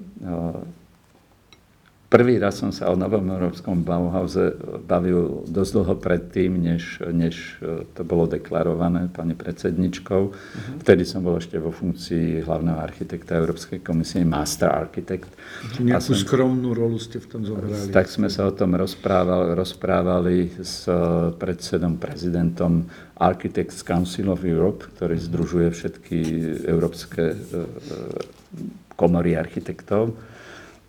Prvý 2.11 2.43
raz 2.43 2.59
som 2.59 2.74
sa 2.74 2.91
o 2.91 2.99
Novom 2.99 3.23
Európskom 3.23 3.87
Bauhause 3.87 4.59
bavil 4.82 5.47
dosť 5.47 5.73
dlho 5.78 5.95
predtým, 5.95 6.59
než, 6.59 6.99
než 7.07 7.55
e, 7.62 7.87
to 7.87 8.03
bolo 8.03 8.27
deklarované 8.27 9.07
pani 9.15 9.39
predsedničkou. 9.39 10.23
Uh-huh. 10.27 10.82
Vtedy 10.82 11.07
som 11.07 11.23
bol 11.23 11.39
ešte 11.39 11.62
vo 11.62 11.70
funkcii 11.70 12.43
hlavného 12.43 12.82
architekta 12.82 13.39
Európskej 13.39 13.87
komisie, 13.87 14.27
master 14.27 14.74
architect. 14.74 15.31
Čiže 15.70 15.87
nejakú 15.87 16.11
som, 16.11 16.27
skromnú 16.27 16.74
rolu 16.74 16.99
ste 16.99 17.23
v 17.23 17.31
tom 17.31 17.47
zobrali. 17.47 17.95
Tak 17.95 18.11
sme 18.11 18.27
sa 18.27 18.51
o 18.51 18.53
tom 18.59 18.74
rozprávali, 18.74 19.55
rozprávali 19.55 20.37
s 20.59 20.91
e, 20.91 21.31
predsedom, 21.39 21.95
prezidentom 21.95 22.91
Architects 23.23 23.87
Council 23.87 24.35
of 24.35 24.43
Europe, 24.43 24.82
ktorý 24.99 25.15
uh-huh. 25.15 25.28
združuje 25.31 25.69
všetky 25.78 26.19
európske 26.66 27.23
e, 27.23 27.35
komory 28.99 29.39
architektov 29.39 30.19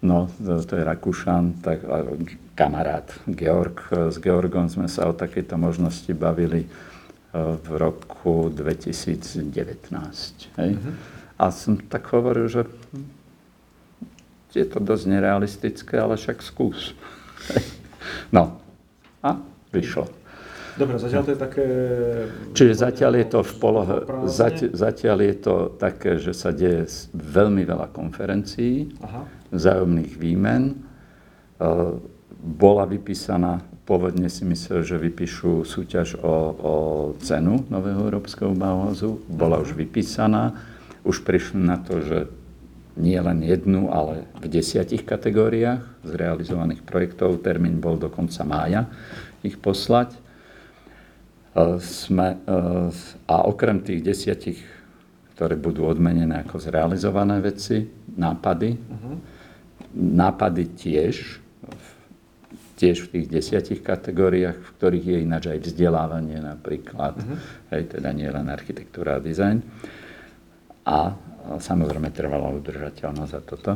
No, 0.02 0.26
to 0.42 0.74
je 0.74 0.82
Rakúšan, 0.82 1.62
tak 1.62 1.86
kamarát 2.58 3.06
Georg. 3.30 3.86
S 4.10 4.18
Georgom 4.18 4.66
sme 4.66 4.90
sa 4.90 5.06
o 5.06 5.14
takejto 5.14 5.62
možnosti 5.62 6.10
bavili 6.18 6.66
e, 6.66 6.70
v 7.38 7.68
roku 7.78 8.50
2019. 8.50 9.46
Hej? 10.58 10.70
Uh-huh. 10.74 10.94
A 11.38 11.54
som 11.54 11.78
tak 11.78 12.10
hovoril, 12.10 12.50
že 12.50 12.66
je 14.58 14.66
to 14.66 14.82
dosť 14.82 15.06
nerealistické, 15.06 16.02
ale 16.02 16.18
však 16.18 16.42
skús. 16.42 16.98
no, 18.36 18.58
a 19.22 19.38
vyšlo. 19.70 20.10
Dobre, 20.82 20.98
zatiaľ 20.98 21.24
to 21.30 21.32
je 21.36 21.40
také... 21.40 21.68
Čiže 22.58 22.74
zatiaľ 22.74 23.12
je 23.22 23.28
to 23.30 23.40
v 23.46 23.54
polohe, 23.62 23.98
zatiaľ, 24.26 24.72
zatiaľ 24.74 25.18
je 25.30 25.36
to 25.38 25.56
také, 25.78 26.12
že 26.18 26.34
sa 26.34 26.50
deje 26.50 26.90
veľmi 27.14 27.68
veľa 27.70 27.92
konferencií, 27.94 28.98
Aha. 29.04 29.41
Vzájomných 29.52 30.16
výmen. 30.18 30.64
E, 30.72 30.76
bola 32.42 32.90
vypísaná, 32.90 33.62
pôvodne 33.86 34.26
si 34.32 34.42
myslel, 34.48 34.82
že 34.82 34.98
vypíšu 34.98 35.68
súťaž 35.68 36.18
o, 36.18 36.36
o 36.58 36.74
cenu 37.22 37.62
nového 37.70 38.10
európskeho 38.10 38.56
Bauhausu. 38.58 39.22
Bola 39.30 39.62
už 39.62 39.78
vypísaná. 39.78 40.58
Už 41.06 41.22
prišli 41.22 41.62
na 41.62 41.78
to, 41.78 42.02
že 42.02 42.32
nie 42.98 43.16
len 43.20 43.46
jednu, 43.46 43.88
ale 43.94 44.28
v 44.42 44.52
desiatich 44.52 45.08
kategóriách 45.08 45.84
z 46.04 46.12
realizovaných 46.18 46.82
projektov. 46.84 47.40
Termín 47.40 47.80
bol 47.80 47.96
do 47.96 48.12
konca 48.12 48.44
mája 48.44 48.90
ich 49.46 49.58
poslať. 49.60 50.16
E, 50.16 50.20
sme, 51.84 52.42
e, 52.42 52.58
a 53.28 53.36
okrem 53.46 53.84
tých 53.84 54.02
desiatich, 54.02 54.60
ktoré 55.36 55.58
budú 55.58 55.90
odmenené 55.90 56.42
ako 56.46 56.62
zrealizované 56.62 57.42
veci, 57.42 57.86
nápady, 58.14 58.70
uh-huh. 58.78 59.16
Nápady 59.96 60.64
tiež, 60.76 61.40
tiež 62.80 62.98
v 63.06 63.10
tých 63.14 63.28
desiatich 63.30 63.82
kategóriách, 63.86 64.58
v 64.58 64.74
ktorých 64.82 65.06
je 65.06 65.18
ináč 65.22 65.44
aj 65.54 65.60
vzdelávanie 65.70 66.42
napríklad, 66.42 67.14
uh-huh. 67.14 67.38
hej, 67.78 67.94
teda 67.94 68.10
nie 68.10 68.26
len 68.26 68.50
architektúra 68.50 69.22
a 69.22 69.24
dizajn. 69.24 69.62
A 70.90 71.14
samozrejme 71.62 72.10
trvalá 72.10 72.50
udržateľnosť 72.58 73.32
za 73.32 73.42
toto. 73.46 73.72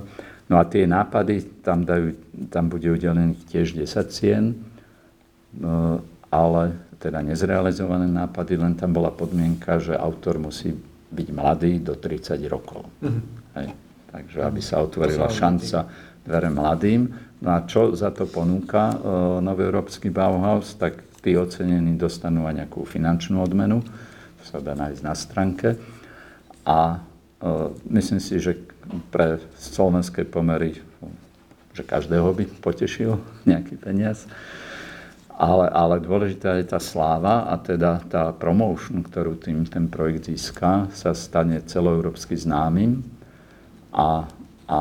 No 0.49 0.57
a 0.57 0.65
tie 0.65 0.89
nápady, 0.89 1.61
tam, 1.61 1.85
dajú, 1.85 2.13
tam 2.49 2.69
bude 2.69 2.89
udelených 2.89 3.45
tiež 3.49 3.77
10 3.77 4.09
cien, 4.09 4.57
no, 5.57 6.01
ale 6.33 6.73
teda 6.97 7.21
nezrealizované 7.21 8.09
nápady, 8.09 8.57
len 8.57 8.73
tam 8.73 8.93
bola 8.93 9.13
podmienka, 9.13 9.77
že 9.77 9.93
autor 9.93 10.41
musí 10.41 10.73
byť 11.13 11.27
mladý 11.29 11.71
do 11.81 11.93
30 11.93 12.41
rokov. 12.49 12.85
Mm-hmm. 13.01 13.23
Hej. 13.61 13.67
Takže 14.15 14.37
aby 14.47 14.61
sa 14.63 14.79
otvorila 14.79 15.27
šanca 15.27 15.79
dvere 16.25 16.49
mladým. 16.49 17.13
No 17.39 17.49
a 17.55 17.63
čo 17.63 17.93
za 17.93 18.09
to 18.09 18.25
ponúka 18.25 18.91
uh, 18.91 18.97
Nový 19.39 19.69
európsky 19.69 20.09
Bauhaus, 20.09 20.73
tak 20.75 21.05
tí 21.21 21.37
ocenení 21.37 21.95
dostanú 21.95 22.49
aj 22.49 22.65
nejakú 22.65 22.85
finančnú 22.85 23.41
odmenu, 23.41 23.81
to 24.41 24.43
sa 24.45 24.57
dá 24.61 24.73
nájsť 24.73 25.01
na 25.05 25.13
stránke. 25.13 25.67
A 26.65 26.97
uh, 26.97 27.69
myslím 27.89 28.19
si, 28.19 28.41
že 28.41 28.57
pre 29.13 29.41
slovenské 29.57 30.25
pomery 30.25 30.81
že 31.75 31.83
každého 31.83 32.31
by 32.31 32.43
potešil 32.63 33.19
nejaký 33.49 33.75
peniaz. 33.75 34.23
Ale, 35.35 35.67
ale 35.67 35.99
dôležitá 35.99 36.55
je 36.55 36.71
tá 36.71 36.79
sláva 36.79 37.51
a 37.51 37.59
teda 37.59 37.99
tá 38.07 38.31
promotion, 38.31 39.03
ktorú 39.03 39.35
tým 39.35 39.67
ten 39.67 39.91
projekt 39.91 40.31
získa, 40.31 40.87
sa 40.95 41.11
stane 41.11 41.59
celoeurópsky 41.59 42.39
známym 42.39 43.03
a, 43.91 44.31
a 44.65 44.79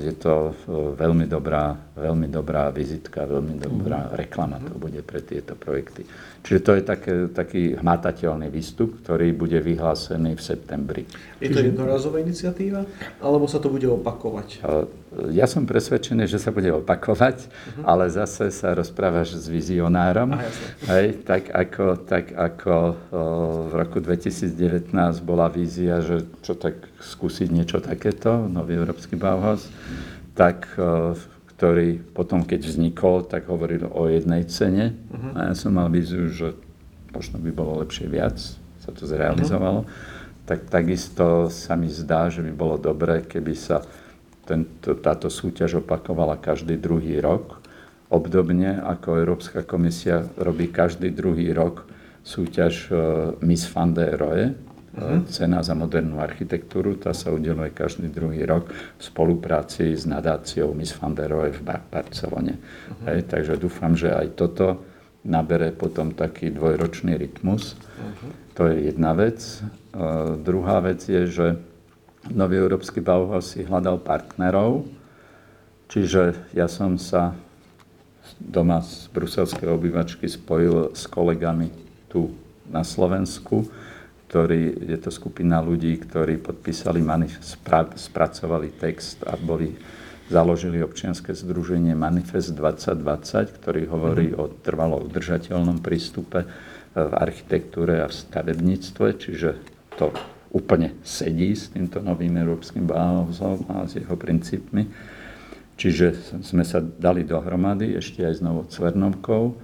je 0.00 0.12
to 0.16 0.50
e, 0.50 0.52
veľmi 0.96 1.28
dobrá, 1.28 1.76
veľmi 1.94 2.26
dobrá 2.26 2.74
vizitka, 2.74 3.22
veľmi 3.22 3.54
dobrá 3.54 4.10
reklama 4.10 4.58
to 4.58 4.74
bude 4.74 4.98
pre 5.06 5.22
tieto 5.22 5.54
projekty. 5.54 6.02
Čiže 6.44 6.60
to 6.60 6.70
je 6.76 6.82
také, 6.82 7.14
taký 7.30 7.62
hmatateľný 7.78 8.50
výstup, 8.50 9.00
ktorý 9.00 9.32
bude 9.32 9.56
vyhlásený 9.62 10.34
v 10.36 10.42
septembri. 10.42 11.02
Je 11.38 11.48
to 11.54 11.62
jednorazová 11.62 12.20
iniciatíva, 12.20 12.84
alebo 13.22 13.46
sa 13.46 13.62
to 13.62 13.70
bude 13.70 13.86
opakovať? 13.86 14.60
Ja 15.30 15.46
som 15.46 15.62
presvedčený, 15.62 16.26
že 16.26 16.42
sa 16.42 16.50
bude 16.50 16.74
opakovať, 16.74 17.46
uh-huh. 17.46 17.86
ale 17.86 18.10
zase 18.10 18.50
sa 18.50 18.74
rozprávaš 18.74 19.38
s 19.38 19.46
vizionárom. 19.46 20.34
Aha, 20.34 20.50
Hej, 20.90 21.22
tak 21.22 21.54
ako, 21.54 22.02
tak 22.02 22.34
ako 22.34 22.74
o, 22.74 22.92
v 23.70 23.72
roku 23.78 24.02
2019 24.02 24.90
bola 25.22 25.46
vízia, 25.46 26.02
že 26.02 26.26
čo 26.42 26.58
tak 26.58 26.76
skúsiť 26.98 27.48
niečo 27.54 27.78
takéto, 27.78 28.50
nový 28.50 28.74
európsky 28.74 29.14
Bauhaus, 29.14 29.70
tak 30.34 30.66
o, 30.74 31.14
ktorý 31.54 32.02
potom, 32.02 32.42
keď 32.42 32.66
vznikol, 32.66 33.22
tak 33.24 33.46
hovoril 33.46 33.86
o 33.86 34.10
jednej 34.10 34.42
cene. 34.50 34.98
Uh-huh. 35.10 35.38
A 35.38 35.38
ja 35.50 35.54
som 35.54 35.78
mal 35.78 35.86
víziu, 35.86 36.26
že 36.26 36.58
možno 37.14 37.38
by 37.38 37.50
bolo 37.54 37.78
lepšie 37.86 38.10
viac, 38.10 38.36
sa 38.82 38.90
to 38.90 39.06
zrealizovalo. 39.06 39.86
Uh-huh. 39.86 40.44
Tak 40.44 40.66
takisto 40.68 41.48
sa 41.48 41.78
mi 41.78 41.88
zdá, 41.88 42.28
že 42.28 42.42
by 42.42 42.52
bolo 42.52 42.76
dobré, 42.76 43.22
keby 43.22 43.54
sa 43.54 43.86
tento, 44.44 44.98
táto 44.98 45.32
súťaž 45.32 45.80
opakovala 45.80 46.36
každý 46.36 46.76
druhý 46.76 47.22
rok. 47.22 47.62
Obdobne 48.12 48.82
ako 48.84 49.16
Európska 49.16 49.64
komisia 49.64 50.26
robí 50.36 50.68
každý 50.68 51.08
druhý 51.14 51.54
rok 51.56 51.88
súťaž 52.24 52.74
uh, 52.88 52.96
Miss 53.44 53.68
van 53.68 53.92
der 53.92 54.16
Rohe, 54.16 54.56
Uh-huh. 54.94 55.26
Cena 55.26 55.58
za 55.58 55.74
modernú 55.74 56.22
architektúru, 56.22 56.94
tá 56.94 57.10
sa 57.10 57.34
udeluje 57.34 57.74
každý 57.74 58.06
druhý 58.06 58.46
rok 58.46 58.70
v 58.70 59.02
spolupráci 59.02 59.90
s 59.90 60.06
nadáciou 60.06 60.70
Miss 60.70 60.94
van 60.94 61.18
der 61.18 61.34
Rohe 61.34 61.50
v 61.50 61.66
Barcelone. 61.66 62.54
Uh-huh. 62.54 63.10
Hej, 63.10 63.26
takže 63.26 63.58
dúfam, 63.58 63.98
že 63.98 64.14
aj 64.14 64.38
toto 64.38 64.86
nabere 65.26 65.74
potom 65.74 66.14
taký 66.14 66.54
dvojročný 66.54 67.18
rytmus. 67.18 67.74
Uh-huh. 67.74 68.30
To 68.54 68.70
je 68.70 68.94
jedna 68.94 69.18
vec. 69.18 69.42
Uh, 69.90 70.38
druhá 70.38 70.78
vec 70.78 71.02
je, 71.02 71.26
že 71.26 71.46
Nový 72.32 72.56
Európsky 72.56 73.04
Bauhaus 73.04 73.52
si 73.52 73.66
hľadal 73.68 74.00
partnerov, 74.00 74.88
čiže 75.92 76.32
ja 76.56 76.64
som 76.72 76.96
sa 76.96 77.36
doma 78.40 78.80
z 78.80 79.12
bruselskej 79.12 79.68
obyvačky 79.68 80.24
spojil 80.24 80.96
s 80.96 81.04
kolegami 81.04 81.68
tu 82.08 82.32
na 82.72 82.80
Slovensku, 82.80 83.68
ktorí, 84.34 84.90
je 84.90 84.98
to 84.98 85.14
skupina 85.14 85.62
ľudí, 85.62 85.94
ktorí 85.94 86.42
podpísali, 86.42 86.98
spra, 87.38 87.86
spracovali 87.94 88.74
text 88.74 89.22
a 89.22 89.38
boli, 89.38 89.78
založili 90.26 90.82
občianske 90.82 91.30
združenie 91.38 91.94
Manifest 91.94 92.58
2020, 92.58 93.62
ktorý 93.62 93.86
hovorí 93.86 94.34
mm. 94.34 94.38
o 94.42 94.50
trvalo 94.58 94.98
udržateľnom 95.06 95.78
prístupe 95.78 96.42
e, 96.42 96.46
v 96.98 97.12
architektúre 97.14 98.02
a 98.02 98.10
v 98.10 98.18
stavebníctve, 98.26 99.06
čiže 99.22 99.50
to 99.94 100.10
úplne 100.50 100.98
sedí 101.06 101.54
s 101.54 101.70
týmto 101.70 102.02
novým 102.02 102.34
európskym 102.34 102.90
Bauhausom 102.90 103.70
a 103.70 103.86
s 103.86 104.02
jeho 104.02 104.18
princípmi. 104.18 104.82
Čiže 105.78 106.42
sme 106.42 106.66
sa 106.66 106.82
dali 106.82 107.22
dohromady 107.22 107.94
ešte 107.94 108.26
aj 108.26 108.34
s 108.34 108.40
Novou 108.42 108.66
Cvernovkou 108.66 109.63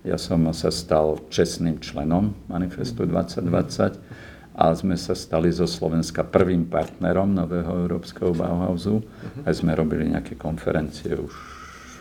ja 0.00 0.16
som 0.16 0.48
sa 0.56 0.72
stal 0.72 1.20
čestným 1.28 1.76
členom 1.76 2.32
Manifestu 2.48 3.04
2020 3.04 4.00
a 4.56 4.64
sme 4.72 4.96
sa 4.96 5.12
stali 5.12 5.52
zo 5.52 5.68
Slovenska 5.68 6.24
prvým 6.24 6.68
partnerom 6.68 7.32
nového 7.32 7.84
európskeho 7.84 8.32
Bauhausu. 8.32 9.04
Mhm. 9.04 9.40
Aj 9.44 9.52
sme 9.52 9.72
robili 9.76 10.08
nejaké 10.08 10.40
konferencie 10.40 11.16
už 11.16 11.32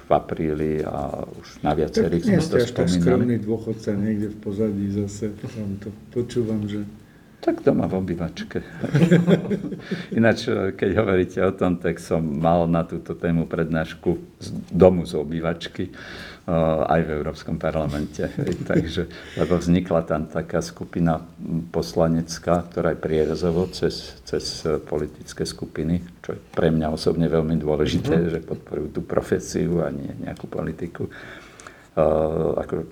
v 0.10 0.12
apríli 0.18 0.82
a 0.82 1.22
už 1.22 1.62
na 1.62 1.78
viacerých 1.78 2.24
sme 2.26 2.42
to 2.42 2.58
spomínali. 2.66 2.74
Tak 2.74 2.88
skromný 2.90 3.38
dôchodca 3.46 3.90
niekde 3.94 4.28
v 4.34 4.38
pozadí 4.42 4.86
zase, 4.90 5.30
tam 5.38 5.78
to 5.78 5.94
počúvam, 6.10 6.66
že... 6.66 6.82
Tak 7.40 7.62
doma 7.64 7.86
v 7.88 8.04
obývačke. 8.04 8.60
Ináč, 10.18 10.50
keď 10.50 10.90
hovoríte 11.00 11.40
o 11.46 11.54
tom, 11.54 11.78
tak 11.78 12.02
som 12.02 12.20
mal 12.20 12.66
na 12.66 12.84
túto 12.84 13.16
tému 13.16 13.46
prednášku 13.48 14.18
z 14.42 14.48
domu 14.74 15.06
z 15.06 15.14
obývačky 15.14 15.94
aj 16.90 17.02
v 17.06 17.10
Európskom 17.22 17.56
parlamente. 17.62 18.26
Takže, 18.70 19.06
lebo 19.38 19.62
vznikla 19.62 20.02
tam 20.08 20.26
taká 20.26 20.64
skupina 20.66 21.22
poslanecká, 21.70 22.66
ktorá 22.66 22.98
je 22.98 23.00
prierezovo 23.04 23.70
cez, 23.70 24.18
cez 24.26 24.66
politické 24.90 25.46
skupiny, 25.46 26.02
čo 26.26 26.34
je 26.34 26.40
pre 26.42 26.74
mňa 26.74 26.90
osobne 26.90 27.30
veľmi 27.30 27.60
dôležité, 27.62 28.16
mm-hmm. 28.16 28.34
že 28.34 28.40
podporujú 28.46 28.88
tú 28.98 29.02
profesiu 29.06 29.86
a 29.86 29.94
nie 29.94 30.10
nejakú 30.26 30.50
politiku. 30.50 31.06
Uh, 32.00 32.56
ako 32.56 32.88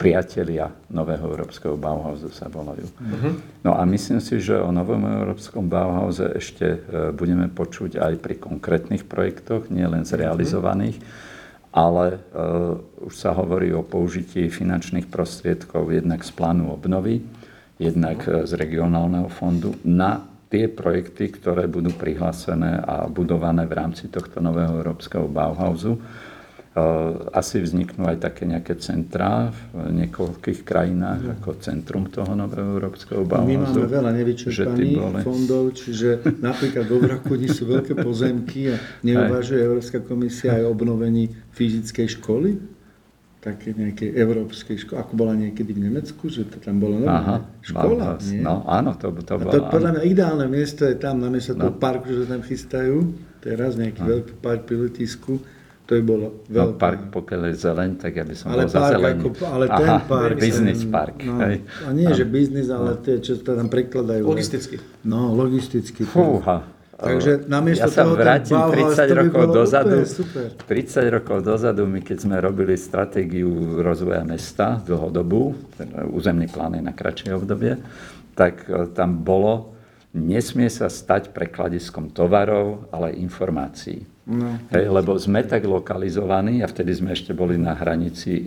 priatelia 0.00 0.72
nového 0.88 1.28
európskeho 1.28 1.76
Bauhausu 1.76 2.32
sa 2.32 2.48
volajú. 2.48 2.88
Mm-hmm. 2.88 3.32
No 3.68 3.76
a 3.76 3.84
myslím 3.84 4.16
si, 4.24 4.40
že 4.40 4.56
o 4.56 4.72
novom 4.72 5.04
európskom 5.04 5.68
Bauhause 5.68 6.24
ešte 6.40 6.80
budeme 7.12 7.52
počuť 7.52 8.00
aj 8.00 8.12
pri 8.16 8.40
konkrétnych 8.40 9.04
projektoch, 9.04 9.68
nielen 9.68 10.08
zrealizovaných. 10.08 10.96
Mm-hmm 10.96 11.29
ale 11.70 12.18
uh, 12.18 13.06
už 13.06 13.14
sa 13.14 13.30
hovorí 13.30 13.70
o 13.70 13.86
použití 13.86 14.50
finančných 14.50 15.06
prostriedkov 15.06 15.94
jednak 15.94 16.26
z 16.26 16.30
plánu 16.34 16.74
obnovy, 16.74 17.22
jednak 17.78 18.26
uh, 18.26 18.42
z 18.42 18.58
regionálneho 18.58 19.30
fondu 19.30 19.78
na 19.86 20.26
tie 20.50 20.66
projekty, 20.66 21.30
ktoré 21.30 21.70
budú 21.70 21.94
prihlásené 21.94 22.82
a 22.82 23.06
budované 23.06 23.70
v 23.70 23.76
rámci 23.78 24.10
tohto 24.10 24.42
nového 24.42 24.82
európskeho 24.82 25.30
Bauhausu. 25.30 25.94
Eh, 26.70 27.12
asi 27.34 27.58
vzniknú 27.58 28.06
aj 28.06 28.30
také 28.30 28.46
nejaké 28.46 28.78
centrá 28.78 29.50
v 29.74 29.90
niekoľkých 29.90 30.62
krajinách 30.62 31.18
no. 31.26 31.30
ako 31.34 31.58
centrum 31.58 32.06
toho 32.06 32.30
nového 32.38 32.78
európskeho 32.78 33.26
Bauhausu. 33.26 33.50
My 33.50 33.56
máme 33.58 33.90
veľa 33.90 34.10
nevyčerpaných 34.14 35.26
fondov, 35.26 35.74
čiže 35.74 36.22
napríklad 36.38 36.86
vo 36.86 37.02
Vrakuni 37.02 37.50
sú 37.50 37.66
veľké 37.74 37.98
pozemky 37.98 38.70
a 38.70 38.78
neuvažuje 39.02 39.58
Európska 39.58 39.98
komisia 39.98 40.62
aj 40.62 40.62
o 40.62 40.70
obnovení 40.70 41.34
fyzickej 41.58 42.06
školy? 42.22 42.78
také 43.40 43.72
nejakej 43.72 44.20
európskej 44.20 44.84
školy, 44.84 45.00
ako 45.00 45.12
bola 45.16 45.32
niekedy 45.32 45.72
v 45.72 45.88
Nemecku, 45.88 46.28
že 46.28 46.44
to 46.44 46.60
tam 46.60 46.76
bola 46.76 47.00
nová 47.00 47.40
škola, 47.64 48.20
nie? 48.20 48.44
No 48.44 48.68
áno, 48.68 48.92
to, 49.00 49.16
to 49.16 49.40
bolo. 49.40 49.48
to 49.48 49.64
podľa 49.72 49.96
mňa 49.96 50.02
ideálne 50.04 50.44
miesto 50.44 50.84
je 50.84 51.00
tam, 51.00 51.24
namiesto 51.24 51.56
no. 51.56 51.64
toho 51.64 51.72
parku, 51.80 52.12
že 52.12 52.28
tam 52.28 52.44
chystajú, 52.44 53.16
teraz 53.40 53.80
nejaký 53.80 54.04
no. 54.04 54.08
veľký 54.12 54.32
park 54.44 54.68
pri 54.68 54.76
letisku, 54.84 55.40
to 55.90 55.98
by 55.98 56.02
bolo 56.06 56.26
veľké. 56.46 56.70
No, 56.70 56.78
park, 56.78 57.00
pokiaľ 57.10 57.40
je 57.50 57.54
zeleň, 57.66 57.90
tak 57.98 58.12
ja 58.14 58.22
by 58.22 58.34
som 58.38 58.46
ale 58.54 58.62
bol 58.62 58.70
za 58.70 58.80
zeleň. 58.94 59.16
Ako, 59.18 59.28
ale 59.42 59.64
Aha, 59.66 59.78
ten 59.82 59.90
park... 60.06 60.36
Business 60.38 60.80
park. 60.86 61.18
No, 61.26 61.34
hej. 61.42 61.56
A 61.82 61.88
nie, 61.90 62.06
že 62.14 62.24
biznis, 62.30 62.70
ale 62.70 62.94
no. 62.94 63.02
tie, 63.02 63.18
čo 63.18 63.42
to 63.42 63.58
tam 63.58 63.66
prekladajú. 63.66 64.22
Logisticky. 64.22 64.78
No, 65.02 65.34
logisticky. 65.34 66.06
Fúha. 66.06 66.62
Takže 66.94 67.50
namiesto 67.50 67.90
ja 67.90 67.90
sa 67.90 68.04
toho 68.06 68.14
vrátim 68.14 68.54
Bauhaus, 68.54 68.94
30 68.94 69.18
rokov 69.18 69.44
dozadu. 69.50 69.96
Super. 70.06 70.46
30 70.62 71.16
rokov 71.18 71.38
dozadu, 71.42 71.82
my 71.90 72.00
keď 72.06 72.18
sme 72.22 72.36
robili 72.38 72.78
stratégiu 72.78 73.82
rozvoja 73.82 74.22
mesta 74.22 74.78
dlhodobú, 74.86 75.58
teda 75.74 76.06
územný 76.06 76.46
plán 76.46 76.78
je 76.78 76.82
na 76.86 76.94
kratšie 76.94 77.34
obdobie, 77.34 77.82
tak 78.38 78.68
e, 78.68 78.86
tam 78.92 79.26
bolo, 79.26 79.74
nesmie 80.12 80.68
sa 80.68 80.92
stať 80.92 81.32
prekladiskom 81.32 82.12
tovarov, 82.12 82.92
ale 82.92 83.16
informácií. 83.16 84.19
No. 84.30 84.62
Hej, 84.70 84.86
lebo 84.94 85.18
sme 85.18 85.42
tak 85.42 85.66
lokalizovaní 85.66 86.62
a 86.62 86.70
vtedy 86.70 86.94
sme 86.94 87.18
ešte 87.18 87.34
boli 87.34 87.58
na 87.58 87.74
hranici, 87.74 88.38
e, 88.38 88.46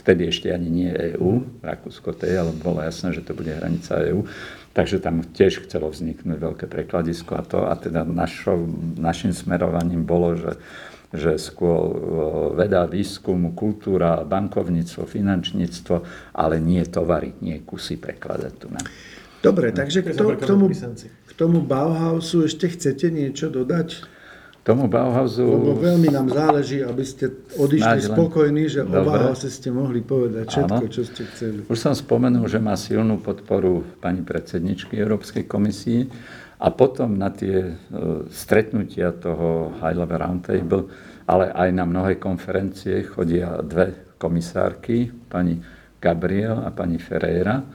vtedy 0.00 0.32
ešte 0.32 0.48
ani 0.48 0.68
nie 0.72 0.88
EÚ, 0.88 1.60
Rakúsko 1.60 2.16
to 2.16 2.24
je, 2.24 2.40
ale 2.40 2.56
bolo 2.56 2.80
jasné, 2.80 3.12
že 3.12 3.20
to 3.20 3.36
bude 3.36 3.52
hranica 3.52 4.00
EÚ. 4.00 4.24
Takže 4.72 5.04
tam 5.04 5.20
tiež 5.20 5.68
chcelo 5.68 5.92
vzniknúť 5.92 6.40
veľké 6.40 6.64
prekladisko 6.64 7.36
a 7.36 7.44
to. 7.44 7.68
A 7.68 7.76
teda 7.76 8.08
našo, 8.08 8.56
našim 8.96 9.36
smerovaním 9.36 10.08
bolo, 10.08 10.32
že, 10.40 10.56
že 11.12 11.36
skôr 11.36 11.92
e, 11.92 11.96
veda, 12.56 12.88
výskum, 12.88 13.52
kultúra, 13.52 14.24
bankovníctvo, 14.24 15.04
finančníctvo, 15.04 15.94
ale 16.32 16.56
nie 16.64 16.80
tovary, 16.88 17.36
nie 17.44 17.60
kusy 17.60 18.00
prekladať 18.00 18.52
tu. 18.56 18.72
Na. 18.72 18.80
Dobre, 19.44 19.76
takže 19.76 20.00
k, 20.00 20.16
to, 20.16 20.32
k, 20.32 20.48
tomu, 20.48 20.72
k 20.72 21.32
tomu 21.36 21.60
Bauhausu 21.60 22.48
ešte 22.48 22.72
chcete 22.72 23.12
niečo 23.12 23.52
dodať? 23.52 24.21
Tomu 24.62 24.86
Bauhausu... 24.86 25.42
Lebo 25.42 25.74
veľmi 25.74 26.08
nám 26.14 26.30
záleží, 26.30 26.86
aby 26.86 27.02
ste 27.02 27.34
odišli 27.58 27.98
len- 27.98 28.10
spokojní, 28.14 28.70
že 28.70 28.86
o. 28.86 28.94
Bauhause 28.94 29.50
ste 29.50 29.74
mohli 29.74 29.98
povedať 30.06 30.54
všetko, 30.54 30.84
Áno. 30.86 30.94
čo 30.94 31.02
ste 31.02 31.22
chceli. 31.34 31.66
Už 31.66 31.78
som 31.82 31.90
spomenul, 31.98 32.46
že 32.46 32.62
má 32.62 32.78
silnú 32.78 33.18
podporu 33.18 33.82
pani 33.98 34.22
predsedničky 34.22 34.94
Európskej 34.94 35.50
komisie 35.50 36.06
a 36.62 36.70
potom 36.70 37.18
na 37.18 37.34
tie 37.34 37.74
e, 37.74 38.30
stretnutia 38.30 39.10
toho 39.18 39.74
High 39.82 39.98
Level 39.98 40.22
Roundtable, 40.22 40.84
ale 41.26 41.50
aj 41.50 41.68
na 41.74 41.82
mnohé 41.82 42.22
konferencie 42.22 43.02
chodia 43.02 43.58
dve 43.66 44.14
komisárky, 44.14 45.10
pani 45.26 45.58
Gabriel 45.98 46.62
a 46.62 46.70
pani 46.70 47.02
Ferreira, 47.02 47.66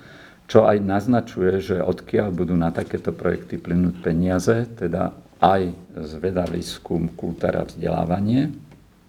čo 0.47 0.63
aj 0.63 0.79
naznačuje, 0.79 1.59
že 1.59 1.83
odkiaľ 1.83 2.31
budú 2.31 2.55
na 2.55 2.71
takéto 2.71 3.11
projekty 3.11 3.59
plynúť 3.59 3.95
peniaze, 3.99 4.63
teda 4.79 5.26
aj 5.41 5.61
z 5.93 6.11
veda, 6.17 6.45
výskum, 6.49 7.13
kultúra, 7.13 7.65
vzdelávanie, 7.65 8.53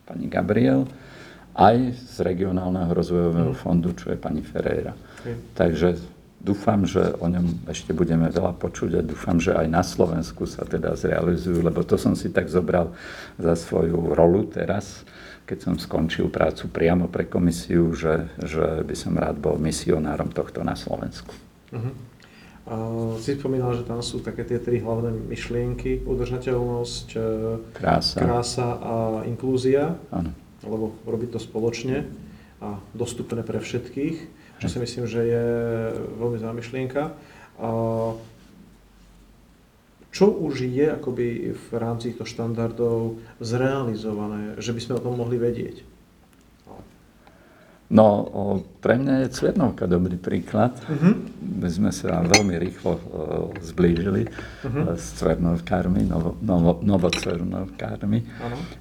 pani 0.05 0.27
Gabriel, 0.29 0.85
aj 1.59 1.97
z 1.97 2.17
regionálneho 2.23 2.93
rozvojového 2.95 3.53
fondu, 3.57 3.91
čo 3.97 4.15
je 4.15 4.19
pani 4.21 4.45
Ferreira. 4.47 4.95
Takže 5.59 5.99
dúfam, 6.39 6.87
že 6.87 7.03
o 7.19 7.27
ňom 7.27 7.67
ešte 7.67 7.91
budeme 7.91 8.31
veľa 8.31 8.55
počuť 8.55 9.03
a 9.03 9.03
dúfam, 9.03 9.43
že 9.43 9.59
aj 9.59 9.67
na 9.67 9.83
Slovensku 9.83 10.47
sa 10.47 10.63
teda 10.63 10.95
zrealizujú, 10.95 11.61
lebo 11.67 11.83
to 11.83 11.99
som 11.99 12.15
si 12.15 12.31
tak 12.31 12.47
zobral 12.47 12.95
za 13.37 13.59
svoju 13.59 14.15
rolu 14.15 14.47
teraz, 14.47 15.03
keď 15.49 15.59
som 15.65 15.75
skončil 15.81 16.31
prácu 16.31 16.71
priamo 16.71 17.11
pre 17.11 17.27
komisiu, 17.27 17.91
že, 17.97 18.31
že 18.39 18.85
by 18.87 18.95
som 18.95 19.17
rád 19.19 19.41
bol 19.41 19.59
misionárom 19.59 20.31
tohto 20.31 20.63
na 20.63 20.79
Slovensku. 20.79 21.35
A 21.73 22.08
si 23.17 23.33
spomínal, 23.37 23.73
že 23.73 23.89
tam 23.89 24.05
sú 24.05 24.21
také 24.21 24.45
tie 24.45 24.61
tri 24.61 24.81
hlavné 24.81 25.09
myšlienky, 25.29 26.05
udržateľnosť, 26.05 27.09
e, 27.17 27.21
Krása. 27.73 28.17
krása 28.21 28.69
a 28.77 28.95
inklúzia, 29.25 29.97
Áno. 30.13 30.37
alebo 30.61 30.93
robiť 31.09 31.37
to 31.37 31.41
spoločne 31.41 32.05
a 32.61 32.77
dostupné 32.93 33.41
pre 33.41 33.63
všetkých, 33.63 34.17
čo 34.59 34.67
si 34.67 34.79
myslím, 34.83 35.07
že 35.07 35.21
je 35.23 35.45
veľmi 36.19 36.37
zaujímavá 36.37 36.59
myšlienka. 36.59 37.03
Čo 40.09 40.27
už 40.35 40.67
je 40.67 40.89
akoby 40.91 41.55
v 41.55 41.69
rámci 41.79 42.11
týchto 42.11 42.27
štandardov 42.27 43.23
zrealizované, 43.39 44.59
že 44.59 44.75
by 44.75 44.81
sme 44.83 44.95
o 44.99 45.05
tom 45.05 45.15
mohli 45.15 45.39
vedieť? 45.39 45.87
No, 47.89 48.05
o, 48.21 48.43
pre 48.85 49.01
mňa 49.01 49.25
je 49.25 49.33
Cvernovka 49.33 49.89
dobrý 49.89 50.21
príklad. 50.21 50.77
My 51.41 51.69
sme 51.73 51.89
sa 51.89 52.21
veľmi 52.21 52.61
rýchlo 52.61 52.93
o, 52.93 53.01
zblížili 53.65 54.29
uh 54.29 54.93
s 54.93 55.17
Cvernovkármi, 55.17 56.05
novo, 56.05 56.37
novo, 56.45 56.77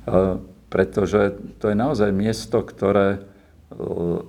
o, 0.07 0.43
pretože 0.67 1.39
to 1.55 1.71
je 1.71 1.75
naozaj 1.79 2.11
miesto, 2.11 2.59
ktoré 2.59 3.23
o, 3.71 4.27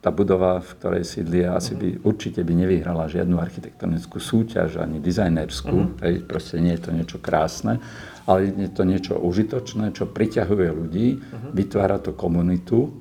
tá 0.00 0.12
budova, 0.12 0.60
v 0.60 0.72
ktorej 0.76 1.04
sídlia, 1.04 1.56
asi 1.56 1.72
by 1.72 2.04
určite 2.04 2.44
by 2.44 2.52
nevyhrala 2.52 3.08
žiadnu 3.08 3.40
architektonickú 3.40 4.20
súťaž, 4.20 4.76
ani 4.76 5.00
dizajnerskú. 5.00 6.00
Hej, 6.04 6.28
proste 6.28 6.60
nie 6.60 6.76
je 6.76 6.82
to 6.84 6.90
niečo 6.92 7.16
krásne, 7.20 7.80
ale 8.28 8.52
je 8.52 8.68
to 8.68 8.84
niečo 8.84 9.16
užitočné, 9.16 9.96
čo 9.96 10.04
priťahuje 10.04 10.68
ľudí, 10.76 11.24
vytvára 11.56 11.96
to 12.00 12.12
komunitu, 12.12 12.92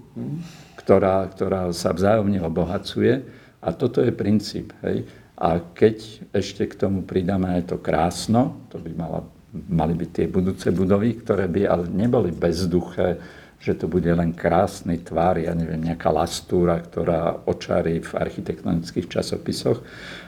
ktorá, 0.83 1.27
ktorá 1.31 1.71
sa 1.71 1.95
vzájomne 1.95 2.43
obohacuje. 2.43 3.23
A 3.63 3.71
toto 3.71 4.03
je 4.03 4.11
princíp. 4.11 4.75
Hej. 4.83 5.07
A 5.39 5.59
keď 5.59 6.27
ešte 6.35 6.67
k 6.67 6.75
tomu 6.77 7.07
pridáme 7.07 7.57
aj 7.57 7.73
to 7.73 7.77
krásno, 7.79 8.67
to 8.67 8.77
by 8.77 8.91
mala, 8.91 9.23
mali 9.71 9.95
byť 9.95 10.09
tie 10.11 10.27
budúce 10.27 10.67
budovy, 10.69 11.23
ktoré 11.23 11.47
by 11.47 11.61
ale 11.65 11.85
neboli 11.87 12.35
bezduché, 12.35 13.17
že 13.63 13.79
to 13.79 13.87
bude 13.87 14.11
len 14.11 14.35
krásny 14.35 14.99
tvár, 14.99 15.39
ja 15.39 15.55
neviem, 15.55 15.79
nejaká 15.79 16.11
lastúra, 16.11 16.75
ktorá 16.83 17.47
očarí 17.47 18.03
v 18.03 18.11
architektonických 18.19 19.07
časopisoch, 19.07 19.79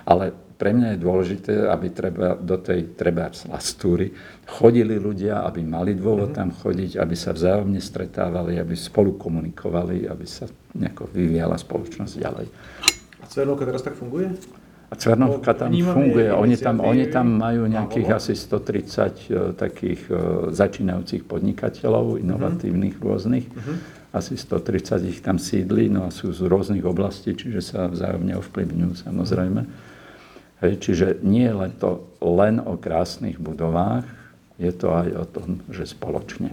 ale 0.07 0.31
pre 0.55 0.71
mňa 0.71 0.95
je 0.95 1.03
dôležité, 1.03 1.53
aby 1.67 1.91
treba 1.91 2.39
do 2.39 2.55
tej 2.59 2.95
treba 2.95 3.27
lastúry 3.51 4.15
chodili 4.47 4.95
ľudia, 4.95 5.43
aby 5.43 5.65
mali 5.65 5.97
dôvod 5.97 6.31
tam 6.31 6.53
chodiť, 6.53 7.01
aby 7.01 7.15
sa 7.17 7.35
vzájomne 7.35 7.81
stretávali, 7.81 8.61
aby 8.61 8.77
spolu 8.77 9.19
komunikovali, 9.19 10.07
aby 10.07 10.25
sa 10.25 10.47
nejako 10.77 11.11
vyvíjala 11.11 11.59
spoločnosť 11.59 12.13
ďalej. 12.15 12.47
A 13.19 13.25
Cvernovka 13.27 13.65
teraz 13.65 13.81
tak 13.83 13.97
funguje? 13.97 14.31
A 14.85 14.93
Cvernovka 14.93 15.51
tam 15.57 15.73
funguje. 15.73 16.29
Oni 16.29 16.55
tam, 16.55 16.77
oni 16.77 17.09
tam 17.09 17.41
majú 17.41 17.65
nejakých 17.65 18.09
asi 18.13 18.33
130 18.37 19.33
e, 19.33 19.51
takých 19.57 20.01
e, 20.07 20.13
začínajúcich 20.53 21.25
podnikateľov, 21.25 22.21
inovatívnych 22.21 23.01
rôznych. 23.01 23.49
Asi 24.13 24.37
130 24.37 25.11
ich 25.11 25.19
tam 25.25 25.41
sídli, 25.41 25.89
no 25.89 26.05
a 26.07 26.13
sú 26.13 26.31
z 26.31 26.45
rôznych 26.45 26.85
oblastí, 26.85 27.33
čiže 27.35 27.59
sa 27.65 27.89
vzájomne 27.89 28.37
ovplyvňujú 28.39 28.93
samozrejme. 29.03 29.61
Hej, 30.65 30.81
čiže 30.81 31.21
nie 31.21 31.45
je 31.45 31.53
len 31.53 31.71
to 31.77 32.09
len 32.25 32.57
o 32.57 32.73
krásnych 32.73 33.37
budovách, 33.37 34.09
je 34.57 34.73
to 34.73 34.89
aj 34.89 35.09
o 35.13 35.25
tom, 35.29 35.61
že 35.69 35.85
spoločne. 35.85 36.49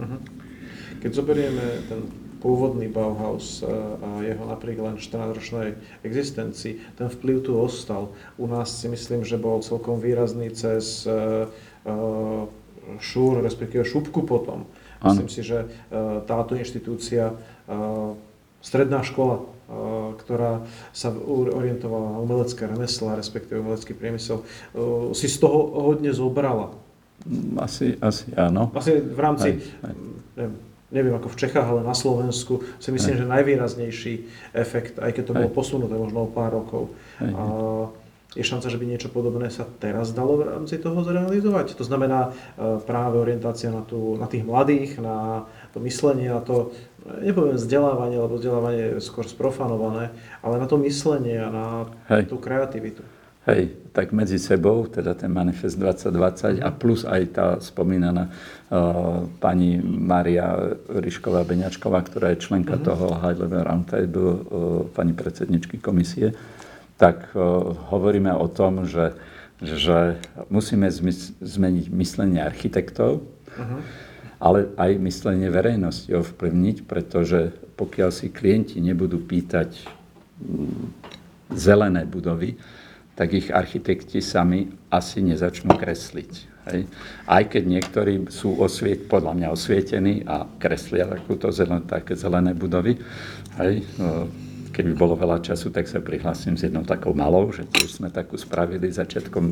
Keď 1.01 1.11
zoberieme 1.17 1.81
ten 1.89 2.05
pôvodný 2.37 2.91
Bauhaus 2.91 3.63
e, 3.63 3.71
a 4.03 4.21
jeho 4.21 4.45
napriek 4.45 4.77
len 4.83 5.01
14-ročnej 5.01 5.79
existencii, 6.05 6.99
ten 6.99 7.07
vplyv 7.07 7.47
tu 7.47 7.57
ostal. 7.57 8.13
U 8.35 8.45
nás 8.45 8.69
si 8.69 8.85
myslím, 8.91 9.25
že 9.25 9.41
bol 9.41 9.65
celkom 9.65 9.97
výrazný 9.97 10.53
cez 10.53 11.07
e, 11.07 11.09
e, 11.09 11.91
Šúr, 13.01 13.41
respektíve 13.41 13.81
Šupku 13.87 14.27
potom. 14.27 14.67
Myslím 14.99 15.31
si, 15.31 15.39
že 15.39 15.67
táto 16.27 16.55
inštitúcia, 16.55 17.31
stredná 18.59 19.03
škola, 19.03 19.43
ktorá 20.23 20.63
sa 20.93 21.11
orientovala 21.53 22.17
na 22.17 22.19
umelecké 22.21 22.65
remesla, 22.65 23.19
respektíve 23.19 23.61
umelecký 23.61 23.93
priemysel, 23.97 24.41
e, 24.41 24.45
si 25.17 25.27
z 25.27 25.37
toho 25.41 25.91
hodne 25.93 26.13
zobrala. 26.13 26.73
Asi, 27.61 27.95
asi 28.03 28.29
áno. 28.35 28.67
Vlastne 28.73 28.99
v 28.99 29.19
rámci, 29.19 29.49
Hej, 29.55 29.57
hej. 29.63 29.95
neviem, 30.35 30.55
neviem 30.91 31.15
ako 31.15 31.27
v 31.31 31.39
Čechách, 31.39 31.67
ale 31.67 31.81
na 31.81 31.95
Slovensku 31.95 32.61
si 32.77 32.89
myslím, 32.91 33.15
že 33.15 33.25
najvýraznejší 33.25 34.13
efekt, 34.51 34.99
aj 34.99 35.11
keď 35.15 35.23
to 35.31 35.35
bolo 35.35 35.49
Hej. 35.49 35.55
posunuté 35.55 35.95
možno 35.95 36.27
o 36.27 36.29
pár 36.29 36.51
rokov. 36.53 36.91
A 37.23 37.43
je 38.33 38.41
šanca, 38.41 38.65
že 38.69 38.81
by 38.81 38.85
niečo 38.89 39.13
podobné 39.13 39.53
sa 39.53 39.65
teraz 39.77 40.09
dalo 40.09 40.41
v 40.41 40.49
rámci 40.49 40.81
toho 40.81 41.05
zrealizovať. 41.05 41.77
To 41.77 41.85
znamená 41.85 42.29
e, 42.29 42.81
práve 42.81 43.21
orientácia 43.21 43.69
na, 43.69 43.85
tú, 43.85 44.17
na 44.17 44.25
tých 44.25 44.41
mladých, 44.41 44.97
na 44.97 45.45
to 45.73 45.81
myslenie, 45.81 46.29
na 46.29 46.39
to, 46.45 46.69
nepoviem 47.25 47.57
vzdelávanie, 47.57 48.21
lebo 48.21 48.37
vzdelávanie 48.37 48.95
je 48.95 49.03
skôr 49.03 49.25
sprofanované, 49.25 50.13
ale 50.45 50.55
na 50.61 50.69
to 50.69 50.77
myslenie 50.85 51.41
a 51.41 51.49
na 51.49 51.65
Hej. 52.13 52.29
tú 52.29 52.37
kreativitu. 52.37 53.01
Hej, 53.43 53.75
tak 53.91 54.15
medzi 54.15 54.39
sebou, 54.39 54.87
teda 54.87 55.19
ten 55.19 55.27
manifest 55.27 55.75
2020 55.75 56.63
a 56.63 56.71
plus 56.71 57.03
aj 57.03 57.21
tá 57.35 57.47
spomínaná 57.59 58.31
uh, 58.31 59.27
pani 59.43 59.83
Maria 59.83 60.79
Ryšková 60.87 61.43
Beňačková, 61.43 62.07
ktorá 62.07 62.31
je 62.31 62.39
členka 62.39 62.79
toho 62.79 63.19
High 63.19 63.35
Level 63.35 63.67
Roundtable, 63.67 64.31
uh, 64.31 64.39
pani 64.95 65.11
predsedničky 65.11 65.83
komisie, 65.83 66.31
tak 66.95 67.35
uh, 67.35 67.75
hovoríme 67.91 68.31
o 68.31 68.47
tom, 68.47 68.87
že, 68.87 69.11
že 69.59 70.23
musíme 70.47 70.87
zmeniť 71.43 71.91
myslenie 71.91 72.39
architektov, 72.39 73.27
ale 74.43 74.75
aj 74.75 74.99
myslenie 74.99 75.47
verejnosti 75.47 76.11
ovplyvniť, 76.11 76.77
pretože 76.83 77.55
pokiaľ 77.79 78.09
si 78.11 78.27
klienti 78.27 78.83
nebudú 78.83 79.23
pýtať 79.23 79.87
zelené 81.55 82.03
budovy, 82.03 82.59
tak 83.15 83.31
ich 83.31 83.47
architekti 83.53 84.19
sami 84.19 84.67
asi 84.91 85.23
nezačnú 85.23 85.79
kresliť. 85.79 86.31
Hej. 86.63 86.87
Aj 87.27 87.43
keď 87.47 87.63
niektorí 87.67 88.13
sú 88.31 88.59
osviet, 88.59 89.07
podľa 89.07 89.35
mňa 89.35 89.47
osvietení 89.53 90.23
a 90.27 90.47
kreslia 90.59 91.07
takúto 91.07 91.51
zelen, 91.51 91.87
také 91.87 92.15
zelené 92.15 92.51
budovy. 92.51 92.99
Hej. 93.59 93.83
no, 93.99 94.27
Keby 94.73 94.97
bolo 94.97 95.13
veľa 95.13 95.37
času, 95.37 95.69
tak 95.69 95.85
sa 95.85 96.01
prihlásim 96.01 96.57
s 96.57 96.65
jednou 96.65 96.81
takou 96.81 97.13
malou, 97.13 97.53
že 97.53 97.61
tiež 97.69 98.01
sme 98.01 98.09
takú 98.09 98.41
spravili 98.41 98.89
začiatkom 98.89 99.45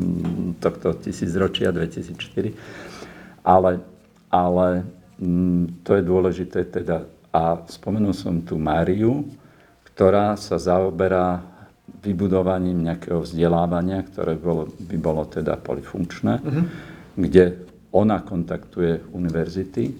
tohto 0.57 0.97
tisícročia 0.97 1.69
2004. 1.69 3.45
Ale, 3.45 3.85
ale 4.31 4.87
mm, 5.19 5.83
to 5.83 5.99
je 5.99 6.03
dôležité 6.07 6.65
teda. 6.71 7.05
A 7.31 7.63
spomenul 7.67 8.15
som 8.15 8.43
tu 8.43 8.55
Máriu, 8.59 9.27
ktorá 9.91 10.35
sa 10.39 10.55
zaoberá 10.55 11.43
vybudovaním 12.01 12.87
nejakého 12.87 13.21
vzdelávania, 13.21 14.01
ktoré 14.07 14.33
bolo, 14.39 14.67
by 14.67 14.97
bolo 14.97 15.23
teda 15.27 15.59
polifunkčné, 15.59 16.41
kde 17.13 17.67
ona 17.91 18.23
kontaktuje 18.23 19.03
univerzity, 19.11 19.91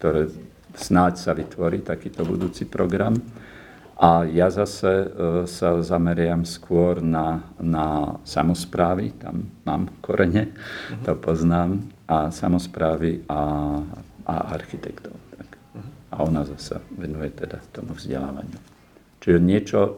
ktoré 0.00 0.32
snáď 0.74 1.14
sa 1.20 1.32
vytvorí 1.36 1.84
takýto 1.84 2.24
budúci 2.24 2.64
program. 2.64 3.14
A 3.98 4.22
ja 4.30 4.46
zase 4.46 4.86
e, 4.86 5.06
sa 5.50 5.82
zameriam 5.82 6.46
skôr 6.46 7.02
na, 7.02 7.42
na 7.58 8.14
samozprávy, 8.22 9.10
tam 9.18 9.50
mám 9.66 9.90
korene, 9.98 10.54
to 11.02 11.18
poznám, 11.18 11.82
a 12.08 12.32
samozprávy 12.32 13.28
a, 13.28 13.40
a 14.24 14.34
architektov. 14.56 15.12
Tak. 15.36 15.48
A 16.08 16.24
ona 16.24 16.48
zase 16.48 16.80
venuje 16.96 17.28
teda 17.36 17.60
tomu 17.68 17.92
vzdelávaniu. 17.92 18.56
Čiže 19.20 19.38
niečo, 19.38 19.80
e, 19.84 19.92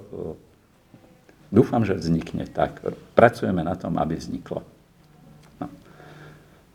dúfam, 1.54 1.86
že 1.86 1.94
vznikne 1.94 2.50
tak. 2.50 2.82
Pracujeme 3.14 3.62
na 3.62 3.78
tom, 3.78 3.94
aby 3.94 4.18
vzniklo. 4.18 4.66
No. 5.62 5.70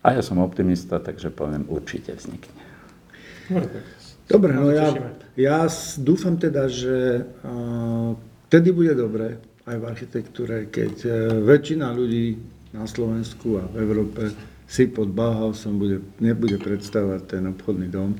A 0.02 0.08
ja 0.16 0.24
som 0.24 0.40
optimista, 0.40 1.04
takže 1.04 1.36
poviem, 1.36 1.68
určite 1.68 2.16
vznikne. 2.16 2.64
Dobre, 3.52 3.68
tak 3.68 4.06
Dobre, 4.26 4.58
no 4.58 4.74
ja, 4.74 4.90
ja 5.38 5.70
dúfam 6.02 6.34
teda, 6.34 6.66
že 6.66 7.22
uh, 7.22 8.18
tedy 8.50 8.74
bude 8.74 8.98
dobre 8.98 9.38
aj 9.70 9.76
v 9.78 9.84
architektúre, 9.86 10.66
keď 10.74 10.94
uh, 11.06 11.14
väčšina 11.46 11.94
ľudí 11.94 12.34
na 12.74 12.90
Slovensku 12.90 13.62
a 13.62 13.70
v 13.70 13.76
Európe 13.86 14.34
si 14.66 14.90
pod 14.90 15.14
Bauhausom 15.14 15.78
bude, 15.78 16.02
nebude 16.18 16.58
predstavovať 16.58 17.22
ten 17.30 17.44
obchodný 17.46 17.88
dom, 17.90 18.18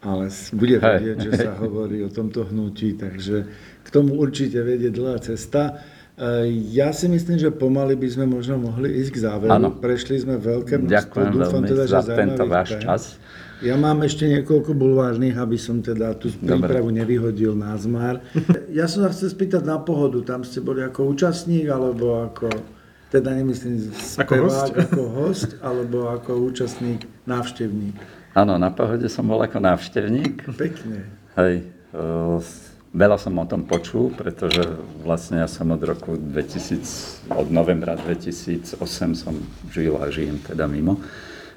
ale 0.00 0.32
bude 0.56 0.80
vedieť, 0.80 1.16
že 1.20 1.32
sa 1.36 1.52
hovorí 1.62 2.00
o 2.00 2.10
tomto 2.10 2.48
hnutí, 2.48 2.96
takže 2.96 3.44
k 3.84 3.88
tomu 3.92 4.16
určite 4.16 4.60
vedie 4.64 4.88
dlhá 4.88 5.20
cesta. 5.20 5.80
Uh, 6.20 6.48
Ja 6.48 6.92
si 6.92 7.08
myslím, 7.08 7.40
že 7.40 7.48
pomaly 7.48 7.96
by 7.96 8.08
sme 8.12 8.24
možno 8.28 8.60
mohli 8.60 8.92
ísť 9.00 9.10
k 9.12 9.18
záveru. 9.24 9.52
Áno. 9.56 9.72
Prešli 9.72 10.20
sme 10.20 10.36
veľké 10.36 10.76
množstvo. 10.84 10.92
Ďakujem 10.92 11.30
Dúfam 11.32 11.64
veľmi 11.64 11.68
teda, 11.68 11.84
za 11.88 12.00
tento 12.04 12.42
váš 12.44 12.68
tém. 12.76 12.82
čas. 12.84 13.02
Ja 13.60 13.76
mám 13.76 14.00
ešte 14.00 14.24
niekoľko 14.24 14.72
bulvárnych, 14.72 15.36
aby 15.36 15.60
som 15.60 15.84
teda 15.84 16.16
tú 16.16 16.32
prípravu 16.32 16.88
nevyhodil 16.88 17.52
na 17.52 17.76
zmar. 17.76 18.24
Ja 18.72 18.88
som 18.88 19.04
sa 19.04 19.12
chcel 19.12 19.32
spýtať 19.32 19.64
na 19.64 19.80
pohodu. 19.80 20.20
Tam 20.24 20.44
ste 20.44 20.64
boli 20.64 20.80
ako 20.80 21.12
účastník, 21.12 21.68
alebo 21.68 22.24
ako, 22.24 22.48
teda 23.10 23.34
nemyslím 23.34 23.90
spevák, 23.90 24.40
host? 24.40 24.70
ako 24.86 25.02
host, 25.10 25.50
alebo 25.58 26.08
ako 26.14 26.46
účastník, 26.46 27.04
návštevník. 27.26 27.98
Áno, 28.38 28.54
na 28.62 28.70
pohode 28.70 29.10
som 29.10 29.26
bol 29.26 29.42
ako 29.42 29.58
návštevník. 29.58 30.46
Pekne. 30.54 31.10
Hej, 31.34 31.66
veľa 32.94 33.18
som 33.18 33.34
o 33.34 33.46
tom 33.46 33.66
počul, 33.66 34.14
pretože 34.14 34.62
vlastne 35.02 35.42
ja 35.42 35.50
som 35.50 35.66
od 35.74 35.82
roku 35.82 36.14
2000, 36.14 37.34
od 37.34 37.50
novembra 37.50 37.98
2008 37.98 38.78
som 39.18 39.34
žil 39.74 39.98
a 39.98 40.06
žijem 40.14 40.38
teda 40.38 40.70
mimo. 40.70 41.02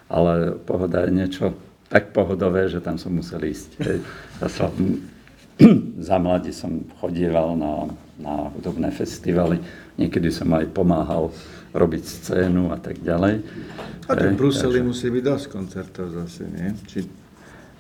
Ale 0.10 0.58
pohoda 0.66 1.06
je 1.06 1.12
niečo 1.14 1.46
tak 1.94 2.10
pohodové, 2.10 2.70
že 2.70 2.82
tam 2.82 2.98
som 2.98 3.14
musel 3.14 3.46
ísť. 3.46 3.70
Hej. 3.86 3.98
Ja 4.42 4.48
som, 4.50 4.74
za 6.10 6.18
mladí 6.18 6.50
som 6.50 6.82
chodieval 6.98 7.54
na, 7.54 7.94
na 8.20 8.50
hudobné 8.54 8.94
festivaly, 8.94 9.58
niekedy 9.98 10.30
som 10.30 10.50
aj 10.54 10.70
pomáhal 10.70 11.34
robiť 11.74 12.04
scénu 12.06 12.70
a 12.70 12.78
tak 12.78 13.02
ďalej. 13.02 13.42
A 14.06 14.12
Hej, 14.14 14.38
Bruseli 14.38 14.86
musí 14.86 15.10
byť 15.10 15.24
dosť 15.26 15.46
koncertov 15.50 16.06
zase, 16.14 16.46
nie? 16.46 16.70
Či... 16.86 17.02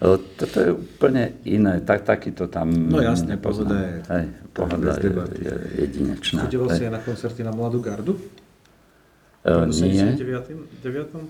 E, 0.01 0.17
Toto 0.33 0.57
je 0.57 0.71
úplne 0.73 1.37
iné, 1.45 1.77
tak, 1.85 2.01
takýto 2.01 2.49
tam 2.49 2.73
No 2.73 2.97
jasne, 2.97 3.37
pohoda 3.37 3.77
je- 3.77 4.01
Hej, 4.09 4.25
pohoda 4.49 4.97
je, 4.97 5.11
je 5.37 5.55
jedinečná. 5.85 6.49
Chodilo 6.49 6.65
Hej. 6.73 6.77
si 6.77 6.81
aj 6.89 6.91
na 6.97 7.01
koncerty 7.05 7.39
na 7.45 7.53
Mladú 7.53 7.77
gardu? 7.83 8.17
E, 9.45 9.51
V 9.53 9.69
nie. 9.85 10.17
79. 10.17 10.81
9. 10.81 11.21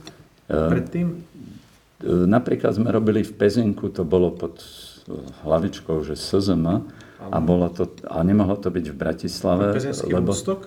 Eh. 0.47 0.69
Predtým? 0.71 1.07
E, 1.11 2.27
Napríklad 2.27 2.79
sme 2.79 2.87
robili 2.91 3.27
v 3.27 3.31
Pezinku, 3.35 3.91
to 3.91 4.07
bolo 4.07 4.31
pod 4.31 4.59
e, 4.59 5.11
hlavičkou, 5.43 5.99
že 6.07 6.15
SZM, 6.15 6.85
a, 7.25 7.37
bolo 7.39 7.67
to, 7.69 7.83
a 8.03 8.19
nemohlo 8.21 8.55
to 8.55 8.67
byť 8.67 8.85
v 8.85 8.95
Bratislave, 8.95 9.63
lebo... 10.07 10.29
Woodstock? 10.29 10.61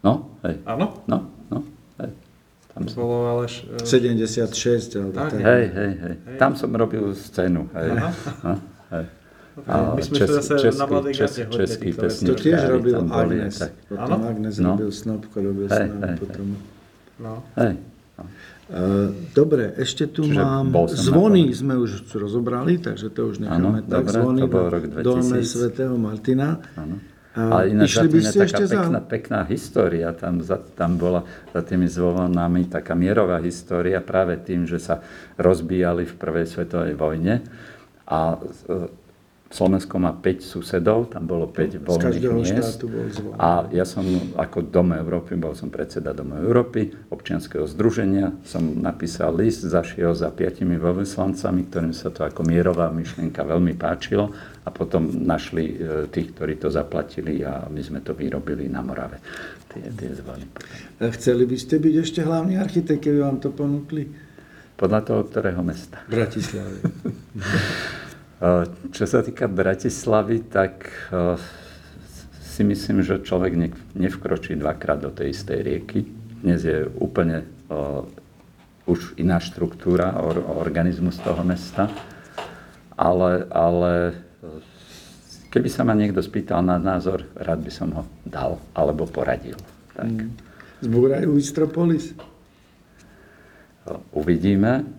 No, 0.00 0.38
hej, 0.42 0.62
Áno? 0.64 1.02
no, 1.04 1.18
no, 1.48 1.58
hej. 1.98 2.10
Tam 2.68 2.80
To 2.80 2.88
som, 2.88 2.98
bolo 3.00 3.16
ale... 3.28 3.44
š- 3.44 3.66
eh, 3.72 3.82
76, 3.82 4.46
alebo 4.94 5.12
Tak, 5.12 5.28
tak. 5.30 5.40
hej, 5.40 5.64
hej, 5.68 5.92
hej. 5.96 6.14
Tam 6.36 6.52
som 6.52 6.70
robil 6.70 7.10
scénu, 7.10 7.66
hej. 7.72 7.88
Aha. 7.92 8.10
No, 8.42 8.52
hej. 8.92 9.04
My 9.56 10.02
sme 10.04 10.14
ešte 10.20 10.32
zase 10.36 10.68
na 10.70 10.84
Mladej 10.84 11.14
čes, 11.16 11.32
garde 11.32 11.48
hodne 11.48 11.64
český. 11.64 11.88
To 11.96 12.34
tiež 12.36 12.60
robil 12.68 12.92
tam 12.94 13.08
boli, 13.08 13.36
Agnes. 13.40 13.56
tak. 13.56 13.72
Potom 13.88 14.04
Áno? 14.14 14.28
Agnes 14.28 14.54
No. 14.58 14.76
robil 14.76 14.90
Snobko, 14.92 15.36
robil 15.40 15.64
Hej, 15.64 15.72
s 15.72 15.88
nami 15.88 16.02
hej, 16.04 16.16
potom. 16.20 16.46
No. 17.16 17.32
Hej. 17.56 17.72
E, 18.66 18.82
Dobre, 19.30 19.78
ešte 19.78 20.10
tu 20.10 20.26
Čiže 20.26 20.42
mám... 20.42 20.74
na 20.74 20.90
Zvony 20.90 21.42
pohode. 21.46 21.58
sme 21.58 21.74
už 21.78 21.90
rozobrali, 22.18 22.82
takže 22.82 23.14
to 23.14 23.30
už 23.30 23.46
necháme 23.46 23.62
Áno, 23.62 23.70
tak. 23.86 24.02
dobre, 24.02 24.16
Zvony 24.18 24.40
to 24.42 24.46
bol 24.50 24.64
na 24.66 24.70
rok 24.74 24.84
Dolné 25.06 25.38
2000. 25.42 25.46
svätého 25.46 25.94
Martina. 25.94 26.48
Áno. 26.74 26.96
A 27.36 27.40
Ale 27.60 27.76
ináč 27.76 28.00
za 28.00 28.08
tým 28.08 28.24
je 28.24 28.32
taká 28.32 28.44
ešte 28.48 28.64
za... 28.64 28.80
pekná, 28.80 29.00
pekná 29.04 29.40
história. 29.44 30.08
Tam, 30.16 30.40
za, 30.40 30.56
tam 30.56 30.96
bola 30.96 31.20
za 31.52 31.60
tými 31.60 31.84
zvonami 31.84 32.64
taká 32.64 32.96
mierová 32.96 33.38
história 33.44 34.00
práve 34.00 34.40
tým, 34.40 34.64
že 34.64 34.80
sa 34.80 35.04
rozbíjali 35.36 36.08
v 36.08 36.14
prvej 36.16 36.46
svetovej 36.48 36.96
vojne. 36.96 37.44
A 38.08 38.40
e, 38.40 39.05
Slovensko 39.56 39.96
má 39.96 40.12
5 40.12 40.44
susedov, 40.44 41.08
tam 41.08 41.24
bolo 41.24 41.48
5 41.48 41.80
Z 41.80 41.88
voľných 41.88 42.52
miest. 42.52 42.84
bol. 42.84 43.32
A 43.40 43.64
ja 43.72 43.88
som 43.88 44.04
ako 44.36 44.68
Dom 44.68 44.92
Európy, 44.92 45.32
bol 45.40 45.56
som 45.56 45.72
predseda 45.72 46.12
Domu 46.12 46.36
Európy, 46.36 46.92
občianskeho 47.08 47.64
združenia, 47.64 48.36
som 48.44 48.60
napísal 48.76 49.32
list, 49.32 49.64
zašiel 49.64 50.12
za 50.12 50.28
piatimi 50.28 50.76
veľvyslancami, 50.76 51.72
ktorým 51.72 51.96
sa 51.96 52.12
to 52.12 52.28
ako 52.28 52.44
mierová 52.44 52.92
myšlienka 52.92 53.40
veľmi 53.48 53.72
páčilo 53.80 54.28
a 54.60 54.68
potom 54.68 55.08
našli 55.24 55.72
e, 55.72 55.74
tých, 56.12 56.36
ktorí 56.36 56.60
to 56.60 56.68
zaplatili 56.68 57.40
a 57.40 57.64
my 57.72 57.80
sme 57.80 58.04
to 58.04 58.12
vyrobili 58.12 58.68
na 58.68 58.84
Morave. 58.84 59.24
Tie, 59.72 59.88
tie 59.88 60.12
zvony. 60.12 60.44
Chceli 61.00 61.48
by 61.48 61.56
ste 61.56 61.80
byť 61.80 61.94
ešte 61.96 62.20
hlavný 62.20 62.60
architekt, 62.60 63.08
keby 63.08 63.24
vám 63.24 63.40
to 63.40 63.48
ponúkli? 63.56 64.04
Podľa 64.76 65.00
toho, 65.00 65.20
ktorého 65.32 65.64
mesta. 65.64 66.04
Bratislave. 66.04 66.84
E, 68.36 68.48
Čo 68.92 69.04
sa 69.08 69.24
týka 69.24 69.48
Bratislavy, 69.48 70.44
tak 70.52 70.88
e, 71.08 71.40
si 72.40 72.62
myslím, 72.64 73.00
že 73.00 73.24
človek 73.24 73.52
ne- 73.56 73.84
nevkročí 73.96 74.56
dvakrát 74.56 75.00
do 75.00 75.08
tej 75.12 75.32
istej 75.32 75.58
rieky. 75.64 76.04
Dnes 76.44 76.64
je 76.64 76.84
úplne 77.00 77.44
e, 77.44 77.46
už 78.84 79.16
iná 79.16 79.40
štruktúra, 79.40 80.20
or, 80.20 80.40
organizmus 80.60 81.16
toho 81.20 81.40
mesta. 81.42 81.88
Ale, 82.96 83.44
ale 83.52 84.16
keby 85.52 85.68
sa 85.68 85.84
ma 85.84 85.92
niekto 85.92 86.24
spýtal 86.24 86.64
na 86.64 86.80
názor, 86.80 87.28
rád 87.36 87.60
by 87.60 87.72
som 87.72 87.88
ho 87.92 88.02
dal 88.24 88.56
alebo 88.72 89.04
poradil. 89.04 89.56
Tak. 89.92 90.08
Zbúrajú 90.80 91.36
Istropolis? 91.36 92.12
Uvidíme. 94.16 94.95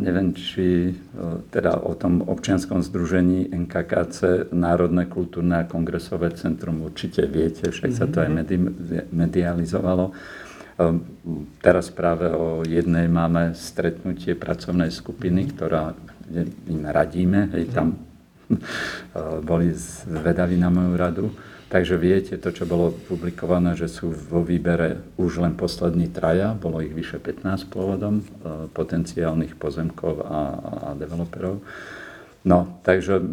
Neviem, 0.00 0.32
či 0.32 0.96
teda 1.52 1.76
o 1.84 1.92
tom 1.92 2.24
občianskom 2.24 2.80
združení 2.80 3.52
NKKC, 3.52 4.48
Národné 4.56 5.04
kultúrne 5.04 5.60
a 5.60 5.68
kongresové 5.68 6.32
centrum, 6.32 6.80
určite 6.80 7.28
viete, 7.28 7.68
však 7.68 7.90
sa 7.92 8.08
to 8.08 8.24
aj 8.24 8.30
medi- 8.32 8.72
medializovalo. 9.12 10.16
Teraz 11.60 11.92
práve 11.92 12.32
o 12.32 12.64
jednej 12.64 13.04
máme 13.04 13.52
stretnutie 13.52 14.32
pracovnej 14.32 14.88
skupiny, 14.88 15.52
ktorá 15.52 15.92
kde 16.24 16.48
im 16.72 16.82
radíme, 16.88 17.52
hej, 17.52 17.68
tam 17.68 17.94
o, 17.94 17.96
boli 19.44 19.72
zvedaví 19.76 20.56
na 20.56 20.72
moju 20.72 20.92
radu. 20.96 21.26
Takže 21.74 21.98
viete, 21.98 22.38
to, 22.38 22.54
čo 22.54 22.70
bolo 22.70 22.94
publikované, 22.94 23.74
že 23.74 23.90
sú 23.90 24.14
vo 24.14 24.46
výbere 24.46 25.02
už 25.18 25.42
len 25.42 25.58
poslední 25.58 26.06
traja, 26.06 26.54
bolo 26.54 26.78
ich 26.78 26.94
vyše 26.94 27.18
15 27.18 27.66
pôvodom, 27.66 28.22
e, 28.22 28.70
potenciálnych 28.70 29.58
pozemkov 29.58 30.22
a, 30.22 30.38
a 30.54 30.86
developerov. 30.94 31.58
No, 32.46 32.78
takže 32.86 33.26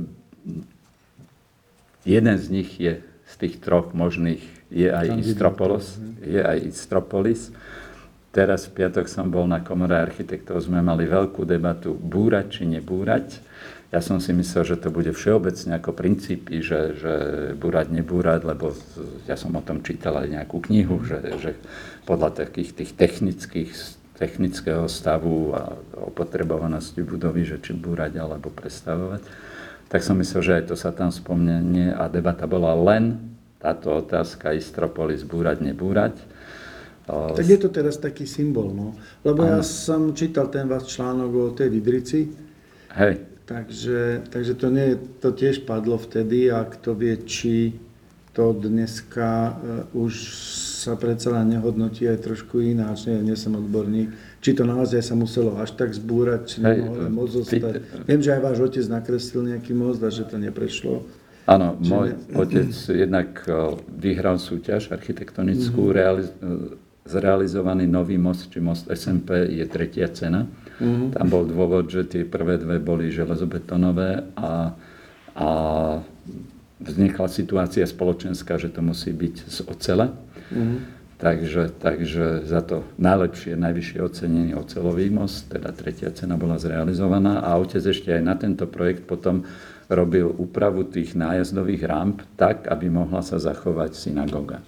jeden 2.01 2.35
z 2.41 2.45
nich 2.49 2.81
je, 2.81 3.05
z 3.29 3.33
tých 3.37 3.61
troch 3.61 3.93
možných, 3.93 4.41
je 4.73 4.89
aj 4.89 5.21
Istropolis. 5.21 6.01
Je 6.25 6.41
aj 6.41 6.57
Istropolis. 6.65 7.53
Teraz 8.33 8.65
v 8.65 8.81
piatok 8.81 9.05
som 9.05 9.29
bol 9.29 9.45
na 9.45 9.61
komore 9.61 10.01
architektov, 10.01 10.65
sme 10.65 10.81
mali 10.81 11.05
veľkú 11.05 11.45
debatu, 11.45 11.93
búrať 11.93 12.57
či 12.57 12.63
nebúrať. 12.65 13.37
Ja 13.91 13.99
som 13.99 14.23
si 14.23 14.31
myslel, 14.31 14.63
že 14.63 14.79
to 14.79 14.87
bude 14.87 15.11
všeobecne 15.11 15.75
ako 15.75 15.91
princípy, 15.91 16.63
že, 16.63 16.95
že 16.95 17.13
búrať, 17.59 17.91
nebúrať, 17.91 18.47
lebo 18.47 18.71
ja 19.27 19.35
som 19.35 19.51
o 19.51 19.59
tom 19.59 19.83
čítal 19.83 20.15
aj 20.15 20.31
nejakú 20.31 20.63
knihu, 20.63 21.03
že, 21.03 21.19
že 21.43 21.51
podľa 22.07 22.47
takých 22.47 22.71
tých 22.71 22.91
technických, 22.95 23.71
technického 24.15 24.87
stavu 24.87 25.51
a 25.51 25.75
opotrebovanosti 26.07 27.03
budovy, 27.03 27.43
že 27.43 27.59
či 27.59 27.75
búrať 27.75 28.15
alebo 28.15 28.47
prestavovať, 28.47 29.27
tak 29.91 29.99
som 30.07 30.15
myslel, 30.23 30.39
že 30.39 30.55
aj 30.63 30.65
to 30.71 30.75
sa 30.79 30.95
tam 30.95 31.11
spomenie 31.11 31.91
a 31.91 32.07
debata 32.07 32.47
bola 32.47 32.71
len 32.71 33.35
táto 33.59 33.99
otázka 33.99 34.55
Istropolis 34.55 35.27
búrať, 35.27 35.67
nebúrať. 35.67 36.15
Tak 37.11 37.43
je 37.43 37.59
to 37.59 37.67
teraz 37.67 37.99
taký 37.99 38.23
symbol, 38.23 38.71
no. 38.71 38.95
Lebo 39.27 39.43
ja 39.43 39.59
som 39.59 40.15
čítal 40.15 40.47
ten 40.47 40.63
váš 40.63 40.95
článok 40.95 41.31
o 41.35 41.45
tej 41.51 41.67
Vidrici, 41.67 42.31
Hej, 42.91 43.23
Takže, 43.51 44.21
takže 44.31 44.53
to, 44.55 44.67
nie, 44.71 44.95
to 45.19 45.35
tiež 45.35 45.67
padlo 45.67 45.99
vtedy 45.99 46.47
a 46.47 46.63
kto 46.63 46.95
vie, 46.95 47.19
či 47.19 47.75
to 48.31 48.55
dneska 48.55 49.51
uh, 49.51 49.51
už 49.91 50.13
sa 50.81 50.95
predsa 50.95 51.35
len 51.35 51.59
nehodnotí 51.59 52.07
aj 52.07 52.23
trošku 52.23 52.63
ináč, 52.63 53.11
nie, 53.11 53.19
nie 53.19 53.35
som 53.35 53.59
odborník, 53.59 54.15
či 54.39 54.55
to 54.55 54.63
naozaj 54.63 55.03
sa 55.03 55.19
muselo 55.19 55.59
až 55.59 55.75
tak 55.75 55.91
zbúrať, 55.91 56.41
či 56.47 56.57
nemohol 56.63 57.11
most 57.11 57.51
ty- 57.51 57.59
zostať. 57.59 58.07
Viem, 58.07 58.21
že 58.23 58.31
aj 58.31 58.41
váš 58.41 58.57
otec 58.63 58.85
nakreslil 58.87 59.51
nejaký 59.51 59.75
most 59.75 59.99
a 59.99 60.07
že 60.07 60.23
to 60.23 60.39
neprešlo. 60.39 61.03
Áno, 61.43 61.75
môj 61.83 62.15
otec 62.47 62.71
jednak 62.87 63.43
eh, 63.43 63.53
vyhral 63.99 64.39
súťaž 64.39 64.95
architektonickú, 64.95 65.91
realiz- 65.91 66.31
eh, 66.39 66.79
zrealizovaný 67.03 67.83
nový 67.83 68.15
most, 68.15 68.47
či 68.47 68.63
most 68.63 68.87
SMP 68.87 69.43
je 69.51 69.65
tretia 69.67 70.07
cena. 70.07 70.47
Tam 71.13 71.25
bol 71.29 71.45
dôvod, 71.45 71.87
že 71.87 72.09
tie 72.09 72.23
prvé 72.25 72.57
dve 72.57 72.81
boli 72.81 73.13
železobetonové 73.13 74.33
a, 74.33 74.73
a 75.37 75.49
vznikla 76.81 77.27
situácia 77.29 77.85
spoločenská, 77.85 78.57
že 78.57 78.73
to 78.73 78.81
musí 78.81 79.13
byť 79.13 79.35
z 79.45 79.57
ocele. 79.69 80.05
Takže, 81.21 81.77
takže 81.77 82.49
za 82.49 82.65
to 82.65 82.81
najlepšie, 82.97 83.53
najvyššie 83.53 83.99
ocenenie 84.01 84.57
ocelový 84.57 85.13
most, 85.13 85.53
teda 85.53 85.69
tretia 85.69 86.09
cena 86.09 86.33
bola 86.33 86.57
zrealizovaná 86.57 87.45
a 87.45 87.61
otec 87.61 87.85
ešte 87.85 88.09
aj 88.09 88.23
na 88.25 88.33
tento 88.33 88.65
projekt 88.65 89.05
potom 89.05 89.45
robil 89.85 90.25
úpravu 90.33 90.81
tých 90.81 91.13
nájazdových 91.13 91.85
ramp 91.85 92.25
tak, 92.41 92.65
aby 92.65 92.89
mohla 92.89 93.21
sa 93.21 93.37
zachovať 93.37 93.93
synagoga. 93.93 94.65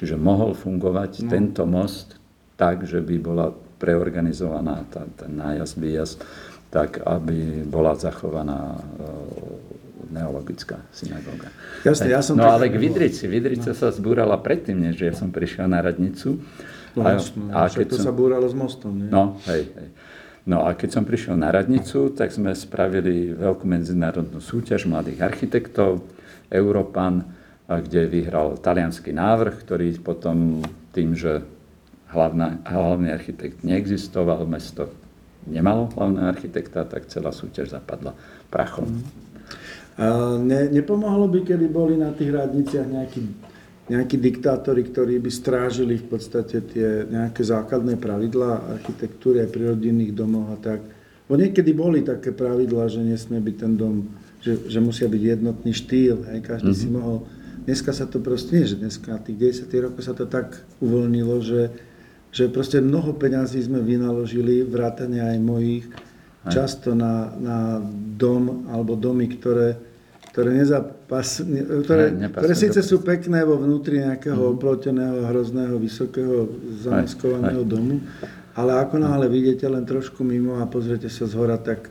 Čiže 0.00 0.16
mohol 0.16 0.56
fungovať 0.56 1.28
tento 1.28 1.68
most 1.68 2.16
tak, 2.56 2.88
že 2.88 3.04
by 3.04 3.16
bola 3.20 3.52
preorganizovaná 3.78 4.86
tá, 4.88 5.04
ten 5.18 5.34
nájazd, 5.36 5.74
výjazd, 5.76 6.18
tak, 6.70 6.98
aby 7.06 7.62
bola 7.62 7.94
zachovaná 7.94 8.74
e, 8.74 8.80
neologická 10.10 10.82
synagóga. 10.90 11.50
Jasne, 11.86 12.10
ja 12.10 12.20
som 12.22 12.34
no 12.34 12.50
ale 12.50 12.66
k 12.66 12.76
Vidrici, 12.78 13.30
Vidrica 13.30 13.70
sa 13.74 13.94
zbúrala 13.94 14.38
predtým, 14.38 14.82
než 14.82 15.02
ja 15.02 15.14
som 15.14 15.30
prišiel 15.30 15.70
na 15.70 15.82
radnicu. 15.82 16.42
No, 16.94 17.02
A- 17.06 17.18
jasno, 17.18 17.50
a 17.50 17.66
keď 17.70 17.86
to 17.94 17.96
som- 17.98 18.06
sa 18.10 18.12
búralo 18.14 18.46
s 18.46 18.54
mostom, 18.54 18.94
nie? 18.94 19.10
No, 19.10 19.38
hej, 19.46 19.70
hej. 19.70 19.88
No 20.44 20.68
a 20.68 20.76
keď 20.76 21.00
som 21.00 21.08
prišiel 21.08 21.40
na 21.40 21.48
radnicu, 21.48 22.12
tak 22.12 22.28
sme 22.28 22.52
spravili 22.52 23.32
veľkú 23.32 23.64
medzinárodnú 23.64 24.44
súťaž 24.44 24.84
mladých 24.84 25.24
architektov, 25.24 26.04
Európan, 26.52 27.24
kde 27.64 28.04
vyhral 28.04 28.60
talianský 28.60 29.16
návrh, 29.16 29.64
ktorý 29.64 29.96
potom 30.04 30.60
tým, 30.92 31.16
že 31.16 31.40
hlavná, 32.14 32.62
hlavný 32.64 33.10
architekt 33.10 33.66
neexistoval, 33.66 34.46
mesto 34.46 34.88
nemalo 35.44 35.92
hlavného 35.92 36.28
architekta, 36.30 36.88
tak 36.88 37.10
celá 37.12 37.34
súťaž 37.34 37.76
zapadla 37.76 38.16
prachom. 38.48 38.88
A 39.94 40.34
ne, 40.40 40.72
nepomohlo 40.72 41.30
by, 41.30 41.46
keby 41.46 41.66
boli 41.70 41.94
na 41.94 42.10
tých 42.10 42.34
radniciach 42.34 42.88
nejakí, 42.88 43.22
nejakí 43.92 44.16
diktátori, 44.18 44.82
ktorí 44.82 45.22
by 45.22 45.30
strážili 45.30 46.00
v 46.00 46.06
podstate 46.08 46.64
tie 46.66 47.06
nejaké 47.06 47.44
základné 47.44 48.00
pravidlá 48.00 48.80
architektúry 48.80 49.44
aj 49.44 49.48
pri 49.54 49.62
rodinných 49.76 50.16
domoch 50.16 50.50
a 50.50 50.58
tak. 50.58 50.80
Bo 51.24 51.38
niekedy 51.38 51.72
boli 51.72 52.02
také 52.04 52.34
pravidlá, 52.34 52.90
že 52.90 53.00
nesmie 53.00 53.40
byť 53.40 53.56
ten 53.56 53.72
dom, 53.78 54.08
že, 54.42 54.66
že 54.68 54.80
musia 54.82 55.08
byť 55.08 55.22
jednotný 55.22 55.72
štýl, 55.72 56.26
hej, 56.32 56.40
každý 56.42 56.74
mm-hmm. 56.74 56.84
si 56.84 56.88
mohol. 56.92 57.18
Dneska 57.64 57.96
sa 57.96 58.04
to 58.04 58.20
proste, 58.20 58.60
nie 58.60 58.68
že 58.68 58.76
dneska, 58.76 59.16
tých 59.24 59.64
10 59.64 59.72
rokoch 59.88 60.04
sa 60.04 60.12
to 60.12 60.28
tak 60.28 60.60
uvoľnilo, 60.84 61.40
že, 61.40 61.72
že 62.34 62.50
proste 62.50 62.82
mnoho 62.82 63.14
peňazí 63.14 63.62
sme 63.62 63.78
vynaložili, 63.78 64.66
vrátane 64.66 65.22
aj 65.22 65.38
mojich, 65.38 65.86
často 66.50 66.92
na, 66.92 67.30
na 67.38 67.78
dom 68.18 68.68
alebo 68.68 68.98
domy, 68.98 69.30
ktoré, 69.32 69.78
ktoré, 70.34 70.50
nezapas, 70.52 71.40
ne- 71.46 71.62
ktoré, 71.62 72.10
Ne- 72.10 72.28
ktoré 72.28 72.52
síce 72.58 72.82
sú 72.82 73.00
pekné 73.00 73.46
vo 73.46 73.56
vnútri 73.56 74.02
nejakého 74.02 74.58
oploteného, 74.58 75.30
hrozného, 75.30 75.78
vysokého, 75.78 76.50
zamaskovaného 76.82 77.62
domu, 77.62 78.02
ale 78.58 78.82
ako 78.82 78.98
náhle 78.98 79.30
vidíte 79.30 79.64
len 79.70 79.86
trošku 79.86 80.26
mimo 80.26 80.58
a 80.58 80.66
pozriete 80.66 81.06
sa 81.06 81.30
z 81.30 81.38
hora, 81.38 81.56
tak, 81.56 81.88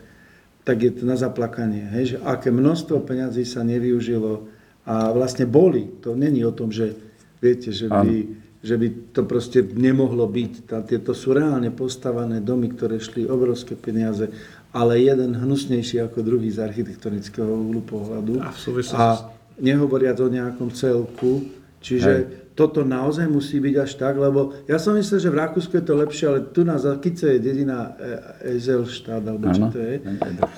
tak 0.62 0.76
je 0.76 0.92
to 0.92 1.08
na 1.08 1.16
zaplakanie. 1.16 1.88
Hej? 1.96 2.04
Že 2.14 2.16
aké 2.28 2.48
množstvo 2.52 3.00
peňazí 3.00 3.48
sa 3.48 3.64
nevyužilo 3.64 4.44
a 4.84 5.08
vlastne 5.10 5.48
boli. 5.48 5.88
To 6.04 6.12
není 6.12 6.44
o 6.44 6.52
tom, 6.52 6.68
že 6.68 6.92
viete, 7.40 7.72
že 7.72 7.88
by, 7.88 8.43
že 8.64 8.80
by 8.80 9.12
to 9.12 9.28
proste 9.28 9.60
nemohlo 9.76 10.24
byť. 10.24 10.52
Tá, 10.64 10.80
tieto 10.80 11.12
sú 11.12 11.36
reálne 11.36 11.68
postavané 11.68 12.40
domy, 12.40 12.72
ktoré 12.72 12.96
šli 12.96 13.28
obrovské 13.28 13.76
peniaze, 13.76 14.32
ale 14.72 15.04
jeden 15.04 15.36
hnusnejší 15.36 16.00
ako 16.00 16.24
druhý 16.24 16.48
z 16.48 16.64
architektonického 16.64 17.46
úhlu 17.46 17.84
pohľadu. 17.84 18.40
A 18.40 18.48
v 18.48 18.58
súvislosti 18.58 19.28
A 19.28 19.34
nehovoriac 19.60 20.18
o 20.18 20.28
nejakom 20.32 20.72
celku. 20.74 21.46
Čiže 21.84 22.48
toto 22.56 22.80
naozaj 22.80 23.28
musí 23.28 23.60
byť 23.60 23.74
až 23.76 23.92
tak, 24.00 24.14
lebo 24.16 24.56
ja 24.64 24.80
som 24.80 24.96
myslel, 24.96 25.20
že 25.20 25.28
v 25.28 25.36
Rakúsku 25.36 25.72
je 25.76 25.84
to 25.84 25.94
lepšie, 26.00 26.24
ale 26.30 26.40
tu 26.48 26.64
na 26.64 26.80
Zakice 26.80 27.36
je 27.36 27.38
dedina 27.42 27.92
e- 28.00 28.56
Ezelštát, 28.56 29.20
alebo 29.20 29.52
čo 29.52 29.68
to 29.68 29.78
je. 29.82 30.00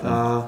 A, 0.07 0.47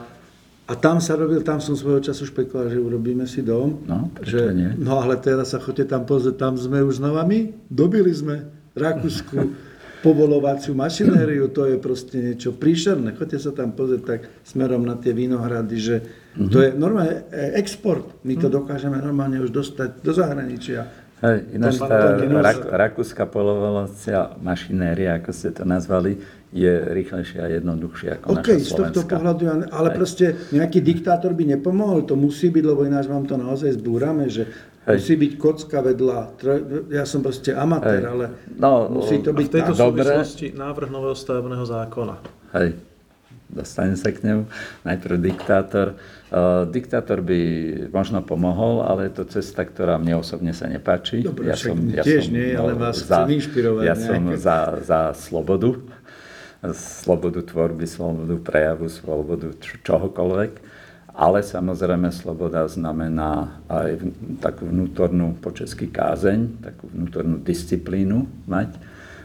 a 0.69 0.73
tam 0.77 1.01
sa 1.01 1.17
robil, 1.17 1.41
tam 1.41 1.65
som 1.65 1.73
svojho 1.73 2.05
času 2.05 2.29
špekuloval, 2.29 2.69
že 2.69 2.77
urobíme 2.77 3.25
si 3.25 3.41
dom. 3.41 3.81
No, 3.89 4.13
že, 4.21 4.53
nie? 4.53 4.77
no 4.77 5.01
ale 5.01 5.17
teraz 5.17 5.57
sa 5.57 5.59
chodite 5.59 5.89
tam 5.89 6.05
pozrieť, 6.05 6.37
tam 6.37 6.55
sme 6.61 6.85
už 6.85 7.01
znova 7.01 7.25
my, 7.25 7.57
dobili 7.73 8.13
sme 8.13 8.53
Rakúsku 8.77 9.37
povolovaciu 10.07 10.77
mašinériu, 10.77 11.51
to 11.51 11.67
je 11.67 11.81
proste 11.81 12.21
niečo 12.21 12.55
príšerné. 12.55 13.17
Chodite 13.17 13.41
sa 13.43 13.51
tam 13.51 13.73
pozrieť 13.75 14.03
tak 14.05 14.21
smerom 14.45 14.85
na 14.85 14.95
tie 14.95 15.11
vinohrady, 15.17 15.77
že 15.81 15.97
Mhm. 16.39 16.51
to 16.55 16.59
je 16.63 16.69
normálne 16.79 17.27
e, 17.35 17.59
export. 17.59 18.23
My 18.23 18.39
to 18.39 18.47
dokážeme 18.47 18.95
normálne 19.03 19.43
už 19.43 19.51
dostať 19.51 20.07
do 20.07 20.13
zahraničia. 20.15 20.87
Hej, 21.19 21.51
ináč 21.59 21.83
tá 21.83 22.15
rak, 22.15 22.63
rakúska 22.71 23.27
polovolacia 23.27 24.39
mašinéria, 24.39 25.19
ako 25.19 25.35
ste 25.35 25.51
to 25.51 25.67
nazvali, 25.67 26.23
je 26.51 26.73
rýchlejšia 26.89 27.41
a 27.41 27.49
jednoduchšia 27.53 28.11
ako 28.17 28.27
OK, 28.35 28.49
naša 28.51 28.57
z 28.59 28.73
tohto 28.75 29.01
pohľadu, 29.05 29.43
ja- 29.43 29.69
ale 29.71 29.89
proste 29.91 30.27
nejaký 30.49 30.81
diktátor 30.81 31.31
by 31.31 31.45
nepomohol, 31.51 32.03
to 32.03 32.15
musí 32.15 32.49
byť, 32.49 32.65
lebo 32.65 32.83
ináč 32.83 33.05
vám 33.05 33.23
to 33.23 33.35
naozaj 33.35 33.75
zbúrame, 33.75 34.27
že 34.27 34.49
Hej. 34.85 34.97
musí 34.97 35.15
byť 35.19 35.33
kocka 35.37 35.79
vedľa. 35.83 36.19
Ja 36.89 37.05
som 37.05 37.21
proste 37.21 37.53
amatér, 37.53 38.01
Hej. 38.01 38.09
ale 38.09 38.25
No, 38.55 38.89
musí 38.89 39.21
to 39.21 39.31
byť 39.31 39.45
v 39.45 39.53
tejto 39.53 39.73
tak. 39.73 39.81
Dobre. 39.83 40.03
súvislosti 40.03 40.47
návrh 40.51 40.89
nového 40.89 41.13
stavebného 41.13 41.65
zákona. 41.65 42.15
Hej, 42.51 42.69
dostane 43.47 43.93
sa 43.93 44.09
k 44.09 44.19
nemu. 44.23 44.49
Najprv 44.83 45.15
diktátor. 45.19 46.01
Uh, 46.29 46.65
diktátor 46.67 47.21
by 47.21 47.41
možno 47.89 48.21
pomohol, 48.21 48.81
ale 48.83 49.09
je 49.09 49.13
to 49.15 49.25
cesta, 49.31 49.63
ktorá 49.63 49.97
mne 49.97 50.17
osobne 50.17 50.53
sa 50.53 50.65
nepáči. 50.65 51.21
Dobre, 51.21 51.49
však 51.51 51.73
mne 51.73 52.01
tiež 52.01 52.29
nie, 52.29 52.53
ale 52.53 52.73
vás 52.73 53.01
chcem 53.01 53.29
inšpirovať 53.35 53.83
Ja 53.83 53.93
som 53.93 54.17
nejako. 54.19 54.37
za, 54.39 54.57
za 54.83 55.01
slobodu. 55.15 55.77
Slobodu 56.65 57.39
tvorby, 57.47 57.87
slobodu 57.87 58.35
prejavu, 58.43 58.91
slobodu 58.91 59.55
čohokoľvek. 59.61 60.53
Ale 61.19 61.43
samozrejme 61.43 62.15
sloboda 62.15 62.67
znamená 62.71 63.59
aj 63.67 63.99
takú 64.39 64.71
vnútornú 64.71 65.35
po 65.43 65.51
česky 65.51 65.91
kázeň, 65.91 66.63
takú 66.63 66.87
vnútornú 66.91 67.43
disciplínu 67.43 68.47
mať. 68.47 68.79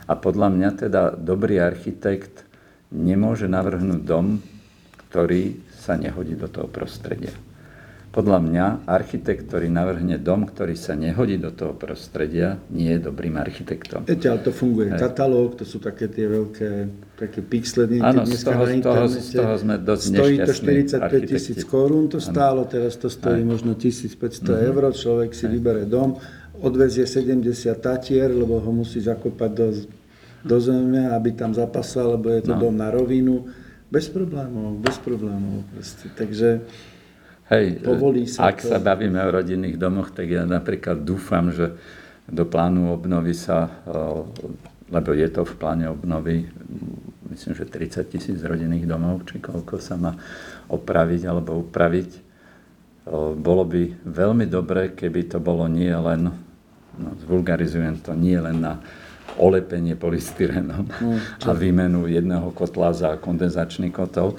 A 0.09 0.17
podľa 0.17 0.49
mňa 0.49 0.69
teda 0.73 1.13
dobrý 1.13 1.61
architekt 1.61 2.45
nemôže 2.89 3.45
navrhnúť 3.45 4.01
dom, 4.01 4.41
ktorý 5.09 5.61
sa 5.69 5.93
nehodí 5.93 6.33
do 6.33 6.49
toho 6.49 6.65
prostredia. 6.65 7.33
Podľa 8.13 8.39
mňa 8.45 8.65
architekt, 8.85 9.49
ktorý 9.49 9.73
navrhne 9.73 10.21
dom, 10.21 10.45
ktorý 10.45 10.77
sa 10.77 10.93
nehodí 10.93 11.41
do 11.41 11.49
toho 11.49 11.73
prostredia, 11.73 12.61
nie 12.69 12.93
je 12.93 13.09
dobrým 13.09 13.41
architektom. 13.41 14.05
Viete, 14.05 14.29
ale 14.29 14.45
to 14.45 14.53
funguje. 14.53 14.93
Katalóg, 14.93 15.57
to 15.57 15.65
sú 15.65 15.81
také 15.81 16.05
tie 16.13 16.29
veľké 16.29 16.69
také 17.17 17.41
pixely 17.41 17.97
Áno, 17.97 18.21
z 18.29 18.45
toho- 18.45 18.69
z 18.69 18.85
toho- 18.85 19.09
z 19.09 19.29
toho 19.33 19.53
sme 19.57 19.75
dosť 19.81 20.03
Stojí 20.13 20.37
to 20.37 20.45
nešťastní 20.45 20.73
45 20.85 21.23
tisíc 21.25 21.59
korún 21.65 22.05
to 22.05 22.21
stálo, 22.21 22.69
teraz 22.69 23.01
to 23.01 23.09
stojí 23.09 23.41
možno 23.41 23.73
1500 23.73 24.61
eur, 24.61 24.93
človek 24.93 25.33
si 25.33 25.49
vybere 25.49 25.89
dom, 25.89 26.13
odvezie 26.61 27.09
70 27.09 27.81
tatier, 27.81 28.29
lebo 28.29 28.61
ho 28.61 28.71
musí 28.71 29.01
zakopať 29.01 29.51
do, 29.57 29.67
do 30.45 30.57
zeme, 30.61 31.09
aby 31.09 31.33
tam 31.33 31.49
zapasal, 31.57 32.13
lebo 32.21 32.29
je 32.29 32.45
to 32.45 32.53
dom 32.61 32.77
na 32.77 32.93
rovinu. 32.93 33.49
Bez 33.89 34.09
problémov, 34.09 34.81
bez 34.81 34.97
problémov. 35.01 35.65
Proste. 35.73 36.09
Takže 36.17 36.65
Hej, 37.53 37.85
Povolí 37.85 38.25
sa 38.25 38.49
ak 38.49 38.65
to. 38.65 38.73
sa 38.73 38.81
bavíme 38.81 39.21
o 39.21 39.29
rodinných 39.29 39.77
domoch, 39.77 40.09
tak 40.09 40.25
ja 40.25 40.41
napríklad 40.41 41.05
dúfam, 41.05 41.53
že 41.53 41.77
do 42.25 42.49
plánu 42.49 42.89
obnovy 42.97 43.37
sa, 43.37 43.69
o, 43.85 44.25
lebo 44.89 45.13
je 45.13 45.27
to 45.29 45.45
v 45.45 45.53
pláne 45.61 45.85
obnovy, 45.85 46.49
myslím, 47.29 47.53
že 47.53 47.69
30 47.69 48.09
tisíc 48.09 48.39
rodinných 48.41 48.89
domov, 48.89 49.29
či 49.29 49.37
koľko 49.37 49.77
sa 49.77 50.01
má 50.01 50.17
opraviť 50.71 51.21
alebo 51.29 51.61
upraviť. 51.61 52.09
O, 53.05 53.37
Bolo 53.37 53.69
by 53.69 54.01
veľmi 54.01 54.49
dobre, 54.49 54.97
keby 54.97 55.29
to 55.29 55.37
bolo 55.37 55.69
nie 55.69 55.93
len, 55.93 56.33
no, 56.97 57.09
zvulgarizujem 57.21 58.01
to, 58.01 58.17
nie 58.17 58.39
len 58.39 58.65
na 58.65 58.81
olepenie 59.37 59.97
polystyrenom 59.97 60.85
a 61.41 61.51
výmenu 61.53 62.05
jedného 62.05 62.53
kotla 62.53 62.93
za 62.93 63.09
kondenzačný 63.17 63.89
kotol, 63.89 64.37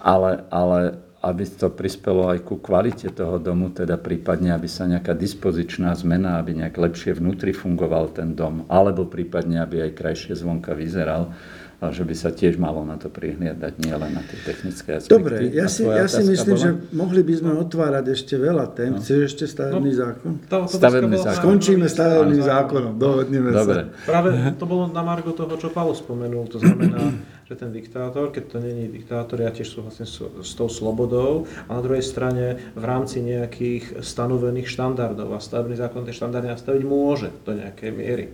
ale, 0.00 0.42
ale 0.48 1.11
aby 1.22 1.46
to 1.46 1.70
prispelo 1.70 2.26
aj 2.28 2.42
ku 2.42 2.58
kvalite 2.58 3.06
toho 3.08 3.38
domu, 3.38 3.70
teda 3.70 3.94
prípadne, 3.94 4.50
aby 4.50 4.66
sa 4.66 4.90
nejaká 4.90 5.14
dispozičná 5.14 5.94
zmena, 5.94 6.42
aby 6.42 6.58
nejak 6.58 6.74
lepšie 6.74 7.14
vnútri 7.14 7.54
fungoval 7.54 8.10
ten 8.10 8.34
dom, 8.34 8.66
alebo 8.66 9.06
prípadne, 9.06 9.62
aby 9.62 9.86
aj 9.86 9.90
krajšie 9.94 10.34
zvonka 10.34 10.74
vyzeral, 10.74 11.30
a 11.78 11.90
že 11.90 12.06
by 12.06 12.14
sa 12.14 12.30
tiež 12.30 12.62
malo 12.62 12.86
na 12.86 12.94
to 12.94 13.10
prihliadať, 13.10 13.74
nie 13.82 13.90
len 13.90 14.14
na 14.14 14.22
tie 14.22 14.38
technické 14.46 15.02
aspekty. 15.02 15.18
Dobre, 15.18 15.50
ja 15.50 15.66
si, 15.66 15.82
ja 15.82 16.06
si 16.06 16.22
myslím, 16.22 16.54
bola? 16.54 16.62
že 16.62 16.70
mohli 16.94 17.22
by 17.26 17.34
sme 17.34 17.50
otvárať 17.58 18.04
ešte 18.14 18.34
veľa 18.38 18.70
tém. 18.70 18.94
Chceš 19.02 19.34
ešte 19.34 19.44
stavebný 19.50 19.90
No. 19.90 19.98
zákon? 19.98 20.30
Tá 20.46 20.56
Stavebný 20.70 21.18
zákon. 21.18 21.42
Skončíme 21.42 21.86
stavebným 21.90 22.38
zákonom, 22.38 22.92
dohodneme 23.02 23.50
Dobre. 23.50 23.90
sa. 23.90 24.06
Práve 24.06 24.30
to 24.54 24.64
bolo 24.66 24.94
na 24.94 25.02
Margo 25.02 25.34
toho, 25.34 25.50
čo 25.58 25.74
Paolo 25.74 25.90
spomenul, 25.94 26.46
to 26.46 26.62
znamená, 26.62 27.02
že 27.52 27.60
ten 27.60 27.68
diktátor, 27.68 28.32
keď 28.32 28.44
to 28.48 28.56
není 28.64 28.88
diktátor, 28.88 29.36
ja 29.36 29.52
tiež 29.52 29.68
súhlasím 29.76 30.08
s, 30.08 30.24
s 30.24 30.52
tou 30.56 30.72
slobodou, 30.72 31.44
a 31.68 31.76
na 31.76 31.84
druhej 31.84 32.00
strane 32.00 32.56
v 32.72 32.84
rámci 32.84 33.20
nejakých 33.20 34.00
stanovených 34.00 34.72
štandardov 34.72 35.36
a 35.36 35.38
stavebný 35.38 35.76
zákon 35.76 36.08
tie 36.08 36.16
štandardy 36.16 36.48
nastaviť 36.48 36.82
môže 36.88 37.28
do 37.44 37.52
nejakej 37.52 37.90
miery. 37.92 38.24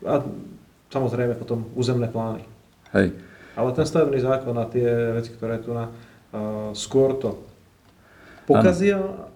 A 0.00 0.24
samozrejme 0.88 1.36
potom 1.36 1.68
územné 1.76 2.08
plány. 2.08 2.48
Hej. 2.96 3.12
Ale 3.52 3.68
ten 3.76 3.84
stavebný 3.84 4.24
zákon 4.24 4.56
a 4.56 4.64
tie 4.64 5.12
veci, 5.12 5.36
ktoré 5.36 5.60
tu 5.60 5.76
na, 5.76 5.92
uh, 5.92 6.72
skôr 6.72 7.20
to 7.20 7.44
pokazia 8.48 9.28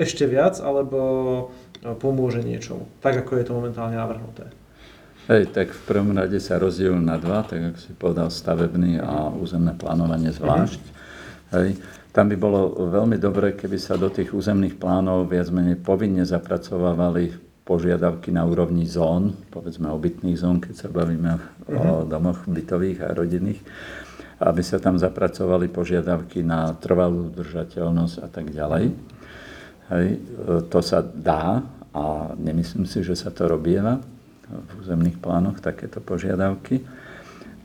ešte 0.00 0.24
viac, 0.24 0.56
alebo 0.64 1.52
pomôže 2.00 2.40
niečomu, 2.40 2.88
tak 3.04 3.20
ako 3.20 3.36
je 3.36 3.44
to 3.44 3.52
momentálne 3.52 3.96
navrhnuté. 3.96 4.48
Hej, 5.30 5.54
tak 5.54 5.70
v 5.70 5.82
prvom 5.86 6.10
rade 6.10 6.42
sa 6.42 6.58
rozdielujú 6.58 6.98
na 6.98 7.14
dva, 7.14 7.46
tak 7.46 7.70
ako 7.70 7.78
si 7.78 7.94
povedal, 7.94 8.34
stavebný 8.34 8.98
a 8.98 9.30
územné 9.30 9.78
plánovanie 9.78 10.34
zvlášť. 10.34 10.82
Hej. 11.54 11.78
Tam 12.10 12.26
by 12.26 12.34
bolo 12.34 12.90
veľmi 12.90 13.14
dobré, 13.14 13.54
keby 13.54 13.78
sa 13.78 13.94
do 13.94 14.10
tých 14.10 14.34
územných 14.34 14.74
plánov 14.74 15.30
viac 15.30 15.46
menej 15.54 15.78
povinne 15.78 16.26
zapracovávali 16.26 17.30
požiadavky 17.62 18.34
na 18.34 18.42
úrovni 18.42 18.82
zón, 18.90 19.38
povedzme 19.54 19.86
obytných 19.94 20.34
zón, 20.34 20.58
keď 20.58 20.74
sa 20.74 20.88
bavíme 20.90 21.38
o 21.70 22.02
domoch 22.02 22.50
bytových 22.50 23.06
a 23.06 23.14
rodinných, 23.14 23.62
aby 24.42 24.62
sa 24.66 24.82
tam 24.82 24.98
zapracovali 24.98 25.70
požiadavky 25.70 26.42
na 26.42 26.74
trvalú 26.74 27.30
udržateľnosť 27.30 28.16
a 28.18 28.26
tak 28.26 28.50
ďalej. 28.50 28.84
Hej, 29.94 30.06
e, 30.10 30.18
to 30.66 30.82
sa 30.82 31.06
dá 31.06 31.62
a 31.94 32.34
nemyslím 32.34 32.82
si, 32.82 33.06
že 33.06 33.14
sa 33.14 33.30
to 33.30 33.46
robieva 33.46 34.02
v 34.50 34.70
územných 34.82 35.16
plánoch, 35.22 35.62
takéto 35.62 36.02
požiadavky. 36.02 36.82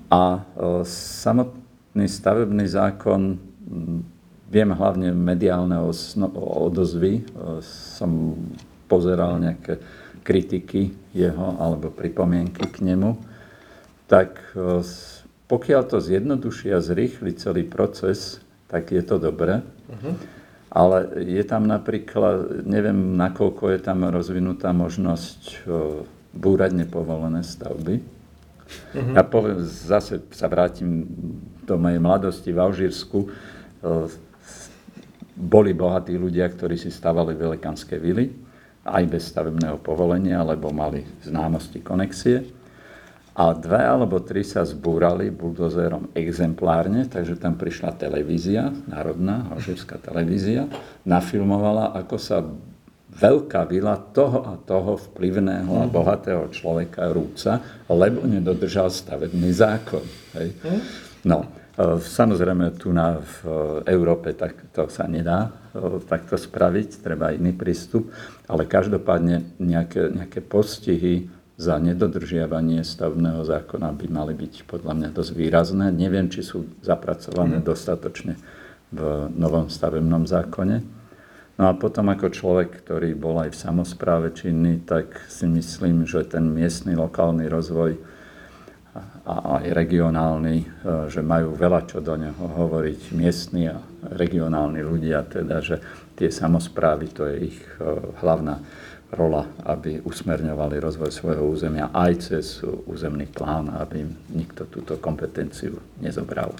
A 0.10 0.38
e, 0.38 0.42
samotný 0.86 2.06
stavebný 2.06 2.70
zákon, 2.70 3.36
m, 3.36 4.06
viem 4.48 4.70
hlavne 4.70 5.10
mediálne 5.12 5.82
odozvy, 6.38 7.14
e, 7.20 7.24
som 7.62 8.38
pozeral 8.86 9.42
nejaké 9.42 9.82
kritiky 10.22 10.94
jeho 11.14 11.58
alebo 11.58 11.90
pripomienky 11.90 12.70
k 12.70 12.86
nemu, 12.86 13.18
tak 14.06 14.38
e, 14.54 14.86
pokiaľ 15.46 15.82
to 15.90 15.98
zjednoduší 16.02 16.74
a 16.74 16.82
zrýchli 16.82 17.38
celý 17.38 17.66
proces, 17.66 18.42
tak 18.66 18.90
je 18.90 19.02
to 19.06 19.22
dobré. 19.22 19.62
Ale 20.74 21.22
je 21.22 21.44
tam 21.46 21.70
napríklad, 21.70 22.66
neviem, 22.66 23.14
nakoľko 23.16 23.78
je 23.78 23.80
tam 23.80 24.10
rozvinutá 24.10 24.74
možnosť 24.74 25.70
búrať 26.36 26.76
nepovolené 26.76 27.42
stavby. 27.42 28.04
Ja 29.16 29.22
poviem, 29.24 29.62
zase 29.64 30.26
sa 30.34 30.50
vrátim 30.50 31.06
do 31.64 31.78
mojej 31.78 32.02
mladosti 32.02 32.50
v 32.50 32.60
Alžírsku. 32.60 33.20
E, 33.24 33.28
Boli 35.36 35.76
bohatí 35.76 36.16
ľudia, 36.16 36.48
ktorí 36.48 36.80
si 36.80 36.88
stavali 36.88 37.36
velikánske 37.36 38.00
vily, 38.00 38.32
aj 38.88 39.04
bez 39.12 39.28
stavebného 39.36 39.84
povolenia, 39.84 40.40
lebo 40.48 40.72
mali 40.72 41.04
známosti, 41.28 41.84
konexie. 41.84 42.48
A 43.36 43.52
dve 43.52 43.84
alebo 43.84 44.24
tri 44.24 44.48
sa 44.48 44.64
zbúrali 44.64 45.28
buldozerom 45.28 46.16
exemplárne, 46.16 47.04
takže 47.12 47.36
tam 47.36 47.60
prišla 47.60 48.00
televízia, 48.00 48.72
národná, 48.88 49.52
alžírska 49.52 50.00
televízia, 50.00 50.72
nafilmovala, 51.04 51.92
ako 52.00 52.16
sa 52.16 52.40
veľká 53.16 53.64
vila 53.72 53.96
toho 54.12 54.44
a 54.44 54.54
toho 54.60 55.00
vplyvného 55.00 55.72
a 55.72 55.88
bohatého 55.88 56.52
človeka 56.52 57.08
rúca, 57.16 57.64
lebo 57.88 58.28
nedodržal 58.28 58.92
stavebný 58.92 59.56
zákon. 59.56 60.04
Hej. 60.36 60.52
No, 61.24 61.48
e, 61.80 61.98
samozrejme 62.04 62.76
tu 62.76 62.92
na, 62.92 63.24
v 63.24 63.36
Európe 63.88 64.36
tak 64.36 64.70
to 64.76 64.92
sa 64.92 65.08
nedá 65.08 65.48
e, 65.72 66.04
takto 66.04 66.36
spraviť, 66.36 67.02
treba 67.02 67.32
iný 67.32 67.56
prístup, 67.56 68.12
ale 68.52 68.68
každopádne 68.68 69.58
nejaké, 69.64 70.12
nejaké 70.12 70.44
postihy 70.44 71.32
za 71.56 71.80
nedodržiavanie 71.80 72.84
stavebného 72.84 73.48
zákona 73.48 73.96
by 73.96 74.08
mali 74.12 74.36
byť 74.36 74.68
podľa 74.68 74.92
mňa 74.92 75.10
dosť 75.16 75.32
výrazné. 75.40 75.88
Neviem, 75.88 76.28
či 76.28 76.44
sú 76.44 76.68
zapracované 76.84 77.64
dostatočne 77.64 78.36
v 78.92 79.32
novom 79.32 79.72
stavebnom 79.72 80.28
zákone. 80.28 80.95
No 81.56 81.72
a 81.72 81.74
potom 81.74 82.12
ako 82.12 82.36
človek, 82.36 82.84
ktorý 82.84 83.16
bol 83.16 83.40
aj 83.40 83.56
v 83.56 83.62
samozpráve 83.72 84.28
činný, 84.36 84.84
tak 84.84 85.24
si 85.32 85.48
myslím, 85.48 86.04
že 86.04 86.28
ten 86.28 86.44
miestny, 86.52 87.00
lokálny 87.00 87.48
rozvoj 87.48 87.96
a 89.26 89.60
aj 89.60 89.74
regionálny, 89.76 90.56
e, 90.62 90.66
že 91.12 91.20
majú 91.24 91.56
veľa 91.56 91.88
čo 91.88 92.00
do 92.00 92.16
neho 92.16 92.40
hovoriť 92.40 93.12
miestni 93.16 93.72
a 93.72 93.80
regionálni 94.14 94.84
ľudia, 94.84 95.24
teda, 95.28 95.60
že 95.60 95.80
tie 96.16 96.32
samozprávy, 96.32 97.12
to 97.12 97.28
je 97.28 97.36
ich 97.56 97.60
e, 97.80 97.84
hlavná 98.20 98.60
rola, 99.16 99.48
aby 99.64 100.04
usmerňovali 100.04 100.76
rozvoj 100.78 101.12
svojho 101.12 101.44
územia 101.48 101.92
aj 101.96 102.12
cez 102.20 102.46
územný 102.86 103.26
plán, 103.32 103.72
aby 103.80 104.04
im 104.04 104.12
nikto 104.36 104.68
túto 104.68 105.00
kompetenciu 105.00 105.80
nezobral. 106.04 106.52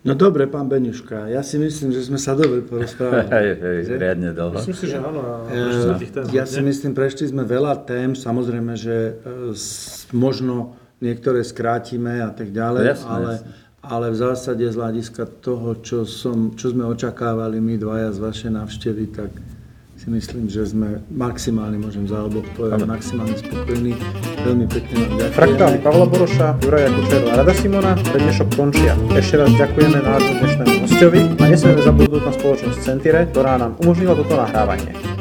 No 0.00 0.16
dobre, 0.16 0.48
pán 0.48 0.64
Beňuška, 0.64 1.28
ja 1.28 1.44
si 1.44 1.60
myslím, 1.60 1.92
že 1.92 2.08
sme 2.08 2.16
sa 2.16 2.32
dobre 2.32 2.64
porozprávali. 2.64 3.28
Hej, 3.36 3.48
hej, 3.60 3.78
riadne 4.00 4.32
dlho. 4.32 4.56
Myslím 4.56 4.76
si, 4.80 4.86
že 4.88 4.96
áno. 4.96 5.44
Eh, 5.52 5.92
tém 6.08 6.24
Ja 6.32 6.48
si 6.48 6.64
myslím, 6.64 6.96
prešli 6.96 7.28
sme 7.28 7.44
veľa 7.44 7.84
tém, 7.84 8.16
samozrejme, 8.16 8.80
že 8.80 8.96
eh, 9.12 10.16
možno 10.16 10.80
niektoré 11.04 11.44
skrátime 11.44 12.24
a 12.24 12.32
tak 12.32 12.48
ďalej, 12.48 12.96
ale, 13.04 13.44
ale 13.84 14.06
v 14.08 14.16
zásade 14.16 14.64
z 14.64 14.76
hľadiska 14.76 15.28
toho, 15.44 15.76
čo, 15.84 16.08
som, 16.08 16.56
čo 16.56 16.72
sme 16.72 16.88
očakávali 16.88 17.60
my 17.60 17.76
dvaja 17.76 18.16
z 18.16 18.18
vašej 18.24 18.50
návštevy, 18.56 19.04
tak 19.12 19.30
si 20.00 20.08
myslím, 20.08 20.48
že 20.48 20.64
sme 20.64 21.04
maximálne, 21.12 21.76
môžem 21.76 22.08
za 22.08 22.24
obok 22.24 22.48
povedať, 22.56 22.88
maximálne 22.88 23.36
spokojní. 23.36 23.92
Veľmi 24.48 24.64
pekne 24.72 24.94
vám 24.96 25.12
ďakujem. 25.20 25.36
Fraktály 25.36 25.76
Pavla 25.84 26.06
Boroša, 26.08 26.48
Juraja 26.64 26.88
Kučera 26.88 27.26
a 27.28 27.34
Rada 27.44 27.52
Simona 27.52 27.92
dnešok 28.00 28.48
končia. 28.56 28.96
Ešte 29.12 29.36
raz 29.36 29.52
ďakujeme 29.60 29.98
nášmu 30.00 30.32
dnešnému 30.40 30.74
hostovi 30.88 31.20
a 31.36 31.44
nesmieme 31.44 31.80
zabudnúť 31.84 32.22
na 32.24 32.32
spoločnosť 32.32 32.78
Centire, 32.80 33.28
ktorá 33.28 33.60
nám 33.60 33.76
umožnila 33.76 34.16
toto 34.16 34.40
nahrávanie. 34.40 35.19